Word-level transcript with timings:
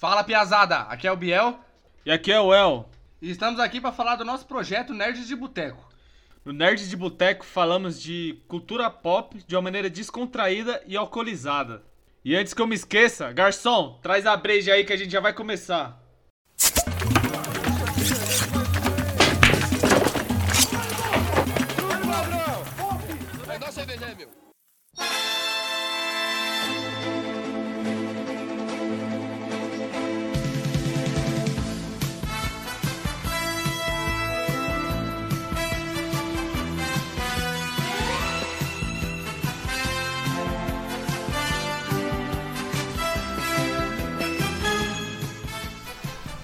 Fala 0.00 0.24
piazada, 0.24 0.78
aqui 0.88 1.06
é 1.06 1.12
o 1.12 1.16
Biel 1.16 1.60
E 2.06 2.10
aqui 2.10 2.32
é 2.32 2.40
o 2.40 2.54
El. 2.54 2.88
e 3.20 3.30
estamos 3.30 3.60
aqui 3.60 3.82
para 3.82 3.92
falar 3.92 4.16
do 4.16 4.24
nosso 4.24 4.46
projeto 4.46 4.94
Nerds 4.94 5.28
de 5.28 5.36
Boteco. 5.36 5.86
No 6.42 6.54
Nerds 6.54 6.88
de 6.88 6.96
Boteco 6.96 7.44
falamos 7.44 8.00
de 8.00 8.42
cultura 8.48 8.88
pop 8.88 9.44
de 9.46 9.54
uma 9.54 9.60
maneira 9.60 9.90
descontraída 9.90 10.82
e 10.86 10.96
alcoolizada. 10.96 11.82
E 12.24 12.34
antes 12.34 12.54
que 12.54 12.62
eu 12.62 12.66
me 12.66 12.74
esqueça, 12.74 13.30
garçom, 13.30 13.98
traz 14.00 14.24
a 14.24 14.34
breja 14.38 14.72
aí 14.72 14.84
que 14.84 14.92
a 14.94 14.96
gente 14.96 15.12
já 15.12 15.20
vai 15.20 15.34
começar. 15.34 15.99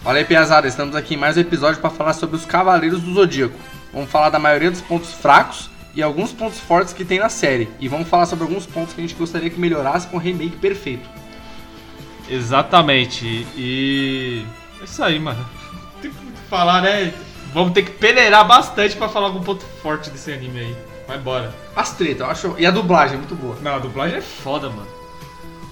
Olha 0.06 0.18
aí 0.18 0.24
piazada, 0.24 0.68
estamos 0.68 0.94
aqui 0.94 1.14
em 1.14 1.16
mais 1.16 1.36
um 1.36 1.40
episódio 1.40 1.80
para 1.80 1.90
falar 1.90 2.12
sobre 2.12 2.36
os 2.36 2.46
Cavaleiros 2.46 3.02
do 3.02 3.12
Zodíaco. 3.12 3.58
Vamos 3.92 4.08
falar 4.08 4.30
da 4.30 4.38
maioria 4.38 4.70
dos 4.70 4.80
pontos 4.80 5.12
fracos 5.12 5.68
e 5.96 6.00
alguns 6.00 6.32
pontos 6.32 6.60
fortes 6.60 6.92
que 6.92 7.04
tem 7.04 7.18
na 7.18 7.28
série. 7.28 7.68
E 7.80 7.88
vamos 7.88 8.08
falar 8.08 8.24
sobre 8.26 8.44
alguns 8.44 8.66
pontos 8.66 8.94
que 8.94 9.00
a 9.00 9.02
gente 9.02 9.16
gostaria 9.16 9.50
que 9.50 9.58
melhorasse 9.58 10.06
com 10.06 10.16
o 10.16 10.20
remake 10.20 10.58
perfeito. 10.58 11.08
Exatamente. 12.30 13.48
E. 13.56 14.46
É 14.80 14.84
isso 14.84 15.02
aí, 15.02 15.18
mano. 15.18 15.44
Tem 16.00 16.12
que 16.12 16.16
falar, 16.48 16.82
né? 16.82 17.12
Vamos 17.52 17.72
ter 17.72 17.82
que 17.82 17.90
peneirar 17.90 18.46
bastante 18.46 18.94
pra 18.94 19.08
falar 19.08 19.26
algum 19.26 19.42
ponto 19.42 19.64
forte 19.82 20.08
desse 20.10 20.30
anime 20.32 20.60
aí. 20.60 20.76
Vai 21.08 21.16
embora. 21.16 21.52
As 21.74 21.96
treta, 21.96 22.22
eu 22.22 22.30
acho. 22.30 22.54
E 22.58 22.64
a 22.64 22.70
dublagem 22.70 23.16
é 23.16 23.18
muito 23.18 23.34
boa. 23.34 23.58
Não, 23.60 23.74
a 23.74 23.80
dublagem 23.80 24.18
é 24.18 24.22
foda, 24.22 24.70
mano. 24.70 24.95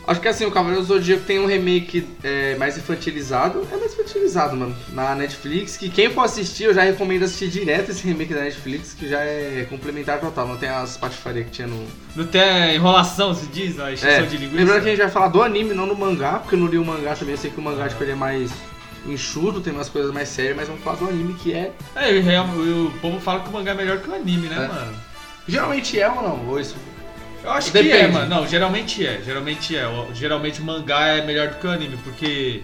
Acho 0.06 0.20
que 0.20 0.28
assim, 0.28 0.44
o 0.44 0.50
Cavaleiro 0.50 0.83
do 0.83 0.86
Zodíaco 0.86 1.24
tem 1.24 1.38
um 1.38 1.47
remake 1.47 2.06
é, 2.22 2.56
mais 2.56 2.77
infantilizado. 2.77 3.66
É 3.72 3.77
mais 3.77 3.92
infantilizado, 3.94 4.55
mano. 4.56 4.77
Na 4.92 5.14
Netflix. 5.14 5.77
Que 5.77 5.88
quem 5.88 6.11
for 6.11 6.22
assistir, 6.22 6.64
eu 6.64 6.74
já 6.74 6.83
recomendo 6.83 7.22
assistir 7.24 7.48
direto 7.48 7.91
esse 7.91 8.06
remake 8.06 8.34
da 8.34 8.42
Netflix, 8.42 8.92
que 8.92 9.08
já 9.08 9.20
é 9.20 9.66
complementar 9.70 10.20
total. 10.20 10.46
Não 10.46 10.56
tem 10.56 10.69
as 10.69 10.96
patifarias 10.96 11.46
que 11.46 11.52
tinha 11.52 11.66
no. 11.69 11.86
Não 12.14 12.27
tem 12.27 12.41
a 12.42 12.74
enrolação, 12.74 13.34
se 13.34 13.46
diz, 13.46 13.78
a 13.80 13.91
É, 13.91 13.94
extensão 13.94 14.27
de 14.27 14.36
linguiça. 14.36 14.56
lembrando 14.56 14.83
que 14.83 14.88
a 14.88 14.91
gente 14.91 15.00
vai 15.00 15.11
falar 15.11 15.28
do 15.28 15.42
anime, 15.42 15.72
não 15.74 15.88
do 15.88 15.96
mangá, 15.96 16.39
porque 16.41 16.55
eu 16.55 16.58
não 16.61 16.66
li 16.66 16.77
o 16.78 16.84
mangá 16.84 17.14
também. 17.14 17.34
Eu 17.34 17.39
sei 17.39 17.50
que 17.50 17.58
o 17.58 17.62
mangá 17.62 17.89
tipo, 17.89 18.02
ele 18.05 18.12
é 18.12 18.16
mais 18.16 18.50
enxuto, 19.06 19.61
tem 19.61 19.72
umas 19.72 19.89
coisas 19.89 20.12
mais 20.12 20.28
sérias, 20.28 20.56
mas 20.56 20.66
vamos 20.68 20.83
falar 20.83 20.96
do 20.96 21.08
anime 21.08 21.34
que 21.34 21.52
é. 21.52 21.72
É, 21.96 22.11
e 22.12 22.20
o 22.20 22.91
povo 23.00 23.20
fala 23.20 23.41
que 23.41 23.48
o 23.48 23.52
mangá 23.52 23.72
é 23.72 23.74
melhor 23.74 23.98
que 23.98 24.08
o 24.08 24.14
anime, 24.14 24.48
né, 24.48 24.56
É. 24.64 24.68
mano? 24.68 24.96
Geralmente 25.46 26.00
é 26.00 26.08
ou 26.08 26.22
não? 26.22 26.48
Ou 26.48 26.58
isso? 26.58 26.74
Eu 27.45 27.50
acho 27.50 27.70
que 27.70 27.78
é, 27.78 27.83
Depende. 27.83 28.12
mano. 28.12 28.28
Não, 28.28 28.47
geralmente 28.48 29.06
é. 29.06 29.20
Geralmente 29.25 29.77
é. 29.77 29.87
Geralmente 30.14 30.61
o 30.61 30.64
mangá 30.64 31.06
é 31.09 31.25
melhor 31.25 31.48
do 31.48 31.56
que 31.56 31.67
o 31.67 31.70
anime, 31.70 31.97
porque. 31.98 32.62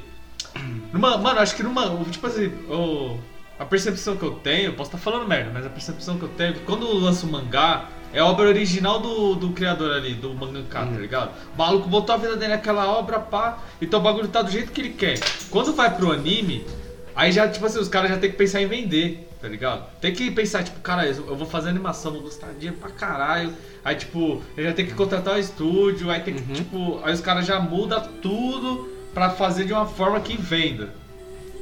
Numa, 0.93 1.19
mano, 1.19 1.39
acho 1.41 1.55
que 1.55 1.63
numa. 1.63 2.03
Tipo 2.11 2.27
assim, 2.27 2.47
o, 2.69 3.19
a 3.59 3.65
percepção 3.65 4.17
que 4.17 4.23
eu 4.25 4.33
tenho, 4.33 4.67
eu 4.71 4.73
posso 4.73 4.89
estar 4.89 4.99
falando 4.99 5.29
merda, 5.29 5.51
mas 5.53 5.65
a 5.67 5.69
percepção 5.69 6.17
que 6.19 6.23
eu 6.25 6.29
tenho 6.31 6.51
é 6.51 6.53
que 6.55 6.61
quando 6.61 6.93
lança 6.99 7.27
o 7.27 7.31
mangá, 7.31 7.89
é 8.13 8.19
a 8.19 8.27
obra 8.27 8.49
original 8.49 8.99
do, 8.99 9.35
do 9.37 9.51
criador 9.51 9.93
ali, 9.93 10.15
do 10.15 10.35
mangaka, 10.35 10.81
Uhum. 10.83 10.95
tá 10.95 10.99
ligado? 11.01 11.31
O 11.55 11.59
maluco 11.59 11.89
botou 11.89 12.15
a 12.15 12.19
vida 12.19 12.35
dele 12.37 12.55
naquela 12.55 12.87
obra, 12.89 13.21
pá, 13.21 13.59
então 13.81 14.01
o 14.01 14.03
bagulho 14.03 14.27
tá 14.29 14.43
do 14.43 14.51
jeito 14.51 14.73
que 14.73 14.81
ele 14.81 14.91
quer. 14.91 15.21
Quando 15.51 15.73
vai 15.75 15.95
pro 15.95 16.11
anime, 16.11 16.67
aí 17.15 17.31
já, 17.31 17.47
tipo 17.47 17.65
assim, 17.65 17.79
os 17.79 17.89
caras 17.89 18.11
já 18.11 18.17
tem 18.19 18.31
que 18.31 18.37
pensar 18.37 18.61
em 18.61 18.67
vender, 18.67 19.29
tá 19.41 19.49
ligado? 19.49 19.89
Tem 20.01 20.13
que 20.13 20.31
pensar, 20.31 20.63
tipo, 20.63 20.81
cara, 20.81 21.07
eu 21.07 21.37
vou 21.37 21.47
fazer 21.47 21.69
animação, 21.71 22.13
vou 22.13 22.23
gastar 22.23 22.53
dinheiro 22.53 22.77
pra 22.77 22.91
caralho. 22.91 23.53
Aí, 23.85 23.95
tipo, 23.97 24.43
ele 24.57 24.69
já 24.69 24.75
tem 24.75 24.85
que 24.87 24.95
contratar 24.95 25.35
um 25.35 25.39
estúdio, 25.39 26.11
aí 26.11 26.21
tem 26.21 26.35
que, 26.35 26.43
Uhum. 26.43 26.55
tipo, 26.55 27.01
aí 27.03 27.13
os 27.15 27.21
caras 27.21 27.47
já 27.47 27.59
mudam 27.59 28.03
tudo 28.23 28.91
pra 29.15 29.31
fazer 29.31 29.65
de 29.65 29.73
uma 29.73 29.87
forma 29.87 30.21
que 30.21 30.37
venda. 30.37 30.93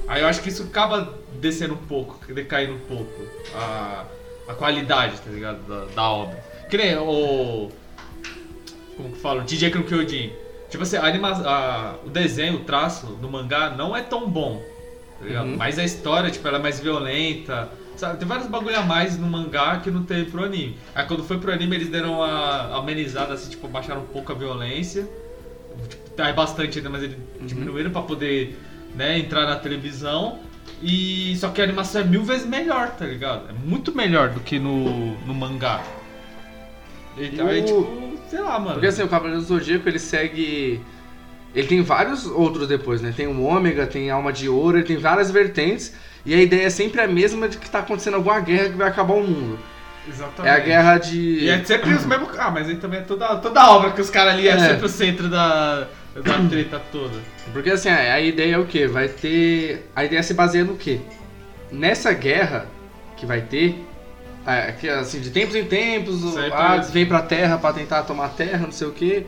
Aí 0.08 0.22
eu 0.22 0.26
acho 0.28 0.41
que 0.42 0.48
isso 0.48 0.62
acaba 0.64 1.14
descendo 1.41 1.75
um 1.75 1.84
pouco, 1.86 2.19
decaindo 2.32 2.75
um 2.75 2.78
pouco 2.80 3.22
a, 3.54 4.04
a 4.48 4.54
qualidade, 4.54 5.19
tá 5.20 5.30
ligado? 5.30 5.58
Da, 5.69 5.84
da 5.94 6.10
obra. 6.10 6.42
Que 6.70 6.76
nem 6.76 6.97
o. 6.97 7.70
Como 8.97 9.12
que 9.12 9.19
fala? 9.19 9.42
O 9.42 9.44
DJ 9.44 9.70
Kyojin. 9.70 10.32
Tipo 10.70 10.82
assim, 10.82 10.97
a 10.97 11.04
anima, 11.04 11.30
a- 11.30 11.94
o 12.04 12.10
desenho, 12.10 12.56
o 12.56 12.64
traço 12.64 13.06
do 13.06 13.28
mangá 13.30 13.70
não 13.70 13.97
é 13.97 14.03
tão 14.03 14.28
bom, 14.28 14.62
tá 15.18 15.24
ligado? 15.26 15.46
Uhum. 15.48 15.56
Mas 15.56 15.78
a 15.78 15.84
história, 15.84 16.30
tipo, 16.30 16.46
ela 16.46 16.58
é 16.58 16.62
mais 16.62 16.80
violenta. 16.80 17.68
Sabe? 17.96 18.18
Tem 18.18 18.28
vários 18.28 18.46
bagulho 18.46 18.78
a 18.78 18.82
mais 18.82 19.18
no 19.18 19.26
mangá 19.26 19.80
que 19.80 19.90
não 19.90 20.04
teve 20.04 20.30
pro 20.30 20.44
anime. 20.44 20.76
Aí 20.94 21.04
quando 21.06 21.24
foi 21.24 21.38
pro 21.38 21.52
anime 21.52 21.74
eles 21.76 21.88
deram 21.88 22.14
uma 22.14 22.76
amenizada, 22.78 23.34
assim, 23.34 23.50
tipo, 23.50 23.66
baixaram 23.66 24.02
um 24.02 24.06
pouco 24.06 24.30
a 24.30 24.34
violência. 24.36 25.08
Tipo, 25.88 26.10
tá 26.10 26.32
bastante 26.32 26.78
ainda, 26.78 26.90
mas 26.90 27.02
eles 27.02 27.16
diminuíram 27.40 27.90
pra 27.90 28.02
poder, 28.02 28.56
né, 28.94 29.18
entrar 29.18 29.46
na 29.46 29.56
televisão. 29.56 30.38
E 30.80 31.34
só 31.38 31.48
que 31.48 31.60
a 31.60 31.64
animação 31.64 32.02
é 32.02 32.04
mil 32.04 32.22
vezes 32.22 32.46
melhor, 32.46 32.90
tá 32.90 33.04
ligado? 33.04 33.50
É 33.50 33.52
muito 33.52 33.92
melhor 33.92 34.28
do 34.30 34.38
que 34.40 34.60
no, 34.60 35.16
no 35.26 35.34
mangá. 35.34 35.82
E, 37.16 37.40
aí, 37.40 37.60
o- 37.62 37.64
tipo, 37.64 38.18
sei 38.30 38.40
lá, 38.40 38.58
mano. 38.60 38.74
Porque 38.74 38.86
assim, 38.86 39.02
o 39.02 39.08
Cavaleiro 39.08 39.40
do 39.40 39.46
Zodíaco 39.46 39.88
ele 39.88 39.98
segue. 39.98 40.80
Ele 41.54 41.66
tem 41.66 41.82
vários 41.82 42.26
outros 42.26 42.69
depois, 42.69 43.00
né? 43.00 43.12
Tem 43.16 43.26
o 43.26 43.42
Ômega, 43.42 43.86
tem 43.86 44.10
Alma 44.10 44.32
de 44.32 44.48
Ouro, 44.48 44.76
ele 44.78 44.86
tem 44.86 44.97
várias 44.98 45.31
vertentes. 45.31 45.94
E 46.26 46.34
a 46.34 46.41
ideia 46.42 46.66
é 46.66 46.70
sempre 46.70 47.00
a 47.00 47.06
mesma 47.09 47.48
de 47.48 47.56
que 47.56 47.70
tá 47.70 47.78
acontecendo 47.78 48.14
alguma 48.14 48.38
guerra 48.41 48.69
que 48.69 48.76
vai 48.76 48.88
acabar 48.88 49.14
o 49.14 49.22
mundo. 49.22 49.59
Exatamente. 50.06 50.47
É 50.47 50.56
a 50.56 50.59
guerra 50.64 50.98
de. 50.98 51.19
E 51.44 51.48
é 51.50 51.64
sempre 51.64 51.92
os 51.94 52.04
mesmos. 52.04 52.28
Ah, 52.38 52.50
mas 52.50 52.69
aí 52.69 52.76
também 52.76 53.00
é 53.00 53.03
toda, 53.03 53.36
toda 53.36 53.60
a 53.60 53.70
obra 53.76 53.91
que 53.92 54.00
os 54.00 54.10
caras 54.10 54.34
ali 54.34 54.48
é, 54.48 54.53
É. 54.53 54.59
sempre 54.59 54.86
o 54.86 54.88
centro 54.88 55.28
da, 55.28 55.86
da 56.14 56.48
treta 56.48 56.81
toda. 56.92 57.19
Porque 57.53 57.70
assim, 57.70 57.88
a 57.88 58.15
a 58.15 58.20
ideia 58.20 58.54
é 58.54 58.59
o 58.59 58.66
quê? 58.66 58.86
Vai 58.86 59.09
ter. 59.09 59.91
A 59.94 60.04
ideia 60.04 60.22
se 60.22 60.34
baseia 60.34 60.65
no 60.65 60.76
quê? 60.76 61.00
Nessa 61.70 62.12
guerra 62.12 62.66
que 63.16 63.26
vai 63.26 63.41
ter. 63.42 63.84
é, 64.47 64.72
que, 64.72 64.88
assim, 64.88 65.20
de 65.20 65.30
tempos 65.30 65.54
em 65.54 65.65
tempos, 65.65 66.22
o 66.25 66.32
Certo. 66.32 66.54
Hades 66.54 66.91
vem 66.91 67.04
pra 67.04 67.20
terra 67.20 67.59
pra 67.59 67.72
tentar 67.72 68.03
tomar 68.04 68.28
terra, 68.30 68.59
não 68.59 68.72
sei 68.72 68.86
o 68.88 68.92
quê. 68.92 69.26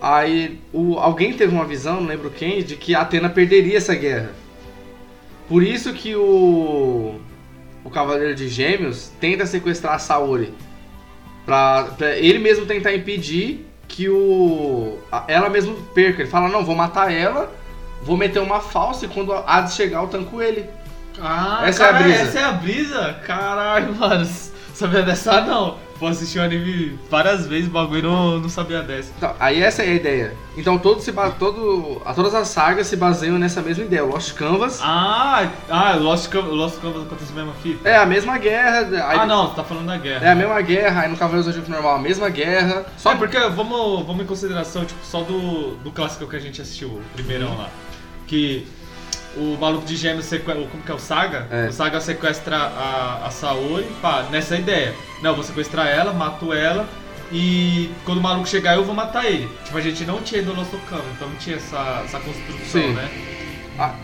Aí 0.00 0.60
o, 0.72 0.98
alguém 0.98 1.32
teve 1.32 1.52
uma 1.52 1.64
visão, 1.64 2.00
não 2.00 2.06
lembro 2.08 2.30
quem, 2.30 2.62
de 2.62 2.76
que 2.76 2.94
a 2.94 3.00
Atena 3.00 3.28
perderia 3.28 3.78
essa 3.78 3.94
guerra. 3.94 4.30
Por 5.48 5.62
isso 5.62 5.92
que 5.92 6.14
o. 6.14 7.16
O 7.84 7.90
Cavaleiro 7.90 8.34
de 8.34 8.48
Gêmeos 8.48 9.10
tenta 9.20 9.46
sequestrar 9.46 9.94
a 9.94 9.98
Saori. 9.98 10.52
Pra, 11.46 11.84
pra 11.96 12.16
ele 12.16 12.38
mesmo 12.38 12.66
tentar 12.66 12.94
impedir 12.94 13.66
que 13.88 14.08
o. 14.08 14.98
a- 15.10 15.24
ela 15.26 15.48
mesmo 15.48 15.74
perca. 15.94 16.22
Ele 16.22 16.30
fala, 16.30 16.48
não, 16.48 16.64
vou 16.64 16.74
matar 16.76 17.10
ela, 17.12 17.52
vou 18.02 18.16
meter 18.16 18.40
uma 18.40 18.60
falsa 18.60 19.06
e 19.06 19.08
quando 19.08 19.32
a 19.32 19.40
Hades 19.46 19.74
chegar 19.74 20.02
eu 20.02 20.08
tanco 20.08 20.42
ele. 20.42 20.66
Ah, 21.20 21.62
Essa 21.64 21.86
é 21.86 21.88
a 21.88 21.92
brisa. 21.94 22.22
Essa 22.22 22.38
é 22.38 22.44
a 22.44 22.52
brisa? 22.52 23.12
Caralho, 23.26 23.94
mano. 23.96 24.24
Sabia 24.74 25.02
dessa 25.02 25.40
não. 25.40 25.76
Pô, 25.98 26.06
assisti 26.06 26.38
o 26.38 26.42
anime 26.42 26.98
várias 27.10 27.46
vezes, 27.46 27.68
o 27.68 27.72
bagulho 27.72 28.02
não, 28.04 28.38
não 28.38 28.48
sabia 28.48 28.82
dessa. 28.82 29.12
Então, 29.16 29.34
aí 29.40 29.60
essa 29.60 29.82
é 29.82 29.88
a 29.90 29.94
ideia. 29.94 30.36
Então 30.56 30.78
todo 30.78 31.00
se 31.00 31.12
todo, 31.38 32.00
a, 32.04 32.14
todas 32.14 32.34
as 32.34 32.48
sagas 32.48 32.86
se 32.86 32.96
baseiam 32.96 33.38
nessa 33.38 33.60
mesma 33.60 33.84
ideia. 33.84 34.04
Lost 34.04 34.34
Canvas 34.34 34.80
Ah, 34.82 35.50
ah 35.68 35.94
Lost, 35.96 36.28
Cam 36.28 36.40
Lost 36.42 36.80
Canvas 36.80 37.02
acontece 37.02 37.32
a 37.32 37.34
mesma 37.34 37.52
fita? 37.62 37.88
é 37.88 37.96
a 37.96 38.06
mesma 38.06 38.38
guerra. 38.38 39.06
aí- 39.08 39.18
Ah, 39.20 39.26
não, 39.26 39.50
tá 39.54 39.64
falando 39.64 39.86
da 39.86 39.96
guerra. 39.96 40.24
É 40.24 40.30
a 40.30 40.34
mesma 40.34 40.60
guerra, 40.60 41.02
aí 41.02 41.08
no 41.08 41.16
Cavaleiro 41.16 41.44
do 41.44 41.52
Zodíaco 41.52 41.70
normal 41.70 41.96
a 41.96 41.98
mesma 42.00 42.28
guerra. 42.28 42.86
Só 42.96 43.12
Só 43.12 43.16
porque 43.16 43.38
vamos, 43.38 44.06
vamos 44.06 44.22
em 44.22 44.26
consideração, 44.26 44.84
tipo, 44.84 45.04
só 45.04 45.22
do, 45.22 45.74
do 45.76 45.90
clássico 45.90 46.26
que 46.28 46.36
a 46.36 46.40
gente 46.40 46.60
assistiu, 46.62 46.88
o 46.88 47.02
primeirão 47.14 47.56
lá. 47.56 47.70
Que 48.26 48.66
o 49.36 49.56
maluco 49.60 49.86
de 49.86 49.96
gêmeos 49.96 50.24
sequestra. 50.26 50.66
Como 50.66 50.82
que 50.82 50.90
é 50.90 50.94
o 50.94 50.98
Saga? 50.98 51.46
É. 51.50 51.68
O 51.68 51.72
Saga 51.72 52.00
sequestra 52.00 52.56
a, 52.56 53.26
a 53.26 53.30
Saori, 53.30 53.86
pá, 54.00 54.24
nessa 54.30 54.56
ideia. 54.56 54.94
Não, 55.22 55.34
vou 55.34 55.44
sequestrar 55.44 55.86
ela, 55.88 56.12
mato 56.12 56.52
ela. 56.52 56.88
E 57.30 57.90
quando 58.04 58.18
o 58.18 58.22
maluco 58.22 58.48
chegar, 58.48 58.74
eu 58.76 58.84
vou 58.84 58.94
matar 58.94 59.26
ele. 59.26 59.48
Tipo, 59.64 59.76
a 59.76 59.80
gente 59.80 60.04
não 60.04 60.22
tinha 60.22 60.40
ido 60.40 60.54
Lost 60.54 60.70
Canvas, 60.88 61.04
então 61.14 61.28
não 61.28 61.36
tinha 61.36 61.56
essa, 61.56 62.02
essa 62.04 62.18
construção, 62.20 62.80
Sim. 62.82 62.92
né? 62.94 63.08
Ah, 63.78 63.94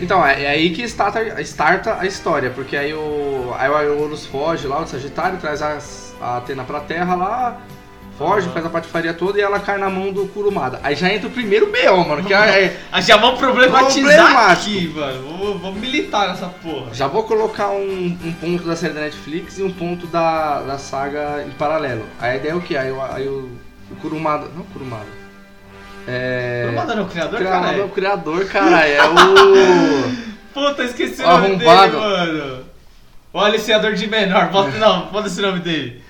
então, 0.00 0.26
é, 0.26 0.44
é 0.44 0.48
aí 0.48 0.70
que 0.70 0.82
starta, 0.84 1.40
starta 1.42 1.98
a 2.00 2.06
história, 2.06 2.48
porque 2.48 2.74
aí 2.74 2.94
o, 2.94 3.54
aí 3.58 3.68
o 3.68 3.76
Aeolus 3.76 4.24
foge 4.24 4.66
lá, 4.66 4.80
o 4.80 4.86
Sagitário, 4.86 5.36
traz 5.38 5.60
as- 5.60 6.14
a 6.22 6.38
Atena 6.38 6.64
pra 6.64 6.80
terra 6.80 7.14
lá, 7.14 7.60
foge, 8.20 8.50
faz 8.50 8.66
a 8.66 8.68
patifaria 8.68 9.14
toda 9.14 9.38
e 9.38 9.40
ela 9.42 9.58
cai 9.58 9.78
na 9.78 9.88
mão 9.88 10.12
do 10.12 10.26
Kurumada. 10.26 10.78
Aí 10.82 10.94
já 10.94 11.10
entra 11.10 11.26
o 11.26 11.30
primeiro 11.30 11.70
B.O., 11.72 12.04
mano, 12.06 12.22
que 12.22 12.34
é, 12.34 12.76
Ah, 12.92 13.00
já 13.00 13.16
vamos 13.16 13.38
problematizar 13.40 14.50
aqui, 14.50 14.88
mano. 14.94 15.22
Vamos, 15.38 15.60
vamos 15.62 15.80
militar 15.80 16.28
nessa 16.28 16.46
porra. 16.46 16.92
Já 16.92 17.06
vou 17.06 17.22
colocar 17.22 17.70
um, 17.70 18.18
um 18.22 18.32
ponto 18.34 18.62
da 18.64 18.76
série 18.76 18.92
da 18.92 19.00
Netflix 19.00 19.56
e 19.58 19.62
um 19.62 19.72
ponto 19.72 20.06
da, 20.06 20.60
da 20.60 20.76
saga 20.76 21.42
em 21.46 21.50
paralelo. 21.52 22.04
A 22.20 22.36
ideia 22.36 22.52
é 22.52 22.54
o 22.54 22.60
quê? 22.60 22.76
Aí, 22.76 22.92
o- 22.92 23.00
aí 23.02 23.26
o, 23.26 23.50
o 23.90 23.96
Kurumada. 24.02 24.48
Não 24.54 24.64
Kurumada. 24.64 25.06
É. 26.06 26.64
Kurumada 26.66 26.94
não, 26.94 27.04
o 27.04 27.08
criador, 27.08 27.38
Criador, 27.38 27.62
cara. 27.62 27.84
o 27.84 27.88
criador, 27.88 28.44
cara, 28.46 28.86
é 28.86 28.98
o. 29.02 30.30
Puta, 30.52 30.82
esqueci 30.84 31.22
o 31.22 31.26
O 31.26 31.30
nome 31.38 31.56
dele, 31.56 31.64
mano. 31.70 32.64
O 33.32 33.38
aliciador 33.40 33.94
de 33.94 34.06
menor, 34.08 34.48
bota, 34.50 34.72
não, 34.78 35.06
bota 35.06 35.28
esse 35.28 35.40
nome 35.40 35.60
dele. 35.60 36.02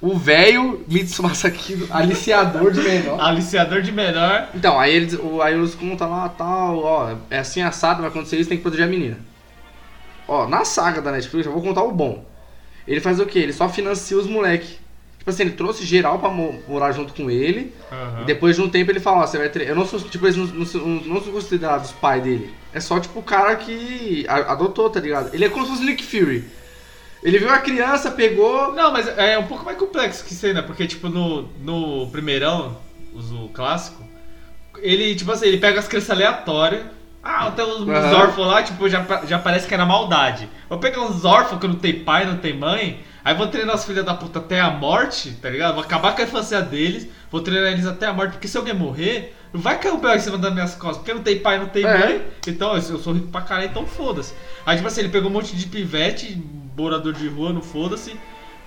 O 0.00 0.16
velho 0.16 0.84
Mitsumasa 0.88 1.50
Kido, 1.50 1.86
aliciador 1.90 2.72
de 2.72 2.80
menor. 2.80 3.20
Aliciador 3.20 3.82
de 3.82 3.92
menor. 3.92 4.48
Então, 4.54 4.78
aí 4.78 4.94
eles, 4.94 5.14
o, 5.14 5.42
aí 5.42 5.54
eles 5.54 5.74
contam 5.74 6.10
lá, 6.10 6.28
tal, 6.28 6.78
ó, 6.78 7.14
é 7.30 7.38
assim 7.38 7.60
assado, 7.62 8.00
vai 8.00 8.10
acontecer 8.10 8.38
isso, 8.38 8.48
tem 8.48 8.56
que 8.58 8.62
proteger 8.62 8.86
a 8.86 8.90
menina. 8.90 9.18
Ó, 10.26 10.46
na 10.48 10.64
saga 10.64 11.02
da 11.02 11.12
Netflix, 11.12 11.46
eu 11.46 11.52
vou 11.52 11.62
contar 11.62 11.82
o 11.82 11.92
bom. 11.92 12.24
Ele 12.86 13.00
faz 13.00 13.20
o 13.20 13.26
quê? 13.26 13.40
Ele 13.40 13.52
só 13.52 13.68
financia 13.68 14.16
os 14.16 14.26
moleque. 14.26 14.78
Tipo 15.18 15.28
assim, 15.30 15.42
ele 15.42 15.50
trouxe 15.52 15.84
geral 15.84 16.18
pra 16.18 16.30
mo- 16.30 16.58
morar 16.66 16.92
junto 16.92 17.12
com 17.12 17.30
ele. 17.30 17.74
E 18.22 18.24
depois 18.24 18.56
de 18.56 18.62
um 18.62 18.70
tempo 18.70 18.90
ele 18.90 19.00
fala, 19.00 19.18
ó, 19.22 19.26
você 19.26 19.36
vai. 19.36 19.50
Eu 19.68 19.76
não 19.76 19.84
sou, 19.84 20.00
tipo, 20.00 20.24
eles 20.26 20.36
não, 20.36 20.46
não, 20.46 20.64
não 21.04 21.22
são 21.22 21.32
considerados 21.32 21.92
pai 21.92 22.20
dele. 22.22 22.54
É 22.72 22.80
só, 22.80 22.98
tipo, 22.98 23.18
o 23.18 23.22
cara 23.22 23.54
que 23.56 24.24
adotou, 24.28 24.88
tá 24.88 24.98
ligado? 24.98 25.34
Ele 25.34 25.44
é 25.44 25.48
como 25.50 25.66
se 25.66 25.72
fosse 25.72 25.84
Nick 25.84 26.02
Fury. 26.02 26.44
Ele 27.22 27.38
viu 27.38 27.50
a 27.50 27.58
criança, 27.58 28.10
pegou. 28.10 28.72
Não, 28.72 28.92
mas 28.92 29.06
é 29.18 29.38
um 29.38 29.46
pouco 29.46 29.64
mais 29.64 29.76
complexo 29.78 30.24
que 30.24 30.32
isso 30.32 30.46
aí, 30.46 30.54
né? 30.54 30.62
Porque, 30.62 30.86
tipo, 30.86 31.08
no, 31.08 31.42
no 31.62 32.06
primeirão, 32.10 32.76
uso 33.14 33.48
clássico, 33.52 34.02
ele, 34.78 35.14
tipo 35.14 35.30
assim, 35.30 35.46
ele 35.46 35.58
pega 35.58 35.78
as 35.78 35.88
crianças 35.88 36.10
aleatórias. 36.10 36.84
Ah, 37.22 37.50
tem 37.50 37.62
uns, 37.64 37.82
uns 37.82 37.88
Aham. 37.90 38.16
órfãos 38.16 38.46
lá, 38.46 38.62
tipo, 38.62 38.88
já, 38.88 39.04
já 39.26 39.38
parece 39.38 39.68
que 39.68 39.74
era 39.74 39.84
maldade. 39.84 40.48
Vou 40.70 40.78
pegar 40.78 41.02
uns 41.02 41.22
órfãos 41.24 41.60
que 41.60 41.68
não 41.68 41.74
tem 41.74 42.02
pai, 42.02 42.24
não 42.24 42.38
tem 42.38 42.56
mãe, 42.56 43.00
aí 43.22 43.34
vou 43.34 43.46
treinar 43.46 43.74
os 43.76 43.84
filhos 43.84 44.06
da 44.06 44.14
puta 44.14 44.38
até 44.38 44.58
a 44.58 44.70
morte, 44.70 45.32
tá 45.32 45.50
ligado? 45.50 45.74
Vou 45.74 45.84
acabar 45.84 46.14
com 46.16 46.22
a 46.22 46.24
infância 46.24 46.62
deles, 46.62 47.06
vou 47.30 47.42
treinar 47.42 47.72
eles 47.72 47.84
até 47.86 48.06
a 48.06 48.12
morte, 48.14 48.32
porque 48.32 48.48
se 48.48 48.56
alguém 48.56 48.72
morrer, 48.72 49.36
não 49.52 49.60
vai 49.60 49.78
cair 49.78 49.92
o 49.92 49.98
Bel 49.98 50.14
em 50.16 50.20
cima 50.20 50.38
das 50.38 50.50
minhas 50.54 50.74
costas, 50.74 50.96
porque 50.96 51.12
não 51.12 51.22
tem 51.22 51.38
pai, 51.40 51.58
não 51.58 51.66
tem 51.68 51.84
É. 51.84 51.98
mãe, 51.98 52.22
então 52.48 52.74
eu 52.74 52.80
sou 52.98 53.12
rico 53.12 53.26
pra 53.26 53.42
caralho, 53.42 53.68
então 53.68 53.84
foda-se. 53.86 54.32
Aí, 54.64 54.76
tipo 54.76 54.88
assim, 54.88 55.00
ele 55.00 55.10
pegou 55.10 55.28
um 55.28 55.34
monte 55.34 55.54
de 55.54 55.66
pivete, 55.66 56.40
morador 56.80 57.12
de 57.12 57.28
rua, 57.28 57.52
não 57.52 57.62
foda-se, 57.62 58.18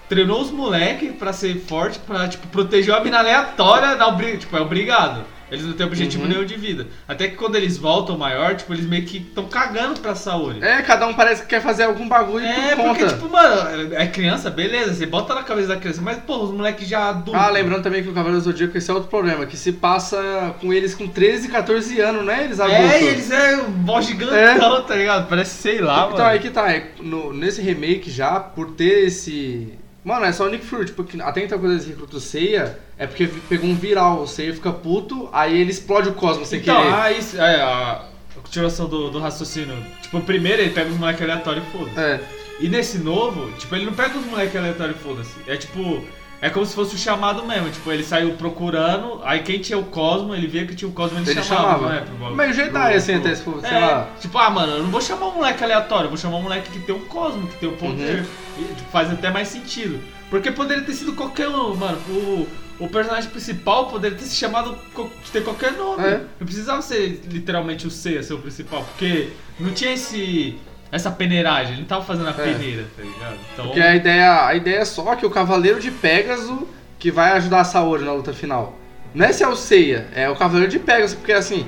treinou 0.08 0.42
os 0.42 0.52
moleque 0.52 1.12
pra 1.12 1.34
ser 1.34 1.60
forte, 1.62 2.00
pra, 2.00 2.28
tipo, 2.28 2.48
proteger 2.48 2.94
uma 2.94 3.04
mina 3.04 3.20
aleatória, 3.20 3.96
na 3.96 4.08
obri... 4.08 4.38
tipo, 4.38 4.56
é 4.56 4.62
obrigado. 4.62 5.26
Eles 5.54 5.66
não 5.66 5.74
têm 5.74 5.86
objetivo 5.86 6.24
Uhum. 6.24 6.30
nenhum 6.30 6.46
de 6.46 6.56
vida. 6.56 6.88
Até 7.08 7.28
que 7.28 7.36
quando 7.36 7.56
eles 7.56 7.78
voltam 7.78 8.18
maior, 8.18 8.56
tipo, 8.56 8.74
eles 8.74 8.86
meio 8.86 9.06
que 9.06 9.18
estão 9.18 9.46
cagando 9.46 10.00
pra 10.00 10.16
saúde. 10.16 10.64
É, 10.64 10.82
cada 10.82 11.08
um 11.08 11.14
parece 11.14 11.44
que 11.44 11.48
quer 11.48 11.62
fazer 11.62 11.84
algum 11.84 12.08
bagulho 12.08 12.46
É, 12.46 12.76
por 12.76 12.86
porque, 12.86 13.06
tipo, 13.08 13.30
mano, 13.30 13.94
é 13.94 14.08
criança, 14.08 14.50
beleza, 14.50 14.94
você 14.96 15.06
bota 15.06 15.34
na 15.36 15.44
cabeça 15.44 15.68
da 15.70 15.78
criança, 15.78 16.02
mas, 16.02 16.18
pô, 16.18 16.38
os 16.44 16.52
moleques 16.52 16.88
já 16.88 17.10
adultos. 17.10 17.36
Ah, 17.42 17.50
lembrando 17.50 17.84
também 17.84 18.02
que 18.04 18.10
o 18.10 18.14
Cavaleiro 18.14 18.42
do 18.42 18.44
Zodíaco, 18.52 18.78
esse 18.78 18.90
é 18.90 18.94
outro 18.94 19.10
problema, 19.10 19.46
que 19.46 19.56
se 19.56 19.72
passa 19.74 20.56
com 20.60 20.74
eles 20.74 20.96
com 20.96 21.08
13, 21.08 21.48
14 21.50 22.00
anos, 22.02 22.26
né? 22.26 22.46
Eles 22.46 22.60
adultos. 22.60 22.84
É, 22.86 23.04
e 23.04 23.08
eles 23.08 23.32
é 23.32 23.58
um 23.58 23.70
mó 23.70 24.02
gigantão, 24.02 24.82
tá 24.84 24.96
ligado? 24.96 25.28
Parece, 25.30 25.62
sei 25.62 25.80
lá, 25.82 26.06
Então 26.08 26.18
mano. 26.20 26.24
aí 26.30 26.40
que 26.40 26.50
tá, 26.50 26.72
é, 26.72 26.88
no- 27.00 27.32
nesse 27.32 27.62
remake 27.62 28.10
já, 28.10 28.40
por 28.40 28.72
ter 28.72 29.06
esse. 29.08 29.74
Mano, 30.04 30.26
é 30.26 30.32
só 30.34 30.46
o 30.46 30.50
Nick 30.50 30.66
Fury, 30.66 30.86
tipo, 30.88 31.04
que 31.04 31.22
até 31.22 31.44
então 31.44 31.58
quando 31.58 31.72
eles 31.72 31.88
recrutam 31.88 32.18
o 32.18 32.22
Seiya, 32.22 32.78
é 32.98 33.08
porque 33.08 33.28
pegou 33.48 33.70
um 33.70 33.76
viral, 33.76 34.22
o 34.24 34.28
Seiya 34.28 34.54
fica 34.54 34.72
puto, 34.72 35.30
aí 35.32 35.58
ele 35.60 35.72
explode 35.72 36.10
o 36.10 36.14
cosmos 36.14 36.50
sem 36.50 36.60
Então, 36.60 36.76
querer. 36.76 36.94
ah, 36.94 37.12
isso, 37.12 37.38
é, 37.40 37.62
a, 37.62 38.06
continuação 38.42 38.88
do, 38.90 39.10
do 39.10 39.20
raciocínio. 39.20 39.76
Tipo, 40.02 40.18
o 40.18 40.22
primeiro 40.22 40.62
ele 40.62 40.72
pega 40.72 40.90
os 40.90 40.98
moleques 40.98 41.22
aleatórios 41.22 41.64
e 41.66 41.72
foda-se. 41.72 42.00
É, 42.00 42.20
E 42.60 42.68
nesse 42.68 42.98
novo, 42.98 43.52
tipo, 43.54 43.74
ele 43.76 43.86
não 43.86 43.94
pega 43.94 44.18
os 44.18 44.26
moleques 44.26 44.56
aleatórios 44.56 44.98
e 44.98 45.00
foda-se. 45.00 45.36
É 45.48 45.56
tipo. 45.56 46.04
É 46.46 46.50
como 46.50 46.66
se 46.66 46.76
fosse 46.76 46.94
o 46.94 46.98
chamado 46.98 47.46
mesmo. 47.46 47.70
Tipo, 47.72 47.90
ele 47.92 48.04
saiu 48.04 48.34
procurando, 48.34 49.22
aí 49.24 49.40
quem 49.42 49.60
tinha 49.60 49.78
o 49.78 49.86
Cosmo, 49.86 50.36
ele 50.36 50.46
via 50.46 50.68
que 50.68 50.76
tinha 50.76 50.90
o 50.90 50.92
Cosmo, 50.92 51.18
ele, 51.20 51.32
ele 51.32 51.42
chamava, 51.42 51.74
chamava. 51.80 51.90
né? 51.90 52.02
Pro 52.02 52.16
bagulho. 52.16 52.36
Meio 52.36 52.54
Jedi, 52.54 52.94
assim, 52.96 53.14
até 53.16 53.34
se 53.34 53.44
for, 53.44 53.62
sei 53.62 53.70
É, 53.70 53.80
lá. 53.80 54.10
Tipo, 54.20 54.38
ah, 54.38 54.50
mano, 54.50 54.74
eu 54.74 54.84
não 54.84 54.92
vou 54.92 55.00
chamar 55.02 55.28
um 55.28 55.36
moleque 55.36 55.64
aleatório, 55.64 56.06
eu 56.06 56.10
vou 56.10 56.18
chamar 56.18 56.38
um 56.38 56.42
moleque 56.42 56.70
que 56.70 56.80
tem 56.82 56.94
o 56.94 57.00
Cosmo, 57.06 57.48
que 57.48 57.56
tem 57.56 57.70
o 57.70 57.78
poder. 57.78 58.20
Uhum. 58.20 58.26
E, 58.72 58.76
tipo, 58.76 58.92
faz 58.92 59.10
até 59.10 59.32
mais 59.32 59.48
sentido. 59.48 60.00
Porque 60.30 60.52
poderia 60.52 60.84
ter 60.84 60.94
sido 60.94 61.14
qualquer 61.14 61.48
um, 61.48 61.76
mano. 61.76 61.98
O, 62.10 62.48
o 62.80 62.88
personagem 62.90 63.30
principal 63.30 63.86
poderia 63.88 64.18
ter 64.18 64.26
se 64.26 64.36
chamado. 64.36 64.78
co- 64.94 65.10
ter 65.32 65.44
qualquer 65.46 65.72
nome. 65.74 66.04
É. 66.06 66.18
Não 66.40 66.46
precisava 66.46 66.82
ser 66.82 67.22
literalmente 67.32 67.88
o 67.88 67.92
C, 67.92 68.22
ser 68.22 68.34
o 68.34 68.40
principal, 68.40 68.84
porque 68.84 69.30
não 69.60 69.72
tinha 69.72 69.94
esse. 69.94 70.58
Essa 70.94 71.10
peneiragem, 71.10 71.74
ele 71.74 71.82
não 71.82 71.88
tava 71.88 72.06
fazendo 72.06 72.28
a 72.28 72.30
É. 72.30 72.34
peneira, 72.34 72.86
tá 72.96 73.02
ligado? 73.04 73.38
Então. 73.52 73.66
Porque 73.66 73.82
a 73.82 73.96
ideia, 73.96 74.46
a 74.46 74.56
ideia 74.56 74.78
é 74.78 74.86
só 74.86 75.16
que 75.16 75.26
o 75.26 75.30
Cavaleiro 75.30 75.80
de 75.80 75.90
Pégaso 75.90 76.68
que 77.00 77.12
vai 77.12 77.32
ajudar 77.34 77.62
a 77.62 77.64
Saori 77.66 78.04
na 78.06 78.14
luta 78.14 78.32
final. 78.32 78.78
Não 79.14 79.26
é 79.26 79.34
se 79.34 79.44
é 79.44 79.48
o 79.48 79.56
Seiya, 79.56 80.08
é 80.16 80.30
o 80.30 80.36
Cavaleiro 80.36 80.72
de 80.72 80.80
Pégaso, 80.80 81.18
porque 81.18 81.34
assim, 81.34 81.68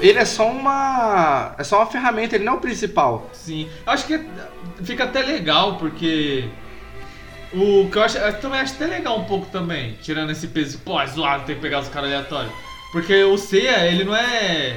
ele 0.00 0.18
é 0.18 0.24
só 0.24 0.50
uma. 0.50 1.54
É 1.58 1.62
só 1.62 1.76
uma 1.78 1.86
ferramenta, 1.86 2.34
ele 2.34 2.44
não 2.44 2.54
é 2.54 2.56
o 2.56 2.60
principal. 2.60 3.30
Sim. 3.32 3.68
Eu 3.86 3.92
acho 3.92 4.06
que 4.06 4.20
fica 4.82 5.04
até 5.04 5.20
legal, 5.22 5.76
porque. 5.76 6.48
O 7.52 7.88
que 7.90 7.96
eu 7.96 8.02
acho. 8.02 8.18
Eu 8.18 8.40
também 8.40 8.58
acho 8.60 8.74
até 8.74 8.86
legal 8.86 9.18
um 9.18 9.24
pouco 9.24 9.46
também, 9.46 9.96
tirando 10.02 10.30
esse 10.30 10.48
peso. 10.48 10.78
Pô, 10.78 11.00
é 11.00 11.06
zoado 11.06 11.44
ter 11.44 11.54
que 11.54 11.60
pegar 11.60 11.80
os 11.80 11.88
caras 11.88 12.08
aleatórios. 12.10 12.52
Porque 12.90 13.22
o 13.24 13.36
Seiya, 13.38 13.86
ele 13.86 14.02
não 14.02 14.16
é. 14.16 14.76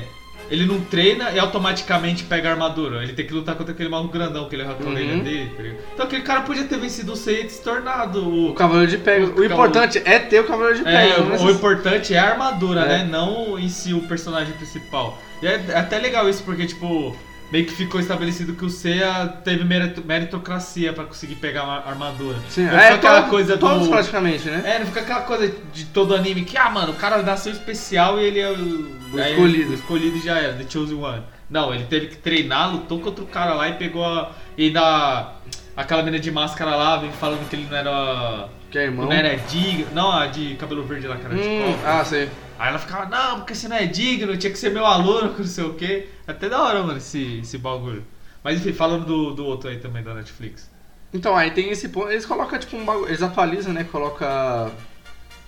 Ele 0.52 0.66
não 0.66 0.80
treina 0.82 1.32
e 1.32 1.40
automaticamente 1.40 2.24
pega 2.24 2.50
a 2.50 2.52
armadura. 2.54 3.04
Ele 3.04 3.14
tem 3.14 3.26
que 3.26 3.34
lutar 3.34 3.56
contra 3.56 3.74
aquele 3.74 3.90
maluco 3.90 4.12
grandão 4.14 4.50
que 4.50 4.56
ele 4.56 4.64
arrancou 4.64 4.88
a 4.88 4.92
orelha 4.92 5.18
dele. 5.24 5.52
tá? 5.56 5.64
Então 5.94 6.06
aquele 6.08 6.24
cara 6.24 6.42
podia 6.42 6.64
ter 6.64 6.78
vencido 6.80 7.14
o 7.14 7.16
Seiya 7.16 7.46
e 7.46 7.50
se 7.50 7.62
tornado 7.62 8.20
o. 8.28 8.50
O 8.50 8.54
Cavaleiro 8.56 8.90
de 8.92 8.98
Pégaso. 8.98 9.34
O 9.34 9.40
O 9.40 9.46
importante 9.46 10.02
é 10.04 10.18
ter 10.20 10.40
o 10.40 10.46
Cavaleiro 10.46 10.80
de 10.84 10.88
É, 10.90 10.92
Pégaso. 10.92 11.20
não 11.22 11.28
o 11.28 11.32
necess- 11.32 11.56
importante 11.56 12.14
é 12.14 12.20
a 12.20 12.30
armadura, 12.32 12.82
É. 12.82 12.88
né? 12.88 13.08
Não 13.10 13.60
em 13.60 13.70
si 13.70 13.94
o 13.94 14.02
personagem 14.02 14.54
principal. 14.56 15.22
E 15.42 15.48
é 15.48 15.64
é 15.70 15.78
até 15.78 16.00
legal 16.00 16.28
isso, 16.30 16.44
porque, 16.44 16.66
tipo, 16.66 17.16
meio 17.52 17.66
que 17.66 17.74
ficou 17.74 18.00
estabelecido 18.00 18.54
que 18.54 18.64
o 18.66 18.70
Seiya 18.70 19.28
teve 19.44 19.64
merito- 19.64 20.04
meritocracia 20.06 20.94
pra 20.94 21.04
conseguir 21.06 21.36
pegar 21.36 21.64
a 21.64 21.90
armadura. 21.90 22.38
Sim, 22.50 22.66
não 22.66 22.78
é, 22.78 22.94
aquela 22.94 23.22
todo- 23.24 23.30
coisa 23.32 23.58
todos 23.58 23.84
do. 23.88 23.90
praticamente, 23.90 24.48
né? 24.50 24.62
É, 24.66 24.80
não 24.80 24.86
fica 24.86 25.02
aquela 25.02 25.22
coisa 25.22 25.54
de 25.74 25.86
todo 25.86 26.14
anime 26.16 26.44
que, 26.46 26.58
ah, 26.58 26.70
mano, 26.70 26.92
o 26.92 26.96
cara 26.96 27.22
nasceu 27.24 27.52
especial 27.52 28.20
e 28.20 28.24
ele 28.26 28.40
é 28.40 28.50
o, 28.52 29.00
O 29.14 29.20
aí 29.20 29.32
escolhido. 29.34 29.72
O 29.72 29.74
escolhido 29.76 30.20
já 30.22 30.38
era, 30.38 30.54
The 30.54 30.66
Chosen 30.70 30.98
One. 30.98 31.24
Não, 31.50 31.74
ele 31.74 31.86
teve 31.86 32.08
que 32.08 32.16
treinar, 32.18 32.72
lutou 32.72 33.00
contra 33.00 33.24
o 33.24 33.28
cara 33.28 33.54
lá 33.56 33.68
e 33.70 33.74
pegou 33.74 34.06
a. 34.06 34.32
E 34.58 34.68
ainda. 34.68 35.34
Aquela 35.76 36.04
menina 36.04 36.22
de 36.22 36.30
máscara 36.30 36.76
lá, 36.76 36.98
vem 36.98 37.12
falando 37.14 37.48
que 37.50 37.56
ele 37.56 37.66
não 37.70 37.78
era. 37.78 38.50
Que 38.70 38.78
é 38.78 38.84
irmão. 38.84 39.06
Não 39.06 39.14
era 39.14 39.36
digno. 39.36 39.88
Não, 39.94 40.12
a 40.12 40.28
de 40.28 40.56
cabelo 40.56 40.84
verde 40.84 41.08
lá, 41.08 41.18
cara. 41.18 41.36
de 41.36 41.42
Hum, 41.42 41.76
ah, 41.86 42.04
sei. 42.06 42.30
Aí 42.58 42.70
ela 42.70 42.78
ficava, 42.80 43.06
não, 43.06 43.38
porque 43.38 43.56
você 43.56 43.68
não 43.68 43.76
é 43.78 43.86
digno, 43.86 44.36
tinha 44.38 44.52
que 44.52 44.60
ser 44.60 44.70
meu 44.72 44.86
aluno, 44.86 45.34
não 45.40 45.46
sei 45.46 45.64
o 45.64 45.74
quê. 45.74 46.10
Até 46.28 46.50
da 46.50 46.62
hora, 46.62 46.82
mano, 46.84 46.98
esse, 46.98 47.40
esse 47.40 47.58
bagulho. 47.58 48.06
Mas 48.44 48.58
enfim, 48.60 48.74
falando 48.74 49.06
do, 49.06 49.34
do 49.34 49.46
outro 49.46 49.70
aí 49.70 49.78
também 49.80 50.04
da 50.04 50.14
Netflix. 50.14 50.70
Então, 51.14 51.36
aí 51.36 51.52
tem 51.52 51.70
esse 51.72 51.90
ponto. 51.90 52.10
Eles 52.10 52.26
colocam, 52.26 52.60
tipo, 52.60 52.78
um 52.78 52.86
bagulho. 52.86 53.08
Eles 53.08 53.22
atualizam, 53.24 53.74
né? 53.74 53.84
Coloca 53.92 54.72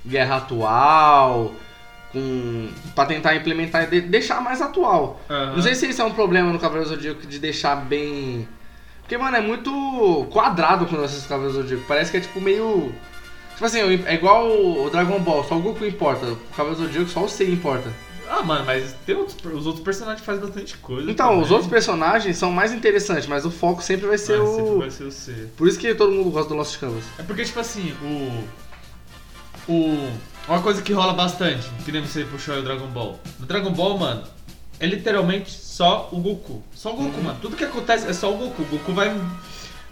guerra 0.05 0.37
atual. 0.37 1.53
Com. 2.11 2.69
Pra 2.95 3.05
tentar 3.05 3.35
implementar 3.35 3.83
e 3.83 3.87
de- 3.87 4.01
deixar 4.01 4.41
mais 4.41 4.61
atual. 4.61 5.21
Aham. 5.29 5.53
Não 5.55 5.61
sei 5.61 5.75
se 5.75 5.87
isso 5.87 6.01
é 6.01 6.05
um 6.05 6.11
problema 6.13 6.51
no 6.51 6.59
Cavaleiro 6.59 6.89
Zodíaco 6.89 7.25
de 7.27 7.39
deixar 7.39 7.75
bem. 7.75 8.47
Porque, 9.01 9.17
mano, 9.17 9.37
é 9.37 9.41
muito 9.41 10.27
quadrado 10.31 10.85
quando 10.85 10.99
eu 11.01 11.05
assisto 11.05 11.29
Cavaleiro 11.29 11.57
do 11.57 11.61
Zodíaco. 11.63 11.85
Parece 11.87 12.11
que 12.11 12.17
é 12.17 12.21
tipo 12.21 12.41
meio. 12.41 12.93
Tipo 13.61 13.67
assim, 13.67 14.03
é 14.07 14.15
igual 14.15 14.49
o 14.49 14.89
Dragon 14.89 15.19
Ball, 15.19 15.43
só 15.43 15.55
o 15.55 15.61
Goku 15.61 15.85
importa. 15.85 16.25
O 16.25 16.35
Cavaleiro 16.57 16.81
do 16.81 16.87
Zodíaco 16.87 17.11
só 17.11 17.23
o 17.25 17.29
Sei 17.29 17.51
importa. 17.51 17.93
Ah, 18.27 18.41
mano, 18.41 18.65
mas 18.65 18.95
tem 19.05 19.13
outros, 19.15 19.37
os 19.53 19.67
outros 19.67 19.85
personagens 19.85 20.25
fazem 20.25 20.41
bastante 20.41 20.77
coisa. 20.77 21.11
Então, 21.11 21.27
também. 21.27 21.43
os 21.43 21.51
outros 21.51 21.69
personagens 21.69 22.37
são 22.37 22.51
mais 22.51 22.73
interessantes, 22.73 23.27
mas 23.27 23.45
o 23.45 23.51
foco 23.51 23.83
sempre 23.83 24.07
vai 24.07 24.17
ser 24.17 24.39
Mas 24.39 24.49
o. 24.49 24.55
sempre 24.55 24.77
vai 24.79 24.89
ser 24.89 25.03
o 25.03 25.11
C. 25.11 25.47
Por 25.55 25.67
isso 25.67 25.77
que 25.77 25.93
todo 25.93 26.11
mundo 26.11 26.31
gosta 26.31 26.49
do 26.49 26.55
Lost 26.55 26.79
Canvas. 26.79 27.03
É 27.19 27.21
porque, 27.21 27.45
tipo 27.45 27.59
assim, 27.59 27.93
o. 28.01 29.71
O. 29.71 30.09
Uma 30.47 30.59
coisa 30.63 30.81
que 30.81 30.91
rola 30.91 31.13
bastante, 31.13 31.69
que 31.85 31.91
nem 31.91 32.01
você 32.03 32.23
puxou 32.23 32.55
aí 32.55 32.61
o 32.61 32.63
Dragon 32.63 32.87
Ball. 32.87 33.19
No 33.39 33.45
Dragon 33.45 33.69
Ball, 33.71 33.95
mano, 33.95 34.23
é 34.79 34.87
literalmente 34.87 35.51
só 35.51 36.09
o 36.11 36.17
Goku. 36.19 36.63
Só 36.73 36.93
o 36.93 36.95
Goku, 36.95 37.17
Uhum. 37.17 37.23
mano. 37.25 37.37
Tudo 37.39 37.55
que 37.55 37.63
acontece 37.63 38.07
é 38.07 38.13
só 38.13 38.33
o 38.33 38.37
Goku. 38.37 38.63
O 38.63 38.65
Goku 38.65 38.91
vai. 38.91 39.15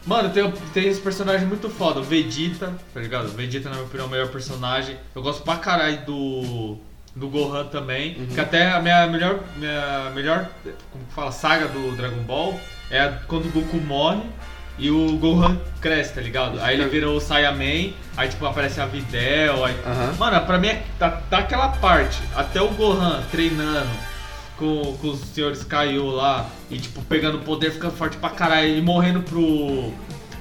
Mano, 0.10 0.30
tem, 0.32 0.52
tem 0.74 0.88
esse 0.88 1.00
personagem 1.00 1.46
muito 1.46 1.70
foda, 1.70 2.00
o 2.00 2.04
Vegeta, 2.04 2.74
tá 2.94 3.00
ligado? 3.00 3.26
O 3.26 3.30
Vegeta, 3.32 3.70
na 3.70 3.76
minha 3.76 3.86
opinião, 3.86 4.06
é 4.06 4.08
o 4.08 4.12
melhor 4.12 4.28
personagem. 4.30 4.98
Eu 5.16 5.22
gosto 5.22 5.44
pra 5.44 5.56
caralho 5.58 6.04
do. 6.06 6.78
Do 7.16 7.28
Gohan 7.28 7.66
também. 7.66 8.18
Uhum. 8.18 8.28
Que 8.28 8.40
até 8.40 8.72
a 8.72 8.80
minha 8.82 9.06
melhor. 9.08 9.40
Minha 9.58 10.12
melhor. 10.16 10.48
Como 10.92 11.06
que 11.06 11.14
fala? 11.14 11.32
Saga 11.32 11.68
do 11.68 11.96
Dragon 11.96 12.22
Ball 12.24 12.60
é 12.90 13.02
a- 13.02 13.20
quando 13.28 13.46
o 13.48 13.52
Goku 13.52 13.78
morre. 13.78 14.22
E 14.80 14.90
o 14.90 15.18
Gohan 15.18 15.58
cresce, 15.82 16.14
tá 16.14 16.22
ligado? 16.22 16.58
Aí 16.62 16.80
ele 16.80 16.88
vira 16.90 17.10
o 17.10 17.20
Saiyaman, 17.20 17.92
aí 18.16 18.30
tipo 18.30 18.46
aparece 18.46 18.80
a 18.80 18.86
Videl, 18.86 19.66
aí... 19.66 19.76
Aham. 19.86 20.14
Mano, 20.18 20.46
pra 20.46 20.58
mim, 20.58 20.70
é, 20.70 20.84
tá, 20.98 21.10
tá 21.30 21.40
aquela 21.40 21.68
parte, 21.68 22.18
até 22.34 22.62
o 22.62 22.70
Gohan 22.70 23.22
treinando 23.30 23.90
com, 24.60 24.98
com 24.98 25.08
os 25.08 25.22
senhores 25.22 25.64
Kaiô 25.64 26.12
lá, 26.12 26.50
e 26.70 26.78
tipo, 26.78 27.02
pegando 27.04 27.40
poder, 27.40 27.72
ficando 27.72 27.96
forte 27.96 28.18
pra 28.18 28.30
caralho, 28.30 28.78
e 28.78 28.82
morrendo 28.82 29.22
pro... 29.22 29.92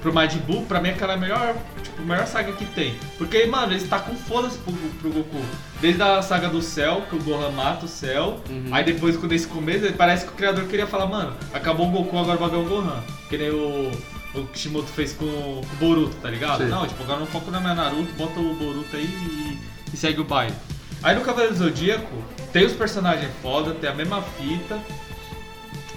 pro 0.02 0.12
Majin 0.12 0.40
Buu, 0.40 0.62
pra 0.66 0.80
mim 0.80 0.90
aquela 0.90 1.14
é 1.14 1.16
a 1.16 1.18
melhor, 1.18 1.56
tipo, 1.82 2.02
a 2.02 2.04
melhor 2.04 2.26
saga 2.26 2.52
que 2.52 2.64
tem. 2.66 2.94
Porque, 3.16 3.46
mano, 3.46 3.72
eles 3.72 3.88
tá 3.88 3.98
com 3.98 4.14
foda-se 4.14 4.58
pro, 4.58 4.72
pro 4.72 5.10
Goku. 5.10 5.40
Desde 5.80 6.02
a 6.02 6.20
saga 6.20 6.48
do 6.48 6.60
céu, 6.60 7.02
que 7.08 7.16
o 7.16 7.22
Gohan 7.22 7.50
mata 7.50 7.86
o 7.86 7.88
céu. 7.88 8.40
Uhum. 8.50 8.68
Aí 8.72 8.84
depois, 8.84 9.16
quando 9.16 9.32
esse 9.32 9.46
começo, 9.46 9.92
parece 9.94 10.26
que 10.26 10.32
o 10.32 10.34
criador 10.34 10.64
queria 10.66 10.86
falar, 10.86 11.06
mano, 11.06 11.32
acabou 11.52 11.86
o 11.86 11.90
Goku, 11.90 12.18
agora 12.18 12.36
vai 12.36 12.50
ganhar 12.50 12.62
o 12.62 12.68
Gohan. 12.68 13.02
Que 13.28 13.38
nem 13.38 13.50
o, 13.50 13.90
o 14.34 14.44
Kishimoto 14.48 14.88
fez 14.88 15.12
com, 15.12 15.26
com 15.26 15.60
o 15.60 15.76
Boruto, 15.78 16.16
tá 16.16 16.28
ligado? 16.28 16.64
Sim. 16.64 16.70
Não, 16.70 16.86
tipo, 16.86 17.02
agora 17.02 17.20
não 17.20 17.26
foco 17.26 17.50
na 17.50 17.60
minha 17.60 17.74
Naruto, 17.74 18.12
bota 18.14 18.38
o 18.40 18.54
Boruto 18.54 18.96
aí 18.96 19.04
e, 19.04 19.58
e 19.92 19.96
segue 19.96 20.20
o 20.20 20.24
baile. 20.24 20.54
Aí 21.02 21.14
no 21.14 21.22
Cavaleiro 21.22 21.54
do 21.54 21.58
Zodíaco, 21.58 22.12
tem 22.52 22.64
os 22.64 22.72
personagens 22.72 23.30
foda, 23.40 23.72
tem 23.74 23.88
a 23.88 23.94
mesma 23.94 24.22
fita. 24.22 24.78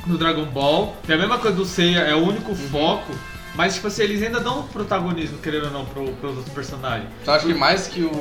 No 0.05 0.17
Dragon 0.17 0.45
Ball, 0.45 0.95
tem 1.05 1.15
a 1.15 1.19
mesma 1.19 1.37
coisa 1.37 1.55
do 1.55 1.65
Seiya, 1.65 1.99
é 1.99 2.15
o 2.15 2.25
único 2.25 2.55
foco. 2.55 3.13
Mas, 3.53 3.75
tipo 3.75 3.87
assim, 3.87 4.03
eles 4.03 4.23
ainda 4.23 4.39
dão 4.39 4.63
protagonismo, 4.63 5.37
querendo 5.39 5.65
ou 5.65 5.71
não, 5.71 5.85
pro, 5.85 6.05
pros 6.13 6.37
outros 6.37 6.53
personagens. 6.53 7.09
Então 7.21 7.33
acho 7.33 7.45
que 7.45 7.53
mais 7.53 7.87
que 7.87 8.01
o. 8.01 8.11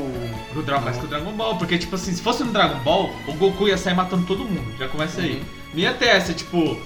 Pro 0.53 0.63
Dra 0.63 0.81
mais 0.81 0.97
que 0.97 1.05
o 1.05 1.09
Dragon 1.09 1.33
Ball, 1.33 1.57
porque, 1.57 1.79
tipo 1.79 1.95
assim, 1.95 2.13
se 2.13 2.21
fosse 2.21 2.43
no 2.43 2.53
Dragon 2.53 2.81
Ball, 2.81 3.11
o 3.29 3.33
Goku 3.35 3.69
ia 3.69 3.79
sair 3.79 3.95
matando 3.95 4.27
todo 4.27 4.45
mundo. 4.45 4.77
Já 4.77 4.89
começa 4.89 5.21
aí. 5.21 5.37
Uhum. 5.37 5.79
Ia 5.79 5.95
ter 5.95 6.09
essa, 6.09 6.33
tipo, 6.35 6.77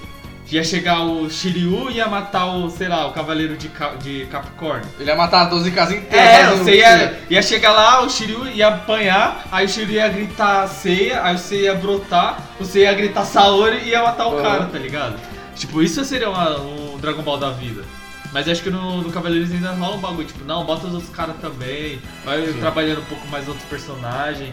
ia 0.51 0.63
chegar 0.63 1.01
o 1.03 1.29
Shiryu 1.29 1.89
e 1.89 1.95
ia 1.95 2.07
matar 2.07 2.45
o, 2.45 2.69
sei 2.69 2.87
lá, 2.87 3.07
o 3.07 3.11
Cavaleiro 3.13 3.57
de, 3.57 3.67
Ca- 3.69 3.95
de 3.95 4.25
Capricórnio. 4.31 4.87
Ele 4.99 5.09
ia 5.09 5.15
matar 5.15 5.43
as 5.43 5.49
12 5.49 5.71
casas 5.71 5.95
inteiras. 5.97 6.27
É, 6.27 6.55
você 6.55 6.75
ia, 6.77 7.19
ia 7.29 7.41
chegar 7.41 7.71
lá, 7.71 8.03
o 8.03 8.09
Shiryu 8.09 8.47
ia 8.47 8.67
apanhar, 8.67 9.45
aí 9.51 9.65
o 9.65 9.69
Shiryu 9.69 9.95
ia 9.95 10.07
gritar 10.09 10.67
ceia, 10.67 11.23
aí 11.23 11.37
você 11.37 11.61
ia 11.63 11.73
brotar, 11.75 12.37
você 12.59 12.81
ia 12.81 12.93
gritar 12.93 13.25
Saori 13.25 13.77
e 13.85 13.89
ia 13.89 14.03
matar 14.03 14.27
o 14.27 14.35
Uhum. 14.35 14.41
cara, 14.43 14.65
tá 14.65 14.77
ligado? 14.77 15.15
Tipo, 15.55 15.81
isso 15.81 16.03
seria 16.05 16.29
uma- 16.29 16.59
um 16.59 16.97
Dragon 16.99 17.21
Ball 17.23 17.37
da 17.37 17.49
vida. 17.49 17.83
Mas 18.31 18.49
acho 18.49 18.61
que 18.61 18.69
no, 18.69 19.01
no 19.01 19.11
Cavaleiros 19.11 19.49
ainda 19.51 19.71
rola 19.71 19.95
um 19.95 19.99
bagulho, 19.99 20.27
tipo, 20.27 20.43
não, 20.43 20.65
bota 20.65 20.87
os 20.87 20.93
outros 20.93 21.09
caras 21.09 21.35
também, 21.41 21.99
vai 22.25 22.45
Sim. 22.45 22.59
trabalhando 22.59 22.99
um 22.99 23.05
pouco 23.05 23.25
mais 23.29 23.47
outros 23.47 23.65
personagens. 23.69 24.49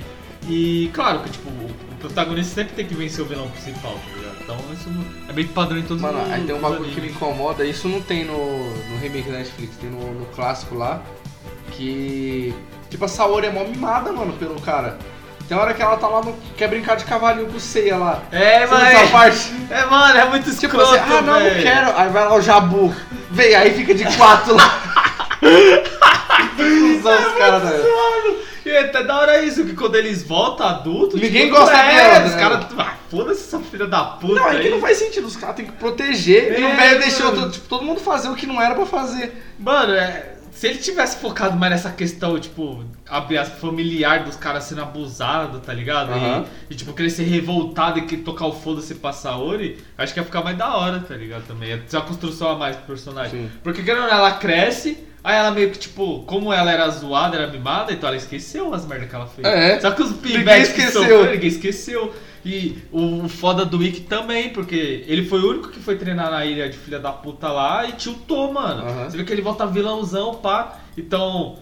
E 0.48 0.90
claro 0.92 1.20
que 1.20 1.30
tipo, 1.30 1.48
o 1.48 1.96
protagonista 2.00 2.54
sempre 2.54 2.74
tem 2.74 2.86
que 2.86 2.94
vencer 2.94 3.24
o 3.24 3.28
vilão 3.28 3.48
principal, 3.50 3.92
tá 3.92 4.16
ligado? 4.16 4.36
Então 4.42 4.56
isso 4.72 4.90
é 5.28 5.32
meio 5.32 5.48
padrão 5.48 5.78
em 5.78 5.82
todos 5.82 6.02
Mano, 6.02 6.20
os 6.22 6.30
aí 6.30 6.44
tem 6.44 6.54
um 6.54 6.60
bagulho 6.60 6.90
que 6.90 7.00
me 7.00 7.08
incomoda, 7.08 7.64
isso 7.64 7.88
não 7.88 8.00
tem 8.00 8.24
no, 8.24 8.70
no 8.90 8.98
remake 9.00 9.30
da 9.30 9.38
Netflix, 9.38 9.76
tem 9.76 9.90
no, 9.90 10.14
no 10.14 10.26
clássico 10.26 10.74
lá, 10.74 11.00
que. 11.72 12.54
Tipo, 12.90 13.04
a 13.04 13.08
Saori 13.08 13.46
é 13.46 13.50
mó 13.50 13.64
mimada, 13.64 14.12
mano, 14.12 14.32
pelo 14.34 14.60
cara. 14.60 14.98
Tem 15.48 15.56
hora 15.56 15.74
que 15.74 15.82
ela 15.82 15.96
tá 15.96 16.08
lá 16.08 16.22
no. 16.22 16.34
quer 16.56 16.68
brincar 16.68 16.96
de 16.96 17.04
cavalinho 17.04 17.46
com 17.46 17.58
ceia 17.58 17.96
lá. 17.96 18.22
É, 18.30 18.66
mas... 18.66 18.94
essa 18.94 19.10
parte? 19.10 19.52
É, 19.70 19.84
mano, 19.86 20.18
é 20.18 20.24
muito 20.26 20.50
Tipo 20.50 20.66
escroto, 20.66 20.94
assim, 20.94 21.12
ah 21.12 21.22
não, 21.22 21.32
não 21.34 21.40
velho. 21.40 21.62
quero. 21.62 21.96
Aí 21.96 22.08
vai 22.10 22.24
lá 22.24 22.34
o 22.34 22.40
Jabu. 22.40 22.94
Vem, 23.30 23.54
aí 23.54 23.74
fica 23.74 23.94
de 23.94 24.04
quatro 24.16 24.54
lá. 24.54 24.80
Usando 26.98 27.26
os 27.28 27.34
caras, 27.34 27.64
né? 27.64 27.78
E 28.64 28.70
é 28.70 28.80
até 28.80 29.02
da 29.02 29.18
hora 29.18 29.42
isso, 29.42 29.64
que 29.64 29.74
quando 29.74 29.96
eles 29.96 30.22
voltam 30.22 30.66
adultos. 30.66 31.20
Ninguém 31.20 31.46
tipo, 31.46 31.56
gosta 31.56 31.76
é, 31.76 31.94
dela, 32.10 32.26
Os 32.26 32.32
né? 32.34 32.40
caras. 32.40 32.66
Ah, 32.78 32.94
foda-se 33.10 33.40
essa 33.42 33.58
filha 33.60 33.86
da 33.86 34.04
puta. 34.04 34.34
Não, 34.34 34.48
é 34.48 34.56
que 34.60 34.66
aí. 34.66 34.70
não 34.70 34.80
faz 34.80 34.98
sentido, 34.98 35.26
os 35.26 35.36
caras 35.36 35.56
têm 35.56 35.66
que 35.66 35.72
proteger. 35.72 36.58
e 36.58 36.62
É, 36.62 36.72
o 36.72 36.76
velho 36.76 37.00
deixou 37.00 37.32
todo, 37.32 37.50
tipo, 37.50 37.68
todo 37.68 37.84
mundo 37.84 38.00
fazer 38.00 38.28
o 38.28 38.34
que 38.34 38.46
não 38.46 38.60
era 38.62 38.74
pra 38.74 38.86
fazer. 38.86 39.42
Mano, 39.58 39.92
é, 39.94 40.34
se 40.52 40.68
ele 40.68 40.78
tivesse 40.78 41.16
focado 41.16 41.56
mais 41.56 41.72
nessa 41.72 41.90
questão, 41.90 42.38
tipo, 42.38 42.84
abre 43.08 43.36
as 43.36 43.48
familiar 43.48 44.22
dos 44.22 44.36
caras 44.36 44.64
sendo 44.64 44.82
abusado, 44.82 45.58
tá 45.58 45.72
ligado? 45.72 46.12
Aham. 46.12 46.44
E, 46.70 46.74
e, 46.74 46.76
tipo, 46.76 46.92
querer 46.92 47.10
ser 47.10 47.24
revoltado 47.24 47.98
e 47.98 48.02
que 48.02 48.18
tocar 48.18 48.46
o 48.46 48.52
foda-se 48.52 48.94
pra 48.94 49.12
Saori, 49.12 49.82
acho 49.98 50.14
que 50.14 50.20
ia 50.20 50.24
ficar 50.24 50.44
mais 50.44 50.56
da 50.56 50.76
hora, 50.76 51.00
tá 51.00 51.14
ligado? 51.16 51.42
Também. 51.48 51.70
Ia 51.70 51.78
ter 51.78 51.96
uma 51.96 52.04
construção 52.06 52.50
a 52.50 52.54
mais 52.56 52.76
pro 52.76 52.86
personagem. 52.86 53.30
Sim. 53.44 53.50
Porque 53.62 53.82
querendo 53.82 54.02
ou 54.04 54.08
não, 54.08 54.14
ela 54.16 54.32
cresce, 54.32 54.98
aí 55.22 55.36
ela 55.36 55.50
meio 55.50 55.70
que, 55.70 55.78
tipo, 55.78 56.22
como 56.26 56.52
ela 56.52 56.70
era 56.70 56.88
zoada, 56.88 57.36
era 57.36 57.46
mimada, 57.46 57.92
então 57.92 58.08
ela 58.08 58.16
esqueceu 58.16 58.72
as 58.74 58.86
merdas 58.86 59.08
que 59.08 59.14
ela 59.14 59.26
fez. 59.26 59.46
É. 59.46 59.80
Só 59.80 59.90
que 59.90 60.02
os 60.02 60.12
pivetes 60.12 60.72
que 60.72 60.80
esqueceu. 60.80 61.02
sofreram, 61.02 61.32
ninguém 61.32 61.48
esqueceu. 61.48 62.14
E 62.44 62.78
o, 62.90 63.28
foda 63.28 63.64
do 63.64 63.80
Ikki 63.82 64.00
também, 64.00 64.50
porque 64.50 65.04
ele 65.06 65.24
foi 65.24 65.40
o 65.40 65.50
único 65.50 65.68
que 65.68 65.78
foi 65.78 65.96
treinar 65.96 66.28
na 66.30 66.44
ilha 66.44 66.68
de 66.68 66.76
filha 66.76 66.98
da 66.98 67.12
puta 67.12 67.48
lá 67.48 67.86
e 67.88 67.92
tiltou, 67.92 68.52
mano. 68.52 68.82
Aham. 68.82 69.10
Você 69.10 69.16
vê 69.16 69.24
que 69.24 69.32
ele 69.32 69.42
volta 69.42 69.64
vilãozão, 69.64 70.34
pá. 70.34 70.80
Então, 70.98 71.56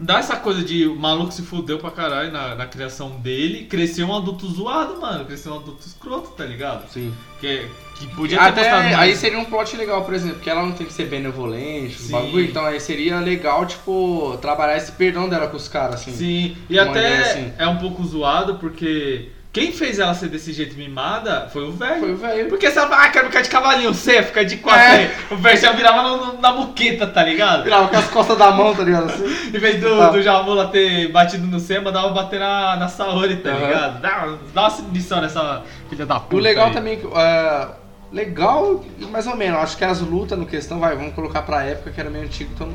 dá 0.00 0.18
essa 0.18 0.36
coisa 0.36 0.62
de 0.62 0.86
o 0.86 0.96
maluco 0.96 1.32
se 1.32 1.42
fudeu 1.42 1.78
pra 1.78 1.90
caralho 1.90 2.32
na, 2.32 2.54
na 2.54 2.66
criação 2.66 3.10
dele. 3.10 3.64
Cresceu 3.66 4.06
um 4.06 4.16
adulto 4.16 4.46
zoado, 4.46 5.00
mano. 5.00 5.24
Cresceu 5.24 5.52
um 5.52 5.56
adulto 5.56 5.86
escroto, 5.86 6.30
tá 6.30 6.44
ligado? 6.44 6.88
Sim. 6.90 7.12
Que, 7.40 7.66
que 7.96 8.06
podia 8.14 8.38
ter 8.38 8.44
Até 8.44 8.70
mais. 8.70 8.98
aí 8.98 9.16
seria 9.16 9.38
um 9.38 9.44
plot 9.44 9.76
legal, 9.76 10.04
por 10.04 10.14
exemplo, 10.14 10.40
que 10.40 10.50
ela 10.50 10.62
não 10.62 10.72
tem 10.72 10.86
que 10.86 10.92
ser 10.92 11.06
benevolente, 11.06 11.98
Sim. 11.98 12.12
bagulho, 12.12 12.44
então 12.44 12.64
aí 12.64 12.80
seria 12.80 13.20
legal, 13.20 13.64
tipo, 13.64 14.36
trabalhar 14.40 14.76
esse 14.76 14.90
perdão 14.92 15.28
dela 15.28 15.46
com 15.46 15.56
os 15.56 15.68
caras, 15.68 15.96
assim. 15.96 16.12
Sim, 16.12 16.56
e 16.68 16.78
até 16.78 16.90
ideia 16.90 17.20
assim. 17.20 17.52
é 17.56 17.66
um 17.68 17.76
pouco 17.78 18.04
zoado 18.04 18.56
porque 18.56 19.28
quem 19.52 19.72
fez 19.72 19.98
ela 19.98 20.12
ser 20.14 20.28
desse 20.28 20.52
jeito 20.52 20.76
mimada 20.76 21.48
foi 21.52 21.64
o 21.64 21.72
velho. 21.72 22.00
Foi 22.00 22.12
o 22.12 22.16
velho. 22.16 22.48
Porque 22.48 22.70
você 22.70 22.78
ah, 22.78 23.08
quero 23.08 23.26
ficar 23.28 23.40
de 23.40 23.48
cavalinho, 23.48 23.92
você 23.94 24.22
ficar 24.22 24.44
de 24.44 24.58
quatro 24.58 24.80
É. 24.82 25.10
O 25.30 25.36
velho 25.36 25.58
já 25.58 25.72
virava 25.72 26.02
no- 26.02 26.26
no- 26.34 26.40
na 26.40 26.52
buqueta, 26.52 27.06
tá 27.06 27.24
ligado? 27.24 27.64
Virava 27.64 27.88
com 27.88 27.96
as 27.96 28.06
costas 28.08 28.36
da 28.38 28.50
mão, 28.52 28.74
tá 28.74 28.82
ligado? 28.84 29.06
Assim. 29.10 29.24
Em 29.48 29.58
vez 29.58 29.80
do, 29.80 29.96
Tá. 29.98 30.10
do 30.10 30.22
Jamula 30.22 30.68
ter 30.68 31.10
batido 31.10 31.46
no 31.46 31.58
C, 31.58 31.80
mandava 31.80 32.08
bater 32.10 32.38
na, 32.38 32.76
na 32.76 32.88
Saori, 32.88 33.36
tá 33.36 33.50
Aham. 33.50 33.66
ligado? 33.66 34.00
Dá, 34.00 34.34
dá 34.54 34.60
uma 34.62 34.70
submissão 34.70 35.20
nessa 35.20 35.62
filha 35.88 36.04
da 36.06 36.20
puta. 36.20 36.36
O 36.36 36.38
legal 36.38 36.66
aí. 36.68 36.72
também, 36.74 36.98
que, 37.00 37.06
é, 37.06 37.68
legal, 38.12 38.84
mais 39.10 39.26
ou 39.26 39.36
menos, 39.36 39.58
acho 39.60 39.76
que 39.76 39.84
as 39.84 40.00
lutas 40.00 40.38
no 40.38 40.46
questão, 40.46 40.78
vai, 40.78 40.94
vamos 40.94 41.14
colocar 41.14 41.42
pra 41.42 41.62
época 41.64 41.90
que 41.90 42.00
era 42.00 42.10
meio 42.10 42.24
antigo, 42.24 42.50
então 42.54 42.68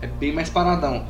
é 0.00 0.06
bem 0.06 0.32
mais 0.32 0.48
paradão. 0.48 1.06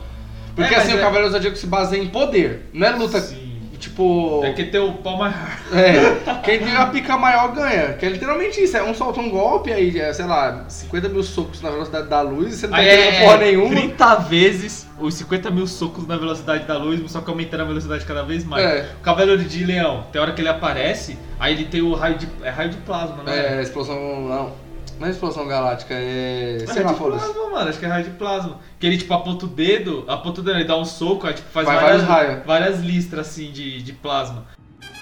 Porque 0.56 0.74
É, 0.74 0.78
assim, 0.78 0.94
o 0.94 0.98
é- 0.98 1.00
Cavaleiro 1.00 1.28
do 1.28 1.32
Zodíaco 1.32 1.56
se 1.56 1.66
baseia 1.66 2.02
em 2.02 2.08
poder, 2.08 2.68
não 2.72 2.86
é 2.86 2.90
luta, 2.90 3.20
Sim. 3.20 3.49
Tipo... 3.80 4.42
É 4.44 4.52
que 4.52 4.64
ter 4.64 4.78
o 4.78 4.92
pau 4.92 5.16
mais. 5.16 5.34
É, 5.72 6.38
quem 6.44 6.58
tem 6.60 6.76
a 6.76 6.86
pica 6.86 7.16
maior 7.16 7.52
ganha. 7.52 7.94
Que 7.94 8.06
é 8.06 8.08
literalmente 8.08 8.62
isso. 8.62 8.76
É 8.76 8.82
um 8.82 8.94
solta 8.94 9.20
um 9.20 9.30
golpe, 9.30 9.72
aí, 9.72 9.98
é, 9.98 10.12
sei 10.12 10.26
lá, 10.26 10.64
50 10.68 11.08
mil 11.08 11.22
socos 11.22 11.60
na 11.60 11.70
velocidade 11.70 12.08
da 12.08 12.20
luz 12.20 12.54
e 12.54 12.56
você 12.58 12.66
não 12.66 12.74
tá 12.74 12.80
Aí 12.80 12.86
entendendo 12.86 13.14
é 13.14 13.24
porra 13.24 13.36
nenhuma. 13.38 13.74
30 13.74 14.14
vezes 14.16 14.86
os 15.00 15.14
50 15.14 15.50
mil 15.50 15.66
socos 15.66 16.06
na 16.06 16.16
velocidade 16.16 16.64
da 16.64 16.76
luz, 16.76 17.00
só 17.10 17.20
que 17.20 17.30
aumentando 17.30 17.62
a 17.62 17.66
velocidade 17.66 18.04
cada 18.04 18.22
vez 18.22 18.44
mais. 18.44 18.64
É. 18.64 18.90
O 18.98 19.02
Cavaleiro 19.02 19.42
de 19.42 19.64
Leão, 19.64 20.04
tem 20.12 20.20
hora 20.20 20.32
que 20.32 20.40
ele 20.40 20.48
aparece, 20.48 21.18
aí 21.38 21.54
ele 21.54 21.64
tem 21.64 21.80
o 21.80 21.94
raio 21.94 22.16
de. 22.16 22.28
É 22.42 22.50
raio 22.50 22.70
de 22.70 22.76
plasma, 22.78 23.22
não 23.24 23.32
é? 23.32 23.58
É, 23.58 23.62
explosão. 23.62 24.28
Não. 24.28 24.69
Não 25.00 25.06
é 25.06 25.10
explosão 25.10 25.48
galáctica, 25.48 25.94
é. 25.94 26.56
É 26.56 26.66
Sei 26.66 26.66
raio 26.68 26.84
lá, 26.86 26.92
de 26.92 26.98
foda-se. 26.98 27.24
plasma, 27.24 27.50
mano, 27.50 27.68
acho 27.70 27.78
que 27.78 27.84
é 27.86 27.88
raio 27.88 28.04
de 28.04 28.10
plasma. 28.10 28.58
Que 28.78 28.86
ele, 28.86 28.98
tipo, 28.98 29.14
aponta 29.14 29.46
o 29.46 29.48
dedo, 29.48 30.04
aponta 30.06 30.40
o 30.42 30.44
dedo, 30.44 30.58
ele 30.58 30.64
dá 30.68 30.76
um 30.76 30.84
soco, 30.84 31.26
aí, 31.26 31.32
tipo, 31.32 31.48
faz 31.50 31.66
Vai 31.66 31.76
várias, 31.76 32.02
vários 32.02 32.28
raios. 32.28 32.46
várias 32.46 32.80
listras, 32.80 33.26
assim, 33.28 33.50
de, 33.50 33.82
de 33.82 33.92
plasma. 33.94 34.44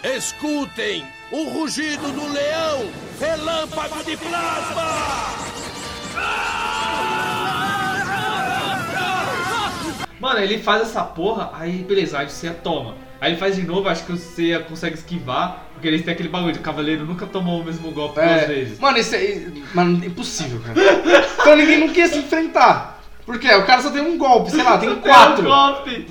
Escutem 0.05 1.05
o 1.33 1.50
rugido 1.50 2.12
do 2.12 2.33
leão, 2.33 2.88
relâmpago 3.21 4.05
de 4.05 4.17
plasma! 4.17 4.88
Mano, 10.20 10.40
ele 10.40 10.58
faz 10.58 10.82
essa 10.82 11.02
porra, 11.02 11.50
aí 11.54 11.78
beleza, 11.87 12.18
aí 12.18 12.28
Seiya 12.30 12.54
toma. 12.54 12.94
Aí 13.20 13.32
ele 13.32 13.38
faz 13.38 13.56
de 13.56 13.62
novo, 13.62 13.88
acho 13.88 14.04
que 14.04 14.12
o 14.12 14.16
Seiya 14.16 14.60
consegue 14.60 14.94
esquivar, 14.96 15.64
porque 15.75 15.88
eles 15.88 16.02
têm 16.04 16.12
aquele 16.14 16.28
bagulho 16.28 16.52
de 16.52 16.58
cavaleiro 16.60 17.04
nunca 17.04 17.26
tomou 17.26 17.60
o 17.60 17.64
mesmo 17.64 17.90
golpe 17.90 18.20
duas 18.20 18.42
É. 18.42 18.46
vezes. 18.46 18.78
Mano, 18.78 18.98
isso 18.98 19.14
é. 19.14 19.42
Mano, 19.75 20.04
impossível, 20.04 20.60
cara. 20.60 20.78
então 21.40 21.56
ninguém 21.56 21.78
não 21.78 21.88
quer 21.88 22.08
se 22.08 22.18
enfrentar. 22.18 23.00
Por 23.26 23.38
quê? 23.38 23.52
O 23.54 23.66
cara 23.66 23.82
só 23.82 23.90
tem 23.90 24.00
um 24.00 24.16
golpe, 24.16 24.50
sei 24.50 24.62
lá, 24.62 24.78
tem 24.78 24.94
quatro. 24.96 25.44
É 25.44 25.48
um 25.48 25.50
golpe! 25.50 26.06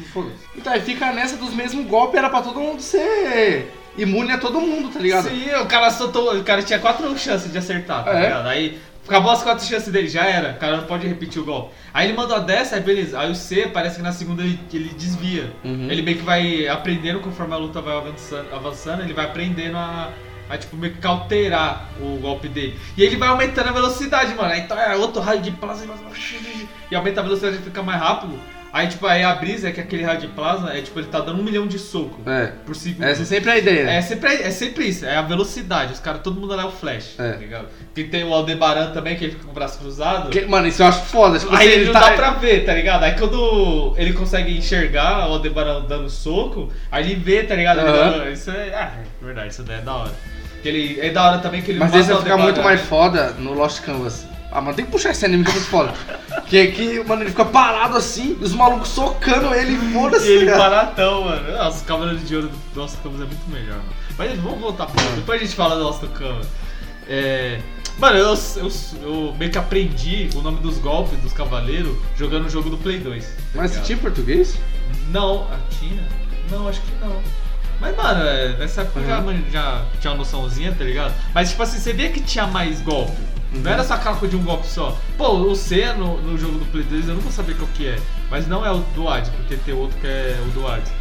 Então 0.55 0.71
aí 0.71 0.81
fica 0.81 1.11
nessa 1.11 1.35
dos 1.37 1.53
mesmos 1.53 1.85
golpes, 1.87 2.15
era 2.17 2.29
pra 2.29 2.41
todo 2.41 2.59
mundo 2.59 2.79
ser 2.81 3.73
imune 3.97 4.31
a 4.31 4.37
todo 4.37 4.61
mundo, 4.61 4.89
tá 4.89 4.99
ligado? 4.99 5.27
Sim, 5.27 5.49
o 5.61 5.65
cara 5.65 5.89
soltou, 5.89 6.35
o 6.37 6.43
cara 6.43 6.61
tinha 6.61 6.77
quatro 6.77 7.17
chances 7.17 7.51
de 7.51 7.57
acertar, 7.57 8.03
tá 8.05 8.13
É. 8.13 8.21
ligado? 8.21 8.47
Aí 8.47 8.79
acabou 9.07 9.31
as 9.31 9.41
quatro 9.41 9.65
chances 9.65 9.91
dele, 9.91 10.07
já 10.07 10.25
era, 10.25 10.51
o 10.51 10.59
cara 10.59 10.77
não 10.77 10.85
pode 10.85 11.07
repetir 11.07 11.41
o 11.41 11.45
golpe. 11.45 11.73
Aí 11.93 12.07
ele 12.07 12.17
mandou 12.17 12.35
a 12.35 12.39
dessa, 12.39 12.75
aí 12.75 12.81
beleza. 12.81 13.19
Aí 13.19 13.31
o 13.31 13.35
C 13.35 13.67
parece 13.67 13.97
que 13.97 14.01
na 14.01 14.11
segunda 14.11 14.43
ele, 14.43 14.59
ele 14.71 14.89
desvia. 14.89 15.51
Uhum. 15.63 15.89
Ele 15.89 16.01
meio 16.01 16.17
que 16.17 16.23
vai 16.23 16.67
aprendendo 16.67 17.19
conforme 17.19 17.53
a 17.53 17.57
luta 17.57 17.81
vai 17.81 17.95
avançando, 17.95 18.53
avançando 18.53 19.01
ele 19.01 19.13
vai 19.13 19.25
aprendendo 19.25 19.77
a, 19.77 20.11
a 20.49 20.57
tipo 20.57 20.75
meio 20.75 20.93
que 20.93 21.07
alterar 21.07 21.89
o 21.99 22.17
golpe 22.19 22.47
dele. 22.47 22.77
E 22.97 23.03
ele 23.03 23.15
vai 23.15 23.29
aumentando 23.29 23.69
a 23.69 23.71
velocidade, 23.71 24.33
mano. 24.35 24.51
Aí 24.51 24.61
então 24.61 24.79
é 24.79 24.95
outro 24.95 25.21
raio 25.21 25.41
de 25.41 25.51
plasma 25.51 25.95
e 26.89 26.95
aumenta 26.95 27.19
a 27.19 27.23
velocidade 27.23 27.57
e 27.57 27.61
fica 27.61 27.81
mais 27.83 27.99
rápido. 27.99 28.39
Aí 28.77 28.87
tipo, 28.87 29.07
aí 29.07 29.23
a 29.23 29.33
brisa 29.33 29.69
é 29.69 29.71
que 29.71 29.81
aquele 29.81 30.03
raio 30.03 30.19
de 30.19 30.27
plasma 30.27 30.71
é 30.71 30.81
tipo, 30.81 30.99
ele 30.99 31.07
tá 31.07 31.19
dando 31.19 31.39
um 31.39 31.43
milhão 31.43 31.65
de 31.65 31.79
soco 31.79 32.21
É. 32.29 32.51
por 32.63 32.75
segundo. 32.75 33.03
Essa 33.05 33.23
é 33.23 33.25
sempre 33.25 33.49
a 33.49 33.57
ideia. 33.57 33.89
É 33.89 34.01
sempre, 34.03 34.31
é 34.35 34.51
sempre 34.51 34.85
isso, 34.87 35.03
é 35.03 35.15
a 35.17 35.21
velocidade. 35.23 35.93
Os 35.93 35.99
caras, 35.99 36.21
todo 36.21 36.39
mundo 36.39 36.55
lá 36.55 36.61
é 36.61 36.65
o 36.67 36.69
Flash, 36.71 37.15
É. 37.17 37.31
tá 37.31 37.37
ligado? 37.37 37.65
Que 37.95 38.03
tem 38.03 38.23
o 38.23 38.31
Aldebaran 38.31 38.91
também, 38.91 39.15
que 39.15 39.23
ele 39.23 39.31
fica 39.31 39.45
com 39.45 39.49
o 39.51 39.53
braço 39.55 39.79
cruzado. 39.79 40.29
Que- 40.29 40.45
mano, 40.45 40.67
isso 40.67 40.83
eu 40.83 40.87
acho 40.87 41.01
foda. 41.05 41.39
Tipo, 41.39 41.55
Aí 41.55 41.67
ele 41.71 41.85
não 41.85 41.93
tá- 41.93 42.01
dá 42.01 42.11
pra 42.11 42.31
ver, 42.33 42.65
tá 42.65 42.73
ligado? 42.75 43.01
Aí 43.03 43.13
quando 43.17 43.95
ele 43.97 44.13
consegue 44.13 44.55
enxergar 44.55 45.27
o 45.27 45.33
Aldebaran 45.33 45.81
dando 45.81 46.07
soco, 46.11 46.71
aí 46.91 47.03
ele 47.11 47.15
vê, 47.19 47.41
tá 47.41 47.55
ligado? 47.55 47.77
Dando- 47.77 48.29
isso 48.31 48.51
é. 48.51 48.75
Ah, 48.75 48.91
é 49.01 49.25
verdade, 49.25 49.47
isso 49.53 49.63
daí 49.63 49.79
é 49.79 49.81
da 49.81 49.95
hora. 49.95 50.11
Que 50.61 50.67
ele, 50.69 50.99
é 51.01 51.09
da 51.09 51.23
hora 51.25 51.37
também 51.39 51.63
que 51.63 51.71
ele 51.71 51.79
Mas 51.79 51.95
esse 51.95 52.11
vai 52.13 52.21
ficar 52.21 52.37
muito 52.37 52.61
mais 52.61 52.81
foda 52.81 53.31
no 53.39 53.53
Lost 53.53 53.81
Canvas. 53.81 54.25
Ah, 54.57 54.61
mas 54.61 54.75
tem 54.75 54.85
que 54.85 54.91
puxar 54.91 55.11
esse 55.11 55.23
anime 55.23 55.43
que 55.43 55.51
é 55.51 55.53
muito 55.53 55.67
foda. 55.69 55.93
Que, 56.47 56.67
que, 56.71 57.03
mano, 57.03 57.21
ele 57.21 57.29
fica 57.29 57.45
parado 57.45 57.95
assim, 57.95 58.35
e 58.41 58.43
os 58.43 58.53
malucos 58.53 58.87
socando 58.89 59.53
ele, 59.53 59.77
foda-se. 59.93 60.27
ele 60.31 60.47
cara. 60.47 60.57
paradão, 60.57 61.25
mano. 61.25 61.51
Nossa, 61.55 61.83
o 61.83 61.85
Cavaleiro 61.85 62.19
de 62.21 62.35
Ouro 62.35 62.49
do 62.73 62.79
Lost 62.79 62.95
Canvas 63.03 63.21
é 63.21 63.25
muito 63.25 63.47
melhor, 63.51 63.77
mano. 63.77 63.93
Mas 64.17 64.39
vamos 64.39 64.59
voltar 64.59 64.87
pra 64.87 65.03
Depois 65.15 65.39
a 65.39 65.43
gente 65.45 65.55
fala 65.55 65.75
do 65.75 65.83
Lost 65.83 66.01
Canvas. 66.07 66.47
É. 67.07 67.59
Mano, 67.99 68.17
eu, 68.17 68.35
eu, 68.57 68.71
eu 69.03 69.35
meio 69.37 69.51
que 69.51 69.57
aprendi 69.59 70.29
o 70.35 70.41
nome 70.41 70.59
dos 70.59 70.79
golpes 70.79 71.19
dos 71.19 71.33
cavaleiros 71.33 71.95
jogando 72.15 72.45
o 72.45 72.49
jogo 72.49 72.69
do 72.71 72.77
Play 72.77 72.97
2. 72.99 73.25
tá 73.25 73.31
Mas 73.55 73.71
ligado? 73.71 73.85
tinha 73.85 73.97
português? 73.99 74.55
Não, 75.11 75.43
a 75.51 75.57
tinha? 75.79 76.03
Não, 76.49 76.67
acho 76.67 76.81
que 76.81 76.91
não. 76.99 77.21
Mas, 77.79 77.95
mano, 77.95 78.23
é, 78.23 78.55
nessa 78.57 78.81
época 78.81 79.01
já, 79.05 79.19
Uhum. 79.19 79.25
mano, 79.25 79.43
já 79.51 79.85
tinha 79.99 80.11
uma 80.11 80.17
noçãozinha, 80.17 80.73
tá 80.75 80.83
ligado? 80.83 81.13
Mas, 81.33 81.49
tipo 81.51 81.61
assim, 81.61 81.77
você 81.79 81.93
via 81.93 82.09
que 82.09 82.21
tinha 82.21 82.47
mais 82.47 82.81
golpe. 82.81 83.15
Uhum. 83.53 83.61
Não 83.61 83.71
era 83.71 83.83
só 83.83 83.97
coisa 83.97 84.27
de 84.27 84.35
um 84.35 84.43
golpe 84.43 84.67
só. 84.67 84.97
Pô, 85.17 85.29
o 85.33 85.55
C 85.55 85.85
no, 85.93 86.21
no 86.21 86.37
jogo 86.37 86.57
do 86.59 86.65
Play 86.65 86.83
2 86.83 87.07
eu 87.07 87.15
não 87.15 87.21
vou 87.21 87.31
saber 87.31 87.55
qual 87.55 87.69
que 87.73 87.87
é. 87.87 87.97
Mas 88.29 88.47
não 88.47 88.65
é 88.65 88.71
o 88.71 88.79
do 88.95 89.07
Hades, 89.07 89.29
porque 89.29 89.55
tem 89.55 89.73
outro 89.73 89.97
que 89.99 90.07
é 90.07 90.37
o 90.45 90.49
do 90.51 90.67
Hades. 90.67 90.91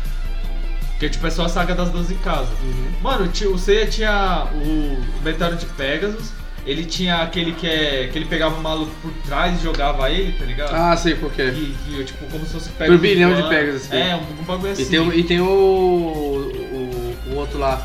Que 0.99 1.11
tipo, 1.11 1.27
é 1.27 1.31
só 1.31 1.45
a 1.45 1.49
saga 1.49 1.75
das 1.75 1.91
12 1.91 2.15
casas. 2.17 2.49
Uhum. 2.63 2.87
Mano, 3.03 3.31
o 3.53 3.59
Seiya 3.59 3.87
tinha 3.87 4.47
o 4.55 5.03
Meteoro 5.23 5.57
de 5.57 5.67
Pegasus. 5.67 6.33
Ele 6.65 6.85
tinha 6.85 7.19
aquele 7.23 7.53
que 7.53 7.65
é. 7.67 8.09
que 8.11 8.19
ele 8.19 8.25
pegava 8.25 8.57
o 8.57 8.61
maluco 8.63 8.91
por 9.01 9.13
trás 9.25 9.57
e 9.61 9.63
jogava 9.63 10.11
ele, 10.11 10.33
tá 10.33 10.45
ligado? 10.45 10.75
Ah, 10.75 10.97
sei 10.97 11.15
qual 11.15 11.31
que 11.31 11.41
é. 11.43 11.51
Que, 11.53 11.77
que, 11.87 12.05
tipo, 12.05 12.25
como 12.27 12.45
se 12.45 12.53
fosse 12.55 12.71
Pegasus. 12.71 13.01
Turbilhão 13.01 13.31
de 13.35 13.43
voando. 13.43 13.49
Pegasus. 13.55 13.93
É, 13.93 14.17
um, 14.17 14.41
um 14.41 14.45
bagulho 14.45 14.73
assim. 14.73 14.83
E 14.83 14.87
tem, 14.87 14.99
o- 14.99 15.13
e 15.13 15.23
tem 15.23 15.41
o, 15.41 15.45
o, 15.47 17.17
o 17.31 17.35
outro 17.37 17.59
lá, 17.59 17.76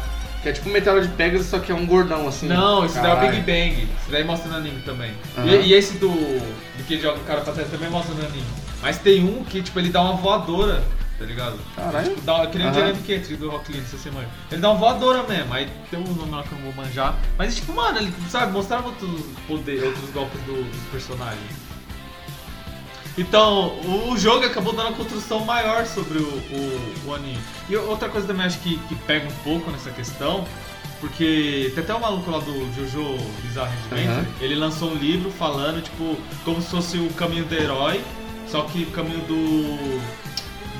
que 0.42 0.50
é 0.50 0.52
tipo 0.52 0.70
um 0.70 0.72
meteoro 0.72 1.02
de 1.02 1.08
Pegasus, 1.10 1.48
só 1.48 1.60
que 1.60 1.72
é 1.72 1.76
um 1.76 1.86
gordão 1.86 2.28
assim. 2.28 2.48
Não, 2.48 2.86
esse 2.86 3.00
daí 3.00 3.12
é 3.12 3.14
o. 3.30 3.32
Big 3.32 3.42
Bang. 3.42 3.88
Esse 4.02 4.12
daí 4.12 4.24
mostra 4.24 4.50
no 4.50 4.58
anime 4.58 4.82
também. 4.82 5.14
Aham. 5.38 5.48
E, 5.48 5.68
e 5.68 5.74
esse 5.74 5.98
do, 5.98 6.10
do 6.10 6.84
que 6.88 7.00
joga 7.00 7.20
o 7.20 7.24
cara 7.24 7.42
pra 7.42 7.54
trás 7.54 7.70
também 7.70 7.90
mostra 7.90 8.14
no 8.16 8.26
anime. 8.26 8.44
Mas 8.82 8.98
tem 8.98 9.24
um 9.24 9.44
que, 9.44 9.62
tipo, 9.62 9.78
ele 9.80 9.90
dá 9.90 10.02
uma 10.02 10.14
voadora, 10.14 10.84
tá 11.20 11.26
ligado? 11.26 11.60
Caralho. 11.76 12.10
Tipo, 12.10 12.22
dá, 12.22 12.48
que 12.48 12.58
nem 12.58 12.70
o. 12.70 12.74
Jeremy 12.74 13.00
Kentry 13.04 13.36
do 13.36 13.50
Rock 13.52 13.72
Lee, 13.72 13.82
essa 13.82 13.98
semana. 13.98 14.28
Ele 14.52 14.60
dá 14.60 14.72
uma 14.72 14.80
voadora 14.80 15.22
mesmo, 15.24 15.54
aí 15.54 15.70
tem 15.92 16.00
um 16.00 16.14
nome 16.14 16.32
lá 16.32 16.42
que 16.42 16.52
eu 16.52 16.58
não 16.58 16.72
vou 16.72 16.84
manjar. 16.84 17.16
Mas, 17.38 17.56
tipo, 17.56 17.74
mano, 17.74 18.00
ele, 18.00 18.12
sabe, 18.30 18.52
mostrava 18.52 18.88
outros, 18.88 19.22
poder, 19.48 19.84
outros 19.84 20.10
golpes 20.10 20.42
do- 20.42 20.64
dos 20.64 20.82
personagens. 20.92 21.61
Então, 23.18 23.68
o, 23.84 24.12
o 24.12 24.18
jogo 24.18 24.46
acabou 24.46 24.74
dando 24.74 24.88
uma 24.90 24.98
construção 24.98 25.44
maior 25.46 25.86
sobre 25.86 26.18
o, 26.20 26.24
o, 26.28 26.94
o 27.08 27.14
anime. 27.16 27.40
E 27.70 27.76
outra 27.76 28.08
coisa 28.10 28.26
também 28.28 28.46
acho 28.46 28.60
que, 28.60 28.78
que 28.88 28.96
pega 28.96 29.28
um 29.28 29.36
pouco 29.44 29.70
nessa 29.70 29.92
questão, 29.92 30.46
porque 31.00 31.72
tem 31.76 31.84
até 31.84 31.94
um 31.94 32.00
maluco 32.00 32.30
lá 32.32 32.40
do 32.40 32.74
Jojo 32.76 33.18
Bizarre 33.44 33.74
Adventure, 33.86 34.12
Aham. 34.20 34.26
ele 34.40 34.56
lançou 34.56 34.92
um 34.92 34.96
livro 34.96 35.30
falando, 35.32 35.82
tipo, 35.82 36.16
como 36.46 36.62
se 36.62 36.70
fosse 36.70 36.98
o 36.98 37.10
caminho 37.14 37.44
do 37.46 37.54
herói, 37.56 38.02
só 38.48 38.62
que 38.64 38.84
o 38.84 38.92
caminho 38.92 39.20
do, 39.22 40.00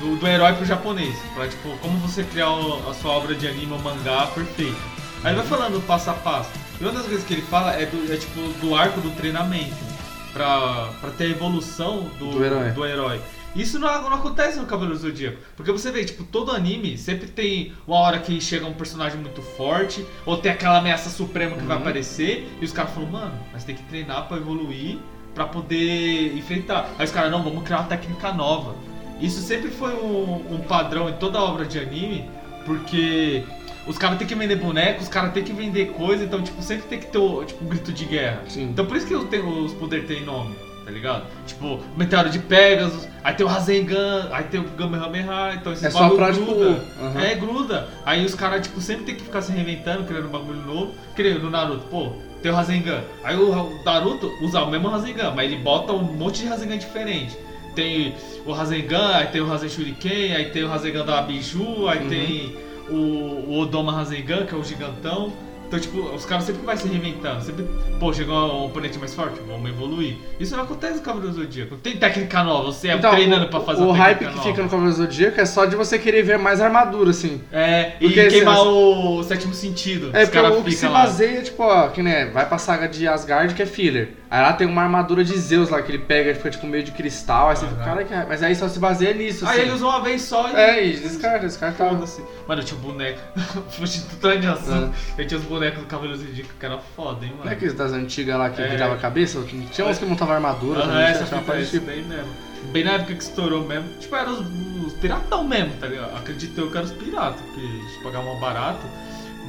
do, 0.00 0.16
do 0.16 0.26
herói 0.26 0.52
pro 0.54 0.64
japonês. 0.64 1.14
Pra, 1.34 1.46
tipo, 1.48 1.68
como 1.78 1.98
você 1.98 2.22
criar 2.24 2.50
o- 2.50 2.88
a 2.90 2.94
sua 2.94 3.12
obra 3.12 3.34
de 3.34 3.46
anime 3.46 3.72
ou 3.72 3.78
mangá 3.78 4.26
perfeita. 4.28 4.76
Aí 5.24 5.34
vai 5.34 5.44
falando 5.46 5.84
passo 5.86 6.10
a 6.10 6.14
passo. 6.14 6.50
E 6.80 6.84
uma 6.84 6.92
das 6.92 7.04
coisas 7.06 7.24
que 7.24 7.34
ele 7.34 7.42
fala 7.42 7.72
é, 7.74 7.86
do, 7.86 8.12
é 8.12 8.16
tipo, 8.16 8.40
do 8.60 8.74
arco 8.74 9.00
do 9.00 9.10
treinamento. 9.10 9.91
Pra, 10.32 10.88
pra 11.00 11.10
ter 11.10 11.24
a 11.24 11.28
evolução 11.28 12.08
do, 12.18 12.30
Do 12.32 12.44
herói. 12.44 12.70
do 12.70 12.86
herói. 12.86 13.20
Isso 13.54 13.78
não, 13.78 14.02
não 14.02 14.14
acontece 14.14 14.58
no 14.58 14.64
Cavaleiro 14.64 14.98
do 14.98 15.02
Zodíaco. 15.02 15.36
Porque 15.54 15.70
você 15.70 15.90
vê, 15.90 16.02
tipo, 16.04 16.24
todo 16.24 16.50
anime 16.52 16.96
sempre 16.96 17.26
tem 17.26 17.72
uma 17.86 17.98
hora 17.98 18.18
que 18.18 18.40
chega 18.40 18.64
um 18.64 18.72
personagem 18.72 19.20
muito 19.20 19.42
forte, 19.42 20.06
ou 20.24 20.38
tem 20.38 20.50
aquela 20.50 20.78
ameaça 20.78 21.10
suprema 21.10 21.54
que 21.56 21.64
vai 21.64 21.76
Uhum. 21.76 21.82
aparecer, 21.82 22.48
e 22.60 22.64
os 22.64 22.72
caras 22.72 22.92
falam, 22.94 23.10
mano, 23.10 23.34
mas 23.52 23.62
tem 23.62 23.74
que 23.74 23.82
treinar 23.82 24.26
pra 24.26 24.38
evoluir, 24.38 24.96
pra 25.34 25.44
poder 25.44 26.34
enfrentar. 26.34 26.88
Aí 26.98 27.04
os 27.04 27.12
caras, 27.12 27.30
não, 27.30 27.42
vamos 27.42 27.62
criar 27.62 27.80
uma 27.80 27.88
técnica 27.88 28.32
nova. 28.32 28.74
Isso 29.20 29.42
sempre 29.42 29.70
foi 29.70 29.92
um, 29.96 30.54
um 30.54 30.60
padrão 30.66 31.10
em 31.10 31.14
toda 31.14 31.38
obra 31.38 31.66
de 31.66 31.78
anime, 31.78 32.24
porque 32.64 33.44
os 33.86 33.98
caras 33.98 34.18
têm 34.18 34.26
que 34.26 34.34
vender 34.34 34.56
boneco, 34.56 35.02
os 35.02 35.08
caras 35.08 35.32
têm 35.32 35.42
que 35.42 35.52
vender 35.52 35.92
coisa, 35.92 36.24
então, 36.24 36.42
tipo, 36.42 36.62
sempre 36.62 36.84
tem 36.86 36.98
que 37.00 37.06
ter 37.06 37.18
o, 37.18 37.44
tipo, 37.44 37.64
um 37.64 37.68
grito 37.68 37.92
de 37.92 38.04
guerra. 38.04 38.40
Sim. 38.48 38.64
Então 38.64 38.86
por 38.86 38.96
isso 38.96 39.06
que 39.06 39.14
os, 39.14 39.28
tem- 39.28 39.40
os 39.40 39.72
poderes 39.74 40.06
têm 40.06 40.22
nome, 40.24 40.54
tá 40.84 40.90
ligado? 40.90 41.24
Tipo, 41.46 41.80
Meteoro 41.96 42.30
de 42.30 42.38
Pegasus, 42.38 43.08
aí 43.24 43.34
tem 43.34 43.44
o 43.44 43.48
Rasengan, 43.48 44.28
aí 44.32 44.44
tem 44.44 44.60
o 44.60 44.64
Kamehameha, 44.64 45.54
então 45.54 45.72
esses 45.72 45.84
É 45.84 45.90
só 45.90 46.10
pra, 46.10 46.32
tipo, 46.32 46.46
gruda. 46.46 46.84
aham. 47.02 47.20
É, 47.20 47.34
gruda. 47.34 47.88
Aí 48.06 48.24
os 48.24 48.34
caras, 48.34 48.62
tipo, 48.62 48.80
sempre 48.80 49.04
tem 49.04 49.14
que 49.16 49.22
ficar 49.22 49.42
se 49.42 49.50
reinventando, 49.52 50.04
criando 50.04 50.28
um 50.28 50.30
bagulho 50.30 50.60
novo. 50.62 50.92
Nem 51.18 51.38
no 51.38 51.50
Naruto, 51.50 51.84
pô, 51.88 52.12
tem 52.42 52.50
o 52.50 52.54
Rasengan. 52.54 53.02
Aí 53.24 53.36
o 53.36 53.82
Naruto 53.84 54.30
usa 54.42 54.60
o 54.62 54.70
mesmo 54.70 54.88
Rasengan, 54.88 55.32
mas 55.34 55.50
ele 55.50 55.60
bota 55.62 55.92
um 55.92 56.02
monte 56.02 56.42
de 56.42 56.46
Rasengan 56.48 56.78
diferente. 56.78 57.36
Tem 57.74 58.14
o 58.44 58.52
Rasengan, 58.52 59.14
aí 59.14 59.26
tem 59.28 59.40
o 59.40 59.46
Rasen 59.46 59.68
Shuriken, 59.68 60.34
aí 60.36 60.50
tem 60.50 60.62
o 60.62 60.68
Rasengan 60.68 61.04
da 61.06 61.22
Biju, 61.22 61.88
aí 61.88 62.00
Uhum. 62.00 62.08
tem 62.08 62.56
o, 62.90 62.94
o 62.94 63.58
Odoma 63.60 63.92
Rasengan, 63.92 64.44
que 64.46 64.54
é 64.54 64.58
o 64.58 64.64
gigantão. 64.64 65.32
Então, 65.68 65.80
tipo, 65.80 66.00
os 66.14 66.26
caras 66.26 66.44
sempre 66.44 66.60
vai 66.66 66.76
se 66.76 66.86
reinventando. 66.86 67.42
Sempre, 67.42 67.66
pô, 67.98 68.12
chegou 68.12 68.36
um 68.36 68.66
oponente 68.66 68.98
mais 68.98 69.14
forte, 69.14 69.40
vamos 69.48 69.70
evoluir. 69.70 70.16
Isso 70.38 70.54
não 70.54 70.64
acontece 70.64 70.96
no 70.96 71.00
Cavaleiro 71.00 71.34
do 71.34 71.40
Zodíaco. 71.42 71.76
Tem 71.76 71.96
técnica 71.96 72.44
nova, 72.44 72.64
você 72.70 72.88
é 72.88 72.98
treinando 72.98 73.48
pra 73.48 73.58
fazer 73.60 73.78
Então, 73.80 73.86
o, 73.88 73.90
o 73.90 73.96
hype 73.96 74.18
que 74.18 74.24
nova. 74.26 74.42
fica 74.42 74.62
no 74.62 74.68
Cavaleiro 74.68 74.94
do 74.98 75.02
Zodíaco 75.02 75.40
é 75.40 75.46
só 75.46 75.64
de 75.64 75.74
você 75.74 75.98
querer 75.98 76.24
ver 76.24 76.38
mais 76.38 76.60
armadura, 76.60 77.08
assim. 77.08 77.40
É, 77.50 77.84
Porque 77.98 78.20
e 78.20 78.28
queimar 78.28 78.56
se- 78.56 78.62
o 78.66 79.22
sétimo 79.22 79.54
sentido. 79.54 80.10
É 80.12 80.26
porque 80.26 80.38
o 80.38 80.62
que 80.62 80.72
se 80.72 80.84
lá. 80.84 81.04
baseia, 81.04 81.40
tipo, 81.40 81.62
ó, 81.62 81.88
que 81.88 82.02
né, 82.02 82.26
vai 82.26 82.46
pra 82.46 82.58
saga 82.58 82.86
de 82.86 83.08
Asgard 83.08 83.54
que 83.54 83.62
é 83.62 83.66
filler. 83.66 84.10
Aí 84.32 84.40
lá 84.40 84.54
tem 84.54 84.66
uma 84.66 84.80
armadura 84.82 85.22
de 85.22 85.38
Zeus 85.38 85.68
lá 85.68 85.82
que 85.82 85.92
ele 85.92 85.98
pega 85.98 86.30
e 86.30 86.34
fica 86.34 86.48
tipo 86.48 86.66
meio 86.66 86.82
de 86.82 86.90
cristal, 86.90 87.50
aí 87.50 87.56
você 87.56 87.66
fica, 87.66 87.84
cara, 87.84 88.02
que... 88.02 88.14
mas 88.14 88.42
aí 88.42 88.56
só 88.56 88.66
se 88.66 88.78
baseia 88.78 89.12
nisso, 89.12 89.44
Aí 89.46 89.52
assim. 89.52 89.60
ele 89.60 89.72
usou 89.72 89.90
uma 89.90 90.00
vez 90.00 90.22
só 90.22 90.48
e. 90.48 90.54
É, 90.54 90.86
e 90.86 90.96
descarta, 90.96 91.40
descarta. 91.40 91.86
Foda-se. 91.90 92.24
Mano, 92.48 92.62
eu 92.62 92.64
tinha 92.64 92.80
um 92.80 92.82
boneco. 92.82 93.20
Fugindo 93.68 94.08
totalmente 94.08 94.40
de 94.40 94.46
assunto. 94.46 94.94
É. 95.18 95.22
Eu 95.22 95.26
tinha 95.26 95.38
os 95.38 95.44
bonecos 95.44 95.80
do 95.80 95.86
Cavaleiro 95.86 96.18
do 96.18 96.24
Zodíaco 96.26 96.48
que 96.58 96.64
era 96.64 96.78
foda, 96.78 97.26
hein, 97.26 97.32
mano. 97.32 97.44
Não 97.44 97.50
é 97.52 97.54
aqueles 97.54 97.74
das 97.74 97.92
antigas 97.92 98.38
lá 98.38 98.48
que 98.48 98.62
É. 98.62 98.68
virava 98.68 98.94
a 98.94 98.98
cabeça? 98.98 99.38
Tinha 99.70 99.86
uns 99.86 99.98
que 99.98 100.06
montavam 100.06 100.34
armadura 100.34 100.80
Aham, 100.80 100.88
também, 100.88 101.04
essa 101.08 101.26
fita 101.26 101.58
esse 101.60 101.70
tipo. 101.72 101.84
daí 101.84 102.02
mesmo. 102.02 102.32
Bem 102.72 102.84
na 102.84 102.92
época 102.92 103.14
que 103.14 103.22
estourou 103.22 103.66
mesmo. 103.66 103.86
Tipo, 104.00 104.16
eram 104.16 104.32
os, 104.32 104.86
os 104.86 104.92
piratão 104.94 105.44
mesmo, 105.44 105.74
tá 105.78 105.86
ligado? 105.88 106.16
Acredito 106.16 106.58
eu 106.58 106.70
que 106.70 106.76
eram 106.78 106.86
os 106.86 106.92
piratas, 106.94 107.38
porque 107.42 107.60
a 107.60 107.64
gente 107.90 108.02
pagava 108.02 108.24
mal 108.24 108.40
barato. 108.40 108.86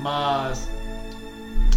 Mas. 0.02 0.70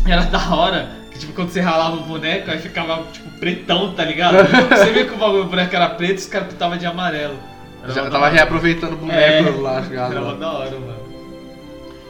Era 0.07 0.23
da 0.23 0.55
hora 0.55 0.89
que, 1.11 1.19
tipo, 1.19 1.33
quando 1.33 1.51
você 1.51 1.61
ralava 1.61 1.97
o 1.97 2.03
boneco, 2.03 2.51
aí 2.51 2.59
ficava, 2.59 3.03
tipo, 3.13 3.29
pretão, 3.39 3.93
tá 3.95 4.05
ligado? 4.05 4.37
você 4.69 4.93
via 4.93 5.05
que 5.07 5.13
o 5.15 5.41
o 5.41 5.45
boneco 5.45 5.75
era 5.75 5.89
preto 5.91 6.13
e 6.13 6.17
os 6.17 6.27
caras 6.27 6.49
pintavam 6.49 6.77
de 6.79 6.87
amarelo. 6.87 7.37
Era 7.83 7.93
Já 7.93 8.03
tava 8.11 8.25
hora. 8.25 8.35
reaproveitando 8.35 8.93
o 8.95 8.97
boneco 8.97 9.49
É, 9.49 9.61
lá, 9.63 9.83
chegado 9.83 10.13
Era 10.17 10.35
da 10.35 10.53
hora, 10.53 10.71
mano. 10.71 11.07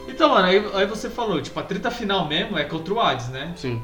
Então, 0.07 0.29
mano, 0.29 0.47
aí, 0.47 0.65
aí 0.73 0.85
você 0.85 1.09
falou, 1.09 1.41
tipo, 1.41 1.59
a 1.59 1.63
treta 1.63 1.91
final 1.91 2.27
mesmo 2.27 2.57
é 2.57 2.63
contra 2.63 2.93
o 2.93 2.99
Hades, 2.99 3.29
né? 3.29 3.51
Sim. 3.55 3.81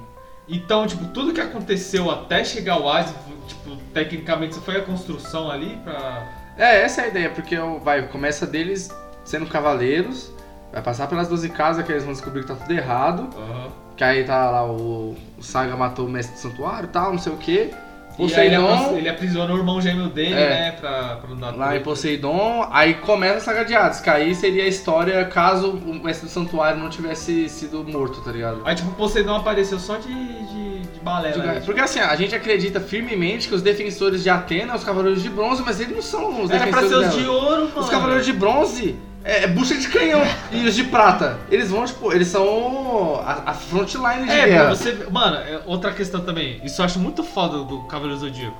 Então, 0.47 0.85
tipo, 0.87 1.05
tudo 1.05 1.31
que 1.33 1.39
aconteceu 1.41 2.09
até 2.09 2.43
chegar 2.43 2.73
ao 2.73 2.91
Hades, 2.91 3.13
tipo, 3.47 3.75
tecnicamente, 3.93 4.55
foi 4.59 4.77
a 4.77 4.81
construção 4.81 5.49
ali 5.51 5.77
pra. 5.83 6.23
É, 6.57 6.81
essa 6.81 7.01
é 7.01 7.05
a 7.05 7.07
ideia, 7.07 7.29
porque 7.29 7.57
o- 7.57 7.79
vai, 7.79 8.01
começa 8.07 8.45
deles 8.47 8.89
sendo 9.23 9.45
cavaleiros, 9.45 10.31
vai 10.71 10.81
passar 10.81 11.07
pelas 11.07 11.27
12 11.27 11.49
casas 11.49 11.85
que 11.85 11.91
eles 11.91 12.03
vão 12.03 12.13
descobrir 12.13 12.41
que 12.41 12.47
tá 12.47 12.55
tudo 12.55 12.71
errado. 12.73 13.29
Aham. 13.37 13.82
Que 13.95 14.03
aí 14.03 14.23
tá 14.23 14.49
lá 14.49 14.65
o, 14.65 15.15
o 15.37 15.43
Saga 15.43 15.75
matou 15.75 16.05
o 16.07 16.09
mestre 16.09 16.35
do 16.35 16.39
santuário 16.41 16.85
e 16.87 16.91
tal, 16.91 17.11
não 17.11 17.19
sei 17.19 17.31
o 17.33 17.37
que. 17.37 17.69
Aí 18.15 18.25
ele, 18.25 18.57
Poseidon, 18.59 18.95
ele 18.97 19.09
aprisionou 19.09 19.55
o 19.55 19.59
irmão 19.59 19.81
gêmeo 19.81 20.07
dele, 20.07 20.35
É. 20.35 20.49
né? 20.49 20.71
Pra, 20.79 21.15
pra 21.15 21.29
não 21.31 21.35
dar 21.37 21.47
lá 21.55 21.65
em 21.65 21.69
treta. 21.69 21.83
Poseidon, 21.85 22.67
aí 22.71 22.93
começa 22.95 23.37
a 23.37 23.39
Saga 23.41 23.65
de 23.65 23.73
Hades, 23.75 24.01
que 24.01 24.09
aí 24.09 24.35
seria 24.35 24.63
a 24.65 24.67
história 24.67 25.25
caso 25.25 25.71
o 25.71 25.95
mestre 25.95 26.27
do 26.27 26.31
santuário 26.31 26.79
não 26.79 26.89
tivesse 26.91 27.49
sido 27.49 27.83
morto, 27.83 28.21
tá 28.21 28.31
ligado? 28.31 28.61
Aí, 28.65 28.75
tipo, 28.75 28.89
o 28.91 28.93
Poseidon 28.93 29.35
apareceu 29.37 29.79
só 29.79 29.97
de, 29.97 30.13
de, 30.13 30.79
de 30.81 30.99
balela. 31.01 31.43
né? 31.43 31.61
Porque 31.65 31.81
assim, 31.81 31.99
a 31.99 32.15
gente 32.15 32.35
acredita 32.35 32.79
firmemente 32.79 33.47
que 33.47 33.55
os 33.55 33.63
defensores 33.63 34.21
de 34.21 34.29
Atena 34.29 34.67
são 34.67 34.75
os 34.75 34.83
cavaleiros 34.83 35.23
de 35.23 35.29
bronze, 35.29 35.63
mas 35.65 35.79
eles 35.79 35.95
não 35.95 36.01
são 36.03 36.43
os 36.43 36.51
Era 36.51 36.67
pra 36.67 36.81
defensores 36.81 37.07
ser 37.13 37.17
os 37.17 37.23
de 37.23 37.27
ouro, 37.27 37.61
mano. 37.69 37.79
Os 37.79 37.89
cavaleiros 37.89 38.25
de 38.27 38.33
bronze 38.33 38.95
é, 39.23 39.43
é 39.43 39.47
bucha 39.47 39.75
de 39.77 39.87
canhão. 39.87 40.21
e 40.51 40.65
os 40.67 40.75
de 40.75 40.83
prata, 40.85 41.39
eles 41.49 41.69
vão, 41.71 41.85
tipo, 41.85 42.11
eles 42.11 42.27
são 42.27 43.21
a, 43.25 43.51
a 43.51 43.53
frontline 43.53 44.25
de 44.25 44.31
É, 44.31 44.45
guerra. 44.47 44.65
pra 44.65 44.75
você. 44.75 45.07
Mano, 45.11 45.37
é 45.37 45.61
outra 45.65 45.91
questão 45.91 46.21
também. 46.21 46.59
Isso 46.63 46.81
eu 46.81 46.85
acho 46.85 46.99
muito 46.99 47.23
foda 47.23 47.59
do 47.63 47.79
Cavaleiro 47.83 48.19
Zodíaco. 48.19 48.57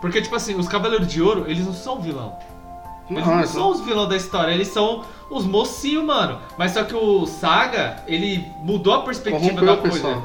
Porque, 0.00 0.20
tipo 0.20 0.34
assim, 0.34 0.54
os 0.56 0.66
Cavaleiros 0.66 1.06
de 1.06 1.22
Ouro, 1.22 1.44
eles 1.46 1.64
não 1.64 1.72
são 1.72 2.00
vilão. 2.00 2.36
Eles 3.10 3.26
não, 3.26 3.46
são 3.46 3.70
os 3.70 3.80
vilões 3.82 4.08
da 4.08 4.16
história, 4.16 4.52
eles 4.52 4.68
são 4.68 5.04
os 5.30 5.44
mocinhos, 5.44 6.04
mano. 6.04 6.38
Mas 6.56 6.72
só 6.72 6.82
que 6.82 6.94
o 6.94 7.26
Saga, 7.26 8.02
ele 8.08 8.44
mudou 8.62 8.94
a 8.94 9.02
perspectiva 9.02 9.40
corrompeu 9.60 9.66
da 9.66 9.76
coisa. 9.80 9.96
pessoal. 9.96 10.22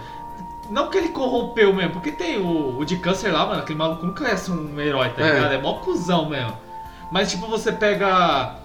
Não 0.70 0.90
que 0.90 0.98
ele 0.98 1.10
corrompeu 1.10 1.74
mesmo, 1.74 1.92
porque 1.92 2.12
tem 2.12 2.38
o, 2.40 2.78
o 2.80 2.86
de 2.86 2.98
câncer 2.98 3.32
lá, 3.32 3.46
mano, 3.46 3.60
aquele 3.62 3.78
maluco 3.80 4.06
nunca 4.06 4.28
é 4.28 4.36
um 4.52 4.80
herói, 4.80 5.10
tá 5.10 5.22
É. 5.26 5.34
ligado? 5.34 5.54
É 5.54 5.58
mó 5.62 5.74
cuzão 5.76 6.28
mesmo. 6.30 6.54
Mas 7.12 7.32
tipo, 7.32 7.48
você 7.48 7.72
pega 7.72 8.56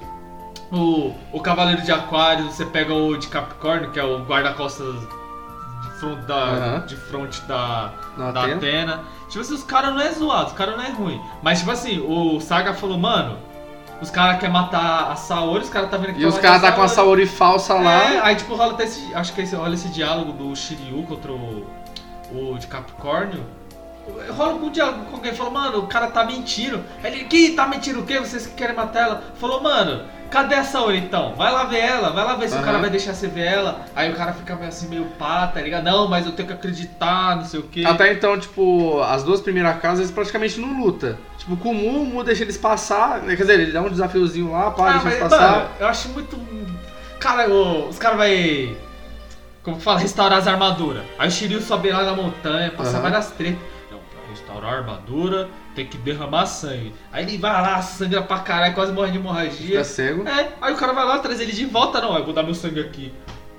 o, 0.72 1.14
o 1.32 1.40
Cavaleiro 1.40 1.82
de 1.82 1.92
Aquário, 1.92 2.46
você 2.46 2.64
pega 2.64 2.92
o 2.94 3.16
de 3.16 3.28
Capricórnio, 3.28 3.90
que 3.90 4.00
é 4.00 4.04
o 4.04 4.20
guarda-costas 4.24 4.94
front 6.00 6.18
da, 6.26 6.34
Aham. 6.34 6.86
de 6.86 6.96
frente 6.96 7.40
da, 7.42 7.92
Da 8.16 8.32
da 8.32 8.40
Atena. 8.42 8.56
Atena. 8.56 9.00
Tipo 9.28 9.40
assim, 9.40 9.54
os 9.54 9.62
caras 9.62 9.94
não 9.94 10.00
é 10.00 10.10
zoado, 10.12 10.46
os 10.48 10.52
caras 10.52 10.76
não 10.76 10.82
é 10.84 10.90
ruim. 10.90 11.20
Mas 11.42 11.60
tipo 11.60 11.70
assim, 11.70 12.00
o 12.00 12.40
Saga 12.40 12.74
falou, 12.74 12.98
mano, 12.98 13.38
os 14.00 14.10
caras 14.10 14.40
querem 14.40 14.52
matar 14.52 15.12
a 15.12 15.16
Saori, 15.16 15.62
os 15.62 15.70
caras 15.70 15.90
tá 15.90 15.96
vendo 15.96 16.14
que 16.14 16.20
E 16.22 16.26
os 16.26 16.34
vai 16.34 16.42
caras 16.42 16.62
tá 16.62 16.72
com 16.72 16.82
a 16.82 16.88
Saori 16.88 17.24
falsa 17.26 17.74
É, 17.74 17.80
lá. 17.80 18.24
aí 18.26 18.34
tipo 18.34 18.54
rola 18.56 18.72
até 18.72 18.84
esse. 18.84 19.14
Acho 19.14 19.32
que 19.32 19.42
esse, 19.42 19.54
rola 19.54 19.74
esse 19.74 19.88
diálogo 19.90 20.32
do 20.32 20.54
Shiryu 20.56 21.04
contra 21.04 21.30
o, 21.32 21.64
o 22.32 22.58
de 22.58 22.66
Capricórnio. 22.66 23.44
Rola 24.36 24.54
um 24.54 24.70
diálogo 24.70 25.04
com 25.04 25.16
alguém, 25.16 25.32
falou, 25.32 25.52
mano, 25.52 25.78
o 25.78 25.86
cara 25.86 26.08
tá 26.08 26.24
mentindo. 26.24 26.82
Ele, 27.04 27.24
que 27.24 27.50
tá 27.52 27.66
mentindo 27.66 28.00
o 28.00 28.04
quê? 28.04 28.18
Vocês 28.18 28.46
que 28.46 28.54
querem 28.54 28.74
matar 28.74 29.00
ela? 29.02 29.22
Falou, 29.36 29.62
mano, 29.62 30.02
cadê 30.28 30.56
a 30.56 30.64
Saori 30.64 30.98
então? 30.98 31.34
Vai 31.36 31.52
lá 31.52 31.64
ver 31.64 31.78
ela, 31.78 32.10
vai 32.10 32.24
lá 32.24 32.34
ver 32.34 32.48
se 32.48 32.54
o 32.54 32.58
Aham. 32.58 32.64
cara 32.66 32.78
vai 32.78 32.90
deixar 32.90 33.14
você 33.14 33.28
ver 33.28 33.46
ela. 33.46 33.82
Aí 33.94 34.10
o 34.10 34.16
cara 34.16 34.32
fica 34.32 34.56
meio 34.56 34.68
assim, 34.68 34.88
meio 34.88 35.04
pá, 35.18 35.46
tá 35.46 35.60
ligado? 35.60 35.84
Não, 35.84 36.08
mas 36.08 36.26
eu 36.26 36.32
tenho 36.32 36.48
que 36.48 36.54
acreditar, 36.54 37.36
não 37.36 37.44
sei 37.44 37.60
o 37.60 37.62
quê. 37.62 37.84
Até 37.86 38.12
então, 38.12 38.36
tipo, 38.38 39.00
as 39.02 39.22
duas 39.22 39.40
primeiras 39.40 39.80
casas 39.80 40.00
eles 40.00 40.10
praticamente 40.10 40.60
não 40.60 40.80
lutam. 40.82 41.16
Tipo, 41.38 41.56
com 41.56 41.70
o 41.70 41.74
Mu, 41.74 42.02
o 42.02 42.04
Mu 42.06 42.24
deixa 42.24 42.42
eles 42.42 42.56
passar. 42.58 43.18
né? 43.22 43.36
Quer 43.36 43.42
dizer, 43.42 43.60
ele 43.60 43.70
dá 43.72 43.82
um 43.82 43.88
desafiozinho 43.88 44.50
lá, 44.50 44.72
pá, 44.72 44.88
Ah, 44.88 44.92
deixa 44.94 45.04
mas, 45.04 45.14
eles 45.14 45.28
passar. 45.28 45.50
mano, 45.52 45.68
eu 45.78 45.86
acho 45.86 46.08
muito. 46.08 46.40
Cara, 47.20 47.48
o- 47.48 47.88
os 47.88 47.98
caras 47.98 48.18
vai. 48.18 48.76
Como 49.62 49.78
fala? 49.78 50.00
Restaurar 50.00 50.38
as 50.40 50.48
armaduras. 50.48 51.04
Aí 51.16 51.28
o 51.28 51.30
Shiryu 51.30 51.60
sobe 51.62 51.88
lá 51.90 52.02
na 52.02 52.14
montanha, 52.16 52.72
passa 52.72 52.94
Aham. 52.94 53.02
várias 53.02 53.30
tretas. 53.30 53.70
Restaurar 54.32 54.72
a 54.72 54.76
armadura 54.78 55.48
tem 55.74 55.86
que 55.86 55.96
derramar 55.98 56.46
sangue. 56.46 56.92
Aí 57.12 57.24
ele 57.24 57.38
vai 57.38 57.52
lá, 57.52 57.80
sangra 57.82 58.22
pra 58.22 58.38
caralho, 58.40 58.74
quase 58.74 58.92
morre 58.92 59.10
de 59.12 59.18
hemorragia. 59.18 59.66
Fica 59.68 59.84
cego. 59.84 60.26
É, 60.28 60.48
aí 60.60 60.72
o 60.72 60.76
cara 60.76 60.92
vai 60.92 61.04
lá, 61.04 61.18
traz 61.18 61.38
ele 61.40 61.52
de 61.52 61.64
volta, 61.66 62.00
não, 62.00 62.16
eu 62.16 62.24
vou 62.24 62.32
dar 62.34 62.42
meu 62.42 62.54
sangue 62.54 62.80
aqui. 62.80 63.12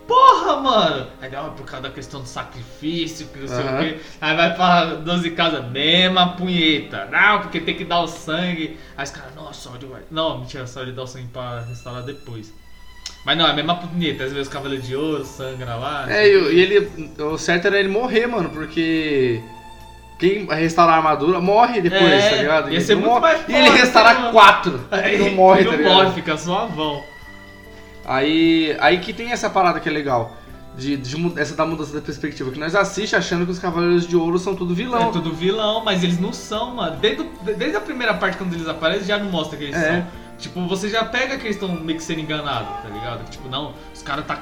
Porra, 0.08 0.58
mano! 0.60 1.08
Aí 1.22 1.34
é 1.34 1.40
por 1.56 1.66
causa 1.66 1.84
da 1.88 1.90
questão 1.90 2.22
do 2.22 2.28
sacrifício, 2.28 3.26
que 3.28 3.40
não 3.40 3.48
sei 3.48 3.58
Aham. 3.66 3.76
o 3.78 3.80
quê. 3.84 3.98
Aí 4.20 4.36
vai 4.36 4.54
pra 4.54 4.86
12 4.96 5.32
casas, 5.32 5.66
mesma 5.72 6.34
punheta. 6.36 7.06
Não, 7.10 7.40
porque 7.42 7.62
tem 7.62 7.74
que 7.76 7.86
dar 7.86 8.02
o 8.02 8.08
sangue. 8.08 8.78
Aí 8.98 9.04
os 9.06 9.12
caras, 9.12 9.34
não, 9.34 9.48
a 9.48 9.54
Saori 9.54 9.86
vai. 9.86 10.02
Não, 10.12 10.40
mentira, 10.40 10.64
a 10.64 10.68
Saori 10.68 10.92
dá 10.92 11.04
o 11.04 11.08
sangue 11.08 11.28
pra 11.32 11.62
restaurar 11.62 12.04
depois. 12.04 12.54
Mas 13.26 13.38
não, 13.38 13.48
é 13.48 13.52
a 13.52 13.54
mesma 13.54 13.76
punheta. 13.78 14.26
Às 14.26 14.34
vezes 14.34 14.48
os 14.48 14.54
cavaleiros 14.54 14.86
de 14.86 14.94
ouro 14.94 15.24
sangra 15.24 15.76
lá. 15.76 16.06
É, 16.12 16.26
o- 16.36 16.52
e 16.52 16.60
ele. 16.60 17.16
O 17.24 17.38
certo 17.38 17.68
era 17.68 17.80
ele 17.80 17.88
morrer, 17.88 18.28
mano, 18.28 18.50
porque. 18.50 19.42
Quem 20.30 20.46
restaurar 20.46 20.96
a 20.96 20.98
armadura 20.98 21.42
morre 21.42 21.82
depois, 21.82 22.02
É, 22.04 22.30
tá 22.30 22.36
ligado? 22.38 22.70
ia 22.70 22.76
Ele 22.78 22.82
ser 22.86 22.96
não 22.96 23.02
muito 23.04 23.22
mais 23.22 23.42
E 23.48 23.54
ele 23.54 23.70
restaurar 23.70 24.20
mano. 24.20 24.32
quatro. 24.32 24.80
Aí 24.92 25.16
Ele 25.16 25.30
não 25.30 25.36
morre, 25.36 25.64
não 25.64 25.72
tá 25.72 25.78
ligado? 25.78 25.94
morre, 25.94 26.12
fica 26.12 26.38
suavão. 26.38 27.04
Aí, 28.06 28.76
aí 28.80 29.00
que 29.00 29.14
tem 29.14 29.32
essa 29.32 29.50
parada 29.50 29.80
que 29.80 29.88
é 29.88 29.92
legal. 29.92 30.38
De, 30.76 30.98
de 30.98 31.16
mu- 31.18 31.34
essa 31.38 31.56
da 31.56 31.66
mudança 31.66 31.94
da 31.94 32.02
perspectiva. 32.02 32.50
Que 32.52 32.60
nós 32.60 32.74
assiste 32.74 33.16
achando 33.16 33.46
que 33.46 33.52
os 33.52 33.60
Cavaleiros 33.60 34.08
de 34.08 34.16
Ouro 34.18 34.40
são 34.40 34.56
tudo 34.56 34.74
vilão. 34.74 35.10
É 35.10 35.12
tudo 35.12 35.32
vilão, 35.32 35.84
mas 35.86 36.04
eles 36.04 36.20
não 36.20 36.34
são, 36.34 36.74
mano. 36.76 36.98
Desde, 36.98 37.24
desde 37.56 37.78
a 37.78 37.82
primeira 37.82 38.14
parte, 38.16 38.38
quando 38.38 38.54
eles 38.54 38.68
aparecem, 38.68 39.06
já 39.06 39.18
não 39.20 39.30
mostra 39.30 39.56
que 39.58 39.66
eles 39.66 39.76
É. 39.76 39.88
são. 39.98 40.06
Tipo, 40.40 40.68
você 40.68 40.90
já 40.90 41.06
pega 41.06 41.38
que 41.38 41.46
eles 41.46 41.56
estão 41.58 41.70
meio 41.70 41.98
que 42.00 42.04
sendo 42.04 42.22
enganados, 42.22 42.70
tá 42.82 42.90
ligado? 42.90 43.30
Tipo, 43.30 43.48
não, 43.50 43.74
os 43.94 44.02
caras 44.02 44.26
tá 44.26 44.40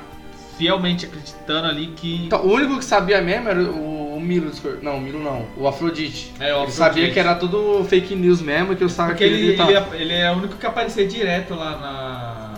fielmente 0.57 1.05
acreditando 1.05 1.67
ali 1.67 1.87
que. 1.87 2.27
Então, 2.27 2.39
o 2.45 2.53
único 2.53 2.77
que 2.79 2.85
sabia 2.85 3.21
mesmo 3.21 3.49
era 3.49 3.61
o 3.61 4.00
Milo. 4.21 4.51
Não, 4.81 4.97
o 4.97 5.01
Milo 5.01 5.21
não. 5.21 5.45
O 5.57 5.67
Afrodite. 5.67 6.33
É, 6.39 6.53
o 6.55 6.63
Ele 6.63 6.71
sabia 6.71 6.87
Afrodite. 6.91 7.13
que 7.13 7.19
era 7.19 7.35
tudo 7.35 7.83
fake 7.85 8.15
news 8.15 8.41
mesmo, 8.41 8.75
que 8.75 8.83
o 8.83 8.89
Saga 8.89 9.09
Porque 9.09 9.23
ele, 9.23 9.55
queria 9.55 9.63
ele, 9.63 9.73
é, 9.97 10.01
ele 10.01 10.13
é 10.13 10.31
o 10.31 10.35
único 10.35 10.55
que 10.55 10.65
aparecia 10.65 11.07
direto 11.07 11.53
lá 11.55 11.71
na. 11.77 12.53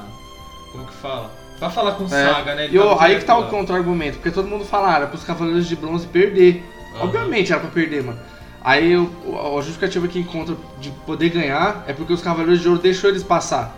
Como 0.71 0.85
que 0.85 0.93
fala? 0.93 1.31
Pra 1.59 1.69
falar 1.69 1.91
com 1.93 2.03
o 2.03 2.07
É. 2.07 2.09
Saga, 2.09 2.55
né? 2.55 2.65
Ele 2.65 2.77
E 2.77 2.81
aí 2.99 3.17
que 3.19 3.25
tá 3.25 3.37
o 3.37 3.47
contra-argumento, 3.47 4.15
porque 4.15 4.31
todo 4.31 4.47
mundo 4.47 4.65
fala, 4.65 4.93
ah, 4.93 4.95
era 4.97 5.07
pros 5.07 5.23
Cavaleiros 5.23 5.67
de 5.67 5.75
Bronze 5.75 6.07
perder. 6.07 6.63
Aham. 6.95 7.05
Obviamente 7.05 7.51
era 7.51 7.61
pra 7.61 7.69
perder, 7.69 8.03
mano. 8.03 8.19
Aí 8.63 8.95
o- 8.95 9.09
a 9.57 9.61
justificativa 9.61 10.07
que 10.07 10.19
encontra 10.19 10.55
de 10.79 10.89
poder 11.05 11.29
ganhar 11.29 11.83
é 11.87 11.93
porque 11.93 12.13
os 12.13 12.21
Cavaleiros 12.21 12.61
de 12.61 12.67
Ouro 12.69 12.81
deixou 12.81 13.09
eles 13.09 13.23
passar. 13.23 13.75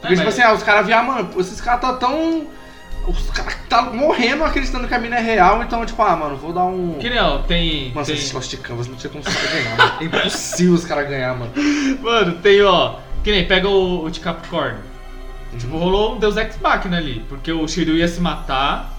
Porque, 0.00 0.14
É, 0.14 0.16
tipo 0.16 0.24
mas- 0.26 0.34
assim, 0.38 0.42
ah, 0.42 0.52
os 0.52 0.62
caras 0.62 0.86
viam, 0.86 0.98
ah, 0.98 1.02
mano, 1.02 1.30
esses 1.38 1.60
caras 1.60 1.80
tá 1.80 1.92
tão. 1.94 2.46
Os 3.06 3.30
caras 3.30 3.54
tá 3.68 3.82
morrendo 3.82 4.44
acreditando 4.44 4.88
que 4.88 4.94
a 4.94 4.98
mina 4.98 5.16
é 5.16 5.20
real, 5.20 5.62
então, 5.62 5.84
tipo, 5.84 6.00
ah, 6.02 6.16
mano, 6.16 6.36
vou 6.36 6.52
dar 6.52 6.64
um. 6.64 6.94
Que 6.98 7.10
não, 7.10 7.42
tem. 7.42 7.92
Mano, 7.92 8.06
tem... 8.06 8.14
esses 8.14 8.32
Lost 8.32 8.56
Canvas 8.58 8.86
não 8.88 8.96
tinha 8.96 9.10
como 9.10 9.22
os 9.26 9.34
ganhar, 9.34 9.76
mano. 9.78 9.92
É 10.00 10.04
impossível 10.04 10.74
os 10.74 10.84
caras 10.84 11.08
ganhar, 11.08 11.36
mano. 11.36 11.52
Mano, 12.00 12.32
tem, 12.38 12.62
ó. 12.62 12.96
Que 13.22 13.30
nem 13.30 13.46
pega 13.46 13.68
o, 13.68 14.04
o 14.04 14.10
de 14.10 14.20
Capricórnio. 14.20 14.80
Uhum. 15.52 15.58
Tipo, 15.58 15.76
rolou 15.78 16.16
um 16.16 16.18
Deus 16.18 16.36
Ex 16.36 16.58
Machina 16.60 16.98
ali. 16.98 17.24
Porque 17.28 17.50
o 17.52 17.66
Shiryu 17.66 17.96
ia 17.96 18.08
se 18.08 18.20
matar 18.20 18.92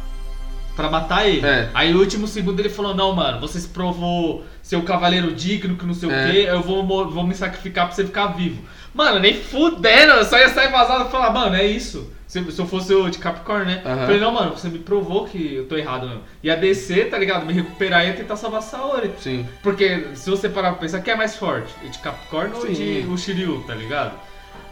pra 0.75 0.89
matar 0.89 1.27
ele. 1.27 1.45
É. 1.45 1.69
Aí 1.73 1.93
no 1.93 1.99
último 1.99 2.27
segundo 2.27 2.59
ele 2.59 2.69
falou: 2.69 2.93
Não, 2.95 3.13
mano, 3.13 3.39
você 3.39 3.59
se 3.59 3.67
provou 3.67 4.43
ser 4.61 4.75
um 4.77 4.81
cavaleiro 4.81 5.31
digno, 5.33 5.75
que 5.75 5.85
não 5.85 5.93
sei 5.93 6.09
É. 6.09 6.13
o 6.13 6.31
quê, 6.31 6.45
eu 6.49 6.61
vou, 6.61 6.85
vou 7.09 7.23
me 7.25 7.35
sacrificar 7.35 7.85
pra 7.87 7.95
você 7.95 8.03
ficar 8.03 8.27
vivo. 8.27 8.61
Mano, 8.93 9.19
nem 9.19 9.35
fudendo, 9.41 10.13
eu 10.13 10.25
só 10.25 10.37
ia 10.37 10.49
sair 10.49 10.69
vazado 10.71 11.07
e 11.07 11.11
falar: 11.11 11.31
Mano, 11.31 11.55
é 11.55 11.65
isso. 11.65 12.11
Se, 12.27 12.51
se 12.51 12.59
eu 12.59 12.65
fosse 12.65 12.93
o 12.93 13.09
de 13.09 13.17
Capricórnio, 13.19 13.65
né? 13.67 13.81
Aham. 13.85 14.05
Falei: 14.05 14.19
Não, 14.19 14.31
mano, 14.31 14.51
você 14.51 14.67
me 14.67 14.79
provou 14.79 15.25
que 15.25 15.55
eu 15.55 15.67
tô 15.67 15.77
errado 15.77 16.07
mesmo. 16.07 16.23
Ia 16.43 16.55
descer, 16.57 17.09
tá 17.09 17.17
ligado? 17.17 17.45
Me 17.45 17.53
recuperar 17.53 18.03
e 18.03 18.07
ia 18.07 18.13
tentar 18.13 18.35
salvar 18.35 18.59
a 18.59 18.63
Saori. 18.63 19.11
Sim. 19.19 19.47
Porque 19.61 20.07
se 20.15 20.29
você 20.29 20.49
parar 20.49 20.71
pra 20.71 20.79
pensar, 20.79 21.01
quem 21.01 21.13
é 21.13 21.17
mais 21.17 21.35
forte? 21.35 21.73
O 21.85 21.89
de 21.89 21.99
Capricórnio 21.99 22.55
ou 22.57 22.65
Sim. 22.65 22.73
de, 22.73 23.07
o 23.07 23.17
Shiryu, 23.17 23.63
tá 23.67 23.75
ligado? 23.75 24.13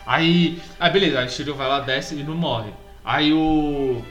Aí, 0.05 0.59
aí 0.79 0.91
beleza, 0.91 1.19
aí 1.19 1.27
o 1.27 1.29
Shiryu 1.29 1.55
vai 1.55 1.67
lá, 1.67 1.79
desce 1.79 2.15
e 2.15 2.23
não 2.23 2.35
morre. 2.35 2.71
Aí 3.05 3.31
o. 3.33 4.01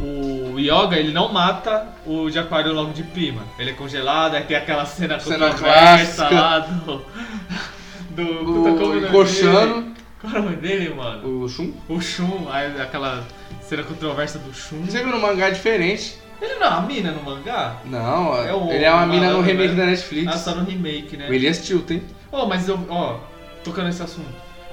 O 0.00 0.58
Yoga, 0.60 0.96
ele 0.96 1.12
não 1.12 1.32
mata 1.32 1.88
o 2.06 2.30
de 2.30 2.38
Aquário 2.38 2.72
logo 2.72 2.92
de 2.92 3.02
prima. 3.02 3.42
Ele 3.58 3.70
é 3.70 3.74
congelado, 3.74 4.36
aí 4.36 4.44
tem 4.44 4.56
aquela 4.56 4.86
cena, 4.86 5.18
Cena 5.18 5.52
clássica. 5.52 6.30
lá 6.30 6.58
do. 6.60 7.02
Do. 8.10 8.22
é 8.22 8.24
o 8.24 8.48
O 8.48 8.78
nome 8.94 9.06
Encoxando, 9.08 9.82
dele? 9.82 9.94
Qual 10.20 10.32
é 10.34 10.38
o 10.40 10.42
nome 10.42 10.56
dele, 10.56 10.94
mano? 10.94 11.42
o 11.44 11.48
Shun. 11.48 11.72
O 11.88 12.00
Shun, 12.00 12.48
aí 12.50 12.80
aquela 12.80 13.24
cena 13.62 13.82
controversa 13.84 14.38
do 14.38 14.52
Shun. 14.52 14.82
Você 14.84 14.98
viu 15.02 15.08
no 15.12 15.20
mangá 15.20 15.50
diferente. 15.50 16.18
Ele 16.40 16.54
não 16.54 16.66
é 16.66 16.70
uma 16.70 16.82
mina 16.82 17.10
no 17.12 17.22
mangá? 17.22 17.76
Não, 17.84 18.36
É 18.36 18.52
o- 18.54 18.70
ele 18.70 18.84
é 18.84 18.92
uma 18.92 19.06
mina 19.06 19.32
no 19.32 19.40
remake 19.40 19.74
da 19.74 19.86
Netflix. 19.86 20.32
Ah, 20.32 20.36
só 20.38 20.54
no 20.54 20.64
remake, 20.64 21.16
né? 21.16 21.28
O 21.28 21.34
Elias 21.34 21.64
Tilton. 21.66 22.00
Oh, 22.30 22.46
mas 22.46 22.68
eu, 22.68 22.78
ó, 22.88 23.18
tocando 23.64 23.86
nesse 23.86 24.02
assunto. 24.02 24.28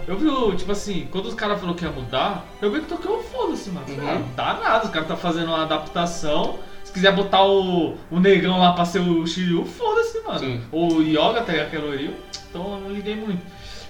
Eu 0.08 0.16
vi, 0.18 0.28
o- 0.28 0.54
tipo 0.56 0.72
assim, 0.72 1.08
quando 1.12 1.26
os 1.26 1.34
caras 1.34 1.60
falaram 1.60 1.76
que 1.76 1.84
ia 1.84 1.92
mudar, 1.92 2.46
eu 2.62 2.72
vi 2.72 2.82
que 2.82 2.86
toquei 2.88 3.10
o 3.10 3.24
foda-se, 3.24 3.70
mano. 3.72 3.88
Uhum. 3.90 4.08
ah, 4.10 4.14
não 4.16 4.28
dá 4.36 4.54
nada, 4.54 4.86
os 4.86 4.92
caras 4.92 5.08
tá 5.08 5.16
fazendo 5.16 5.48
uma 5.48 5.64
adaptação. 5.64 6.60
Se 6.84 6.92
quiser 6.94 7.12
botar 7.12 7.44
o, 7.44 7.98
o 8.12 8.20
negão 8.20 8.60
lá 8.60 8.74
pra 8.74 8.86
ser 8.86 9.00
o 9.00 9.26
Shiryu, 9.26 9.66
foda-se, 9.66 10.20
mano. 10.22 10.40
Sim. 10.40 10.62
Ou 10.72 10.94
o 10.98 11.02
Yoga, 11.02 11.40
ligado, 11.40 11.60
aquele 11.62 11.88
Oril, 11.88 12.14
então 12.50 12.74
eu 12.74 12.80
não 12.82 12.92
liguei 12.92 13.16
muito. 13.16 13.42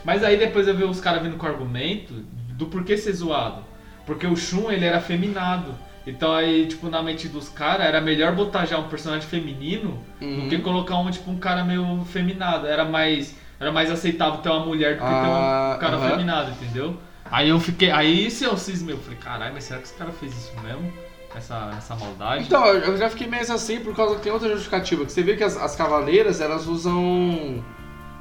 Mas 0.05 0.23
aí 0.23 0.37
depois 0.37 0.67
eu 0.67 0.75
vi 0.77 0.83
os 0.83 1.01
caras 1.01 1.21
vindo 1.23 1.35
com 1.35 1.45
o 1.45 1.49
argumento 1.49 2.13
do 2.53 2.67
porquê 2.67 2.95
ser 2.95 3.11
zoado. 3.13 3.63
Porque 4.05 4.25
o 4.27 4.35
Shun, 4.37 4.71
ele 4.71 4.85
era 4.85 5.01
feminado. 5.01 5.73
Então 6.07 6.31
aí, 6.31 6.67
tipo, 6.67 6.87
na 6.89 7.01
mente 7.01 7.27
dos 7.27 7.49
caras, 7.49 7.87
era 7.87 7.99
melhor 7.99 8.33
botar 8.35 8.65
já 8.65 8.77
um 8.77 8.87
personagem 8.87 9.27
feminino 9.27 9.99
do 10.21 10.25
Uhum. 10.25 10.47
que 10.47 10.59
colocar 10.59 10.97
um, 10.99 11.09
tipo, 11.09 11.31
um 11.31 11.37
cara 11.37 11.63
meio 11.63 12.05
feminado. 12.05 12.67
Era 12.67 12.85
mais, 12.85 13.35
era 13.59 13.71
mais 13.71 13.89
aceitável 13.89 14.39
ter 14.41 14.49
uma 14.49 14.63
mulher 14.63 14.97
do 14.97 15.03
que 15.03 15.09
ter 15.09 15.25
Ah, 15.25 15.73
um 15.75 15.79
cara 15.79 15.97
aham. 15.97 16.11
feminado, 16.11 16.51
entendeu? 16.51 16.95
Aí 17.31 17.49
eu 17.49 17.59
fiquei. 17.59 17.89
Aí 17.89 18.29
se 18.29 18.43
eu 18.43 18.55
cismei, 18.55 18.93
eu 18.93 18.99
falei, 18.99 19.17
caralho, 19.17 19.53
mas 19.55 19.63
será 19.63 19.79
que 19.79 19.87
esse 19.87 19.95
cara 19.95 20.11
fez 20.11 20.31
isso 20.31 20.53
mesmo? 20.63 20.93
Essa, 21.35 21.71
essa 21.75 21.95
maldade? 21.95 22.43
Então, 22.43 22.65
eu 22.67 22.95
já 22.95 23.09
fiquei 23.09 23.27
meio 23.27 23.41
assim 23.41 23.79
por 23.81 23.93
causa 23.95 24.15
que 24.15 24.21
tem 24.21 24.31
outra 24.31 24.47
justificativa. 24.49 25.03
Que 25.03 25.11
você 25.11 25.23
vê 25.23 25.35
que 25.35 25.43
as, 25.43 25.57
as 25.57 25.75
cavaleiras, 25.75 26.39
elas 26.39 26.65
usam 26.67 27.61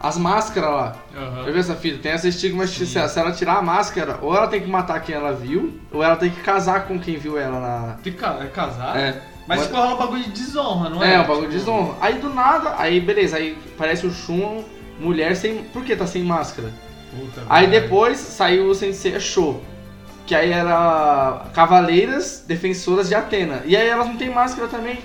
as 0.01 0.19
máscaras 0.19 0.71
lá. 0.71 0.97
Aham. 1.17 1.45
Já 1.45 1.51
viu 1.51 1.61
essa 1.61 1.75
fita? 1.75 1.99
Tem 1.99 2.13
essa 2.13 2.29
estigma 2.29 2.67
de 2.67 2.87
Sim. 2.87 3.09
se, 3.09 3.19
ela 3.19 3.33
tirar 3.33 3.57
a 3.59 3.63
máscara, 3.63 4.19
ou 4.21 4.35
ela 4.37 4.47
tem 4.47 4.61
que 4.61 4.69
matar 4.69 5.01
quem 5.01 5.15
ela 5.15 5.33
viu, 5.33 5.81
ou 5.93 6.03
ela 6.03 6.17
tem 6.17 6.31
que 6.31 6.41
casar 6.43 6.87
com 6.87 6.99
quem 6.99 7.17
viu 7.17 7.39
ela 7.39 7.61
na... 7.61 7.95
Tem 8.03 8.13
que 8.13 8.25
é 8.25 8.47
casar? 8.53 8.97
É. 8.99 9.23
Mas 9.47 9.59
Mas- 9.59 9.67
tipo, 9.67 9.77
rola 9.77 9.95
um 9.95 9.99
bagulho 9.99 10.23
de 10.25 10.31
desonra, 10.31 10.89
não 10.91 11.03
é? 11.03 11.15
É, 11.15 11.21
um 11.21 11.27
bagulho 11.27 11.49
de 11.51 11.59
Tipo, 11.59 11.71
desonra. 11.73 11.95
Aí 12.01 12.15
do 12.15 12.29
nada, 12.31 12.75
aí 12.79 13.01
beleza, 13.01 13.37
aí 13.37 13.59
parece 13.77 14.07
o 14.07 14.13
Shun, 14.13 14.63
mulher 14.99 15.37
sem... 15.37 15.65
Por 15.65 15.85
que 15.85 15.95
tá 15.95 16.07
sem 16.07 16.23
máscara? 16.23 16.71
Puta, 17.15 17.43
Aí 17.49 17.67
depois 17.67 18.19
saiu 18.19 18.69
o 18.71 18.75
Sensei 18.75 19.19
Show. 19.21 19.63
Que 20.27 20.35
aí 20.35 20.51
era 20.53 21.45
Cavaleiras 21.53 22.43
Defensoras 22.47 23.09
de 23.09 23.15
Atena. 23.15 23.63
E 23.67 23.77
aí 23.77 23.87
elas 23.87 24.07
não 24.07 24.17
têm 24.17 24.31
máscara 24.31 24.69
também. 24.69 24.99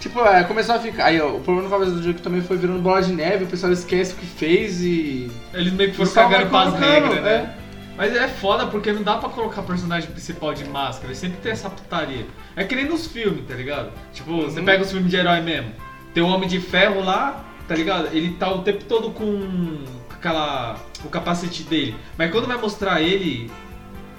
Tipo, 0.00 0.20
é, 0.24 0.42
começou 0.44 0.74
a 0.74 0.78
ficar. 0.78 1.04
Aí, 1.04 1.20
ó, 1.20 1.28
o 1.28 1.40
problema 1.40 1.62
do 1.62 1.70
Cavaleiros 1.70 1.92
do 1.92 1.98
Zodíaco 1.98 2.20
também 2.22 2.40
foi 2.40 2.56
virando 2.56 2.80
bola 2.80 3.02
de 3.02 3.12
neve, 3.12 3.44
o 3.44 3.46
pessoal 3.46 3.70
esquece 3.72 4.14
o 4.14 4.16
que 4.16 4.26
fez 4.26 4.80
e. 4.82 5.30
Eles 5.54 5.72
meio 5.74 5.90
que 5.90 5.96
foram 5.96 6.10
cagando 6.10 6.46
pras 6.50 6.74
regras, 6.74 7.22
né? 7.22 7.30
é. 7.56 7.60
Mas 7.96 8.16
é 8.16 8.26
foda 8.28 8.66
porque 8.66 8.92
não 8.92 9.02
dá 9.02 9.16
pra 9.18 9.28
colocar 9.28 9.60
personagem 9.60 10.10
principal 10.10 10.54
de 10.54 10.64
máscara, 10.64 11.14
sempre 11.14 11.36
tem 11.42 11.52
essa 11.52 11.68
putaria. 11.68 12.26
É 12.56 12.64
que 12.64 12.74
nem 12.74 12.86
nos 12.86 13.06
filmes, 13.06 13.46
tá 13.46 13.54
ligado? 13.54 13.90
Tipo, 14.14 14.40
você 14.40 14.58
Uhum. 14.60 14.64
pega 14.64 14.82
os 14.82 14.90
filmes 14.90 15.10
de 15.10 15.16
herói 15.18 15.42
mesmo. 15.42 15.70
Tem 16.14 16.22
o 16.22 16.26
Homem 16.28 16.48
de 16.48 16.60
Ferro 16.60 17.04
lá, 17.04 17.44
tá 17.68 17.74
ligado? 17.74 18.08
Ele 18.16 18.30
tá 18.38 18.50
o 18.50 18.62
tempo 18.62 18.84
todo 18.84 19.10
com 19.10 19.84
aquela. 20.10 20.76
o 21.04 21.08
capacete 21.10 21.62
dele. 21.64 21.94
Mas 22.16 22.30
quando 22.30 22.46
vai 22.46 22.56
mostrar 22.56 23.02
ele 23.02 23.50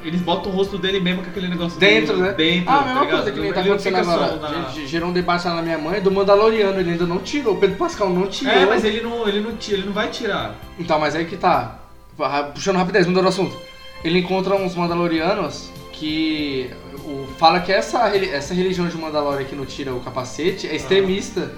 Eles 0.04 0.22
botam 0.22 0.52
o 0.52 0.56
rosto 0.56 0.78
dele 0.78 1.00
mesmo 1.00 1.24
com 1.24 1.30
aquele 1.30 1.48
negócio 1.48 1.80
Dentro, 1.80 2.16
do- 2.16 2.22
né? 2.24 2.34
Dentro, 2.34 2.70
ah, 2.70 2.76
a 2.76 2.80
tá 2.80 2.86
mesma 2.86 3.02
ligado? 3.02 3.16
coisa 3.18 3.32
que 3.32 3.38
nem 3.40 3.46
Ele 3.50 3.54
tá 3.54 3.62
acontecendo 3.62 3.96
agora. 3.98 4.36
na- 4.38 4.70
gerou 4.86 5.10
um 5.10 5.14
debate 5.14 5.48
lá 5.48 5.56
na 5.56 5.62
minha 5.62 5.78
mãe 5.78 6.02
do 6.02 6.12
Mandaloriano, 6.12 6.80
ele 6.80 6.92
ainda 6.92 7.06
não 7.06 7.20
tirou. 7.20 7.54
O 7.54 7.58
Pedro 7.58 7.76
Pascal 7.78 8.10
não 8.10 8.28
tirou. 8.28 8.54
É, 8.54 8.66
mas 8.66 8.84
ele 8.84 9.02
não, 9.02 9.28
ele 9.28 9.42
não 9.42 9.56
tira, 9.56 9.78
ele 9.78 9.86
não 9.86 9.94
vai 9.94 10.10
tirar. 10.10 10.56
Então, 10.80 11.00
mas 11.00 11.16
aí 11.16 11.26
que 11.26 11.38
tá. 11.38 11.80
Puxando 12.54 12.76
rapidez, 12.78 13.06
mudando 13.08 13.26
o 13.26 13.30
assunto. 13.30 13.56
Ele 14.04 14.20
encontra 14.20 14.56
uns 14.56 14.76
Mandalorianos 14.76 15.70
que 15.94 16.70
o, 17.06 17.28
fala 17.38 17.60
que 17.60 17.72
essa, 17.72 18.08
essa 18.16 18.54
religião 18.54 18.88
de 18.88 18.98
Mandalorian 18.98 19.46
que 19.46 19.56
não 19.56 19.66
tira 19.66 19.94
o 19.94 20.00
capacete 20.00 20.68
é 20.68 20.76
extremista. 20.76 21.52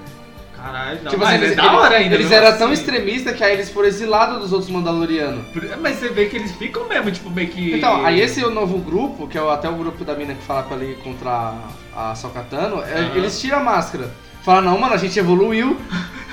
Caralho, 0.64 1.00
não. 1.04 1.12
Tipo 1.12 1.24
mas 1.26 1.34
assim, 1.36 1.42
é 1.44 1.46
eles, 1.48 1.58
da 1.58 1.72
hora 1.78 1.96
ainda. 1.98 2.16
eles 2.16 2.32
eram 2.32 2.58
tão 2.58 2.68
assim. 2.72 2.74
extremistas 2.82 3.36
que 3.36 3.44
aí 3.44 3.52
eles 3.54 3.70
foram 3.70 3.88
exilados 3.90 4.40
dos 4.40 4.54
outros 4.54 4.72
Mandalorianos. 4.72 5.44
Mas 5.82 5.98
você 5.98 6.08
vê 6.08 6.28
que 6.28 6.38
eles 6.38 6.54
ficam 6.54 6.88
mesmo, 6.88 7.12
tipo, 7.12 7.30
meio 7.30 7.50
que. 7.50 7.76
Então, 7.76 8.06
aí 8.06 8.22
esse 8.22 8.40
novo 8.42 8.78
grupo, 8.78 9.28
que 9.28 9.38
é 9.38 9.42
o- 9.42 9.50
até 9.50 9.68
o 9.70 9.74
grupo 9.76 10.06
da 10.06 10.16
mina 10.16 10.34
que 10.34 10.42
fala 10.44 10.64
com 10.64 10.74
ali 10.74 10.96
contra 11.04 11.54
a, 11.94 12.16
Sokatano, 12.16 12.82
é- 12.82 13.12
eles 13.18 13.40
tiram 13.42 13.58
a 13.60 13.64
máscara. 13.64 14.10
Fala, 14.42 14.62
não, 14.62 14.78
mano, 14.80 14.94
a 14.94 14.98
gente 14.98 15.20
evoluiu, 15.20 15.78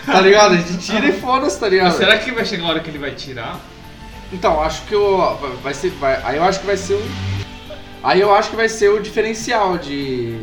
tá 0.06 0.20
ligado? 0.20 0.54
A 0.54 0.56
gente 0.58 0.78
tira 0.86 1.06
e 1.06 1.12
foda-se, 1.12 1.58
tá 1.58 1.68
ligado? 1.68 1.88
Mas 1.88 1.96
será 1.96 2.16
que 2.18 2.30
vai 2.30 2.44
chegar 2.44 2.66
a 2.66 2.68
hora 2.68 2.80
que 2.80 2.88
ele 2.88 2.98
vai 2.98 3.10
tirar? 3.12 3.58
Então, 4.32 4.62
acho 4.62 4.82
que 4.82 4.94
o. 4.94 5.34
Vai 5.60 5.74
ser. 5.74 5.90
Vai, 5.90 6.20
aí 6.22 6.36
eu 6.36 6.44
acho 6.44 6.60
que 6.60 6.66
vai 6.66 6.76
ser 6.76 6.94
o. 6.94 7.02
Aí 8.02 8.20
eu 8.20 8.32
acho 8.34 8.50
que 8.50 8.56
vai 8.56 8.68
ser 8.68 8.88
o 8.90 9.00
diferencial 9.00 9.76
de. 9.76 10.38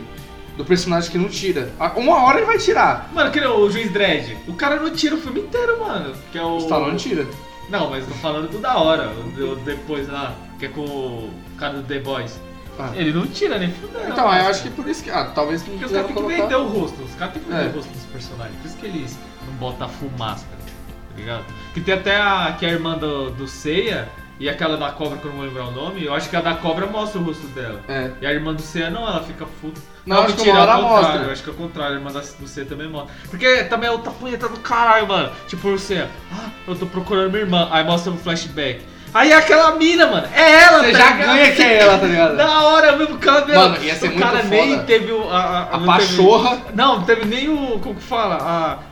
Do 0.58 0.66
personagem 0.66 1.12
que 1.12 1.18
não 1.20 1.30
tira. 1.30 1.72
Uma 1.96 2.24
hora 2.24 2.38
ele 2.40 2.48
vai 2.48 2.58
tirar. 2.58 3.10
Mano, 3.14 3.32
que 3.32 3.40
nem 3.40 3.48
o 3.48 3.70
Juiz 3.70 3.92
Dredd. 3.92 4.36
O 4.48 4.54
cara 4.54 4.78
não 4.78 4.90
tira 4.90 5.16
o 5.16 5.22
filme 5.22 5.42
inteiro, 5.42 5.80
mano. 5.80 6.14
Que 6.32 6.40
é 6.40 6.44
o. 6.44 6.56
O 6.56 6.58
Stallone 6.58 6.98
tira. 6.98 7.28
Não, 7.70 7.90
mas 7.92 8.06
tô 8.06 8.14
falando 8.16 8.50
do 8.50 8.58
da 8.60 8.78
hora. 8.78 9.10
O, 9.12 9.56
depois 9.58 10.08
lá, 10.10 10.34
que 10.58 10.66
é 10.66 10.70
com 10.70 10.82
o 10.82 11.32
cara 11.58 11.74
do 11.76 11.84
The 11.84 12.00
Boys. 12.00 12.40
Ah. 12.80 12.92
Ele 12.96 13.12
não 13.12 13.28
tira 13.28 13.58
nem 13.60 13.72
fudendo. 13.72 14.10
Então, 14.10 14.26
eu 14.34 14.48
acho 14.48 14.64
que 14.64 14.70
por 14.70 14.88
isso 14.88 15.04
que. 15.04 15.12
Ah, 15.12 15.32
talvez 15.34 15.62
não 15.62 15.70
Porque 15.78 15.86
os 15.86 15.92
caras 15.92 16.08
têm 16.08 16.16
que 16.16 16.36
vender 16.42 16.56
o 16.56 16.68
rosto. 16.68 17.04
Os 17.04 17.16
caras 17.16 17.34
têm 17.34 17.44
que 17.44 17.50
vender 17.50 17.66
É. 17.66 17.68
o 17.70 17.72
rosto 17.76 17.92
dos 17.92 18.04
personagens. 18.06 18.56
Por 18.62 18.68
isso 18.68 18.78
que 18.78 18.86
eles 18.86 19.18
não 19.46 19.54
botam 19.56 19.86
a 19.88 19.90
full 19.90 20.12
máscara, 20.18 20.58
tá 20.60 21.16
ligado? 21.18 21.46
Que 21.74 21.82
tem 21.82 21.94
até 21.94 22.18
a, 22.20 22.56
que 22.58 22.66
é 22.66 22.70
a 22.70 22.72
irmã 22.74 22.98
do, 22.98 23.30
do 23.32 23.48
Seiya 23.48 24.08
e 24.40 24.48
aquela 24.50 24.78
da 24.78 24.92
cobra 24.92 25.18
que 25.18 25.26
eu 25.26 25.32
não 25.32 25.38
vou 25.38 25.48
lembrar 25.48 25.68
o 25.68 25.72
nome. 25.72 26.04
Eu 26.04 26.14
acho 26.14 26.30
que 26.30 26.36
a 26.36 26.42
da 26.42 26.56
cobra 26.56 26.86
mostra 26.86 27.20
o 27.20 27.24
rosto 27.24 27.46
dela. 27.48 27.82
É. 27.88 28.12
E 28.22 28.26
a 28.26 28.32
irmã 28.34 28.54
do 28.54 28.62
Seiya 28.62 28.90
não, 28.90 29.08
ela 29.08 29.24
fica 29.24 29.46
full. 29.60 29.74
Não, 30.08 30.18
acho 30.24 30.28
que 30.34 30.46
mentira, 30.46 30.54
uma 30.56 30.62
hora 30.64 30.78
mostra. 30.82 31.22
Eu 31.24 31.32
acho 31.32 31.44
que 31.44 31.50
é 31.50 31.54
o 31.54 31.56
contrário, 31.56 31.96
a 31.96 31.98
irmã 32.00 32.12
da- 32.12 32.20
do 32.22 32.48
Seiya 32.48 32.68
também 32.70 32.88
mostra. 32.90 33.14
Porque 33.30 33.64
também 33.66 33.90
é 33.90 33.92
outra 33.92 34.12
punheta 34.12 34.48
do 34.48 34.60
caralho, 34.60 35.08
mano. 35.08 35.32
Tipo, 35.48 35.70
o 35.70 35.78
Seiya, 35.80 36.10
ah, 36.34 36.50
eu 36.68 36.76
tô 36.76 36.86
procurando 36.86 37.30
minha 37.30 37.44
irmã. 37.44 37.68
Aí 37.72 37.84
mostra 37.84 38.12
um 38.12 38.18
flashback. 38.18 38.82
Aí 39.14 39.32
é 39.32 39.36
aquela 39.36 39.72
mina, 39.76 40.06
mano. 40.06 40.28
É 40.34 40.64
ela, 40.64 40.80
Você 40.84 40.92
tá 40.92 40.98
já 41.00 41.12
ligado? 41.12 41.28
ganha 41.28 41.52
que 41.56 41.62
é 41.64 41.78
ela, 41.80 41.98
tá 41.98 42.06
ligado? 42.06 42.36
Da 42.38 42.60
hora 42.62 42.96
mesmo, 42.98 43.18
cara. 43.18 43.48
Mano, 43.48 43.84
ia 43.84 43.96
ser 43.96 44.08
o 44.08 44.10
muito 44.10 44.22
cara 44.22 44.38
foda. 44.40 44.50
nem 44.50 44.80
teve 44.84 45.12
o. 45.14 45.30
A, 45.30 45.38
a, 45.40 45.76
A 45.76 45.78
não 45.80 45.86
pachorra. 45.88 46.58
Teve, 46.58 46.76
não, 46.76 46.96
não 46.98 47.04
teve 47.06 47.26
nem 47.26 47.50
o. 47.50 47.80
Como 47.80 47.96
que 47.96 48.04
fala? 48.04 48.36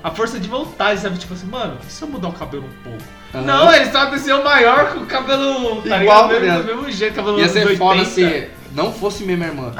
A, 0.03 0.07
a 0.07 0.11
força 0.11 0.39
de 0.39 0.47
vontade, 0.47 1.01
sabe? 1.01 1.17
Tipo 1.17 1.33
assim, 1.33 1.47
mano, 1.47 1.77
e 1.85 1.91
se 1.91 2.01
eu 2.01 2.07
mudar 2.07 2.29
o 2.29 2.33
cabelo 2.33 2.63
um 2.63 2.83
pouco? 2.83 3.03
Aham. 3.35 3.43
Não, 3.43 3.73
ele 3.73 3.91
só 3.91 4.05
desceu 4.05 4.41
maior 4.41 4.93
com 4.93 4.99
o 5.01 5.05
cabelo. 5.05 5.81
Tá 5.81 6.01
Igual, 6.01 6.27
ligado? 6.29 6.41
Mesmo- 6.41 6.55
tá 6.55 6.61
do 6.61 6.65
mesmo 6.81 6.91
jeito, 6.91 7.13
cabelo 7.15 7.39
Ia 7.39 7.49
ser 7.49 7.59
80. 7.67 7.77
foda 7.77 8.05
se 8.05 8.49
não 8.71 8.93
fosse 8.93 9.23
minha 9.25 9.37
irmã. 9.47 9.73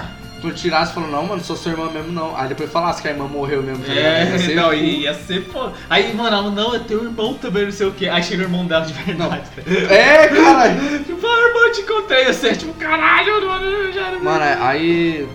Quando 0.45 0.57
tirasse, 0.57 0.93
falou, 0.93 1.09
não, 1.09 1.25
mano, 1.25 1.43
sou 1.43 1.55
sua 1.55 1.71
irmã 1.71 1.89
mesmo, 1.89 2.11
não. 2.11 2.37
Aí 2.37 2.47
depois 2.47 2.71
falasse 2.71 3.01
que 3.01 3.07
a 3.07 3.11
irmã 3.11 3.27
morreu 3.27 3.63
mesmo, 3.63 3.83
tá 3.83 3.91
ligado? 3.91 4.13
É, 4.13 4.29
Ia 4.29 4.37
ser 4.37 4.55
não, 4.55 4.63
full. 4.65 4.73
ia 4.75 5.13
ser 5.15 5.41
foda. 5.45 5.73
Aí, 5.89 6.13
mano, 6.13 6.37
ela, 6.37 6.51
não, 6.51 6.75
eu 6.75 6.83
tenho 6.83 7.01
um 7.01 7.05
irmão 7.05 7.33
também, 7.33 7.65
não 7.65 7.71
sei 7.71 7.87
o 7.87 7.91
que. 7.91 8.07
Aí 8.07 8.21
chega 8.21 8.43
o 8.43 8.45
irmão 8.45 8.63
dela 8.63 8.85
de 8.85 8.93
verdade. 8.93 9.41
É, 9.89 10.27
caralho. 10.27 10.99
Tipo, 11.03 11.25
ah, 11.25 11.47
irmão, 11.47 11.65
eu 11.65 11.71
te 11.71 11.81
encontrei. 11.81 12.25
Você 12.25 12.49
é 12.49 12.53
tipo, 12.53 12.73
caralho, 12.75 13.47
mano, 13.47 13.65
eu 13.65 13.91
já 13.91 14.07
era. 14.07 14.19
Mano, 14.19 14.63
aí. 14.63 15.27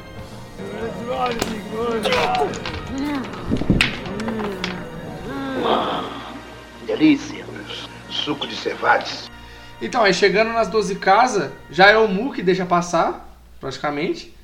Delícia. 6.87 7.45
Suco 8.09 8.47
de 8.47 8.55
cevades. 8.55 9.29
Então, 9.83 10.05
aí 10.05 10.15
chegando 10.15 10.53
nas 10.53 10.69
12 10.69 10.95
casas, 10.95 11.51
já 11.69 11.91
é 11.91 11.99
o 11.99 12.07
Mu 12.07 12.33
que 12.33 12.43
deixa 12.45 12.65
passar, 12.65 13.29
praticamente. 13.61 14.39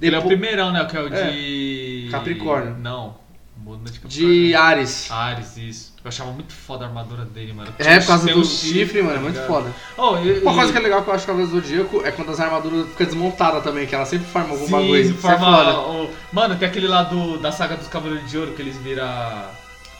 Ele 0.00 0.16
é 0.16 0.18
o 0.18 0.22
primeirão, 0.22 0.72
né? 0.72 0.84
Que 0.84 0.96
é 0.96 1.00
o 1.00 1.08
de. 1.10 2.08
Capricórnio. 2.10 2.76
Não. 2.78 3.20
Muda 3.56 3.90
de 3.90 4.00
Capricórnio. 4.00 4.34
De 4.48 4.54
Ares. 4.56 5.10
Ares, 5.10 5.56
isso. 5.56 5.92
Eu 6.04 6.08
achava 6.08 6.32
muito 6.32 6.52
foda 6.52 6.84
a 6.84 6.88
armadura 6.88 7.24
dele, 7.24 7.52
mano. 7.52 7.72
É, 7.78 8.00
por 8.00 8.06
causa 8.08 8.26
do 8.32 8.40
o 8.40 8.44
chifre, 8.44 9.00
mano, 9.02 9.12
é 9.12 9.14
tá 9.16 9.20
muito 9.20 9.34
ligado? 9.34 9.46
foda. 9.46 9.70
Oh, 9.96 10.16
e, 10.18 10.40
Uma 10.40 10.54
coisa 10.54 10.72
que 10.72 10.78
é 10.78 10.80
legal 10.80 11.02
que 11.04 11.10
eu 11.10 11.14
acho 11.14 11.24
que 11.24 11.30
a 11.30 11.34
do 11.34 11.46
Zodíaco 11.46 12.02
é 12.04 12.10
quando 12.10 12.30
as 12.32 12.40
armaduras 12.40 12.88
ficam 12.88 13.06
desmontadas 13.06 13.62
também, 13.62 13.86
que 13.86 13.94
ela 13.94 14.04
sempre 14.04 14.26
forma 14.26 14.50
algum 14.50 14.68
bagulho. 14.68 14.96
Isso 15.00 15.12
é 15.12 15.14
forma. 15.14 15.56
foda. 15.56 15.78
o- 15.78 16.10
Mano, 16.32 16.56
tem 16.56 16.66
aquele 16.66 16.88
lá 16.88 17.04
do, 17.04 17.38
da 17.38 17.52
saga 17.52 17.76
dos 17.76 17.86
Cavaleiros 17.86 18.28
de 18.28 18.36
Ouro 18.36 18.52
que 18.52 18.62
eles 18.62 18.76
viram 18.78 19.06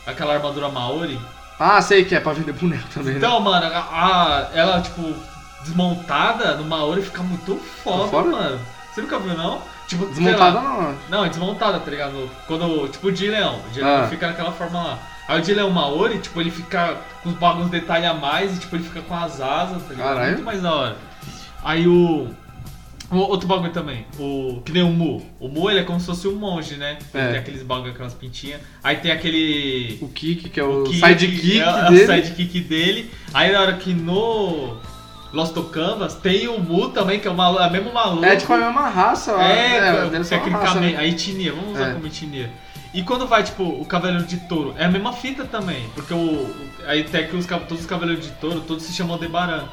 aquela 0.04 0.34
armadura 0.34 0.68
Maori. 0.68 1.20
Ah, 1.60 1.80
sei 1.80 2.04
que 2.04 2.16
é 2.16 2.20
pra 2.20 2.32
vender 2.32 2.52
boneco 2.54 2.88
também, 2.92 3.12
né? 3.12 3.18
Então, 3.18 3.38
mano, 3.38 3.64
a, 3.66 3.78
a- 3.78 4.50
ela, 4.54 4.80
tipo, 4.80 5.14
desmontada 5.62 6.56
no 6.56 6.64
Maori 6.64 7.02
fica 7.02 7.22
muito 7.22 7.56
foda, 7.84 8.08
foda? 8.08 8.28
mano. 8.30 8.60
Você 8.92 9.02
nunca 9.02 9.18
viu, 9.20 9.36
não? 9.36 9.62
Tipo, 9.96 10.06
Desmontada 10.06 10.60
não. 10.60 10.94
Não, 11.10 11.24
é 11.24 11.28
desmontada, 11.28 11.78
tá 11.80 11.90
ligado? 11.90 12.30
Quando, 12.46 12.88
tipo, 12.88 13.08
o 13.08 13.12
de 13.12 13.26
leão. 13.28 13.60
O 13.68 13.70
de 13.72 13.82
Ah. 13.82 13.96
leão 13.98 14.08
fica 14.08 14.26
naquela 14.28 14.52
forma 14.52 14.82
lá. 14.82 14.98
Aí 15.28 15.38
o 15.38 15.42
de 15.42 15.54
leão 15.54 15.70
Maori, 15.70 16.18
tipo, 16.18 16.40
ele 16.40 16.50
fica 16.50 16.96
com 17.22 17.28
os 17.30 17.34
bagulhos 17.36 17.70
detalhes 17.70 18.08
a 18.08 18.14
mais 18.14 18.56
e, 18.56 18.60
tipo, 18.60 18.74
ele 18.76 18.84
fica 18.84 19.00
com 19.02 19.14
as 19.14 19.40
asas, 19.40 19.82
tá 19.82 19.90
ligado? 19.90 20.08
Caralho. 20.14 20.32
Muito 20.32 20.44
mais 20.44 20.62
da 20.62 20.72
hora. 20.74 20.96
Aí 21.64 21.86
o... 21.86 22.28
o 23.10 23.16
Outro 23.16 23.46
bagulho 23.46 23.70
também, 23.72 24.06
o 24.18 24.62
que 24.64 24.72
nem 24.72 24.82
o 24.82 24.88
Mu. 24.88 25.24
O 25.38 25.46
Mu 25.48 25.70
ele 25.70 25.80
é 25.80 25.82
como 25.84 26.00
se 26.00 26.06
fosse 26.06 26.26
um 26.26 26.34
monge, 26.36 26.76
né? 26.76 26.98
Ele 27.14 27.22
É. 27.24 27.28
tem 27.32 27.38
aqueles 27.40 27.62
bagulho, 27.62 27.92
aquelas 27.92 28.14
pintinhas. 28.14 28.60
Aí 28.82 28.96
tem 28.96 29.12
aquele. 29.12 29.98
O 30.00 30.08
Kik, 30.08 30.48
que 30.48 30.58
é 30.58 30.64
o, 30.64 30.84
Kick, 30.84 30.98
sidekick 31.06 31.60
é, 31.60 31.62
é 31.68 31.90
dele. 31.90 32.02
o 32.02 32.06
sidekick 32.06 32.60
dele. 32.60 33.10
Aí 33.34 33.52
na 33.52 33.60
hora 33.60 33.72
que 33.74 33.92
no 33.94 34.76
Lost 35.32 35.54
Canvas 35.70 36.14
tem 36.14 36.46
o 36.48 36.58
Mu 36.58 36.90
também, 36.90 37.18
que 37.18 37.26
é 37.26 37.30
o, 37.30 37.34
malu, 37.34 37.58
é 37.58 37.66
o 37.66 37.70
mesmo 37.70 37.92
maluco. 37.92 38.24
É 38.24 38.36
tipo 38.36 38.52
a 38.52 38.58
mesma 38.58 38.88
raça. 38.88 39.32
É, 39.32 39.80
uma 39.80 40.02
raça, 40.18 40.28
tecnicamente. 40.28 40.78
né? 40.94 40.96
A 40.98 41.06
etnia, 41.06 41.52
vamos 41.52 41.72
usar 41.74 41.88
É. 41.90 41.92
como 41.94 42.06
etnia. 42.06 42.50
E 42.94 43.02
quando 43.02 43.26
vai, 43.26 43.42
tipo, 43.42 43.62
o 43.64 43.84
Cavaleiro 43.86 44.24
de 44.24 44.36
Touro, 44.36 44.74
é 44.76 44.84
a 44.84 44.88
mesma 44.90 45.14
fita 45.14 45.44
também. 45.44 45.86
Porque 45.94 46.12
o. 46.12 46.54
Aí 46.86 47.00
até 47.00 47.22
que 47.22 47.34
os, 47.34 47.46
todos 47.46 47.80
os 47.80 47.86
Cavaleiros 47.86 48.24
de 48.26 48.30
Touro, 48.32 48.60
todos 48.60 48.82
se 48.82 48.92
chamam 48.92 49.14
Aldebaran. 49.14 49.64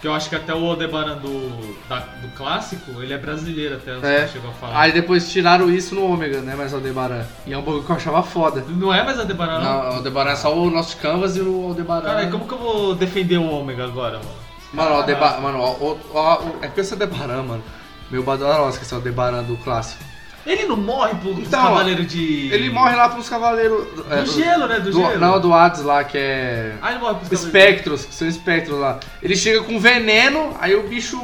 Que 0.00 0.06
eu 0.06 0.14
acho 0.14 0.28
que 0.28 0.36
até 0.36 0.54
o 0.54 0.64
Aldebaran 0.64 1.16
do, 1.16 1.76
da- 1.88 1.98
do 1.98 2.28
clássico, 2.36 3.02
ele 3.02 3.12
é 3.12 3.18
brasileiro 3.18 3.74
até, 3.74 3.96
os 3.96 4.04
É. 4.04 4.28
chegou 4.28 4.48
a 4.50 4.52
falar. 4.54 4.80
Aí 4.80 4.92
depois 4.92 5.28
tiraram 5.32 5.68
isso 5.68 5.92
no 5.96 6.04
Ômega, 6.04 6.40
né? 6.40 6.54
Mas 6.56 6.72
o 6.72 6.76
Aldebaran. 6.76 7.24
E 7.44 7.52
é 7.52 7.58
um 7.58 7.62
bagulho 7.62 7.82
que 7.82 7.90
eu 7.90 7.96
achava 7.96 8.22
foda. 8.22 8.64
Não 8.68 8.94
é 8.94 9.02
mais 9.02 9.18
Aldebaran, 9.18 9.58
não? 9.58 9.64
Não, 9.64 9.90
o 9.90 9.94
Aldebaran 9.94 10.30
é 10.30 10.36
só 10.36 10.56
o 10.56 10.68
Lost 10.68 10.96
Canvas 11.00 11.36
e 11.36 11.40
o 11.40 11.64
Aldebaran. 11.66 12.02
Cara, 12.06 12.22
e 12.22 12.30
como 12.30 12.46
que 12.46 12.54
eu 12.54 12.58
vou 12.58 12.94
defender 12.94 13.38
o 13.38 13.50
Ômega 13.50 13.84
agora, 13.86 14.18
mano? 14.18 14.30
Mano, 14.72 14.90
o 14.90 14.94
Aldebaran. 14.94 15.40
Mano, 15.40 15.58
o, 15.60 15.72
o, 15.82 16.18
o- 16.18 16.56
é 16.62 16.66
porque 16.66 16.80
esse 16.82 16.92
Aldebaran, 16.92 17.42
mano. 17.42 17.62
Meu 18.10 18.22
Badalosca, 18.22 18.82
esse 18.82 18.92
é 18.92 18.96
o 18.96 18.98
Aldebaran 19.00 19.42
do 19.42 19.56
clássico. 19.58 20.02
Ele 20.46 20.64
não 20.64 20.76
morre 20.78 21.14
pro 21.16 21.32
Então, 21.32 21.62
Cavaleiro 21.62 22.04
de. 22.06 22.48
Ele 22.50 22.70
morre 22.70 22.96
lá 22.96 23.08
pros 23.10 23.28
cavaleiros. 23.28 23.86
é, 24.10 24.22
Do 24.22 24.32
gelo, 24.32 24.66
né? 24.66 24.80
Do, 24.80 24.92
gelo. 24.92 25.18
Não, 25.18 25.38
do 25.40 25.52
Hades 25.52 25.82
lá, 25.82 26.04
que 26.04 26.16
é. 26.16 26.74
Ah, 26.80 26.92
ele 26.92 27.00
morre 27.00 27.16
pros 27.16 27.28
Cavaleiros. 27.28 27.44
Espectros, 27.44 28.04
que 28.06 28.14
são 28.14 28.26
espectros 28.28 28.78
lá. 28.78 28.98
Ele 29.22 29.36
chega 29.36 29.62
com 29.62 29.78
veneno, 29.78 30.54
aí 30.58 30.74
o 30.74 30.88
bicho. 30.88 31.18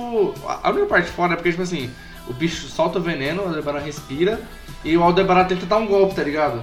A 0.62 0.68
única 0.70 0.86
parte 0.86 1.08
foda 1.10 1.32
é 1.32 1.36
porque, 1.36 1.50
tipo 1.52 1.62
assim, 1.62 1.90
o 2.28 2.34
bicho 2.34 2.66
solta 2.68 2.98
o 2.98 3.02
veneno, 3.02 3.42
o 3.44 3.46
Aldebaran 3.46 3.78
respira, 3.80 4.42
e 4.84 4.94
o 4.94 5.02
Aldebaran 5.02 5.44
tenta 5.44 5.64
dar 5.64 5.78
um 5.78 5.86
golpe, 5.86 6.14
tá 6.14 6.22
ligado? 6.22 6.62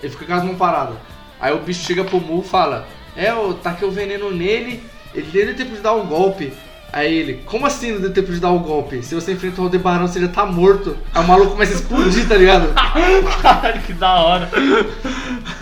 Ele 0.00 0.12
fica 0.12 0.26
com 0.26 0.34
as 0.34 0.44
mãos 0.44 0.56
paradas. 0.58 0.96
Aí 1.40 1.52
o 1.52 1.58
bicho 1.58 1.82
chega 1.84 2.04
pro 2.04 2.20
Mu 2.20 2.42
e 2.44 2.48
fala: 2.48 2.86
É, 3.16 3.30
eu 3.30 3.54
taquei 3.54 3.88
o 3.88 3.90
veneno 3.90 4.30
nele, 4.30 4.80
ele 5.16 5.30
nem 5.32 5.46
deu 5.46 5.56
tempo 5.56 5.74
de 5.74 5.80
dar 5.80 5.94
um 5.94 6.06
golpe. 6.06 6.52
Aí 6.92 7.12
ele, 7.12 7.42
como 7.44 7.66
assim 7.66 7.92
não 7.92 8.00
deu 8.00 8.12
tempo 8.12 8.32
de 8.32 8.40
dar 8.40 8.52
um 8.52 8.58
golpe? 8.58 9.02
Se 9.02 9.14
você 9.14 9.32
enfrenta 9.32 9.60
o 9.60 9.64
Aldebaran, 9.64 10.06
você 10.06 10.20
já 10.20 10.28
tá 10.28 10.46
morto. 10.46 10.96
Aí 11.14 11.22
o 11.22 11.26
maluco 11.26 11.52
começa 11.52 11.72
a 11.72 11.74
explodir, 11.74 12.28
tá 12.28 12.36
ligado? 12.36 12.72
Caralho, 13.42 13.82
que 13.82 13.92
da 13.92 14.14
hora. 14.14 14.50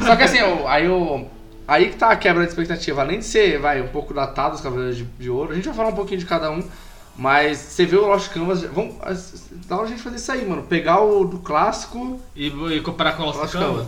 Só 0.01 0.17
que 0.17 0.23
assim, 0.23 0.39
aí 0.67 0.89
o. 0.89 1.27
Aí 1.67 1.89
que 1.89 1.97
tá 1.97 2.11
a 2.11 2.17
quebra 2.17 2.43
de 2.43 2.51
expectativa. 2.51 3.01
Além 3.01 3.21
de 3.21 3.25
ser, 3.25 3.59
vai, 3.59 3.81
um 3.81 3.89
pouco 3.89 4.13
datado 4.13 4.55
os 4.55 4.61
Cavaleiros 4.61 4.97
de, 4.99 5.05
de 5.05 5.31
Ouro, 5.31 5.53
a 5.53 5.55
gente 5.55 5.65
vai 5.65 5.75
falar 5.75 5.89
um 5.89 5.95
pouquinho 5.95 6.21
de 6.21 6.27
cada 6.27 6.51
um. 6.51 6.63
Mas 7.17 7.59
você 7.59 7.87
vê 7.87 7.97
o 7.97 8.07
Lost 8.07 8.31
Canvas. 8.31 8.63
Vamos, 8.63 8.95
dá 9.67 9.79
pra 9.79 9.87
gente 9.87 10.03
fazer 10.03 10.17
isso 10.17 10.31
aí, 10.31 10.45
mano. 10.45 10.65
Pegar 10.65 11.01
o 11.01 11.25
do 11.25 11.39
clássico. 11.39 12.21
E, 12.35 12.49
e 12.49 12.81
comparar 12.81 13.13
com 13.13 13.23
o 13.23 13.27
Lost 13.27 13.39
Lost 13.39 13.53
Canvas? 13.53 13.69
Canvas. 13.69 13.87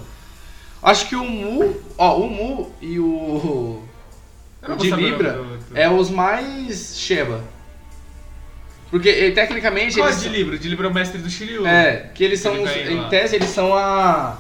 Acho 0.83 1.09
que 1.09 1.17
o 1.17 1.25
Mu. 1.25 1.77
Ó, 1.99 2.19
o 2.19 2.31
Mu 2.31 2.73
e 2.81 2.99
o. 2.99 3.83
Eu 4.56 4.56
não 4.56 4.56
O 4.56 4.56
vou 4.56 4.56
de 4.75 4.91
Libra 4.91 5.41
o- 5.41 5.75
o- 5.75 5.77
é 5.77 5.89
os 5.89 6.11
mais 6.11 6.97
Sheba. 6.99 7.45
Porque 8.91 9.09
eh, 9.09 9.31
tecnicamente 9.33 9.97
Qual 9.99 10.09
é 10.09 10.13
de 10.13 10.29
Libra? 10.29 10.59
De 10.59 10.69
Libra 10.69 10.87
é 10.87 10.91
o 10.91 10.95
mestre 10.95 11.19
do 11.19 11.29
Shiryu. 11.29 11.67
É, 11.67 12.11
que 12.15 12.23
eles 12.25 12.41
são 12.41 12.63
os, 12.63 12.71
em 12.71 12.97
lá. 13.01 13.09
tese 13.09 13.35
eles 13.37 13.49
são 13.51 13.75
a 13.75 14.39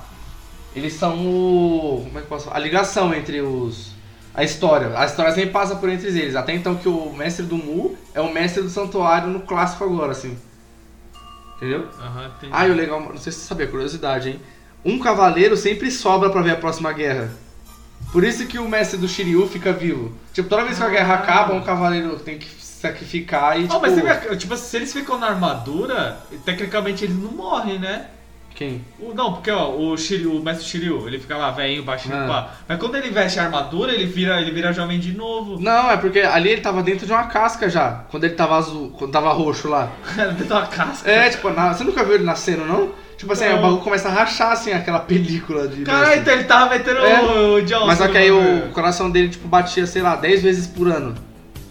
eles 0.74 0.92
são 0.94 1.14
o 1.26 2.02
como 2.04 2.18
é 2.18 2.20
que 2.22 2.26
eu 2.26 2.28
posso 2.28 2.50
a 2.50 2.58
ligação 2.58 3.12
entre 3.14 3.40
os 3.40 3.94
a 4.34 4.44
história. 4.44 4.96
A 4.98 5.04
história 5.06 5.32
sempre 5.32 5.50
passa 5.50 5.76
por 5.76 5.88
entre 5.88 6.08
eles. 6.08 6.36
Até 6.36 6.52
então 6.54 6.74
que 6.76 6.88
o 6.88 7.12
mestre 7.12 7.44
do 7.46 7.56
Mu 7.56 7.96
é 8.14 8.20
o 8.20 8.32
mestre 8.32 8.62
do 8.62 8.68
santuário 8.68 9.28
no 9.28 9.40
clássico 9.40 9.82
agora, 9.84 10.12
assim. 10.12 10.36
Entendeu? 11.56 11.88
Aham, 11.98 12.26
entendi. 12.36 12.52
Ah, 12.54 12.68
e 12.68 12.70
o 12.70 12.74
legal, 12.74 13.00
não 13.00 13.16
sei 13.16 13.32
se 13.32 13.38
você 13.40 13.46
sabia, 13.46 13.66
curiosidade, 13.66 14.28
hein? 14.28 14.40
Um 14.84 14.98
cavaleiro 14.98 15.56
sempre 15.56 15.90
sobra 15.90 16.28
pra 16.28 16.42
ver 16.42 16.50
a 16.50 16.56
próxima 16.56 16.92
guerra. 16.92 17.30
Por 18.12 18.24
isso 18.24 18.46
que 18.46 18.58
o 18.58 18.68
mestre 18.68 18.98
do 18.98 19.08
Shiryu 19.08 19.46
fica 19.48 19.72
vivo. 19.72 20.12
Tipo, 20.32 20.48
toda 20.48 20.64
vez 20.64 20.78
que 20.78 20.84
a 20.84 20.88
guerra 20.88 21.14
Ah. 21.14 21.18
acaba, 21.18 21.54
um 21.54 21.60
cavaleiro 21.62 22.16
tem 22.18 22.38
que 22.38 22.46
sacrificar 22.60 23.58
e, 23.60 23.64
Oh, 23.64 23.68
tipo... 23.68 23.80
mas 23.80 23.92
você 23.92 24.36
tipo, 24.36 24.56
se 24.56 24.76
eles 24.76 24.92
ficam 24.92 25.18
na 25.18 25.28
armadura, 25.28 26.18
tecnicamente 26.44 27.04
eles 27.04 27.16
não 27.16 27.32
morrem, 27.32 27.78
né? 27.78 28.06
Quem? 28.54 28.82
O- 28.98 29.12
não, 29.12 29.34
porque 29.34 29.50
ó, 29.50 29.70
o, 29.70 29.98
Shiryu, 29.98 30.34
o 30.34 30.42
mestre 30.42 30.64
Shiryu, 30.66 31.06
ele 31.06 31.18
fica 31.18 31.36
lá 31.36 31.50
velhinho, 31.50 31.82
baixinho, 31.82 32.16
Ah. 32.16 32.26
pá. 32.26 32.50
Mas 32.66 32.78
quando 32.78 32.94
ele 32.96 33.10
veste 33.10 33.38
a 33.38 33.44
armadura, 33.44 33.92
ele 33.92 34.06
vira, 34.06 34.40
ele 34.40 34.50
vira 34.50 34.72
jovem 34.72 34.98
de 34.98 35.12
novo. 35.12 35.60
Não, 35.60 35.90
é 35.90 35.96
porque 35.98 36.20
ali 36.20 36.48
ele 36.50 36.62
tava 36.62 36.82
dentro 36.82 37.04
de 37.06 37.12
uma 37.12 37.24
casca 37.24 37.68
já. 37.68 38.04
Quando 38.10 38.24
ele 38.24 38.34
tava 38.34 38.56
azul, 38.56 38.94
quando 38.98 39.10
tava 39.12 39.30
roxo 39.32 39.68
lá. 39.68 39.90
Dentro 40.16 40.46
da 40.46 40.66
casca. 40.66 41.10
É, 41.10 41.28
tipo, 41.28 41.50
na- 41.50 41.74
você 41.74 41.84
nunca 41.84 42.02
viu 42.02 42.14
ele 42.14 42.24
nascendo, 42.24 42.64
não? 42.64 42.92
Tipo 43.16 43.32
assim, 43.32 43.46
o 43.48 43.56
bagulho 43.62 43.78
começa 43.80 44.08
a 44.08 44.12
rachar, 44.12 44.52
assim, 44.52 44.72
aquela 44.72 45.00
película 45.00 45.66
de... 45.66 45.82
Então 45.82 46.12
ele 46.34 46.44
tava 46.44 46.68
metendo 46.70 46.98
É. 46.98 47.20
o, 47.22 47.62
Johnson. 47.62 47.86
Mas 47.86 47.98
só 47.98 48.08
que 48.08 48.18
aí 48.18 48.30
o 48.30 48.38
bagulho. 48.40 48.72
coração 48.72 49.10
dele, 49.10 49.30
tipo, 49.30 49.48
batia, 49.48 49.86
sei 49.86 50.02
lá, 50.02 50.16
10 50.16 50.42
vezes 50.42 50.66
por 50.66 50.88
ano. 50.88 51.14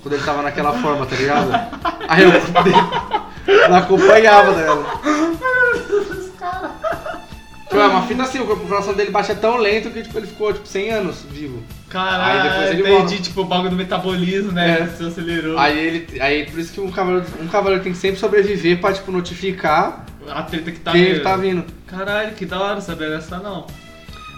Quando 0.01 0.15
ele 0.15 0.23
tava 0.23 0.41
naquela 0.41 0.73
forma, 0.73 1.05
tá 1.05 1.15
ligado? 1.15 1.51
Aí 2.07 2.25
dele 2.25 2.37
não 3.69 3.75
acompanhava 3.77 4.53
dela. 4.53 5.01
Tipo, 7.67 7.77
é 7.79 7.87
uma 7.87 8.01
fita 8.03 8.23
assim, 8.23 8.39
o 8.39 8.45
coração 8.45 8.93
dele 8.93 9.11
batia 9.11 9.35
tão 9.35 9.57
lento 9.57 9.89
que 9.89 10.01
tipo, 10.03 10.17
ele 10.17 10.27
ficou, 10.27 10.53
tipo, 10.53 10.67
100 10.67 10.91
anos 10.91 11.25
vivo. 11.29 11.63
Caralho, 11.89 12.41
Aí 12.41 12.49
depois 12.49 12.69
ele 12.71 12.81
entendi, 12.81 13.01
morre. 13.15 13.17
tipo, 13.19 13.41
o 13.41 13.45
bagulho 13.45 13.71
do 13.71 13.75
metabolismo, 13.75 14.51
né? 14.51 14.81
É. 14.81 14.87
Se 14.95 15.05
acelerou. 15.05 15.57
Aí 15.57 15.77
ele. 15.77 16.21
Aí 16.21 16.45
por 16.45 16.59
isso 16.59 16.71
que 16.73 16.79
um 16.79 16.91
cavaleiro, 16.91 17.25
um 17.41 17.47
cavaleiro 17.47 17.83
tem 17.83 17.91
que 17.91 17.97
sempre 17.97 18.19
sobreviver 18.19 18.79
pra, 18.79 18.93
tipo, 18.93 19.11
notificar 19.11 20.05
A 20.29 20.43
treta 20.43 20.71
que 20.71 20.79
tá 20.79 20.91
que 20.91 20.97
vindo. 21.13 21.23
tá 21.23 21.35
vindo. 21.37 21.65
Caralho, 21.87 22.33
que 22.35 22.45
da 22.45 22.59
hora 22.61 22.81
saber 22.81 23.09
dessa 23.09 23.37
não. 23.37 23.67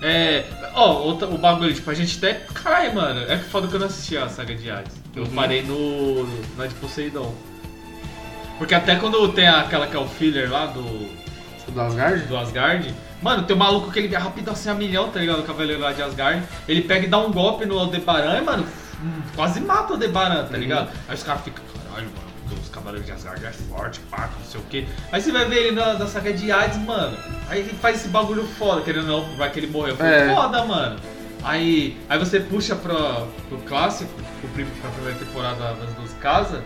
É. 0.02 0.44
Ó, 0.74 0.94
outra- 1.04 1.28
o 1.28 1.38
bagulho, 1.38 1.74
tipo, 1.74 1.90
a 1.90 1.94
gente 1.94 2.18
até. 2.18 2.34
Caralho, 2.54 2.94
mano, 2.96 3.22
é 3.32 3.38
que 3.38 3.46
foda 3.46 3.68
que 3.68 3.74
eu 3.74 3.80
não 3.80 3.88
assisti 3.88 4.18
a 4.18 4.30
saga 4.30 4.54
de 4.56 4.70
Hades. 4.70 4.96
Eu 5.16 5.24
Uhum. 5.24 5.30
parei 5.30 5.64
no. 5.64 6.24
no- 6.26 6.42
na 6.58 6.68
de 6.68 6.76
Poseidon. 6.76 7.34
Porque 8.58 8.74
até 8.76 8.96
quando 8.96 9.28
tem 9.34 9.48
aquela 9.48 9.88
que 9.88 9.96
é 9.96 10.00
o 10.00 10.08
filler 10.08 10.52
lá 10.52 10.66
do. 10.68 10.84
Do 11.72 11.82
Asgard? 11.82 12.22
do 12.28 12.38
Asgard. 12.38 12.94
Mano, 13.22 13.44
tem 13.44 13.56
um 13.56 13.60
maluco 13.60 13.92
que 13.92 14.00
ele 14.00 14.14
é 14.16 14.18
rápido 14.18 14.50
assim 14.52 14.70
a 14.70 14.74
milhão, 14.74 15.10
tá 15.10 15.20
ligado? 15.20 15.40
O 15.40 15.44
cavaleiro 15.44 15.82
lá 15.82 15.92
de 15.92 16.02
Asgard. 16.02 16.42
Ele 16.68 16.82
pega 16.82 17.06
e 17.06 17.10
dá 17.10 17.18
um 17.18 17.32
golpe 17.32 17.66
no 17.66 17.78
Aldebaran 17.78 18.38
e, 18.38 18.42
mano, 18.42 18.66
quase 19.36 19.60
mata 19.60 19.90
o 19.90 19.94
Aldebaran, 19.94 20.46
tá 20.46 20.54
Uhum. 20.54 20.60
ligado? 20.60 20.90
Aí 21.10 21.16
os 21.16 21.24
caras 21.24 21.42
ficam, 21.44 21.64
cavaleiros 22.88 23.06
de 23.06 23.12
Asgard 23.12 23.46
é 23.46 23.52
forte, 23.52 24.00
pá, 24.10 24.30
não 24.40 24.46
sei 24.46 24.60
o 24.62 24.64
quê. 24.70 24.86
Aí 25.12 25.22
você 25.22 25.32
vai 25.32 25.46
ver 25.46 25.58
ele 25.58 25.72
na, 25.76 25.94
na 25.96 26.08
saga 26.08 26.32
de 26.32 26.52
Hades, 26.52 26.78
mano. 26.80 27.18
Aí 27.50 27.60
ele 27.60 27.74
faz 27.74 27.98
esse 27.98 28.08
bagulho 28.08 28.44
foda, 28.58 28.82
querendo 28.82 29.12
ou 29.12 29.22
não, 29.28 29.36
vai 29.36 29.50
que 29.52 29.60
ele 29.60 29.68
morreu. 29.68 29.96
É. 30.00 30.34
foda, 30.34 30.64
mano. 30.64 30.98
Aí, 31.44 31.98
aí 32.10 32.18
você 32.18 32.40
puxa 32.40 32.76
pro, 32.76 32.96
pro 33.50 33.58
clássico, 33.68 34.10
pro, 34.42 34.66
pra 34.66 34.90
primeira 34.92 35.20
temporada 35.20 35.74
das 35.76 35.94
duas 35.96 36.14
casas. 36.22 36.62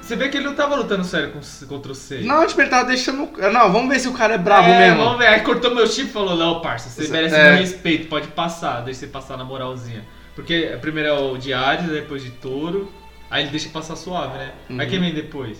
Você 0.00 0.14
vê 0.14 0.28
que 0.28 0.36
ele 0.36 0.46
não 0.46 0.54
tava 0.54 0.76
lutando 0.76 1.02
sério 1.04 1.32
com- 1.32 1.66
contra 1.66 1.90
o 1.90 1.94
Sei. 1.94 2.22
Não, 2.24 2.46
tipo, 2.46 2.60
ele 2.60 2.70
tava 2.70 2.84
deixando. 2.84 3.28
Não, 3.52 3.72
vamos 3.72 3.88
ver 3.88 3.98
se 3.98 4.06
o 4.06 4.12
cara 4.12 4.34
é 4.34 4.38
brabo 4.38 4.68
É, 4.68 4.78
mesmo. 4.90 5.02
Vamos 5.02 5.18
ver. 5.18 5.26
Aí 5.26 5.40
cortou 5.40 5.74
meu 5.74 5.84
chip 5.88 6.08
e 6.08 6.12
falou: 6.12 6.36
Não, 6.36 6.60
parça, 6.60 6.88
você 6.88 7.06
Você- 7.06 7.12
merece 7.12 7.34
é. 7.34 7.48
meu 7.50 7.58
respeito, 7.58 8.06
pode 8.08 8.28
passar. 8.28 8.82
Deixa 8.82 9.00
você 9.00 9.06
passar 9.08 9.36
na 9.36 9.42
moralzinha. 9.42 10.04
Porque 10.36 10.78
primeiro 10.80 11.08
é 11.08 11.12
o 11.12 11.36
de 11.36 11.52
Hades, 11.52 11.88
depois 11.90 12.22
de 12.22 12.30
Touro. 12.30 12.90
Aí 13.30 13.42
ele 13.42 13.50
deixa 13.50 13.68
passar 13.68 13.96
suave, 13.96 14.38
né? 14.38 14.52
Aí 14.70 14.76
Uhum. 14.76 14.86
quem 14.90 15.00
vem 15.00 15.14
depois? 15.14 15.58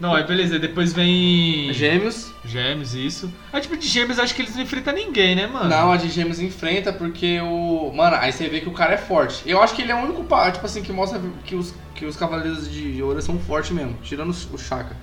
Não, 0.00 0.14
aí 0.14 0.22
beleza, 0.24 0.58
depois 0.60 0.92
vem. 0.92 1.72
Gêmeos. 1.72 2.32
Gêmeos, 2.44 2.94
isso. 2.94 3.32
Aí 3.52 3.60
tipo, 3.60 3.76
de 3.76 3.86
gêmeos 3.88 4.18
acho 4.20 4.32
que 4.32 4.42
eles 4.42 4.54
não 4.54 4.62
enfrentam 4.62 4.94
ninguém, 4.94 5.34
né, 5.34 5.48
mano? 5.48 5.68
Não, 5.68 5.90
a 5.90 5.96
de 5.96 6.08
Gêmeos 6.08 6.38
enfrenta 6.38 6.92
porque 6.92 7.40
o. 7.40 7.92
Mano, 7.92 8.16
aí 8.16 8.30
você 8.30 8.48
vê 8.48 8.60
que 8.60 8.68
o 8.68 8.72
cara 8.72 8.94
é 8.94 8.96
forte. 8.96 9.42
Eu 9.44 9.60
acho 9.60 9.74
que 9.74 9.82
ele 9.82 9.90
é 9.90 9.94
o 9.96 9.98
único, 9.98 10.22
tipo 10.52 10.66
assim, 10.66 10.82
que 10.82 10.92
mostra 10.92 11.20
que 11.44 11.56
os, 11.56 11.74
que 11.96 12.06
os 12.06 12.16
Cavaleiros 12.16 12.70
de 12.70 13.02
Ouro 13.02 13.20
são 13.20 13.40
fortes 13.40 13.72
mesmo, 13.72 13.98
tirando 14.02 14.30
o 14.30 14.58
Chaka. 14.58 14.94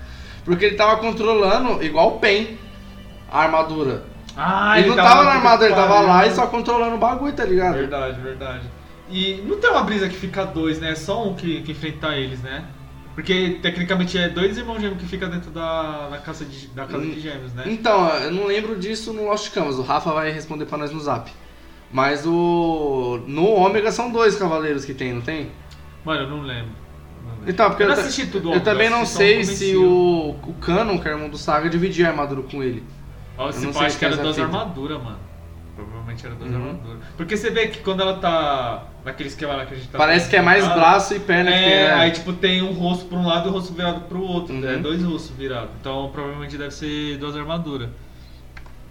Porque 0.46 0.64
ele 0.64 0.76
tava 0.76 0.96
controlando, 0.98 1.82
igual 1.84 2.16
o 2.16 2.18
Pen, 2.18 2.56
a 3.30 3.42
armadura. 3.42 4.04
Ah, 4.34 4.78
ele, 4.78 4.88
não 4.88 4.96
tava 4.96 5.24
na 5.24 5.32
puta 5.32 5.36
armadura, 5.36 5.66
ele 5.66 5.74
tava 5.74 6.00
lá 6.00 6.26
e 6.26 6.30
só 6.30 6.46
controlando 6.46 6.94
o 6.94 6.98
bagulho, 6.98 7.32
tá 7.34 7.44
ligado? 7.44 7.74
Verdade, 7.74 8.20
verdade. 8.20 8.62
E 9.08 9.42
não 9.46 9.58
tem 9.58 9.70
uma 9.70 9.82
brisa 9.84 10.08
que 10.08 10.16
fica 10.16 10.44
dois, 10.44 10.80
né? 10.80 10.90
É 10.92 10.94
só 10.94 11.26
um 11.28 11.34
que, 11.34 11.62
que 11.62 11.72
enfrenta 11.72 12.16
eles, 12.16 12.40
né? 12.42 12.64
Porque 13.14 13.58
tecnicamente 13.62 14.18
é 14.18 14.28
dois 14.28 14.58
irmãos 14.58 14.80
gêmeos 14.80 15.00
que 15.00 15.08
fica 15.08 15.26
dentro 15.26 15.50
da, 15.50 16.08
da 16.10 16.18
casa, 16.18 16.44
de, 16.44 16.66
da 16.68 16.84
casa 16.84 16.98
Hum. 16.98 17.10
de 17.10 17.20
gêmeos, 17.20 17.54
né? 17.54 17.64
Então, 17.66 18.08
eu 18.18 18.30
não 18.30 18.46
lembro 18.46 18.76
disso 18.78 19.12
no 19.12 19.24
Lost 19.24 19.50
Canvas, 19.52 19.78
o 19.78 19.82
Rafa 19.82 20.12
vai 20.12 20.30
responder 20.30 20.66
pra 20.66 20.76
nós 20.76 20.90
no 20.92 21.00
zap. 21.00 21.30
Mas 21.90 22.26
o. 22.26 23.20
No 23.26 23.46
Ômega 23.46 23.90
são 23.92 24.10
dois 24.10 24.36
cavaleiros 24.36 24.84
que 24.84 24.92
tem, 24.92 25.14
não 25.14 25.22
tem? 25.22 25.50
Mano, 26.04 26.22
eu 26.22 26.28
não 26.28 26.42
lembro. 26.42 26.72
Não 27.24 27.30
lembro. 27.36 27.50
Então, 27.50 27.70
porque 27.70 27.84
eu 27.84 27.92
assisti 27.92 28.26
tudo. 28.26 28.52
Eu 28.52 28.60
também 28.60 28.90
não 28.90 29.06
sei 29.06 29.44
se 29.44 29.76
o, 29.76 30.36
o 30.42 30.54
Canon, 30.60 30.98
que 30.98 31.08
é 31.08 31.12
o 31.12 31.14
irmão 31.14 31.30
do 31.30 31.38
Saga, 31.38 31.70
dividia 31.70 32.08
a 32.08 32.10
armadura 32.10 32.42
com 32.42 32.62
ele. 32.62 32.82
Ó, 33.38 33.50
eu 33.50 33.60
não 33.60 33.72
sei 33.72 33.86
acho 33.86 33.98
que 33.98 34.04
era 34.04 34.16
duas 34.16 34.38
armaduras, 34.38 35.02
mano. 35.02 35.18
Provavelmente 35.76 36.24
era 36.26 36.34
duas 36.34 36.50
Uhum. 36.50 36.56
armaduras. 36.70 37.02
Porque 37.18 37.36
você 37.36 37.50
vê 37.50 37.68
que 37.68 37.80
quando 37.80 38.00
ela 38.00 38.16
tá 38.16 38.84
naquele 39.04 39.28
esquema 39.28 39.54
lá 39.54 39.66
que 39.66 39.74
a 39.74 39.76
gente 39.76 39.88
tá 39.88 39.98
Parece 39.98 40.28
que 40.28 40.34
é 40.34 40.40
mais 40.40 40.66
braço 40.66 41.14
e 41.14 41.20
perna 41.20 41.52
que 41.52 41.58
tem. 41.58 41.72
É, 41.72 41.84
né? 41.88 41.94
aí 41.94 42.10
tipo 42.12 42.32
tem 42.32 42.62
um 42.62 42.72
rosto 42.72 43.04
pra 43.04 43.18
um 43.18 43.26
lado 43.26 43.48
e 43.48 43.50
o 43.50 43.52
rosto 43.52 43.74
virado 43.74 44.00
pro 44.08 44.22
outro. 44.22 44.54
Uhum. 44.54 44.68
É 44.68 44.76
dois 44.78 45.02
rostos 45.04 45.36
virados. 45.36 45.70
Então 45.80 46.08
provavelmente 46.12 46.56
deve 46.56 46.72
ser 46.72 47.18
duas 47.18 47.36
armaduras. 47.36 47.90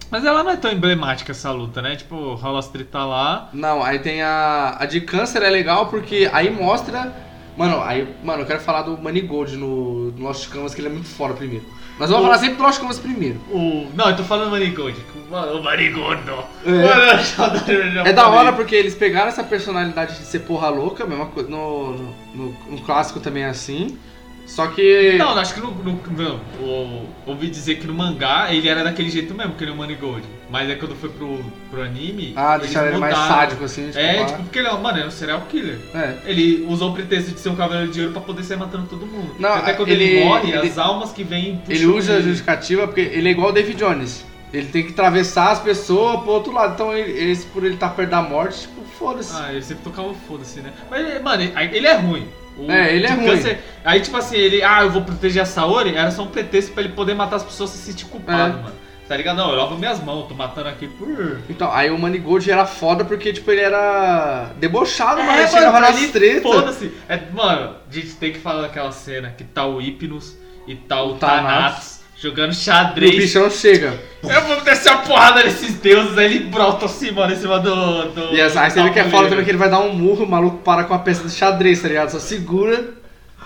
Mas 0.08 0.24
ela 0.24 0.44
não 0.44 0.52
é 0.52 0.56
tão 0.56 0.70
emblemática 0.70 1.32
essa 1.32 1.50
luta, 1.50 1.82
né? 1.82 1.96
Tipo, 1.96 2.34
rola 2.34 2.60
as 2.60 2.68
treta 2.68 3.04
lá. 3.04 3.48
Não, 3.52 3.82
aí 3.82 3.98
tem 3.98 4.22
a. 4.22 4.76
A 4.78 4.86
de 4.86 5.00
câncer 5.00 5.42
é 5.42 5.50
legal 5.50 5.86
porque 5.86 6.30
aí 6.32 6.48
mostra. 6.50 7.12
Mano, 7.56 7.80
aí. 7.82 8.06
Mano, 8.22 8.42
eu 8.42 8.46
quero 8.46 8.60
falar 8.60 8.82
do 8.82 8.98
Manigold 8.98 9.56
no, 9.56 10.10
no 10.12 10.24
Lost 10.24 10.48
Canvas, 10.50 10.74
que 10.74 10.80
ele 10.80 10.88
é 10.88 10.92
muito 10.92 11.08
fora 11.08 11.32
primeiro. 11.34 11.64
Mas 11.98 12.10
vou 12.10 12.18
O- 12.18 12.22
falar 12.22 12.38
sempre 12.38 12.56
do 12.56 12.62
Lost 12.62 12.78
Canvas 12.80 12.98
primeiro. 12.98 13.38
O. 13.50 13.88
Não, 13.94 14.10
eu 14.10 14.16
tô 14.16 14.22
falando 14.24 14.50
Marigold. 14.50 14.96
O 15.30 15.62
Marigold. 15.62 16.20
É. 16.66 16.70
Mano, 16.70 17.62
eu 17.96 18.06
É 18.06 18.12
da 18.12 18.28
hora 18.28 18.52
porque 18.52 18.74
eles 18.74 18.94
pegaram 18.94 19.28
essa 19.28 19.42
personalidade 19.42 20.18
de 20.18 20.24
ser 20.26 20.40
porra 20.40 20.68
louca, 20.68 21.06
mesma 21.06 21.26
coisa. 21.26 21.48
No, 21.48 21.92
no, 21.94 22.14
no- 22.34 22.56
no 22.72 22.78
clássico 22.82 23.20
também 23.20 23.44
é 23.44 23.48
assim. 23.48 23.96
Só 24.46 24.68
que. 24.68 25.16
Não, 25.18 25.36
acho 25.36 25.54
que 25.54 25.60
no. 25.60 25.72
no 25.72 26.00
não, 26.16 26.40
o- 26.60 27.06
ouvi 27.26 27.48
dizer 27.48 27.74
que 27.76 27.86
no 27.86 27.92
mangá 27.92 28.46
ele 28.54 28.68
era 28.68 28.84
daquele 28.84 29.10
jeito 29.10 29.34
mesmo, 29.34 29.54
que 29.54 29.64
ele 29.64 29.72
é 29.72 29.74
o 29.74 29.76
Manigold. 29.76 30.22
Mas 30.48 30.70
aí 30.70 30.76
quando 30.76 30.94
foi 30.94 31.08
pro, 31.10 31.40
pro 31.68 31.82
anime. 31.82 32.32
Ah, 32.36 32.56
deixaram 32.56 32.88
ele 32.90 32.98
mais 32.98 33.16
sádico 33.16 33.64
assim. 33.64 33.86
Tipo, 33.88 33.98
É, 33.98 34.14
pá. 34.20 34.24
tipo, 34.26 34.42
porque 34.44 34.58
ele 34.60 34.68
é, 34.68 34.72
mano, 34.78 34.98
é 35.00 35.06
um 35.06 35.10
serial 35.10 35.40
killer. 35.50 35.78
É. 35.92 36.14
Ele 36.26 36.64
usou 36.68 36.90
o 36.90 36.94
pretexto 36.94 37.32
de 37.32 37.40
ser 37.40 37.48
um 37.48 37.56
cavaleiro 37.56 37.90
de 37.90 38.00
ouro 38.00 38.12
pra 38.12 38.22
poder 38.22 38.44
sair 38.44 38.56
matando 38.56 38.86
todo 38.86 39.04
mundo. 39.04 39.34
Não, 39.40 39.52
Até 39.52 39.72
quando 39.72 39.88
ele, 39.88 40.04
ele- 40.04 40.24
morre, 40.24 40.52
ele- 40.52 40.68
as 40.68 40.78
almas 40.78 41.10
que 41.10 41.24
vêm 41.24 41.60
Ele 41.68 41.86
usa 41.86 42.14
a 42.18 42.20
justificativa 42.20 42.86
porque 42.86 43.00
ele 43.00 43.28
é 43.28 43.32
igual 43.32 43.48
o 43.48 43.52
David 43.52 43.76
Jones. 43.76 44.24
Ele 44.54 44.68
tem 44.68 44.84
que 44.84 44.92
atravessar 44.92 45.50
as 45.50 45.58
pessoas 45.60 46.20
pro 46.20 46.30
outro 46.30 46.52
lado. 46.52 46.74
Então, 46.74 46.96
ele, 46.96 47.10
eles, 47.10 47.44
por 47.44 47.64
ele 47.64 47.74
estar 47.74 47.88
perto 47.90 48.10
da 48.10 48.22
morte, 48.22 48.60
tipo, 48.60 48.80
foda-se. 48.96 49.32
Ah, 49.36 49.48
ele 49.52 49.60
sempre 49.62 49.82
tocava 49.82 50.14
foda-se, 50.28 50.60
né? 50.60 50.72
Mas, 50.88 51.00
ele- 51.04 51.18
mano, 51.18 51.42
ele, 51.42 51.76
ele 51.76 51.86
é 51.88 51.94
ruim. 51.96 52.28
O 52.58 52.70
É, 52.70 52.94
ele 52.94 53.06
é 53.06 53.10
de 53.10 53.14
ruim. 53.16 53.26
câncer- 53.26 53.58
aí, 53.84 54.00
tipo 54.00 54.16
assim, 54.16 54.36
ele, 54.36 54.62
ah, 54.62 54.82
eu 54.82 54.90
vou 54.90 55.02
proteger 55.02 55.42
a 55.42 55.46
Saori, 55.46 55.94
era 55.94 56.10
só 56.10 56.22
um 56.22 56.28
pretexto 56.28 56.72
pra 56.72 56.82
ele 56.82 56.92
poder 56.92 57.14
matar 57.14 57.36
as 57.36 57.44
pessoas 57.44 57.70
se 57.70 57.78
sentir 57.78 58.06
culpado, 58.06 58.58
É. 58.58 58.62
mano. 58.62 58.72
Tá 59.08 59.16
ligado? 59.16 59.36
Não, 59.36 59.50
eu 59.50 59.56
lavo 59.56 59.78
minhas 59.78 60.02
mãos, 60.02 60.26
tô 60.26 60.34
matando 60.34 60.68
aqui 60.68 60.88
por. 60.88 61.38
Então, 61.48 61.70
aí 61.72 61.90
o 61.92 61.98
Manigold 61.98 62.50
era 62.50 62.66
foda 62.66 63.04
porque, 63.04 63.32
tipo, 63.32 63.48
ele 63.52 63.60
era 63.60 64.50
debochado, 64.58 65.22
mas 65.22 65.28
É, 65.28 65.32
ele 65.32 65.42
mano, 65.42 65.50
chegava 65.52 65.80
nas 65.80 65.96
ele, 65.96 66.08
tretas. 66.08 66.42
Foda-se. 66.42 66.92
É, 67.08 67.20
mano, 67.32 67.76
a 67.88 67.94
gente 67.94 68.14
tem 68.16 68.32
que 68.32 68.40
falar 68.40 68.62
daquela 68.62 68.90
cena 68.90 69.30
que 69.30 69.44
tá 69.44 69.64
o 69.64 69.78
Hypnos 69.80 70.36
e 70.66 70.74
tá 70.74 71.00
o 71.02 71.12
O 71.12 71.18
Thanatos. 71.18 71.95
Jogando 72.18 72.52
E 72.52 72.52
o 72.52 72.58
xadrez. 72.58 73.14
bichão 73.16 73.50
chega. 73.50 73.98
Eu 74.22 74.40
vou 74.46 74.60
descer 74.62 74.90
a 74.90 74.98
porrada 74.98 75.44
nesses 75.44 75.74
deuses, 75.74 76.16
aí 76.16 76.24
ele 76.24 76.38
brota 76.44 76.86
assim, 76.86 77.10
mano, 77.10 77.32
em 77.32 77.36
cima 77.36 77.60
do. 77.60 78.10
do 78.10 78.34
E 78.34 78.40
essa- 78.40 78.62
aí 78.62 78.70
você 78.70 78.82
vê 78.82 78.90
que 78.90 78.98
é 78.98 79.04
foda 79.10 79.28
também 79.28 79.44
que 79.44 79.50
ele 79.50 79.58
vai 79.58 79.68
dar 79.68 79.80
um 79.80 79.92
murro, 79.92 80.24
o 80.24 80.28
maluco 80.28 80.58
para 80.58 80.84
com 80.84 80.94
a 80.94 80.98
peça 80.98 81.22
de 81.24 81.30
xadrez, 81.30 81.82
tá 81.82 81.88
ligado? 81.88 82.10
Só 82.10 82.18
segura. 82.18 82.94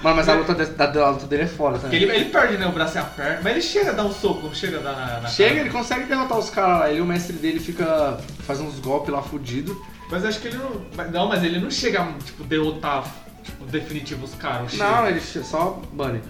Mano, 0.02 0.16
mas 0.16 0.28
a 0.30 0.34
luta, 0.34 0.54
de- 0.54 0.70
da, 0.70 0.86
da 0.86 1.10
luta 1.10 1.26
dele 1.26 1.42
é 1.42 1.46
foda 1.46 1.78
também. 1.78 2.00
ele, 2.02 2.10
ele 2.14 2.24
perde, 2.26 2.56
né, 2.56 2.66
o 2.66 2.72
braço 2.72 2.96
e 2.96 3.00
a 3.00 3.02
perna, 3.02 3.40
mas 3.42 3.52
ele 3.52 3.60
chega 3.60 3.90
a 3.90 3.92
dar 3.92 4.04
um 4.04 4.12
soco, 4.12 4.46
não 4.46 4.54
chega 4.54 4.78
a 4.78 4.80
dar 4.80 4.92
na, 4.92 5.20
na 5.20 5.28
Chega, 5.28 5.50
cara. 5.50 5.60
ele 5.60 5.70
consegue 5.70 6.04
derrotar 6.04 6.38
os 6.38 6.48
caras 6.48 6.80
lá. 6.80 6.90
Ele 6.90 7.00
o 7.02 7.04
mestre 7.04 7.34
dele 7.36 7.60
fica. 7.60 8.18
faz 8.46 8.60
uns 8.60 8.78
golpes 8.78 9.12
lá 9.12 9.20
fudido. 9.20 9.78
Mas 10.10 10.24
acho 10.24 10.38
que 10.40 10.48
ele 10.48 10.56
não. 10.58 11.04
Não, 11.10 11.28
mas 11.28 11.42
ele 11.44 11.58
não 11.58 11.70
chega 11.70 12.00
a, 12.02 12.06
tipo, 12.24 12.44
derrotar, 12.44 13.04
tipo, 13.44 13.64
definitivo 13.66 14.24
os 14.24 14.34
caras. 14.34 14.72
Não, 14.74 15.06
ele 15.06 15.20
che- 15.20 15.42
só 15.42 15.80
bunny. 15.92 16.20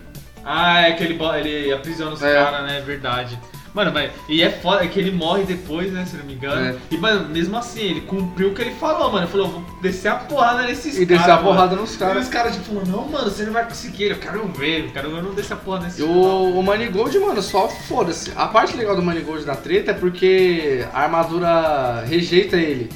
Ah, 0.44 0.82
é 0.82 0.92
que 0.92 1.04
ele, 1.04 1.18
ele 1.38 1.72
aprisiona 1.72 2.12
os 2.12 2.22
É. 2.22 2.34
caras, 2.34 2.62
né? 2.66 2.78
É 2.78 2.80
verdade. 2.80 3.38
Mano, 3.72 3.92
mas, 3.94 4.10
e 4.28 4.42
é 4.42 4.50
foda, 4.50 4.82
é 4.84 4.88
que 4.88 4.98
ele 4.98 5.12
morre 5.12 5.44
depois, 5.44 5.92
né, 5.92 6.04
se 6.04 6.16
não 6.16 6.24
me 6.24 6.34
engano. 6.34 6.60
É. 6.70 6.76
E, 6.90 6.96
mano, 6.98 7.28
mesmo 7.28 7.56
assim, 7.56 7.80
ele 7.82 8.00
cumpriu 8.00 8.48
o 8.48 8.52
que 8.54 8.62
ele 8.62 8.72
falou, 8.74 9.12
mano. 9.12 9.24
Ele 9.26 9.30
falou, 9.30 9.46
vou 9.48 9.64
descer 9.80 10.08
a 10.08 10.16
porrada 10.16 10.62
nesses 10.64 10.98
E 10.98 11.06
caras. 11.06 11.18
descer 11.20 11.30
a 11.30 11.36
mano. 11.36 11.48
porrada 11.48 11.76
nos 11.76 11.94
E 11.94 11.98
caras. 11.98 12.24
os 12.24 12.28
caras, 12.28 12.54
tipo, 12.56 12.74
não, 12.84 13.06
mano, 13.08 13.30
você 13.30 13.44
não 13.44 13.52
vai 13.52 13.64
conseguir. 13.64 14.06
Eu 14.10 14.16
quero 14.16 14.44
ver, 14.48 14.86
eu 14.86 14.90
quero 14.90 15.10
ver, 15.10 15.18
eu 15.18 15.22
não 15.22 15.34
descer 15.34 15.52
a 15.52 15.56
porra 15.56 15.84
nesses 15.84 16.00
E 16.00 16.02
o, 16.02 16.58
o 16.58 16.62
Manigold, 16.64 17.16
mano, 17.20 17.40
só 17.40 17.68
foda-se. 17.68 18.32
A 18.34 18.48
parte 18.48 18.76
legal 18.76 18.96
do 18.96 19.02
Manigold 19.02 19.44
da 19.44 19.54
treta 19.54 19.92
é 19.92 19.94
porque 19.94 20.84
a 20.92 21.02
armadura 21.02 22.04
rejeita 22.08 22.56
ele. 22.56 22.90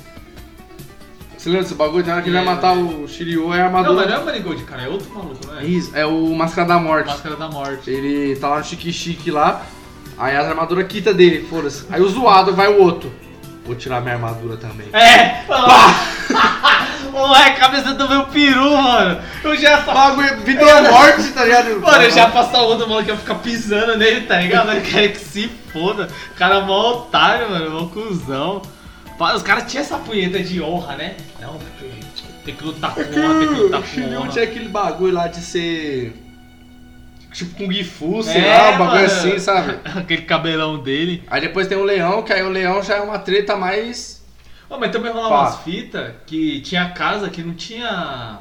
Você 1.44 1.50
lembra 1.50 1.62
desse 1.64 1.74
bagulho? 1.74 2.06
Na 2.06 2.14
hora 2.14 2.22
que 2.22 2.30
ele 2.30 2.38
vai 2.38 2.46
É. 2.46 2.48
matar 2.48 2.72
o 2.74 3.06
Shiryu, 3.06 3.52
é 3.52 3.56
a 3.56 3.58
Não, 3.58 3.66
armadura. 3.66 3.94
mas 3.96 4.08
não 4.08 4.16
é 4.16 4.18
o 4.18 4.24
Manigold, 4.24 4.62
cara, 4.64 4.82
é 4.84 4.88
outro 4.88 5.12
maluco, 5.14 5.46
não 5.46 5.58
é? 5.58 5.64
Isso, 5.66 5.94
é 5.94 6.06
o 6.06 6.34
Máscara 6.34 6.66
da 6.66 6.78
Morte. 6.78 7.06
Máscara 7.06 7.36
da 7.36 7.48
Morte. 7.50 7.90
Ele 7.90 8.34
tá 8.36 8.48
lá 8.48 8.58
no 8.60 8.64
chique-chique 8.64 9.30
lá, 9.30 9.60
aí 10.16 10.34
a 10.34 10.40
armadura 10.40 10.82
quita 10.84 11.12
dele, 11.12 11.46
foda-se. 11.50 11.84
Aí 11.90 12.00
o 12.00 12.08
zoado 12.08 12.54
vai 12.54 12.68
o 12.68 12.80
outro. 12.80 13.12
Vou 13.66 13.74
tirar 13.74 14.00
minha 14.00 14.14
armadura 14.14 14.56
também. 14.56 14.86
É! 14.94 15.44
Moleque, 17.12 17.60
cabeça 17.60 17.92
do 17.92 18.08
meu 18.08 18.24
peru, 18.24 18.76
mano. 18.78 19.20
Eu 19.44 19.54
já 19.54 19.80
Bagulho, 19.80 20.38
vida 20.38 20.64
ou 20.64 20.82
morte, 20.92 21.28
tá 21.30 21.44
ligado? 21.44 21.78
Mano, 21.78 22.04
eu 22.04 22.10
já 22.10 22.26
passar 22.30 22.62
o 22.62 22.68
outro 22.68 22.88
maluco 22.88 23.08
ia 23.10 23.16
ficar 23.18 23.34
pisando 23.34 23.98
nele, 23.98 24.22
tá 24.22 24.38
ligado? 24.38 24.72
Eu 24.72 24.80
quero 24.80 25.12
que 25.12 25.18
se 25.18 25.48
foda. 25.70 26.08
O 26.32 26.38
cara 26.38 26.56
é 26.56 26.62
mó 26.62 26.90
otário, 26.92 27.50
mano, 27.50 27.70
mó 27.70 27.86
cuzão. 27.88 28.62
Os 29.34 29.42
caras 29.42 29.70
tinham 29.70 29.82
essa 29.82 29.98
punheta 29.98 30.40
de 30.42 30.60
honra, 30.60 30.96
né? 30.96 31.16
Não, 31.40 31.54
porque 31.58 31.90
tem 32.44 32.54
que 32.54 32.64
lutar 32.64 32.94
com 32.94 33.00
É 33.00 33.04
que 33.04 33.18
honra, 33.20 33.38
tem 33.38 33.48
que 33.48 33.54
lutar 33.54 33.80
o 33.80 33.82
com 33.82 33.88
Shiryu 33.88 34.18
honra. 34.20 34.28
tinha 34.30 34.44
aquele 34.44 34.68
bagulho 34.68 35.14
lá 35.14 35.28
de 35.28 35.36
ser. 35.40 36.20
Tipo 37.32 37.56
Kung 37.56 37.84
Fu, 37.84 38.22
sei 38.22 38.42
É, 38.42 38.56
lá, 38.58 38.70
um 38.70 38.78
bagulho 38.78 38.90
mano. 38.92 39.06
assim, 39.06 39.38
sabe? 39.40 39.78
Aquele 39.98 40.22
cabelão 40.22 40.78
dele. 40.78 41.24
Aí 41.28 41.40
depois 41.40 41.66
tem 41.66 41.76
o 41.76 41.82
leão, 41.82 42.22
que 42.22 42.32
aí 42.32 42.42
o 42.44 42.48
leão 42.48 42.80
já 42.82 42.96
é 42.96 43.00
uma 43.00 43.18
treta 43.18 43.56
mais. 43.56 44.24
Ô, 44.70 44.78
mas 44.78 44.92
também 44.92 45.10
rolava 45.12 45.34
Pá. 45.34 45.40
umas 45.42 45.56
fitas 45.62 46.12
que 46.26 46.60
tinha 46.60 46.88
casa 46.90 47.28
que 47.28 47.42
não 47.42 47.54
tinha. 47.54 48.38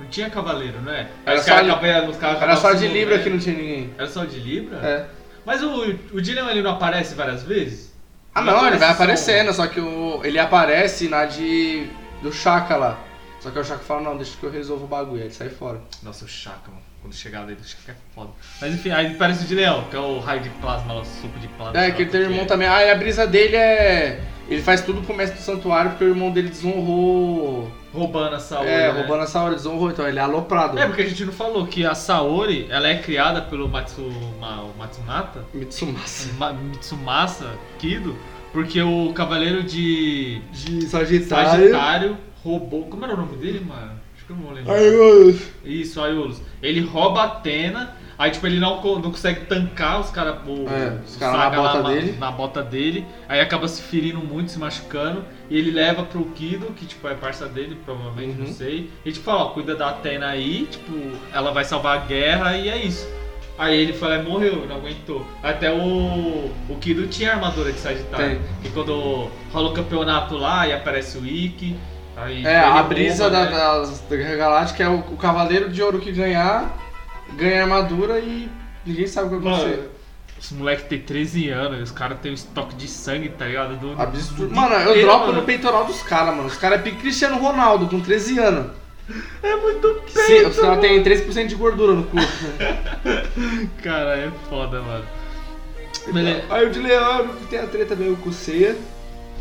Não 0.00 0.06
tinha 0.08 0.28
cavaleiro, 0.28 0.80
não 0.82 0.92
é? 0.92 1.06
Era 1.24 1.40
só 1.40 1.60
de- 1.60 1.70
Era 1.70 2.12
só 2.12 2.26
acabavam 2.32 2.74
de 2.76 2.88
Libra 2.88 3.16
movendo. 3.18 3.22
que 3.22 3.30
não 3.30 3.38
tinha 3.38 3.56
ninguém. 3.56 3.90
Era 3.96 4.08
só 4.08 4.24
de 4.24 4.40
Libra? 4.40 4.78
É. 4.78 5.06
Mas 5.46 5.62
o, 5.62 5.94
o 6.12 6.20
Dillian 6.20 6.50
ele 6.50 6.62
não 6.62 6.72
aparece 6.72 7.14
várias 7.14 7.44
vezes? 7.44 7.93
Ah 8.34 8.42
não, 8.42 8.66
ele 8.66 8.78
vai 8.78 8.90
aparecendo, 8.90 9.52
só 9.52 9.66
que 9.66 9.80
o, 9.80 10.20
ele 10.24 10.38
aparece 10.38 11.08
na 11.08 11.24
de. 11.24 11.88
do 12.20 12.32
Chaka 12.32 12.76
lá. 12.76 12.98
Só 13.40 13.50
que 13.50 13.58
o 13.58 13.64
Chaka 13.64 13.84
fala, 13.84 14.00
não, 14.00 14.16
deixa 14.16 14.36
que 14.36 14.44
eu 14.44 14.50
resolvo 14.50 14.84
o 14.84 14.88
bagulho, 14.88 15.18
aí 15.18 15.28
ele 15.28 15.34
sai 15.34 15.50
fora. 15.50 15.80
Nossa, 16.02 16.24
o 16.24 16.28
Chaka, 16.28 16.70
mano. 16.70 16.83
Quando 17.04 17.14
chegar 17.14 17.44
dele, 17.44 17.58
o 17.60 17.68
Chaka 17.68 17.92
é 17.92 17.94
foda. 18.14 18.30
Mas 18.62 18.72
enfim, 18.72 18.90
aí 18.90 19.14
parece 19.16 19.44
o 19.44 19.46
de 19.46 19.54
leão, 19.54 19.84
que 19.90 19.94
é 19.94 19.98
o 19.98 20.20
raio 20.20 20.40
de 20.40 20.48
plasma 20.48 20.94
o 20.94 21.04
suco 21.04 21.38
de 21.38 21.48
plasma. 21.48 21.78
É, 21.78 21.90
que 21.90 22.00
ele 22.00 22.10
tem 22.10 22.22
o 22.22 22.24
que 22.24 22.30
irmão 22.30 22.44
é. 22.46 22.48
também. 22.48 22.66
Ah, 22.66 22.82
e 22.82 22.90
a 22.90 22.94
brisa 22.94 23.26
dele 23.26 23.56
é. 23.56 24.22
Ele 24.48 24.62
faz 24.62 24.80
tudo 24.80 25.02
pro 25.02 25.14
mestre 25.14 25.38
do 25.38 25.42
santuário 25.42 25.90
porque 25.90 26.04
o 26.04 26.08
irmão 26.08 26.30
dele 26.30 26.48
desonrou. 26.48 27.70
Roubando 27.92 28.36
a 28.36 28.40
Saori. 28.40 28.68
é, 28.68 28.90
né? 28.90 29.00
roubando 29.00 29.22
essa 29.22 29.38
hora, 29.40 29.54
desonrou, 29.54 29.90
então 29.90 30.08
ele 30.08 30.18
é 30.18 30.22
aloprado. 30.22 30.78
É, 30.78 30.86
porque 30.86 31.02
a 31.02 31.06
gente 31.06 31.26
não 31.26 31.32
falou 31.32 31.66
que 31.66 31.84
a 31.84 31.94
Saori, 31.94 32.66
ela 32.70 32.88
é 32.88 32.96
criada 32.96 33.42
pelo 33.42 33.68
Matsuma, 33.68 34.62
o 34.62 34.74
Matsunata, 34.78 35.44
Mitsumasa. 35.52 36.32
Ma- 36.38 36.52
Mitsumasa 36.54 37.50
Kido, 37.78 38.16
porque 38.50 38.80
o 38.80 39.12
cavaleiro 39.12 39.62
de 39.62 40.40
De 40.52 40.86
Sagitário. 40.86 41.50
Sagitário 41.50 42.18
roubou. 42.42 42.86
Como 42.86 43.04
era 43.04 43.12
o 43.12 43.16
nome 43.18 43.36
dele, 43.36 43.60
mano? 43.60 43.92
Acho 44.24 44.26
que 44.26 44.32
eu 44.32 44.36
não 44.36 44.44
vou 44.44 44.52
lembrar. 44.54 44.74
Isso, 45.64 46.00
Aiolus. 46.00 46.40
Ele 46.62 46.80
rouba 46.80 47.20
a 47.20 47.24
Atena, 47.24 47.94
aí 48.18 48.30
tipo, 48.30 48.46
ele 48.46 48.58
não, 48.58 48.78
co- 48.78 48.94
não 48.98 49.10
consegue 49.10 49.40
tancar 49.46 50.00
os 50.00 50.10
caras 50.10 50.36
É, 50.68 50.98
os 51.06 51.16
cara 51.16 51.36
na 51.36 51.50
bota 51.50 51.82
dele. 51.82 52.16
na 52.18 52.30
bota 52.30 52.62
dele, 52.62 53.04
aí 53.28 53.40
acaba 53.40 53.68
se 53.68 53.82
ferindo 53.82 54.18
muito, 54.20 54.50
se 54.50 54.58
machucando, 54.58 55.24
e 55.50 55.58
ele 55.58 55.70
leva 55.70 56.04
pro 56.04 56.24
Kido, 56.26 56.66
que 56.74 56.86
tipo 56.86 57.06
é 57.06 57.14
parça 57.14 57.46
dele, 57.46 57.76
provavelmente, 57.84 58.38
Uhum. 58.40 58.46
não 58.46 58.52
sei. 58.54 58.90
E 59.04 59.12
tipo, 59.12 59.30
ó, 59.30 59.50
cuida 59.50 59.74
da 59.74 59.90
Atena 59.90 60.28
aí, 60.28 60.66
tipo, 60.70 60.92
ela 61.32 61.50
vai 61.52 61.64
salvar 61.64 61.98
a 61.98 62.00
guerra 62.06 62.56
e 62.56 62.68
é 62.70 62.78
isso. 62.78 63.06
Aí 63.58 63.78
ele 63.78 63.92
e 63.92 64.22
morreu, 64.22 64.66
não 64.66 64.76
aguentou. 64.76 65.24
Até 65.42 65.70
o, 65.70 66.50
o 66.68 66.76
Kido 66.80 67.06
tinha 67.06 67.34
armadura 67.34 67.70
de 67.72 67.78
Sagitário. 67.78 68.38
Tem. 68.40 68.40
E 68.64 68.68
quando 68.72 69.28
rola 69.52 69.68
o 69.68 69.72
campeonato 69.72 70.36
lá 70.36 70.66
e 70.66 70.72
aparece 70.72 71.18
o 71.18 71.24
Ikki, 71.24 71.76
aí 72.16 72.44
É, 72.46 72.58
a 72.60 72.82
brisa 72.82 73.28
da, 73.30 73.44
né? 73.44 73.50
das- 73.50 74.00
da 74.00 74.16
Guerra 74.16 74.36
Galáctica 74.36 74.84
é 74.84 74.88
o, 74.88 74.98
o 74.98 75.16
Cavaleiro 75.16 75.68
de 75.70 75.82
Ouro 75.82 75.98
que 76.00 76.12
ganhar, 76.12 76.76
ganha 77.36 77.62
armadura 77.62 78.18
e 78.18 78.48
ninguém 78.86 79.06
sabe 79.06 79.28
o 79.34 79.38
que 79.38 79.44
vai 79.44 79.52
Mano, 79.52 79.64
acontecer. 79.64 79.90
os 80.40 80.52
moleques 80.52 80.86
têm 80.86 81.00
13 81.00 81.48
anos, 81.50 81.80
os 81.82 81.90
caras 81.90 82.18
têm 82.20 82.30
um 82.30 82.34
estoque 82.34 82.74
de 82.76 82.86
sangue, 82.88 83.28
tá 83.30 83.46
ligado? 83.46 83.76
Do, 83.76 84.00
Absurdo. 84.00 84.48
do 84.48 84.54
Mano, 84.54 84.74
eu 84.74 84.80
inteiro, 84.90 85.06
dropo 85.08 85.26
mano. 85.26 85.40
no 85.40 85.42
peitoral 85.46 85.84
dos 85.84 86.02
caras, 86.02 86.34
mano. 86.34 86.46
Os 86.48 86.56
caras 86.56 86.80
é 86.80 86.82
pique 86.82 86.98
Cristiano 86.98 87.36
Ronaldo, 87.38 87.86
com 87.88 88.00
13 88.00 88.38
anos. 88.38 88.70
É 89.42 89.56
muito 89.56 90.00
Sim, 90.06 90.26
peito, 90.26 90.48
os 90.48 90.58
caras 90.58 90.80
têm 90.80 91.02
3% 91.02 91.46
de 91.46 91.54
gordura 91.56 91.92
no 91.92 92.04
corpo. 92.04 92.26
Cara, 93.82 94.16
é 94.16 94.30
foda, 94.48 94.80
mano. 94.80 95.04
Beleza. 96.12 96.42
Aí 96.50 96.66
o 96.66 96.70
de 96.70 96.78
Leão 96.80 97.28
tem 97.50 97.58
a 97.58 97.66
treta 97.66 97.94
meio 97.94 98.16
com 98.16 98.30
o 98.30 98.32
Seiya. 98.32 98.76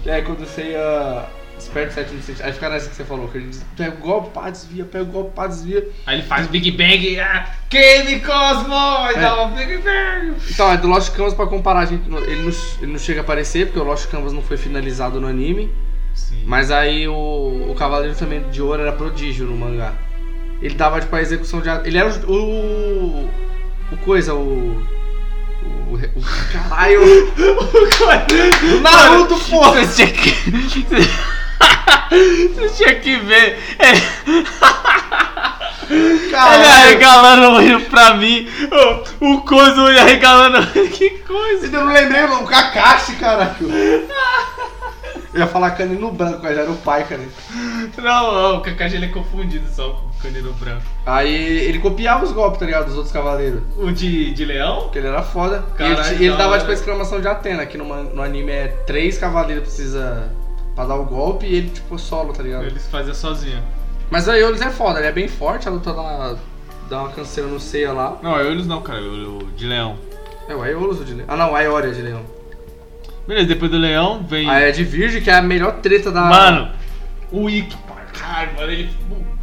Que 0.01 0.09
aí 0.11 0.21
quando 0.21 0.41
o 0.41 0.45
Seiya 0.45 1.25
desperta 1.63 1.91
o 1.91 1.93
sétimo 1.93 2.21
sentido. 2.21 2.45
Aí 2.45 2.53
fica 2.53 2.69
nessa 2.69 2.89
que 2.89 2.95
você 2.95 3.03
falou, 3.03 3.27
que 3.27 3.37
ele 3.37 3.49
pega 3.75 3.95
o 3.95 3.99
golpe, 3.99 4.29
pá, 4.31 4.49
desvia, 4.49 4.85
pega 4.85 5.03
o 5.03 5.07
golpe, 5.07 5.31
pá, 5.35 5.47
desvia. 5.47 5.87
Aí 6.05 6.17
ele 6.17 6.27
faz 6.27 6.47
Big 6.47 6.71
Bang, 6.71 7.19
ah, 7.19 7.49
Game 7.69 8.19
Cosmo, 8.19 8.75
aí 8.75 9.15
É. 9.15 9.19
dá 9.21 9.43
uma 9.43 9.55
Big 9.55 9.77
Bang. 9.77 10.33
Então, 10.49 10.71
é 10.71 10.77
do 10.77 10.87
Lost 10.87 11.13
Canvas 11.13 11.33
pra 11.33 11.47
comparar, 11.47 11.79
a 11.81 11.85
gente, 11.85 12.03
ele, 12.27 12.41
não, 12.41 12.51
ele 12.81 12.91
não 12.91 12.99
chega 12.99 13.21
a 13.21 13.23
aparecer, 13.23 13.67
porque 13.67 13.79
o 13.79 13.83
Lost 13.83 14.09
Canvas 14.09 14.33
não 14.33 14.41
foi 14.41 14.57
finalizado 14.57 15.19
no 15.19 15.27
anime. 15.27 15.71
Sim. 16.13 16.43
Mas 16.45 16.69
aí 16.69 17.07
o, 17.07 17.67
o 17.69 17.75
Cavaleiro 17.75 18.15
também 18.15 18.41
de 18.49 18.61
Ouro 18.61 18.81
era 18.81 18.91
prodígio 18.91 19.47
no 19.47 19.57
mangá. 19.57 19.93
Ele 20.61 20.75
dava 20.75 21.01
tipo 21.01 21.15
a 21.15 21.21
execução 21.21 21.59
de. 21.59 21.69
Ele 21.85 21.97
era 21.97 22.07
o. 22.07 22.31
O, 22.31 23.29
o 23.91 23.97
coisa, 24.05 24.33
o. 24.33 24.81
O. 25.89 25.95
o 25.95 26.23
caralho! 26.51 27.01
o 28.77 28.79
Naruto, 28.79 29.39
porra! 29.49 29.81
Você 32.55 32.69
tinha 32.69 32.95
que. 32.95 33.17
Ver. 33.17 33.59
Ele, 33.79 34.01
ele 35.89 36.29
Caralho! 36.29 36.65
arregalando 36.65 37.47
o 37.47 37.55
olho 37.55 37.81
pra 37.85 38.15
mim. 38.15 38.47
O, 39.21 39.33
o 39.33 39.41
coisa 39.41 39.89
ele 39.89 39.99
arregalando. 39.99 40.65
Que 40.89 41.09
coisa. 41.19 41.65
Eu 41.65 41.85
não 41.85 41.93
lembrei, 41.93 42.21
mano, 42.21 42.43
o 42.43 42.47
Kakashi, 42.47 43.15
caralho! 43.15 43.55
Eu 45.33 45.39
ia 45.41 45.47
falar 45.47 45.71
canino 45.71 46.11
branco, 46.11 46.39
mas 46.43 46.55
já 46.55 46.61
era 46.61 46.71
o 46.71 46.77
pai, 46.77 47.03
cara. 47.05 47.21
Não, 47.97 48.33
não, 48.33 48.57
o 48.57 48.61
Kakashi 48.61 48.95
ele 48.95 49.05
é 49.05 49.09
confundido 49.09 49.67
só 49.69 49.89
com 49.91 50.07
o 50.07 50.21
canino 50.21 50.53
branco. 50.53 50.83
Aí 51.05 51.33
ele 51.33 51.79
copiava 51.79 52.23
os 52.23 52.31
golpes, 52.31 52.59
tá 52.59 52.65
ligado? 52.65 52.85
Dos 52.85 52.95
outros 52.95 53.13
cavaleiros. 53.13 53.61
O 53.77 53.91
de, 53.91 54.33
de 54.33 54.45
leão? 54.45 54.83
Porque 54.83 54.99
ele 54.99 55.07
era 55.07 55.23
foda. 55.23 55.65
E 55.73 55.77
Caralho, 55.77 56.13
ele, 56.13 56.23
e 56.23 56.27
ele 56.27 56.37
da 56.37 56.43
dava 56.43 56.59
tipo 56.59 56.71
a 56.71 56.73
exclamação 56.73 57.19
de 57.19 57.27
Atena, 57.27 57.65
que 57.65 57.77
no, 57.77 57.85
no 57.85 58.21
anime 58.21 58.51
é 58.51 58.67
três 58.85 59.17
cavaleiros 59.17 59.63
precisa 59.63 60.31
pra 60.75 60.85
dar 60.85 60.95
o 60.95 61.05
golpe 61.05 61.45
e 61.45 61.55
ele 61.55 61.69
tipo 61.69 61.97
solo, 61.97 62.33
tá 62.33 62.43
ligado? 62.43 62.65
Ele 62.65 62.79
fazia 62.79 63.13
sozinho. 63.13 63.61
Mas 64.09 64.27
aí 64.29 64.41
Aeolus 64.41 64.61
é 64.61 64.69
foda, 64.69 64.99
ele 64.99 65.07
é 65.07 65.11
bem 65.11 65.27
forte, 65.27 65.67
a 65.67 65.71
luta 65.71 65.93
dá 65.93 66.01
uma, 66.01 66.37
dá 66.89 66.99
uma 67.01 67.09
canseira 67.09 67.49
no 67.49 67.59
ceia 67.59 67.91
lá. 67.91 68.17
Não, 68.21 68.39
eles 68.39 68.67
não, 68.67 68.81
cara, 68.81 69.01
o 69.01 69.49
de 69.55 69.65
leão. 69.65 69.97
É 70.47 70.55
o 70.55 70.61
Aeolus 70.61 71.01
o 71.01 71.05
de 71.05 71.13
leão. 71.13 71.27
Ah 71.29 71.37
não, 71.37 71.51
o 71.51 71.55
Aeoria 71.55 71.91
de 71.91 72.01
leão. 72.01 72.21
Beleza, 73.27 73.47
depois 73.47 73.71
do 73.71 73.77
leão 73.77 74.23
vem. 74.23 74.49
A 74.49 74.59
é 74.59 74.71
de 74.71 74.83
Virgem, 74.83 75.21
que 75.21 75.29
é 75.29 75.35
a 75.35 75.41
melhor 75.41 75.79
treta 75.81 76.11
da. 76.11 76.21
Mano, 76.21 76.71
o 77.31 77.49
Ikki, 77.49 77.77
caralho, 78.13 78.53
mano, 78.55 78.71
ele. 78.71 78.89